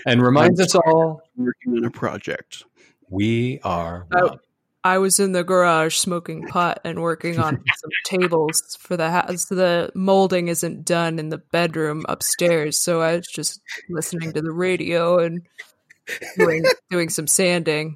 and 0.05 0.22
reminds 0.22 0.60
us 0.60 0.76
all 0.76 1.22
Working 1.35 1.77
on 1.77 1.85
a 1.85 1.91
project. 1.91 2.64
we 3.10 3.60
are 3.64 4.05
one. 4.10 4.39
I 4.85 4.97
was 4.97 5.19
in 5.19 5.31
the 5.31 5.45
garage 5.45 5.95
smoking 5.95 6.45
pot 6.45 6.81
and 6.84 7.01
working 7.01 7.39
on 7.39 7.55
some 7.77 7.91
tables 8.03 8.77
for 8.80 8.97
the 8.97 9.10
house. 9.10 9.45
The 9.45 9.89
molding 9.95 10.49
isn't 10.49 10.84
done 10.84 11.19
in 11.19 11.30
the 11.30 11.38
bedroom 11.38 12.05
upstairs, 12.10 12.77
so 12.77 13.01
I 13.01 13.15
was 13.15 13.27
just 13.27 13.61
listening 13.89 14.34
to 14.34 14.41
the 14.41 14.51
radio 14.51 15.19
and 15.19 15.41
doing 16.38 16.65
doing 16.89 17.10
some 17.10 17.27
sanding. 17.27 17.95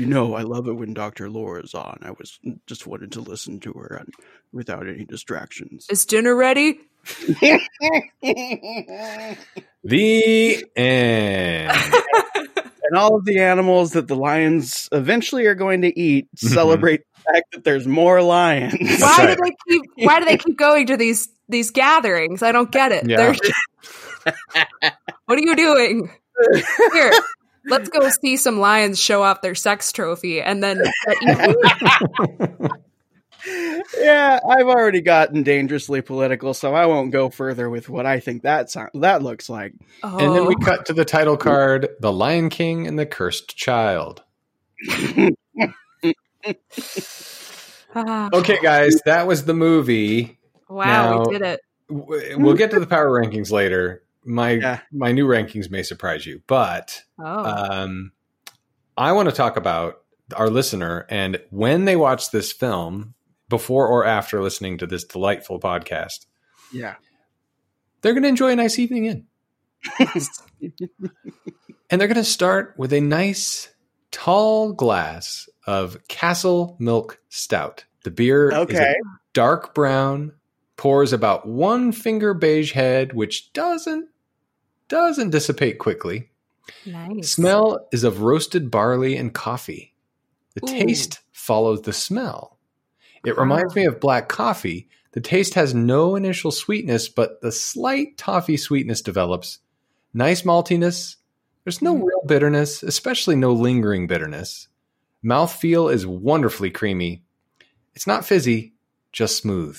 You 0.00 0.06
know, 0.06 0.34
I 0.34 0.42
love 0.42 0.66
it 0.66 0.72
when 0.72 0.94
Dr. 0.94 1.28
Laura's 1.28 1.74
on. 1.74 1.98
I 2.00 2.12
was 2.12 2.38
mm, 2.42 2.58
just 2.66 2.86
wanted 2.86 3.12
to 3.12 3.20
listen 3.20 3.60
to 3.60 3.72
her 3.74 3.96
and 4.00 4.14
without 4.50 4.88
any 4.88 5.04
distractions. 5.04 5.86
Is 5.90 6.06
dinner 6.06 6.34
ready? 6.34 6.80
The 9.82 10.62
end. 10.76 11.70
and 12.36 12.98
all 12.98 13.16
of 13.16 13.24
the 13.24 13.38
animals 13.40 13.92
that 13.92 14.08
the 14.08 14.16
lions 14.16 14.90
eventually 14.92 15.46
are 15.46 15.54
going 15.54 15.82
to 15.82 15.98
eat 15.98 16.28
mm-hmm. 16.34 16.48
celebrate 16.48 17.00
the 17.14 17.32
fact 17.32 17.52
that 17.52 17.64
there's 17.64 17.86
more 17.86 18.22
lions. 18.22 18.74
Why 19.00 19.16
right. 19.18 19.38
do 19.38 19.42
they 19.42 19.52
keep 19.68 19.82
Why 20.06 20.18
do 20.18 20.26
they 20.26 20.36
keep 20.36 20.58
going 20.58 20.86
to 20.88 20.98
these 20.98 21.28
these 21.48 21.70
gatherings? 21.70 22.42
I 22.42 22.52
don't 22.52 22.70
get 22.70 22.92
it. 22.92 23.08
Yeah. 23.08 23.32
They're- 23.32 24.32
what 25.26 25.38
are 25.38 25.42
you 25.42 25.56
doing? 25.56 26.10
Here, 26.92 27.12
let's 27.66 27.88
go 27.88 28.08
see 28.08 28.36
some 28.36 28.58
lions 28.60 28.98
show 29.00 29.22
off 29.22 29.42
their 29.42 29.54
sex 29.54 29.92
trophy, 29.92 30.40
and 30.40 30.62
then 30.62 30.80
yeah, 33.98 34.38
I've 34.48 34.66
already 34.66 35.00
gotten 35.00 35.42
dangerously 35.42 36.00
political, 36.02 36.52
so 36.54 36.74
I 36.74 36.86
won't 36.86 37.10
go 37.12 37.30
further 37.30 37.68
with 37.70 37.88
what 37.88 38.06
I 38.06 38.20
think 38.20 38.42
that 38.42 38.70
sound, 38.70 38.90
that 38.94 39.22
looks 39.22 39.48
like. 39.48 39.72
And 40.02 40.34
then 40.34 40.46
we 40.46 40.54
Oh. 40.60 40.64
cut 40.64 40.86
to 40.86 40.92
the 40.92 41.04
title 41.04 41.36
card 41.36 41.88
The 42.00 42.12
Lion 42.12 42.50
King 42.50 42.86
and 42.86 42.98
the 42.98 43.06
Cursed 43.06 43.56
Child. 43.56 44.22
Ah, 47.94 48.28
Okay, 48.32 48.58
guys, 48.62 49.00
that 49.04 49.26
was 49.26 49.44
the 49.44 49.54
movie. 49.54 50.38
wow, 50.68 50.84
now- 50.84 51.24
we 51.26 51.32
did 51.38 51.42
it. 51.42 51.60
We'll 51.90 52.54
get 52.54 52.70
to 52.70 52.78
the 52.78 52.86
power 52.86 53.10
rankings 53.20 53.50
later. 53.50 54.04
My 54.24 54.50
Yeah. 54.52 54.80
my 54.92 55.12
new 55.12 55.26
rankings 55.26 55.70
may 55.70 55.82
surprise 55.82 56.26
you, 56.26 56.42
but 56.46 57.02
Oh, 57.18 57.44
um, 57.44 58.12
I 58.96 59.12
want 59.12 59.28
to 59.30 59.34
talk 59.34 59.56
about 59.56 60.02
our 60.36 60.48
listener 60.50 61.06
and 61.08 61.40
when 61.50 61.84
they 61.86 61.96
watch 61.96 62.30
this 62.30 62.52
film, 62.52 63.14
before 63.48 63.88
or 63.88 64.04
after 64.04 64.40
listening 64.42 64.78
to 64.78 64.86
this 64.86 65.02
delightful 65.04 65.58
podcast, 65.58 66.26
Yeah. 66.72 66.94
they're 68.02 68.12
going 68.12 68.22
to 68.22 68.28
enjoy 68.28 68.50
a 68.52 68.56
nice 68.56 68.78
evening 68.78 69.06
in. 69.06 69.26
and 71.90 72.00
they're 72.00 72.08
going 72.08 72.14
to 72.14 72.24
start 72.24 72.74
with 72.76 72.92
a 72.92 73.00
nice 73.00 73.68
tall 74.10 74.72
glass 74.72 75.48
of 75.66 76.06
Castle 76.08 76.76
Milk 76.78 77.18
Stout. 77.28 77.84
The 78.04 78.10
beer 78.10 78.50
is 78.50 78.78
a 78.78 78.94
dark 79.32 79.74
brown, 79.74 80.32
pours 80.80 81.12
about 81.12 81.46
one 81.46 81.92
finger 81.92 82.32
beige 82.32 82.72
head, 82.72 83.12
which 83.12 83.52
doesn't 83.52 84.08
doesn't 84.88 85.28
dissipate 85.30 85.78
quickly. 85.78 86.30
nice. 86.86 87.30
Smell 87.30 87.86
is 87.92 88.02
of 88.02 88.22
roasted 88.22 88.70
barley 88.70 89.14
and 89.16 89.32
coffee. 89.34 89.94
The 90.54 90.62
Ooh. 90.64 90.78
taste 90.86 91.20
follows 91.32 91.82
the 91.82 91.92
smell. 91.92 92.58
It 93.26 93.36
reminds 93.36 93.76
me 93.76 93.84
of 93.84 94.00
black 94.00 94.28
coffee. 94.30 94.88
The 95.12 95.20
taste 95.20 95.52
has 95.54 95.74
no 95.74 96.16
initial 96.16 96.50
sweetness, 96.50 97.08
but 97.10 97.40
the 97.42 97.52
slight 97.52 98.16
toffee 98.16 98.56
sweetness 98.56 99.02
develops. 99.02 99.58
Nice 100.14 100.42
maltiness. 100.42 101.16
There's 101.64 101.82
no 101.82 101.94
Mm. 101.94 102.04
real 102.06 102.22
bitterness, 102.26 102.82
especially 102.82 103.36
no 103.36 103.52
lingering 103.52 104.06
bitterness. 104.06 104.68
Mouthfeel 105.22 105.92
is 105.92 106.06
wonderfully 106.06 106.70
creamy. 106.70 107.22
It's 107.94 108.06
not 108.06 108.24
fizzy, 108.24 108.72
just 109.12 109.36
smooth. 109.36 109.78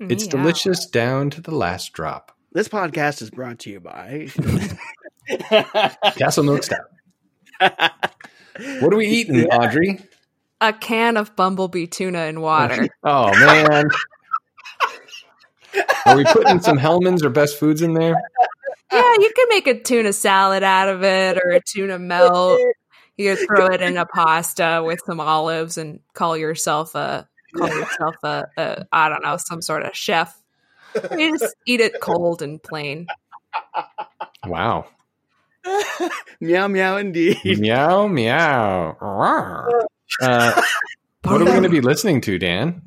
It's 0.00 0.24
Yeah. 0.24 0.30
delicious 0.30 0.86
down 0.86 1.30
to 1.30 1.40
the 1.40 1.54
last 1.54 1.92
drop. 1.92 2.32
This 2.52 2.68
podcast 2.68 3.20
is 3.22 3.30
brought 3.30 3.58
to 3.60 3.70
you 3.70 3.80
by. 3.80 4.28
Castle 6.16 6.44
Milk 6.44 6.62
Stout. 6.62 6.90
What 8.80 8.92
are 8.92 8.96
we 8.96 9.06
eating, 9.06 9.44
Audrey? 9.46 10.00
A 10.60 10.72
can 10.72 11.16
of 11.16 11.36
bumblebee 11.36 11.86
tuna 11.86 12.22
in 12.22 12.40
water. 12.40 12.88
Oh 13.04 13.30
man. 13.38 13.88
Are 16.06 16.16
we 16.16 16.24
putting 16.24 16.58
some 16.60 16.76
Hellmann's 16.76 17.22
or 17.24 17.30
best 17.30 17.56
foods 17.58 17.82
in 17.82 17.94
there? 17.94 18.14
yeah, 18.90 19.12
you 19.20 19.30
can 19.36 19.46
make 19.50 19.68
a 19.68 19.78
tuna 19.80 20.12
salad 20.12 20.64
out 20.64 20.88
of 20.88 21.04
it 21.04 21.36
or 21.38 21.50
a 21.50 21.60
tuna 21.60 22.00
melt. 22.00 22.60
You 23.16 23.36
could 23.36 23.46
throw 23.46 23.66
it 23.66 23.80
in 23.80 23.96
a 23.96 24.06
pasta 24.06 24.82
with 24.84 25.00
some 25.06 25.20
olives 25.20 25.78
and 25.78 26.00
call 26.14 26.36
yourself 26.36 26.96
a 26.96 27.28
call 27.58 27.68
yourself 27.68 28.16
a, 28.22 28.44
a 28.56 28.86
I 28.92 29.08
don't 29.08 29.22
know 29.22 29.36
some 29.36 29.62
sort 29.62 29.84
of 29.84 29.94
chef. 29.94 30.40
You 31.16 31.38
just 31.38 31.54
eat 31.66 31.80
it 31.80 32.00
cold 32.00 32.42
and 32.42 32.62
plain. 32.62 33.06
Wow. 34.46 34.86
meow 36.40 36.68
meow 36.68 36.96
indeed. 36.96 37.58
meow 37.58 38.06
meow. 38.06 38.96
Uh, 40.22 40.62
what 41.22 41.42
are 41.42 41.44
we 41.44 41.50
going 41.50 41.62
to 41.64 41.68
be 41.68 41.82
listening 41.82 42.22
to, 42.22 42.38
Dan? 42.38 42.80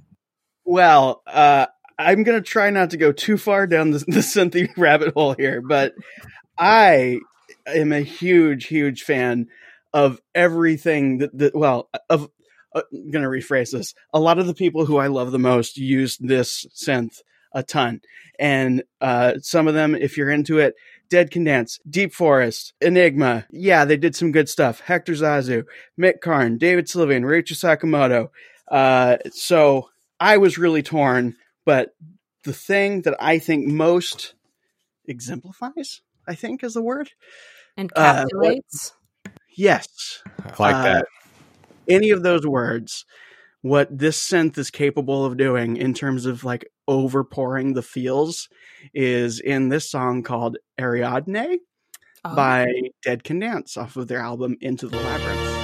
Well, 0.65 1.21
uh, 1.27 1.67
I'm 2.01 2.23
gonna 2.23 2.41
try 2.41 2.69
not 2.69 2.91
to 2.91 2.97
go 2.97 3.11
too 3.11 3.37
far 3.37 3.67
down 3.67 3.91
the, 3.91 4.03
the 4.07 4.21
Cynthia 4.21 4.67
rabbit 4.77 5.13
hole 5.13 5.33
here, 5.37 5.61
but 5.61 5.93
I 6.57 7.19
am 7.67 7.91
a 7.91 8.01
huge, 8.01 8.65
huge 8.65 9.03
fan 9.03 9.47
of 9.93 10.19
everything 10.33 11.19
that, 11.19 11.37
that 11.37 11.55
well, 11.55 11.89
of 12.09 12.29
uh, 12.73 12.81
I'm 12.91 13.11
gonna 13.11 13.27
rephrase 13.27 13.71
this. 13.71 13.93
A 14.13 14.19
lot 14.19 14.39
of 14.39 14.47
the 14.47 14.53
people 14.53 14.85
who 14.85 14.97
I 14.97 15.07
love 15.07 15.31
the 15.31 15.39
most 15.39 15.77
use 15.77 16.17
this 16.17 16.65
synth 16.75 17.21
a 17.53 17.63
ton, 17.63 18.01
and 18.39 18.83
uh, 19.01 19.33
some 19.41 19.67
of 19.67 19.73
them, 19.73 19.93
if 19.93 20.17
you're 20.17 20.29
into 20.29 20.59
it, 20.59 20.75
Dead 21.09 21.31
Can 21.31 21.43
Dance, 21.43 21.79
Deep 21.89 22.13
Forest, 22.13 22.73
Enigma. 22.79 23.45
Yeah, 23.51 23.83
they 23.83 23.97
did 23.97 24.15
some 24.15 24.31
good 24.31 24.47
stuff. 24.47 24.79
Hector 24.79 25.13
Zazou, 25.13 25.65
Mick 25.99 26.21
Karn, 26.21 26.57
David 26.57 26.85
Sylvian, 26.85 27.23
Ryuichi 27.23 27.53
Sakamoto. 27.53 28.29
Uh, 28.69 29.17
so 29.31 29.89
I 30.19 30.37
was 30.37 30.57
really 30.57 30.81
torn, 30.81 31.35
but 31.65 31.93
the 32.43 32.53
thing 32.53 33.01
that 33.01 33.15
I 33.19 33.39
think 33.39 33.67
most 33.67 34.33
exemplifies, 35.05 36.01
I 36.25 36.35
think 36.35 36.63
is 36.63 36.73
the 36.75 36.81
word. 36.81 37.11
Uh, 37.77 37.83
Encapsulates. 37.83 38.93
Yes. 39.57 40.23
I 40.39 40.55
like 40.57 40.75
Uh, 40.75 40.83
that 40.83 41.05
any 41.87 42.09
of 42.09 42.23
those 42.23 42.45
words 42.45 43.05
what 43.61 43.95
this 43.95 44.17
synth 44.19 44.57
is 44.57 44.71
capable 44.71 45.23
of 45.23 45.37
doing 45.37 45.77
in 45.77 45.93
terms 45.93 46.25
of 46.25 46.43
like 46.43 46.69
overpouring 46.89 47.75
the 47.75 47.81
feels 47.81 48.49
is 48.93 49.39
in 49.39 49.69
this 49.69 49.89
song 49.89 50.23
called 50.23 50.57
Ariadne 50.79 51.59
oh. 52.25 52.35
by 52.35 52.67
Dead 53.03 53.23
Can 53.23 53.39
Dance 53.39 53.77
off 53.77 53.95
of 53.97 54.07
their 54.07 54.19
album 54.19 54.57
Into 54.61 54.87
the 54.87 54.97
Labyrinth. 54.97 55.57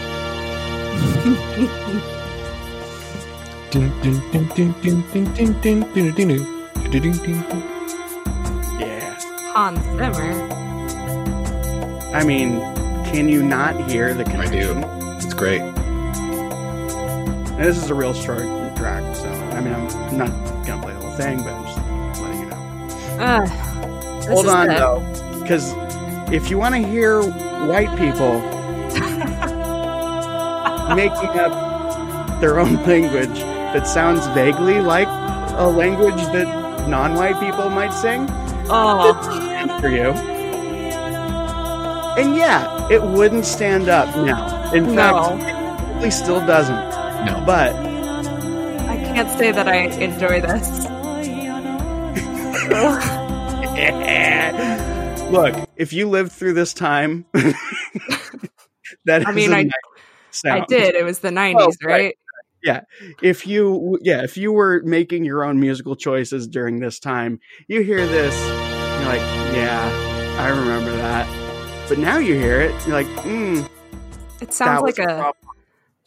yeah. 8.80 9.20
Hans 9.54 9.80
Zimmer. 9.98 10.54
I 12.16 12.24
mean, 12.24 12.60
can 13.06 13.28
you 13.28 13.44
not 13.44 13.90
hear 13.90 14.14
the 14.14 14.24
connection? 14.24 14.84
I 14.84 15.18
do. 15.18 15.18
It's 15.18 15.34
great. 15.34 15.77
And 17.58 17.66
this 17.66 17.78
is 17.78 17.90
a 17.90 17.96
real 17.96 18.14
short 18.14 18.44
track, 18.76 19.16
so 19.16 19.28
I 19.30 19.62
mean, 19.62 19.74
I'm 19.74 20.18
not 20.18 20.30
gonna 20.66 20.82
play 20.82 20.94
the 20.94 21.00
whole 21.00 21.16
thing, 21.18 21.38
but 21.44 21.54
I'm 21.54 21.64
just 21.66 21.78
letting 22.22 22.40
you 22.42 22.46
know. 22.48 22.58
Uh, 23.20 23.46
Hold 24.28 24.48
on 24.48 24.68
the- 24.68 24.74
though, 24.76 25.40
because 25.42 25.74
if 26.32 26.50
you 26.52 26.58
want 26.58 26.76
to 26.76 26.82
hear 26.88 27.22
white 27.24 27.90
people 27.98 28.40
making 30.96 31.40
up 31.40 32.40
their 32.42 32.60
own 32.60 32.76
language 32.86 33.40
that 33.74 33.88
sounds 33.88 34.26
vaguely 34.28 34.80
like 34.80 35.08
a 35.58 35.68
language 35.68 36.22
that 36.34 36.48
non-white 36.88 37.40
people 37.40 37.70
might 37.70 37.92
sing, 37.94 38.28
Oh, 38.70 39.14
for 39.82 39.90
you. 39.90 40.12
And 42.22 42.36
yeah, 42.36 42.88
it 42.92 43.02
wouldn't 43.02 43.46
stand 43.46 43.90
up 43.90 44.14
now. 44.18 44.72
In 44.74 44.94
No. 44.94 44.96
fact, 44.96 45.44
it 45.44 45.54
probably 45.88 46.12
still 46.12 46.42
doesn't. 46.46 46.92
No. 47.26 47.44
But 47.46 47.76
I 47.76 48.96
can't 49.14 49.30
say 49.38 49.52
that 49.52 49.68
I 49.68 49.76
enjoy 50.00 50.42
this. 50.42 50.88
look, 55.32 55.56
if 55.76 55.94
you 55.94 56.10
lived 56.10 56.32
through 56.32 56.54
this 56.54 56.74
time, 56.74 57.26
that 59.06 59.28
I 59.28 59.32
mean, 59.32 59.52
a 59.52 59.56
I- 59.56 59.64
nice 59.64 59.72
sound. 60.32 60.64
I 60.64 60.66
did. 60.68 60.96
It 60.96 61.04
was 61.04 61.20
the 61.20 61.30
90s, 61.30 61.56
Oh, 61.60 61.72
right? 61.84 62.16
right. 62.66 62.84
If 63.22 63.48
you, 63.48 63.98
yeah, 64.02 64.24
if 64.24 64.36
you 64.38 64.52
were 64.52 64.82
making 64.84 65.24
your 65.24 65.44
own 65.46 65.60
musical 65.60 65.96
choices 65.96 66.48
during 66.48 66.80
this 66.80 67.00
time, 67.00 67.40
you 67.70 67.82
hear 67.82 68.06
this, 68.06 68.36
you're 68.38 69.08
like, 69.08 69.22
yeah, 69.56 70.36
I 70.38 70.50
remember 70.50 70.92
that. 70.98 71.28
But 71.88 72.00
now 72.00 72.18
you 72.18 72.34
hear 72.34 72.60
it, 72.60 72.72
you're 72.86 72.96
like, 73.02 73.08
mm, 73.24 73.68
It 74.42 74.54
sounds 74.54 74.82
like 74.82 75.00
a 75.00 75.04
a 75.04 75.06
problem. 75.06 75.34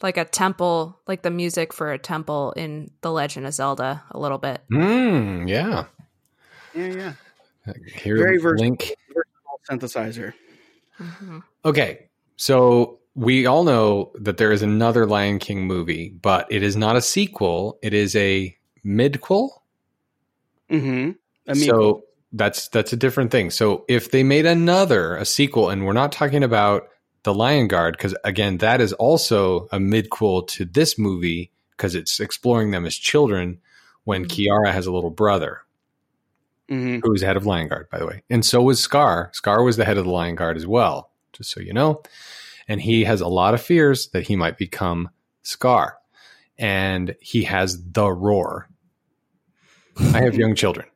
Like 0.03 0.17
a 0.17 0.25
temple, 0.25 0.99
like 1.07 1.21
the 1.21 1.31
music 1.31 1.73
for 1.73 1.91
a 1.91 1.97
temple 1.97 2.53
in 2.53 2.91
The 3.01 3.11
Legend 3.11 3.45
of 3.45 3.53
Zelda 3.53 4.03
a 4.11 4.19
little 4.19 4.37
bit. 4.37 4.61
Mm, 4.71 5.47
yeah. 5.47 5.85
Yeah, 6.73 6.87
yeah. 6.87 7.13
Here, 7.95 8.17
Very 8.17 8.37
versatile. 8.37 8.69
link. 8.69 8.95
Synthesizer. 9.69 10.33
Mhm. 10.99 11.43
Okay, 11.63 12.09
so 12.35 12.99
we 13.13 13.45
all 13.45 13.63
know 13.63 14.11
that 14.15 14.37
there 14.37 14.51
is 14.51 14.61
another 14.61 15.05
Lion 15.05 15.37
King 15.37 15.67
movie, 15.67 16.09
but 16.09 16.47
it 16.49 16.63
is 16.63 16.75
not 16.75 16.95
a 16.95 17.01
sequel. 17.01 17.77
It 17.83 17.93
is 17.93 18.15
a 18.15 18.55
midquel. 18.85 19.49
Mm-hmm. 20.69 21.11
I 21.47 21.53
mean, 21.53 21.63
so 21.63 22.03
that's 22.33 22.69
that's 22.69 22.93
a 22.93 22.97
different 22.97 23.31
thing. 23.31 23.49
So 23.51 23.85
if 23.87 24.11
they 24.11 24.23
made 24.23 24.45
another 24.45 25.15
a 25.15 25.25
sequel, 25.25 25.69
and 25.69 25.85
we're 25.85 25.93
not 25.93 26.11
talking 26.11 26.43
about 26.43 26.87
the 27.23 27.33
Lion 27.33 27.67
Guard, 27.67 27.95
because 27.97 28.15
again, 28.23 28.57
that 28.57 28.81
is 28.81 28.93
also 28.93 29.67
a 29.71 29.77
midquel 29.77 30.47
to 30.49 30.65
this 30.65 30.97
movie 30.97 31.51
because 31.71 31.95
it's 31.95 32.19
exploring 32.19 32.71
them 32.71 32.85
as 32.85 32.95
children 32.95 33.59
when 34.03 34.25
Mhm. 34.25 34.29
Kiara 34.29 34.71
has 34.71 34.87
a 34.87 34.91
little 34.91 35.09
brother 35.11 35.61
mhm. 36.69 37.01
who 37.03 37.11
was 37.11 37.21
head 37.21 37.37
of 37.37 37.45
Lion 37.45 37.67
Guard, 37.67 37.89
by 37.91 37.99
the 37.99 38.05
way, 38.07 38.23
and 38.29 38.45
so 38.45 38.61
was 38.61 38.79
Scar. 38.79 39.29
Scar 39.33 39.63
was 39.63 39.77
the 39.77 39.85
head 39.85 39.97
of 39.97 40.05
the 40.05 40.11
Lion 40.11 40.35
Guard 40.35 40.57
as 40.57 40.65
well, 40.65 41.11
just 41.33 41.51
so 41.51 41.59
you 41.59 41.73
know. 41.73 42.01
And 42.67 42.81
he 42.81 43.03
has 43.03 43.21
a 43.21 43.27
lot 43.27 43.53
of 43.53 43.61
fears 43.61 44.07
that 44.09 44.27
he 44.27 44.35
might 44.35 44.57
become 44.57 45.09
Scar, 45.43 45.97
and 46.57 47.15
he 47.19 47.43
has 47.43 47.83
the 47.91 48.11
roar. 48.11 48.67
I 50.13 50.21
have 50.21 50.35
young 50.35 50.55
children. 50.55 50.87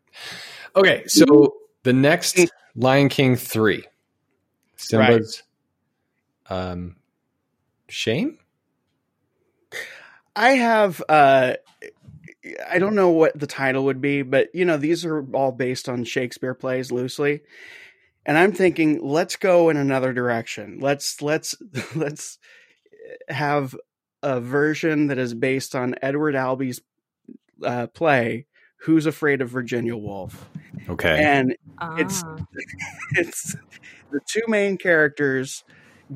Okay, 0.76 1.04
so 1.08 1.56
the 1.84 1.94
next 1.94 2.40
Lion 2.76 3.10
King 3.10 3.36
three, 3.36 3.86
Simba's 4.78 5.44
um, 6.50 6.96
shame. 7.88 8.38
I 10.36 10.52
have 10.52 11.02
uh 11.08 11.54
I 12.70 12.78
don't 12.78 12.96
know 12.96 13.10
what 13.10 13.38
the 13.40 13.48
title 13.48 13.86
would 13.86 14.02
be, 14.02 14.22
but 14.22 14.54
you 14.54 14.66
know, 14.66 14.78
these 14.78 15.06
are 15.06 15.26
all 15.34 15.52
based 15.52 15.90
on 15.90 16.04
Shakespeare 16.04 16.54
plays 16.54 16.92
loosely. 16.92 17.42
And 18.26 18.38
I'm 18.38 18.52
thinking, 18.54 19.00
let's 19.04 19.36
go 19.36 19.70
in 19.70 19.78
another 19.78 20.14
direction. 20.14 20.80
Let's 20.80 21.22
let's 21.22 21.56
let's 21.96 22.38
have 23.30 23.76
a 24.22 24.40
version 24.40 25.08
that 25.08 25.18
is 25.18 25.34
based 25.34 25.76
on 25.76 25.96
Edward 26.02 26.36
Albee's 26.36 26.82
uh, 27.64 27.88
play, 27.88 28.46
Who's 28.78 29.06
Afraid 29.06 29.42
of 29.42 29.50
Virginia 29.50 29.96
Woolf? 29.96 30.48
Okay, 30.90 31.24
And 31.24 31.52
It's- 31.98 32.24
Ah. 32.26 32.38
it's 33.12 33.56
the 34.12 34.20
two 34.28 34.42
main 34.48 34.78
characters 34.78 35.64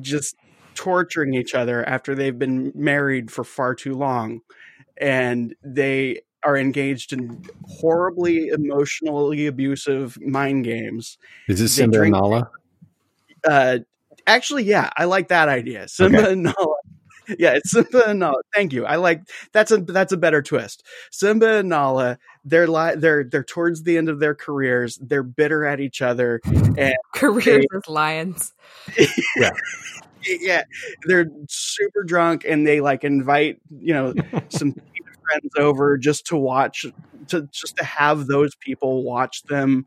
just 0.00 0.36
torturing 0.74 1.34
each 1.34 1.54
other 1.54 1.86
after 1.88 2.14
they've 2.14 2.38
been 2.38 2.72
married 2.74 3.30
for 3.30 3.44
far 3.44 3.74
too 3.74 3.94
long 3.94 4.40
and 5.00 5.54
they 5.64 6.20
are 6.44 6.56
engaged 6.56 7.12
in 7.12 7.38
horribly 7.64 8.48
emotionally 8.48 9.46
abusive 9.46 10.18
mind 10.20 10.64
games 10.64 11.18
is 11.48 11.60
it 11.60 11.64
they 11.64 11.68
Simba 11.82 12.02
and 12.02 12.12
Nala? 12.12 12.50
uh 13.48 13.78
actually 14.26 14.62
yeah 14.64 14.90
i 14.96 15.04
like 15.04 15.28
that 15.28 15.48
idea 15.48 15.88
simba 15.88 16.20
Okay. 16.20 16.32
and 16.32 16.42
nala 16.44 16.74
yeah 17.38 17.52
it's 17.54 17.70
simba 17.70 18.08
and 18.08 18.20
nala. 18.20 18.42
Thank 18.54 18.72
you. 18.72 18.84
I 18.86 18.96
like 18.96 19.22
that's 19.52 19.70
a 19.70 19.78
that's 19.78 20.12
a 20.12 20.16
better 20.16 20.42
twist. 20.42 20.84
Simba 21.10 21.58
and 21.58 21.68
nala 21.68 22.18
they're 22.44 22.68
li- 22.68 22.94
they're 22.96 23.24
they're 23.24 23.44
towards 23.44 23.82
the 23.82 23.96
end 23.98 24.08
of 24.08 24.20
their 24.20 24.34
careers. 24.34 24.98
They're 25.00 25.22
bitter 25.22 25.64
at 25.64 25.80
each 25.80 26.02
other 26.02 26.40
and 26.44 26.94
Careers 27.14 27.66
as 27.74 27.88
lions. 27.88 28.54
yeah. 29.36 29.50
Yeah, 30.22 30.64
they're 31.06 31.30
super 31.48 32.02
drunk 32.04 32.44
and 32.46 32.66
they 32.66 32.82
like 32.82 33.04
invite 33.04 33.58
you 33.70 33.94
know 33.94 34.12
some 34.50 34.74
friends 34.74 35.52
over 35.56 35.96
just 35.96 36.26
to 36.26 36.36
watch 36.36 36.84
to 37.28 37.48
just 37.50 37.76
to 37.76 37.84
have 37.84 38.26
those 38.26 38.54
people 38.54 39.02
watch 39.02 39.42
them 39.44 39.86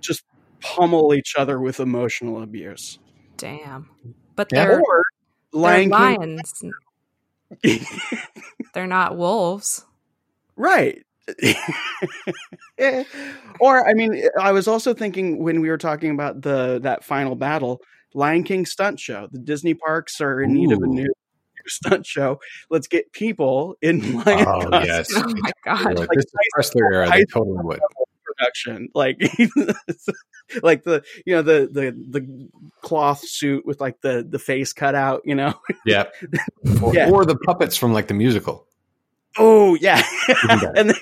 just 0.00 0.22
pummel 0.60 1.14
each 1.14 1.34
other 1.36 1.60
with 1.60 1.80
emotional 1.80 2.42
abuse. 2.42 2.98
Damn. 3.36 3.90
But 4.34 4.50
they're, 4.50 4.80
or 4.80 5.02
they're 5.62 5.88
Lion 5.88 5.90
lions. 5.90 6.62
They're 8.74 8.86
not 8.86 9.16
wolves. 9.16 9.84
right 10.56 11.02
or 13.60 13.88
i 13.88 13.94
mean 13.94 14.22
i 14.40 14.52
was 14.52 14.68
also 14.68 14.94
thinking 14.94 15.42
when 15.42 15.60
we 15.60 15.68
were 15.68 15.78
talking 15.78 16.10
about 16.12 16.40
the 16.42 16.78
that 16.82 17.02
final 17.02 17.34
battle 17.34 17.80
lion 18.14 18.44
king 18.44 18.64
stunt 18.64 19.00
show 19.00 19.26
the 19.32 19.38
disney 19.40 19.74
parks 19.74 20.20
are 20.20 20.40
in 20.40 20.52
need 20.54 20.70
of 20.70 20.78
a 20.82 20.86
new 20.86 21.08
stunt 21.66 22.06
show 22.06 22.38
let's 22.70 22.86
get 22.86 23.10
people 23.12 23.74
in 23.82 24.00
lion 24.24 24.46
Oh 24.46 24.70
costumes. 24.70 24.86
yes, 24.86 25.12
Oh 25.16 25.34
my 25.36 25.50
god. 25.64 25.84
like, 25.84 25.98
Like 25.98 26.08
this 26.14 26.24
is 26.26 26.32
Presley 26.54 26.82
era. 26.92 27.10
They 27.10 27.24
totally 27.24 27.58
would. 27.60 27.80
Production 28.38 28.88
like 28.94 29.20
like 30.62 30.84
the 30.84 31.02
you 31.24 31.34
know 31.34 31.42
the 31.42 31.68
the 31.72 31.92
the 32.10 32.48
cloth 32.82 33.20
suit 33.26 33.64
with 33.66 33.80
like 33.80 34.00
the 34.00 34.26
the 34.28 34.38
face 34.38 34.72
cut 34.72 34.94
out 34.94 35.22
you 35.24 35.34
know 35.34 35.54
Yeah. 35.84 36.04
Or, 36.82 36.94
Yeah. 36.94 37.10
or 37.10 37.24
the 37.24 37.36
puppets 37.36 37.76
from 37.76 37.92
like 37.92 38.08
the 38.08 38.14
musical. 38.14 38.66
oh 39.38 39.74
yeah 39.76 40.02
and 40.76 40.90
they, 40.90 40.94
they 40.94 40.98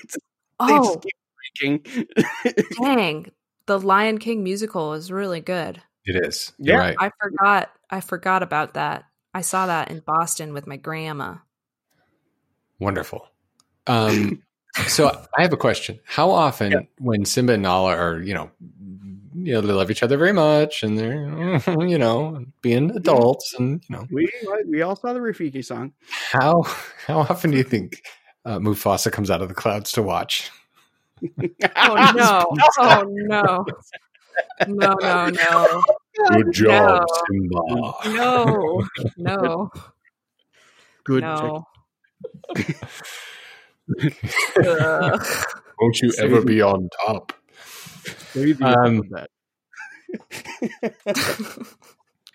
Oh, 0.59 0.95
just 0.95 1.01
keep 1.03 1.83
breaking 1.83 2.07
dang. 2.81 3.31
The 3.67 3.79
Lion 3.79 4.19
King 4.19 4.43
musical 4.43 4.93
is 4.93 5.11
really 5.11 5.41
good. 5.41 5.81
It 6.05 6.23
is. 6.27 6.53
Yeah. 6.59 6.77
right. 6.77 6.95
I 6.99 7.11
forgot 7.21 7.71
I 7.89 7.99
forgot 8.01 8.43
about 8.43 8.75
that. 8.75 9.05
I 9.33 9.41
saw 9.41 9.65
that 9.65 9.89
in 9.91 9.99
Boston 9.99 10.53
with 10.53 10.67
my 10.67 10.77
grandma. 10.77 11.35
Wonderful. 12.79 13.27
Um, 13.87 14.43
so 14.87 15.07
I 15.37 15.41
have 15.41 15.53
a 15.53 15.57
question. 15.57 15.99
How 16.05 16.29
often, 16.31 16.71
Yeah. 16.71 16.79
when 16.99 17.25
Simba 17.25 17.53
and 17.53 17.63
Nala 17.63 17.95
are, 17.95 18.21
you 18.21 18.33
know, 18.33 18.51
you 19.37 19.53
know, 19.53 19.61
they 19.61 19.73
love 19.73 19.91
each 19.91 20.01
other 20.03 20.17
very 20.17 20.33
much, 20.33 20.81
and 20.83 20.97
they're, 20.97 21.27
you 21.87 21.97
know, 21.97 22.45
being 22.61 22.91
adults, 22.91 23.53
and 23.57 23.83
you 23.87 23.95
know, 23.95 24.07
we 24.11 24.31
we 24.67 24.81
all 24.81 24.95
saw 24.95 25.13
the 25.13 25.19
Rafiki 25.19 25.63
song 25.63 25.93
how 26.31 26.63
how 27.05 27.19
often 27.19 27.51
do 27.51 27.57
you 27.57 27.63
think 27.63 28.01
uh, 28.45 28.59
Mufasa 28.59 29.11
comes 29.11 29.29
out 29.29 29.41
of 29.41 29.49
the 29.49 29.55
clouds 29.55 29.91
to 29.93 30.01
watch? 30.01 30.49
Oh 31.75 32.11
no. 32.15 32.55
Oh 32.79 33.03
no. 33.07 33.65
No, 34.67 34.95
no, 35.01 35.29
no. 35.29 35.81
Good 36.29 36.51
job, 36.53 37.05
Simba. 37.29 37.61
No. 38.17 38.81
No. 39.17 39.71
good 41.05 41.23
No. 41.23 41.67
Ugh. 44.65 45.27
Won't 45.79 46.01
you 46.01 46.11
ever 46.19 46.41
be 46.41 46.61
on 46.61 46.89
top? 47.05 47.33
Say 48.33 48.53
Um, 48.61 49.01
alphabet. 49.01 49.29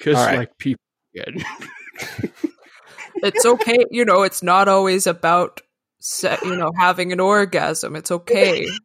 Just 0.00 0.18
All 0.18 0.26
right. 0.26 0.38
like 0.38 0.58
people 0.58 0.82
again. 1.14 1.44
it's 3.16 3.44
okay. 3.44 3.78
You 3.90 4.04
know, 4.04 4.22
it's 4.22 4.42
not 4.42 4.68
always 4.68 5.06
about 5.06 5.60
se- 6.00 6.38
you 6.44 6.56
know 6.56 6.70
having 6.78 7.12
an 7.12 7.20
orgasm. 7.20 7.96
It's 7.96 8.10
okay. 8.10 8.62
You 8.62 8.78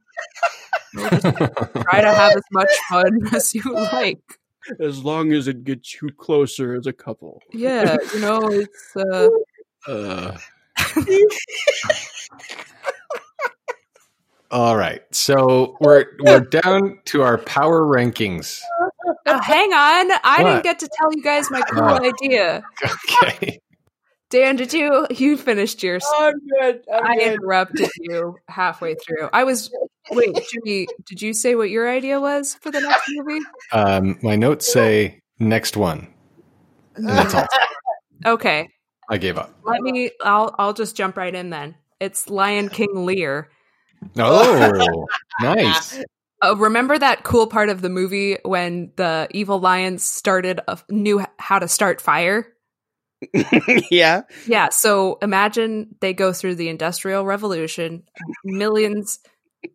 know, 1.01 1.09
just 1.09 1.23
try 1.23 2.01
to 2.01 2.13
have 2.13 2.31
as 2.35 2.43
much 2.51 2.69
fun 2.89 3.33
as 3.33 3.53
you 3.55 3.61
like. 3.73 4.19
as 4.79 5.03
long 5.03 5.31
as 5.33 5.47
it 5.47 5.63
gets 5.63 6.01
you 6.01 6.09
closer 6.17 6.75
as 6.75 6.85
a 6.87 6.93
couple. 6.93 7.41
Yeah, 7.53 7.95
you 8.13 8.19
know, 8.19 8.49
it's 8.49 8.95
uh, 8.95 9.29
Uh. 9.87 10.37
All 14.51 14.77
right, 14.77 15.01
so 15.11 15.75
we're 15.81 16.05
we're 16.21 16.39
down 16.41 16.99
to 17.05 17.23
our 17.23 17.37
power 17.39 17.81
rankings. 17.83 18.61
oh, 19.25 19.39
hang 19.41 19.73
on. 19.73 20.11
I 20.23 20.43
What? 20.43 20.49
didn't 20.51 20.63
get 20.63 20.79
to 20.79 20.87
tell 20.87 21.11
you 21.13 21.21
guys 21.21 21.49
my 21.51 21.61
cool 21.61 21.83
Oh. 21.83 21.99
idea. 22.01 22.63
Okay. 22.83 23.59
Dan, 24.29 24.55
did 24.55 24.71
you 24.73 25.07
you 25.09 25.37
finished 25.37 25.81
yours? 25.83 26.05
I'm 26.19 26.33
good. 26.59 26.83
I 26.91 27.17
interrupted 27.21 27.89
you 27.99 28.35
halfway 28.47 28.95
through. 28.95 29.29
I 29.33 29.43
was 29.43 29.71
wait, 30.11 30.35
Jimmy, 30.51 30.87
did 31.07 31.21
you 31.21 31.33
say 31.33 31.55
what 31.55 31.69
your 31.69 31.89
idea 31.89 32.19
was 32.21 32.55
for 32.55 32.71
the 32.71 32.81
next 32.81 33.03
movie? 33.09 33.41
Um, 33.71 34.19
my 34.21 34.35
notes 34.35 34.71
say 34.71 35.19
next 35.39 35.75
one, 35.75 36.07
and 36.95 37.07
that's 37.09 37.33
all. 37.33 37.47
Okay. 38.25 38.69
I 39.09 39.17
gave 39.17 39.37
up. 39.37 39.53
Let 39.63 39.81
me 39.81 40.11
I'll 40.23 40.55
I'll 40.57 40.73
just 40.73 40.95
jump 40.95 41.17
right 41.17 41.33
in 41.33 41.49
then. 41.49 41.75
It's 41.99 42.29
Lion 42.29 42.69
King 42.69 43.05
Lear. 43.05 43.49
Oh, 44.17 45.05
nice. 45.41 46.03
Uh, 46.41 46.55
remember 46.57 46.97
that 46.97 47.23
cool 47.23 47.47
part 47.47 47.69
of 47.69 47.81
the 47.81 47.89
movie 47.89 48.37
when 48.43 48.91
the 48.97 49.27
evil 49.31 49.59
lions 49.59 50.03
started 50.03 50.59
a, 50.67 50.77
knew 50.89 51.23
how 51.39 51.59
to 51.59 51.67
start 51.67 52.01
fire? 52.01 52.47
yeah. 53.89 54.23
Yeah, 54.45 54.69
so 54.69 55.17
imagine 55.21 55.95
they 56.01 56.13
go 56.13 56.33
through 56.33 56.55
the 56.55 56.69
industrial 56.69 57.25
revolution, 57.25 58.03
millions 58.43 59.19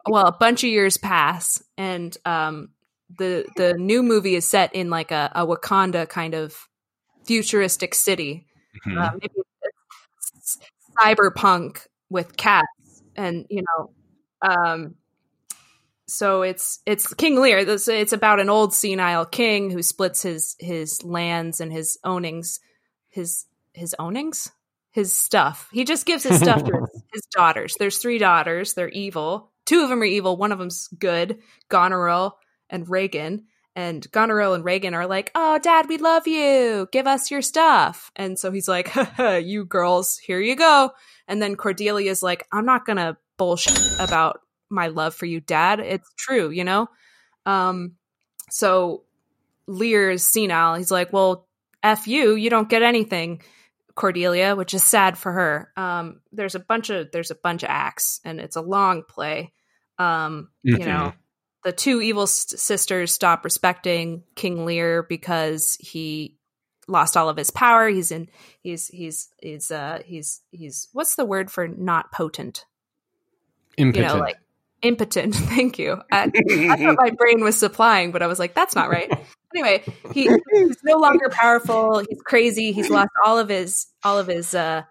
well, 0.06 0.26
a 0.26 0.32
bunch 0.32 0.64
of 0.64 0.70
years 0.70 0.96
pass 0.96 1.62
and 1.76 2.16
um 2.24 2.70
the 3.18 3.46
the 3.56 3.74
new 3.74 4.02
movie 4.02 4.36
is 4.36 4.48
set 4.48 4.74
in 4.74 4.90
like 4.90 5.10
a, 5.10 5.32
a 5.34 5.46
Wakanda 5.46 6.08
kind 6.08 6.34
of 6.34 6.68
futuristic 7.24 7.94
city. 7.94 8.46
Uh, 8.86 9.10
maybe 9.20 9.34
it's 10.36 10.58
cyberpunk 10.98 11.86
with 12.08 12.36
cats 12.36 13.02
and 13.16 13.46
you 13.50 13.62
know 13.62 13.90
um 14.42 14.94
so 16.06 16.42
it's 16.42 16.80
it's 16.86 17.14
king 17.14 17.40
lear. 17.40 17.64
This- 17.64 17.88
it's 17.88 18.12
about 18.12 18.40
an 18.40 18.50
old 18.50 18.74
senile 18.74 19.24
king 19.26 19.70
who 19.70 19.82
splits 19.82 20.22
his 20.22 20.56
his 20.58 21.04
lands 21.04 21.60
and 21.60 21.72
his 21.72 21.98
ownings 22.04 22.58
his 23.08 23.46
his 23.74 23.94
ownings? 23.98 24.50
His 24.92 25.12
stuff. 25.12 25.68
He 25.72 25.84
just 25.84 26.04
gives 26.06 26.24
his 26.24 26.40
stuff 26.40 26.64
to 26.64 26.72
his, 26.80 27.02
his 27.12 27.22
daughters. 27.26 27.76
There's 27.78 27.98
three 27.98 28.18
daughters. 28.18 28.74
They're 28.74 28.88
evil. 28.88 29.52
Two 29.64 29.82
of 29.84 29.88
them 29.88 30.02
are 30.02 30.04
evil. 30.04 30.36
One 30.36 30.50
of 30.50 30.58
them's 30.58 30.88
good. 30.88 31.38
Goneril 31.68 32.36
and 32.68 32.88
Regan 32.88 33.44
and 33.76 34.10
Goneril 34.10 34.54
and 34.54 34.64
Regan 34.64 34.94
are 34.94 35.06
like, 35.06 35.30
"Oh, 35.34 35.58
Dad, 35.58 35.88
we 35.88 35.98
love 35.98 36.26
you. 36.26 36.88
Give 36.92 37.06
us 37.06 37.30
your 37.30 37.42
stuff." 37.42 38.10
And 38.16 38.38
so 38.38 38.50
he's 38.50 38.68
like, 38.68 38.92
"You 39.18 39.64
girls, 39.64 40.18
here 40.18 40.40
you 40.40 40.56
go." 40.56 40.90
And 41.28 41.40
then 41.40 41.56
Cordelia's 41.56 42.22
like, 42.22 42.46
"I'm 42.52 42.66
not 42.66 42.84
gonna 42.86 43.16
bullshit 43.36 43.80
about 44.00 44.40
my 44.68 44.88
love 44.88 45.14
for 45.14 45.26
you, 45.26 45.40
Dad. 45.40 45.80
It's 45.80 46.12
true, 46.16 46.50
you 46.50 46.64
know." 46.64 46.88
Um, 47.46 47.96
so 48.50 49.04
Lear 49.66 50.10
is 50.10 50.24
senile. 50.24 50.74
He's 50.74 50.90
like, 50.90 51.12
"Well, 51.12 51.46
f 51.82 52.06
you. 52.08 52.34
You 52.34 52.50
don't 52.50 52.68
get 52.68 52.82
anything." 52.82 53.42
Cordelia, 53.96 54.56
which 54.56 54.72
is 54.72 54.82
sad 54.82 55.18
for 55.18 55.30
her. 55.32 55.72
Um, 55.76 56.20
there's 56.32 56.54
a 56.54 56.60
bunch 56.60 56.88
of 56.90 57.10
there's 57.12 57.30
a 57.30 57.34
bunch 57.34 57.62
of 57.64 57.68
acts, 57.70 58.20
and 58.24 58.40
it's 58.40 58.56
a 58.56 58.62
long 58.62 59.02
play. 59.02 59.52
Um, 59.98 60.48
you 60.62 60.78
Mhm. 60.78 60.86
know, 60.86 61.12
the 61.64 61.72
two 61.72 62.00
evil 62.00 62.22
s- 62.22 62.54
sisters 62.56 63.12
stop 63.12 63.44
respecting 63.44 64.24
King 64.34 64.64
Lear 64.64 65.02
because 65.02 65.76
he 65.80 66.36
lost 66.88 67.16
all 67.16 67.28
of 67.28 67.36
his 67.36 67.50
power. 67.50 67.88
He's 67.88 68.10
in 68.10 68.28
he's 68.62 68.88
he's 68.88 69.28
he's 69.40 69.70
uh 69.70 70.00
he's 70.04 70.42
he's 70.50 70.88
what's 70.92 71.14
the 71.14 71.24
word 71.24 71.50
for 71.50 71.68
not 71.68 72.12
potent? 72.12 72.64
Impotent. 73.76 74.08
You 74.08 74.14
know, 74.14 74.20
like 74.20 74.38
impotent. 74.82 75.34
Thank 75.36 75.78
you. 75.78 76.00
I, 76.10 76.22
I 76.24 76.76
thought 76.76 76.96
my 76.98 77.10
brain 77.10 77.42
was 77.42 77.58
supplying, 77.58 78.12
but 78.12 78.22
I 78.22 78.26
was 78.26 78.38
like, 78.38 78.54
that's 78.54 78.74
not 78.74 78.90
right. 78.90 79.10
Anyway, 79.54 79.82
he, 80.12 80.30
he's 80.52 80.76
no 80.84 80.98
longer 80.98 81.28
powerful. 81.28 82.02
He's 82.08 82.22
crazy. 82.22 82.72
He's 82.72 82.88
lost 82.88 83.10
all 83.24 83.38
of 83.38 83.48
his 83.48 83.86
all 84.04 84.18
of 84.18 84.26
his 84.26 84.54
uh 84.54 84.82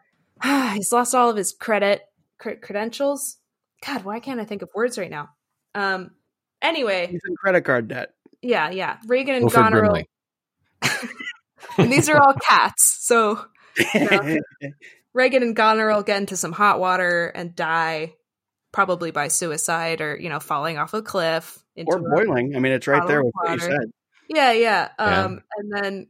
he's 0.74 0.92
lost 0.92 1.16
all 1.16 1.30
of 1.30 1.38
his 1.38 1.54
credit 1.54 2.02
cre- 2.38 2.60
credentials. 2.62 3.38
God, 3.86 4.04
why 4.04 4.20
can't 4.20 4.40
I 4.40 4.46
think 4.46 4.62
of 4.62 4.70
words 4.76 4.98
right 4.98 5.10
now? 5.10 5.30
Um 5.76 6.12
anyway, 6.62 7.08
He's 7.08 7.22
in 7.28 7.36
credit 7.36 7.62
card 7.62 7.88
debt. 7.88 8.10
yeah, 8.42 8.70
yeah. 8.70 8.98
Regan 9.08 9.36
and 9.36 9.44
Wilford 9.46 9.74
Goneril. 9.74 10.04
And 11.78 11.92
these 11.92 12.10
are 12.10 12.18
all 12.18 12.34
cats. 12.34 12.98
So 13.02 13.46
Regan 15.14 15.44
and 15.44 15.56
Goneril 15.56 16.04
get 16.04 16.18
into 16.18 16.38
some 16.38 16.52
hot 16.52 16.80
water 16.80 17.28
and 17.28 17.56
die, 17.56 18.16
probably 18.72 19.12
by 19.12 19.28
suicide 19.28 20.02
or 20.02 20.18
you 20.18 20.30
know 20.30 20.40
falling 20.40 20.78
off 20.78 20.94
a 20.94 21.02
cliff 21.02 21.64
into 21.76 21.92
or 21.92 22.00
boiling. 22.00 22.56
I 22.56 22.60
mean, 22.60 22.72
it's 22.72 22.88
right 22.88 23.06
there 23.08 23.20
of 23.20 23.26
with 23.26 23.34
what 23.36 23.52
you 23.54 23.60
said. 23.60 23.92
Yeah, 24.30 24.52
yeah. 24.52 24.90
Yeah. 25.00 25.24
Um, 25.24 25.42
and 25.58 25.72
then 25.72 26.08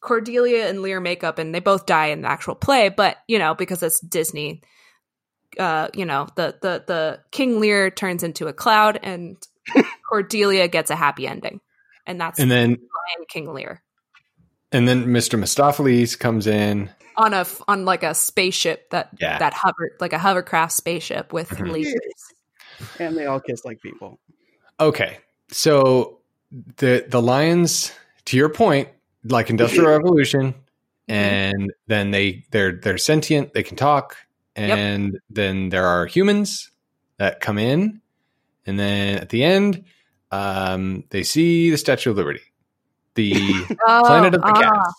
Cordelia 0.00 0.68
and 0.68 0.82
Lear 0.82 1.00
make 1.00 1.24
up, 1.24 1.38
and 1.38 1.54
they 1.54 1.60
both 1.60 1.86
die 1.86 2.06
in 2.06 2.22
the 2.22 2.28
actual 2.28 2.54
play. 2.54 2.88
But 2.88 3.16
you 3.26 3.38
know, 3.38 3.54
because 3.54 3.82
it's 3.82 4.00
Disney, 4.00 4.62
uh, 5.58 5.88
you 5.94 6.04
know, 6.04 6.28
the 6.36 6.56
the 6.60 6.84
the 6.86 7.20
King 7.30 7.60
Lear 7.60 7.90
turns 7.90 8.22
into 8.22 8.46
a 8.48 8.52
cloud, 8.52 8.98
and 9.02 9.36
Cordelia 10.08 10.68
gets 10.68 10.90
a 10.90 10.96
happy 10.96 11.26
ending, 11.26 11.60
and 12.06 12.20
that's 12.20 12.38
And 12.38 12.50
then 12.50 12.70
Lion 12.70 13.26
King 13.28 13.52
Lear 13.52 13.82
and 14.72 14.88
then 14.88 15.06
Mr. 15.06 15.38
Mistoffelees 15.38 16.18
comes 16.18 16.46
in. 16.48 16.90
on 17.16 17.32
a 17.32 17.46
on 17.68 17.84
like 17.84 18.02
a 18.02 18.12
spaceship 18.12 18.90
that 18.90 19.10
Yeah. 19.20 19.38
that 19.38 19.54
hovered 19.54 19.92
like 20.00 20.12
a 20.12 20.18
hovercraft 20.18 20.72
spaceship 20.72 21.32
with 21.32 21.48
Mhm. 21.50 21.70
lasers. 21.70 22.90
And 22.98 23.16
they 23.16 23.26
all 23.26 23.38
kiss 23.38 23.64
like 23.64 23.80
people. 23.80 24.18
Okay. 24.80 25.18
So 25.50 26.18
the 26.76 27.04
the 27.08 27.22
lions, 27.22 27.92
to 28.24 28.36
your 28.36 28.48
point, 28.48 28.88
like 29.22 29.48
Industrial 29.48 29.86
Revolution, 29.90 30.54
and 31.06 31.72
then 31.86 32.10
they 32.10 32.44
they're 32.50 32.72
they're 32.72 32.98
sentient, 32.98 33.54
they 33.54 33.62
can 33.62 33.76
talk, 33.76 34.16
and 34.56 35.20
then 35.30 35.68
there 35.68 35.86
are 35.86 36.06
humans 36.06 36.70
that 37.18 37.40
come 37.40 37.58
in, 37.58 38.00
and 38.66 38.78
then 38.78 39.18
at 39.18 39.28
the 39.28 39.44
end, 39.44 39.84
um, 40.30 41.04
they 41.10 41.22
see 41.22 41.70
the 41.70 41.78
Statue 41.78 42.10
of 42.10 42.16
Liberty, 42.16 42.40
the 43.14 43.32
Oh, 43.86 44.02
planet 44.04 44.34
of 44.34 44.42
the 44.42 44.46
ah, 44.48 44.92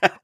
cats, 0.00 0.14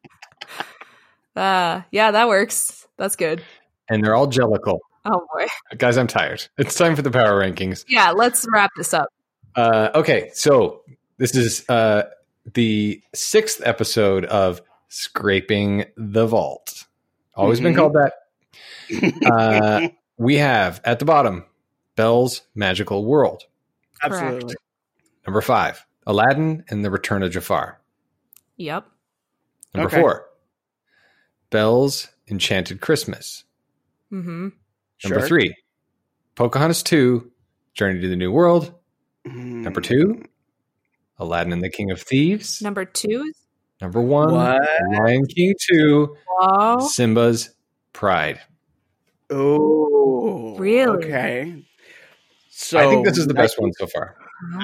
uh, 1.36 1.82
yeah, 1.90 2.10
that 2.10 2.28
works. 2.28 2.86
That's 2.96 3.16
good. 3.16 3.42
and 3.88 4.04
they're 4.04 4.14
all 4.14 4.26
jellicle. 4.28 4.78
Oh 5.04 5.26
boy. 5.32 5.46
Guys, 5.78 5.96
I'm 5.96 6.06
tired. 6.06 6.46
It's 6.58 6.74
time 6.74 6.94
for 6.96 7.02
the 7.02 7.10
power 7.10 7.40
rankings. 7.40 7.84
Yeah, 7.88 8.10
let's 8.10 8.46
wrap 8.52 8.70
this 8.76 8.92
up. 8.92 9.08
Uh, 9.56 9.90
okay, 9.94 10.30
so 10.34 10.82
this 11.16 11.34
is 11.34 11.68
uh, 11.70 12.02
the 12.52 13.02
sixth 13.14 13.62
episode 13.64 14.26
of 14.26 14.60
Scraping 14.88 15.86
the 15.96 16.26
Vault. 16.26 16.84
Always 17.34 17.60
been 17.60 17.72
Mhm. 17.72 17.76
called 17.76 17.94
that. 17.94 18.12
Uh, 19.24 19.88
we 20.18 20.36
have 20.36 20.80
at 20.84 20.98
the 20.98 21.04
bottom 21.06 21.44
Belle's 21.96 22.42
Magical 22.54 23.04
World. 23.04 23.44
Absolutely. 24.02 24.54
Number 25.26 25.40
five, 25.40 25.84
Aladdin 26.06 26.64
and 26.68 26.84
the 26.84 26.90
Return 26.90 27.22
of 27.22 27.30
Jafar. 27.32 27.80
Yep. 28.56 28.86
Number 29.74 29.88
Okay. 29.88 30.00
four, 30.00 30.26
Belle's 31.50 32.08
Enchanted 32.28 32.80
Christmas. 32.80 33.44
Mm-hmm. 34.12 34.48
Number 35.04 35.18
Sure. 35.20 35.26
three, 35.26 35.54
Pocahontas 36.34 36.82
2, 36.82 37.30
Journey 37.74 38.00
to 38.00 38.08
the 38.08 38.16
New 38.16 38.32
World. 38.32 38.72
Mm. 39.26 39.62
Number 39.62 39.80
two, 39.80 40.24
Aladdin 41.18 41.52
and 41.52 41.62
the 41.62 41.68
King 41.70 41.90
of 41.90 42.00
Thieves. 42.00 42.62
Number 42.62 42.84
two. 42.84 43.32
Number 43.80 44.00
one, 44.00 44.32
What? 44.34 44.60
Lion 44.92 45.24
King 45.26 45.54
2, 45.70 46.16
Whoa. 46.28 46.80
Simba's 46.88 47.54
Pride. 47.92 48.40
Oh, 49.30 50.56
Really? 50.58 51.04
Okay. 51.06 51.64
So 52.62 52.78
I 52.78 52.90
think 52.90 53.06
this 53.06 53.16
is 53.16 53.26
the 53.26 53.32
best 53.32 53.58
one 53.58 53.72
so 53.72 53.86
far. 53.86 54.16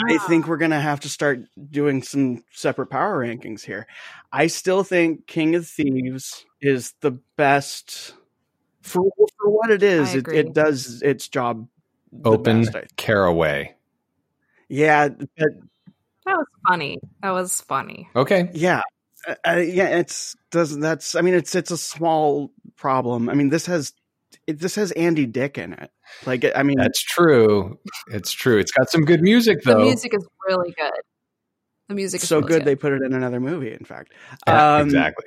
I 0.06 0.18
think 0.28 0.47
we're 0.47 0.59
gonna 0.59 0.81
have 0.81 1.01
to 1.01 1.09
start 1.09 1.40
doing 1.70 2.02
some 2.02 2.44
separate 2.52 2.89
power 2.89 3.24
rankings 3.24 3.62
here. 3.62 3.86
I 4.31 4.48
still 4.48 4.85
think 4.85 5.27
King 5.27 5.55
of 5.55 5.66
Thieves 5.66 6.44
is 6.60 6.93
the 7.01 7.12
best 7.36 8.12
for 8.82 9.10
for 9.39 9.51
what 9.51 9.70
it 9.70 9.82
is. 9.82 10.14
It, 10.14 10.28
it 10.28 10.52
does 10.52 11.01
its 11.01 11.27
job 11.28 11.68
the 12.12 12.32
Open 12.32 12.64
best, 12.64 12.97
caraway. 12.97 13.74
yeah, 14.68 15.09
but 15.09 15.48
That 16.27 16.36
was 16.36 16.47
funny. 16.68 16.98
That 17.23 17.31
was 17.31 17.62
funny. 17.62 18.10
Okay. 18.14 18.51
yeah, 18.52 18.82
uh, 19.27 19.35
uh, 19.48 19.56
yeah. 19.56 19.97
It's 19.97 20.36
doesn't 20.51 20.81
that's. 20.81 21.14
I 21.14 21.23
mean, 21.23 21.32
it's 21.35 21.55
it's 21.55 21.70
a 21.70 21.78
small 21.78 22.52
problem. 22.77 23.31
I 23.31 23.35
mean, 23.35 23.48
this 23.48 23.64
has 23.66 23.94
it, 24.47 24.59
this 24.60 24.74
has 24.77 24.93
Andy 24.93 25.27
Dick 25.27 25.59
in 25.59 25.73
it. 25.74 25.90
Like, 26.24 26.44
I 26.55 26.62
mean, 26.62 26.78
That's 26.78 27.02
true. 27.02 27.78
It's 28.09 28.32
true. 28.32 28.59
It's 28.59 28.73
got 28.73 28.90
some 28.90 29.02
good 29.05 29.23
music 29.23 29.59
though. 29.64 29.78
The 29.78 29.85
music 29.85 30.14
is 30.14 30.27
really 30.48 30.73
good. 30.77 30.93
The 31.89 31.94
music 31.94 32.23
is 32.23 32.28
so 32.28 32.39
really 32.39 32.48
good 32.48 32.64
they 32.64 32.74
put 32.77 32.93
it 32.93 33.02
in 33.02 33.12
another 33.12 33.40
movie. 33.40 33.73
In 33.73 33.85
fact, 33.85 34.12
Yeah, 34.47 34.77
Um, 34.77 34.86
exactly. 34.86 35.27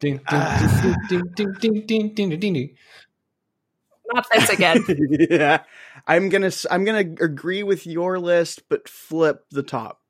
Ding, 0.00 0.20
ding, 0.28 0.40
ding, 0.58 0.94
ding, 1.08 1.24
ding, 1.34 1.82
ding, 1.86 2.14
ding, 2.14 2.28
ding, 2.30 2.52
ding. 2.52 2.76
Not 4.12 4.26
this 4.32 4.48
again. 4.48 4.84
yeah, 5.30 5.62
I'm 6.06 6.28
gonna 6.28 6.46
s- 6.46 6.66
I'm 6.70 6.84
gonna 6.84 7.00
agree 7.00 7.62
with 7.62 7.86
your 7.86 8.18
list, 8.18 8.62
but 8.68 8.88
flip 8.88 9.44
the 9.50 9.62
top. 9.62 10.00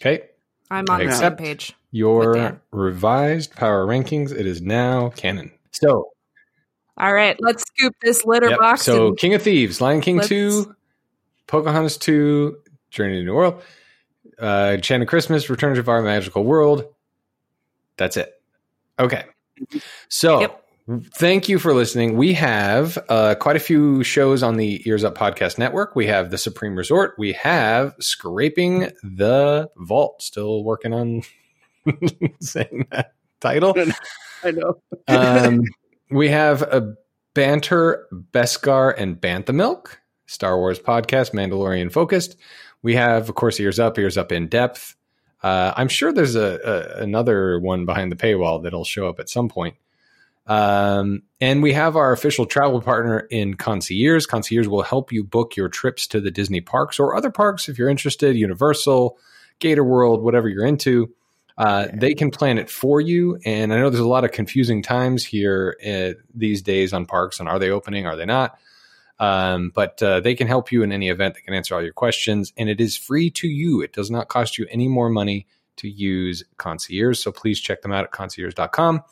Okay. 0.00 0.28
I'm 0.70 0.86
on 0.88 1.04
the 1.04 1.12
same 1.12 1.36
page. 1.36 1.74
Your 1.90 2.60
revised 2.70 3.54
power 3.54 3.86
rankings. 3.86 4.32
It 4.32 4.46
is 4.46 4.62
now 4.62 5.10
canon. 5.10 5.52
So, 5.72 6.10
All 6.98 7.12
right, 7.12 7.36
let's 7.40 7.62
scoop 7.64 7.94
this 8.02 8.24
litter 8.24 8.50
yep. 8.50 8.58
box. 8.58 8.82
so 8.82 9.08
and- 9.08 9.18
King 9.18 9.34
of 9.34 9.42
Thieves, 9.42 9.80
Lion 9.80 10.00
King 10.00 10.16
Let's- 10.16 10.28
2, 10.28 10.74
Pocahontas 11.46 11.96
2, 11.98 12.56
Journey 12.90 13.18
to 13.18 13.24
New 13.24 13.34
World, 13.34 13.62
uh, 14.40 14.72
Enchanted 14.74 15.08
Christmas, 15.08 15.48
Return 15.48 15.74
to 15.74 15.90
Our 15.90 16.02
Magical 16.02 16.44
World. 16.44 16.84
That's 17.96 18.16
it. 18.16 18.40
Okay. 18.98 19.24
So, 20.08 20.40
Yep. 20.40 20.64
thank 21.14 21.48
you 21.48 21.58
for 21.58 21.72
listening. 21.74 22.16
We 22.16 22.34
have 22.34 22.98
uh, 23.08 23.34
quite 23.36 23.56
a 23.56 23.60
few 23.60 24.02
shows 24.04 24.42
on 24.42 24.56
the 24.56 24.82
Ears 24.86 25.04
Up 25.04 25.16
Podcast 25.16 25.58
Network. 25.58 25.94
We 25.96 26.06
have 26.06 26.30
The 26.30 26.38
Supreme 26.38 26.76
Resort. 26.76 27.14
We 27.18 27.32
have 27.32 27.94
Scraping 28.00 28.90
the 29.02 29.70
Vault. 29.76 30.20
Still 30.22 30.64
working 30.64 30.92
on 30.92 31.22
saying 32.40 32.86
that 32.90 33.14
title. 33.40 33.74
I 34.44 34.50
know. 34.50 34.80
Um, 35.08 35.62
we 36.12 36.28
have 36.28 36.62
a 36.62 36.94
Banter, 37.34 38.06
Beskar, 38.32 38.94
and 38.96 39.20
Bantha 39.20 39.54
Milk, 39.54 40.00
Star 40.26 40.58
Wars 40.58 40.78
podcast, 40.78 41.32
Mandalorian 41.32 41.90
focused. 41.90 42.36
We 42.82 42.94
have, 42.96 43.28
of 43.28 43.34
course, 43.34 43.58
Ears 43.58 43.78
Up, 43.78 43.98
Ears 43.98 44.18
Up 44.18 44.32
in 44.32 44.48
Depth. 44.48 44.96
Uh, 45.42 45.72
I'm 45.76 45.88
sure 45.88 46.12
there's 46.12 46.36
a, 46.36 46.58
a 46.98 47.02
another 47.02 47.58
one 47.58 47.84
behind 47.84 48.12
the 48.12 48.16
paywall 48.16 48.62
that'll 48.62 48.84
show 48.84 49.08
up 49.08 49.18
at 49.18 49.28
some 49.28 49.48
point. 49.48 49.76
Um, 50.46 51.22
and 51.40 51.62
we 51.62 51.72
have 51.72 51.96
our 51.96 52.12
official 52.12 52.46
travel 52.46 52.80
partner 52.80 53.20
in 53.30 53.54
Concierge. 53.54 54.26
Concierge 54.26 54.66
will 54.66 54.82
help 54.82 55.12
you 55.12 55.24
book 55.24 55.56
your 55.56 55.68
trips 55.68 56.06
to 56.08 56.20
the 56.20 56.30
Disney 56.30 56.60
parks 56.60 56.98
or 56.98 57.16
other 57.16 57.30
parks 57.30 57.68
if 57.68 57.78
you're 57.78 57.88
interested, 57.88 58.36
Universal, 58.36 59.18
Gator 59.60 59.84
World, 59.84 60.22
whatever 60.22 60.48
you're 60.48 60.66
into. 60.66 61.14
Uh, 61.62 61.88
They 61.94 62.14
can 62.14 62.30
plan 62.30 62.58
it 62.58 62.68
for 62.68 63.00
you. 63.00 63.38
And 63.44 63.72
I 63.72 63.78
know 63.78 63.90
there's 63.90 64.00
a 64.00 64.08
lot 64.08 64.24
of 64.24 64.32
confusing 64.32 64.82
times 64.82 65.24
here 65.24 65.76
uh, 65.86 66.20
these 66.34 66.62
days 66.62 66.92
on 66.92 67.06
parks 67.06 67.38
and 67.40 67.48
are 67.48 67.58
they 67.58 67.70
opening, 67.70 68.06
are 68.06 68.16
they 68.16 68.24
not? 68.26 68.58
Um, 69.18 69.70
but 69.72 70.02
uh, 70.02 70.18
they 70.20 70.34
can 70.34 70.48
help 70.48 70.72
you 70.72 70.82
in 70.82 70.90
any 70.90 71.08
event. 71.08 71.34
They 71.34 71.42
can 71.42 71.54
answer 71.54 71.76
all 71.76 71.82
your 71.82 71.92
questions, 71.92 72.52
and 72.56 72.68
it 72.68 72.80
is 72.80 72.96
free 72.96 73.30
to 73.32 73.46
you. 73.46 73.80
It 73.80 73.92
does 73.92 74.10
not 74.10 74.26
cost 74.26 74.58
you 74.58 74.66
any 74.70 74.88
more 74.88 75.08
money 75.08 75.46
to 75.76 75.88
use 75.88 76.42
Concierge. 76.56 77.20
So 77.20 77.30
please 77.30 77.60
check 77.60 77.82
them 77.82 77.92
out 77.92 78.02
at 78.02 78.10
concierge.com. 78.10 79.02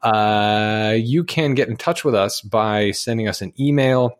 Uh, 0.00 0.94
you 0.96 1.24
can 1.24 1.54
get 1.54 1.68
in 1.68 1.76
touch 1.76 2.04
with 2.04 2.14
us 2.14 2.40
by 2.40 2.92
sending 2.92 3.28
us 3.28 3.42
an 3.42 3.52
email. 3.60 4.18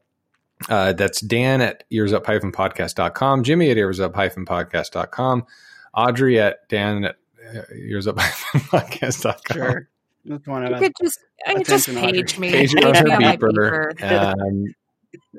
Uh, 0.68 0.92
that's 0.92 1.20
Dan 1.20 1.62
at 1.62 1.84
earsup-podcast.com, 1.90 3.44
Jimmy 3.44 3.70
at 3.70 3.76
earsup-podcast.com, 3.76 5.46
Audrey 5.94 6.40
at 6.40 6.68
Dan 6.68 7.04
at 7.04 7.16
uh, 7.48 7.62
earsup-podcast.com. 7.74 9.34
Sure. 9.56 9.88
That's 10.24 10.46
one 10.46 10.64
of 10.64 10.70
you 10.70 10.74
us. 10.76 10.82
could 10.82 10.92
just 11.00 11.20
just 11.64 11.88
page 11.88 12.38
me. 12.38 12.50
Page 12.50 12.74
Page 12.74 12.84
on 12.84 12.94
her 12.94 13.04
me 13.04 13.10
on 13.12 13.22
my 13.22 13.36
beeper. 13.36 13.92
beeper. 13.94 14.32
Um, 14.42 14.64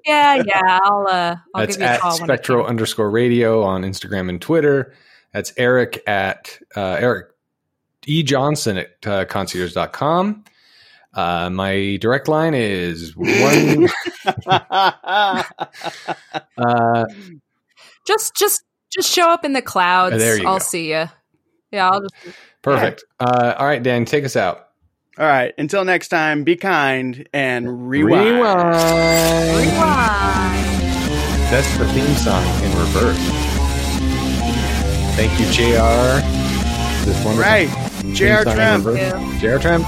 Yeah, 0.06 0.42
yeah. 0.46 0.80
I'll 0.84 1.06
uh, 1.08 1.36
I'll 1.54 1.62
That's 1.68 1.76
give 1.78 1.82
you 1.82 1.88
a 1.88 1.90
at 1.92 2.00
call 2.00 2.20
when 2.22 2.32
I 2.32 2.38
underscore 2.68 3.10
radio 3.12 3.62
on 3.64 3.84
Instagram 3.84 4.30
and 4.30 4.42
Twitter. 4.42 4.94
That's 5.34 5.54
Eric 5.58 6.02
at 6.08 6.58
uh, 6.76 6.98
Eric 7.00 7.28
E. 8.08 8.24
Johnson 8.24 8.78
at 8.78 8.96
uh, 9.06 9.26
concierge.com. 9.26 10.44
Uh, 11.14 11.50
my 11.52 11.98
direct 12.02 12.28
line 12.28 12.54
is 12.56 13.16
one. 13.16 13.90
uh, 16.58 17.06
Just 18.08 18.36
just 18.36 18.64
just 18.92 19.10
show 19.12 19.30
up 19.30 19.46
in 19.46 19.54
the 19.54 19.62
clouds. 19.62 20.16
Oh, 20.16 20.18
there 20.18 20.38
you 20.40 20.48
I'll 20.48 20.56
go. 20.58 20.64
see 20.64 20.90
you. 20.92 21.06
Yeah, 21.72 21.90
I'll 21.90 22.02
just 22.02 22.16
perfect. 22.62 23.04
Uh, 23.20 23.56
all 23.58 23.66
right, 23.66 23.82
Dan, 23.82 24.06
take 24.06 24.26
us 24.26 24.36
out. 24.36 24.66
All 25.18 25.26
right. 25.28 25.54
Until 25.58 25.84
next 25.84 26.08
time, 26.08 26.44
be 26.46 26.56
kind 26.56 27.28
and 27.34 27.90
rewind. 27.90 28.26
Rewind. 28.38 29.58
rewind. 29.58 30.66
That's 31.52 31.78
the 31.78 31.86
theme 31.94 32.16
song 32.16 32.44
in 32.64 32.72
reverse. 32.78 33.18
Thank 35.18 35.38
you, 35.38 35.46
JR. 35.52 36.22
This 37.06 37.26
wonderful 37.26 37.42
Right. 37.42 37.68
theme 37.68 38.16
J.R. 38.16 38.44
song 38.46 38.56
Trump. 38.56 39.40
JR 39.42 39.58
Trump. 39.58 39.86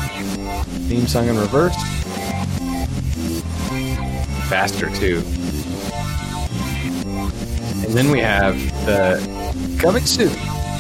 Theme 0.90 1.08
song 1.08 1.30
in 1.30 1.38
reverse. 1.38 1.76
Faster 4.50 4.90
too. 4.90 5.24
And 7.86 7.94
then 7.98 8.12
we 8.12 8.20
have 8.20 8.56
the 8.86 9.20
coming 9.80 10.06
soon 10.06 10.36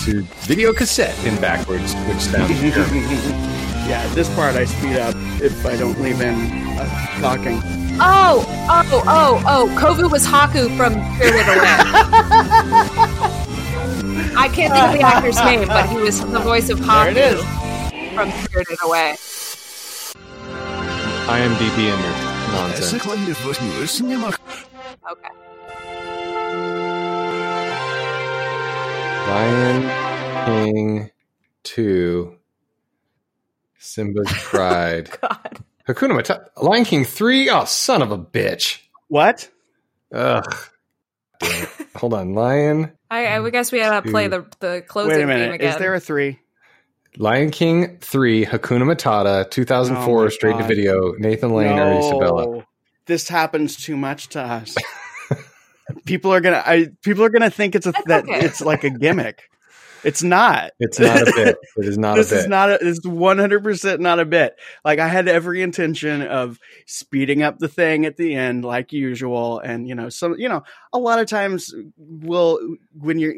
to 0.06 0.22
video 0.48 0.74
cassette 0.74 1.18
in 1.26 1.40
backwards, 1.40 1.94
which 2.08 2.20
sounds 2.20 2.50
terrible. 2.60 2.96
yeah, 3.88 4.08
this 4.16 4.34
part 4.36 4.56
I 4.56 4.66
speed 4.66 4.98
up 4.98 5.16
if 5.42 5.66
I 5.66 5.76
don't 5.78 6.00
leave 6.02 6.22
in 6.22 6.36
uh, 6.80 7.22
talking. 7.22 7.60
Oh, 8.00 8.44
oh, 8.70 9.04
oh, 9.06 9.44
oh! 9.46 9.68
Kovu 9.80 10.10
was 10.10 10.26
Haku 10.26 10.76
from 10.76 10.94
Spirited 11.16 11.48
Away. 11.48 11.78
I 14.36 14.50
can't 14.52 14.74
think 14.74 14.86
of 14.86 14.94
the 14.94 15.02
actor's 15.02 15.38
name, 15.44 15.68
but 15.68 15.88
he 15.90 15.98
was 15.98 16.20
the 16.22 16.40
voice 16.40 16.70
of 16.70 16.80
There 16.80 17.10
it 17.10 17.18
Haku 17.38 18.16
from 18.16 18.32
Spirited 18.44 18.80
Away. 18.84 19.16
IMDb 21.28 21.92
and 21.94 22.02
your 22.02 22.16
nonsense. 22.52 22.92
Sekundės. 22.92 23.38
Okay. 25.12 25.30
Lion 29.32 30.46
King 30.46 31.12
2, 31.64 32.36
Simba's 33.80 34.28
oh, 34.30 34.34
Pride. 34.36 35.10
God. 35.22 35.60
Hakuna 35.88 36.22
Matata. 36.22 36.48
Lion 36.62 36.84
King 36.84 37.06
3? 37.06 37.50
Oh, 37.50 37.64
son 37.64 38.02
of 38.02 38.12
a 38.12 38.18
bitch. 38.18 38.82
What? 39.08 39.50
Ugh. 40.14 40.44
Hold 41.96 42.14
on. 42.14 42.34
Lion. 42.34 42.92
I, 43.10 43.38
I 43.38 43.50
guess 43.50 43.72
we 43.72 43.80
gotta 43.80 44.10
play 44.10 44.28
the 44.28 44.46
the 44.60 44.84
closing 44.86 45.12
Wait 45.12 45.16
a 45.16 45.20
theme 45.20 45.28
minute. 45.30 45.54
again. 45.56 45.70
Is 45.70 45.78
there 45.78 45.94
a 45.94 46.00
three? 46.02 46.40
Lion 47.16 47.52
King 47.52 48.00
3, 48.00 48.46
Hakuna 48.46 48.84
Matata, 48.84 49.50
2004, 49.50 50.20
Oh 50.20 50.24
my 50.24 50.30
straight 50.30 50.58
to 50.58 50.64
video. 50.66 51.14
Nathan 51.14 51.52
Lane 51.52 51.80
Ernie 51.80 52.02
Sabella. 52.02 52.66
This 53.06 53.30
happens 53.30 53.78
too 53.78 53.96
much 53.96 54.28
to 54.30 54.42
us. 54.42 54.76
people 56.06 56.34
are 56.34 56.42
gonna. 56.42 56.64
I 56.66 56.88
people 57.04 57.24
are 57.24 57.30
gonna 57.30 57.50
think 57.50 57.76
it's 57.76 57.86
a 57.88 57.92
That's 57.92 58.06
that 58.08 58.24
okay. 58.26 58.46
it's 58.46 58.62
like 58.62 58.84
a 58.84 58.90
gimmick. 58.90 59.44
It's 60.04 60.24
not. 60.24 60.72
It's 60.80 61.00
not 61.00 61.22
a 61.22 61.26
bit. 61.36 61.58
It 61.78 61.86
is 61.86 61.98
not 61.98 62.16
this 62.16 62.32
a 62.32 62.36
bit. 62.36 62.40
is 62.42 62.48
not 62.48 62.70
a, 62.72 62.80
it's 62.82 63.06
100% 63.06 64.00
not 64.00 64.20
a 64.20 64.26
bit 64.26 64.56
like 64.84 64.98
i 64.98 65.08
had 65.08 65.28
every 65.28 65.62
intention 65.62 66.24
of 66.24 66.58
speeding 66.88 67.44
up 67.44 67.60
the 67.60 67.68
thing 67.68 68.06
at 68.08 68.18
the 68.18 68.34
end 68.34 68.66
like 68.66 68.92
usual 68.92 69.60
and 69.60 69.88
you 69.88 69.94
know 69.94 70.10
some 70.10 70.36
you 70.40 70.50
know 70.50 70.64
a 70.92 70.98
lot 70.98 71.20
of 71.20 71.28
times 71.28 71.72
will 71.98 72.60
when 72.98 73.20
you're 73.20 73.36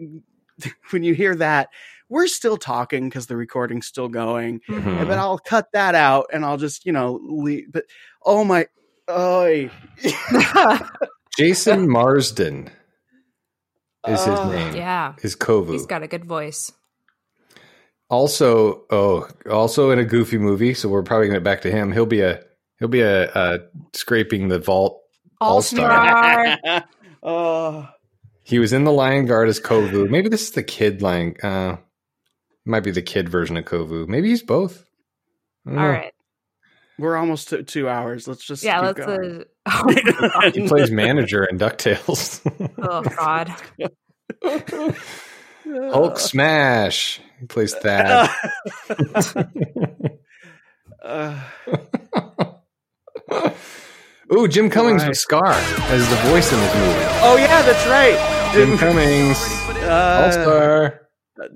when 0.92 1.04
you 1.04 1.14
hear 1.14 1.36
that 1.36 1.68
we're 2.08 2.28
still 2.28 2.56
talking 2.58 3.10
because 3.10 3.28
the 3.28 3.36
recording's 3.36 3.86
still 3.88 4.08
going 4.08 4.62
Mhm. 4.70 5.06
but 5.06 5.18
i'll 5.18 5.40
cut 5.40 5.68
that 5.74 5.96
out 5.96 6.28
and 6.32 6.46
i'll 6.46 6.58
just 6.58 6.86
you 6.86 6.94
know 6.94 7.20
leave 7.24 7.72
but 7.74 7.84
oh 8.24 8.46
my 8.46 8.68
oh 9.10 9.70
Jason 11.38 11.88
Marsden 11.98 12.70
is 14.08 14.24
his 14.26 14.40
Oh. 14.40 14.52
name. 14.52 14.76
yeah, 14.76 15.14
Is 15.24 15.36
Kovu. 15.36 15.72
he's 15.74 15.86
got 15.86 16.04
a 16.04 16.08
good 16.08 16.26
voice. 16.26 16.72
also 18.10 18.84
oh 18.92 19.28
also 19.50 19.92
in 19.92 20.00
a 20.00 20.04
goofy 20.06 20.38
movie 20.38 20.74
so 20.74 20.90
we're 20.90 21.04
probably 21.04 21.28
going 21.28 21.34
to 21.36 21.40
get 21.40 21.44
back 21.44 21.62
to 21.62 21.72
him 21.72 21.92
he'll 21.92 22.06
be 22.06 22.22
a 22.22 22.44
he'll 22.80 22.88
be 22.90 23.02
a, 23.02 23.32
a 23.34 23.60
scraping 23.94 24.50
the 24.50 24.60
vault 24.60 25.02
all-star 25.42 25.90
All-star. 25.92 26.84
oh 27.24 27.88
he 28.44 28.60
was 28.60 28.74
in 28.74 28.84
the 28.84 28.92
lion 28.92 29.26
guard 29.26 29.48
as 29.48 29.60
kovu 29.60 30.10
maybe 30.10 30.30
this 30.30 30.44
is 30.44 30.52
the 30.52 30.64
kid 30.64 31.02
lion 31.02 31.36
uh 31.42 31.78
might 32.66 32.84
be 32.84 32.92
the 32.92 33.02
kid 33.02 33.30
version 33.30 33.58
of 33.58 33.66
kovu 33.66 34.08
maybe 34.08 34.30
he's 34.30 34.44
both 34.44 34.86
I 35.66 35.70
don't 35.70 35.80
All 35.80 35.86
know. 35.86 35.92
right. 35.92 36.14
we're 37.00 37.16
almost 37.18 37.50
to 37.50 37.64
two 37.64 37.88
hours 37.90 38.28
let's 38.28 38.46
just 38.46 38.64
Yeah, 38.64 38.76
keep 38.80 38.98
let's 38.98 39.06
going. 39.08 39.42
uh, 39.42 39.44
Oh. 39.66 40.52
He 40.54 40.68
plays 40.68 40.92
manager 40.92 41.44
in 41.46 41.58
Ducktales. 41.58 42.42
oh 42.82 43.02
God. 43.02 43.54
Hulk 45.94 46.20
smash. 46.20 47.22
He 47.40 47.46
plays 47.46 47.74
Thad. 47.74 48.30
Uh, 51.02 51.40
Ooh, 54.34 54.48
Jim 54.48 54.70
Cummings 54.70 55.02
Right. 55.04 55.10
was 55.10 55.20
Scar 55.20 55.52
as 55.54 56.10
the 56.10 56.16
voice 56.30 56.52
in 56.52 56.60
this 56.60 56.76
movie. 56.76 57.06
oh 57.22 57.36
yeah, 57.38 57.62
that's 57.62 57.86
right. 57.88 58.52
Jim 58.54 58.78
Cummings, 58.78 59.38
All 59.84 59.90
Uh, 59.90 60.32
Star. 60.32 61.02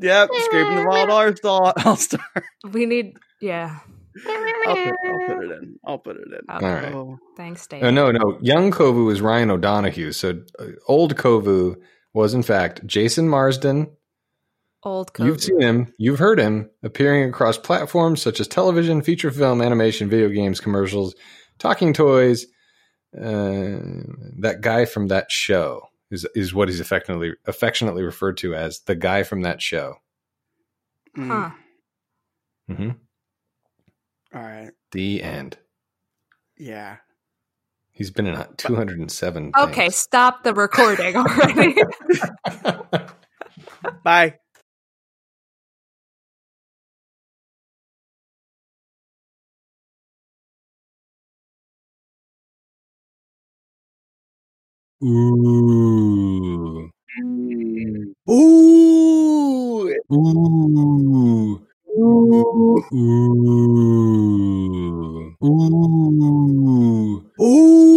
yep, 0.02 0.30
scraping 0.44 0.76
the 0.76 0.86
wild 0.88 1.10
all 1.10 1.36
star. 1.36 1.74
All 1.86 1.96
star. 1.96 2.26
We 2.72 2.86
need. 2.86 3.18
Yeah. 3.42 3.80
I'll 4.26 4.76
put, 4.76 4.96
I'll 5.06 5.28
put 5.28 5.44
it 5.44 5.52
in. 5.62 5.80
I'll 5.86 5.98
put 6.00 6.16
it 6.18 6.28
in. 6.28 6.40
Oh, 6.50 6.54
All 6.54 6.74
right. 6.74 6.94
Oh. 6.94 7.20
Thanks, 7.36 7.68
Dave. 7.68 7.84
Oh, 7.84 7.92
no, 7.92 8.12
no. 8.12 8.38
Young 8.42 8.72
Kovu 8.72 9.12
is 9.12 9.22
Ryan 9.22 9.52
O'Donohue. 9.52 10.12
So 10.12 10.42
uh, 10.60 10.68
old 10.88 11.16
Kovu 11.16 11.76
was, 12.14 12.34
in 12.34 12.44
fact, 12.44 12.86
Jason 12.86 13.30
Marsden. 13.30 13.92
Old 14.84 15.12
You've 15.20 15.42
seen 15.44 15.60
him. 15.60 15.94
You've 15.98 16.20
heard 16.20 16.40
him 16.40 16.70
appearing 16.84 17.30
across 17.30 17.58
platforms 17.58 18.22
such 18.22 18.40
as 18.40 18.48
television, 18.48 19.02
feature 19.02 19.32
film, 19.32 19.62
animation, 19.62 20.10
video 20.10 20.30
games, 20.30 20.60
commercials, 20.60 21.16
talking 21.60 21.94
toys. 21.94 22.46
Uh, 23.16 23.80
that 24.40 24.60
guy 24.62 24.86
from 24.86 25.08
that 25.08 25.32
show 25.32 25.82
is 26.12 26.28
is 26.36 26.54
what 26.54 26.70
he's 26.70 26.80
affectionately 26.80 27.34
affectionately 27.46 28.04
referred 28.04 28.38
to 28.38 28.54
as 28.54 28.82
the 28.82 28.96
guy 28.96 29.24
from 29.24 29.42
that 29.42 29.62
show. 29.62 29.96
Mm. 31.18 31.28
Huh. 31.28 31.52
hmm 32.76 32.90
All 34.34 34.42
right. 34.42 34.72
The 34.92 35.24
end. 35.24 35.58
Yeah. 36.58 36.98
He's 37.92 38.12
been 38.12 38.28
in 38.28 38.44
207. 38.58 39.54
Okay, 39.58 39.74
things. 39.74 39.96
stop 39.96 40.44
the 40.44 40.54
recording 40.54 41.16
already. 41.16 41.76
Bye. 44.04 44.36
Mm. 55.02 56.92
Ooh. 61.98 62.84
Ooh. 62.94 62.98
Ooh. 65.44 67.24
Ooh. 67.42 67.97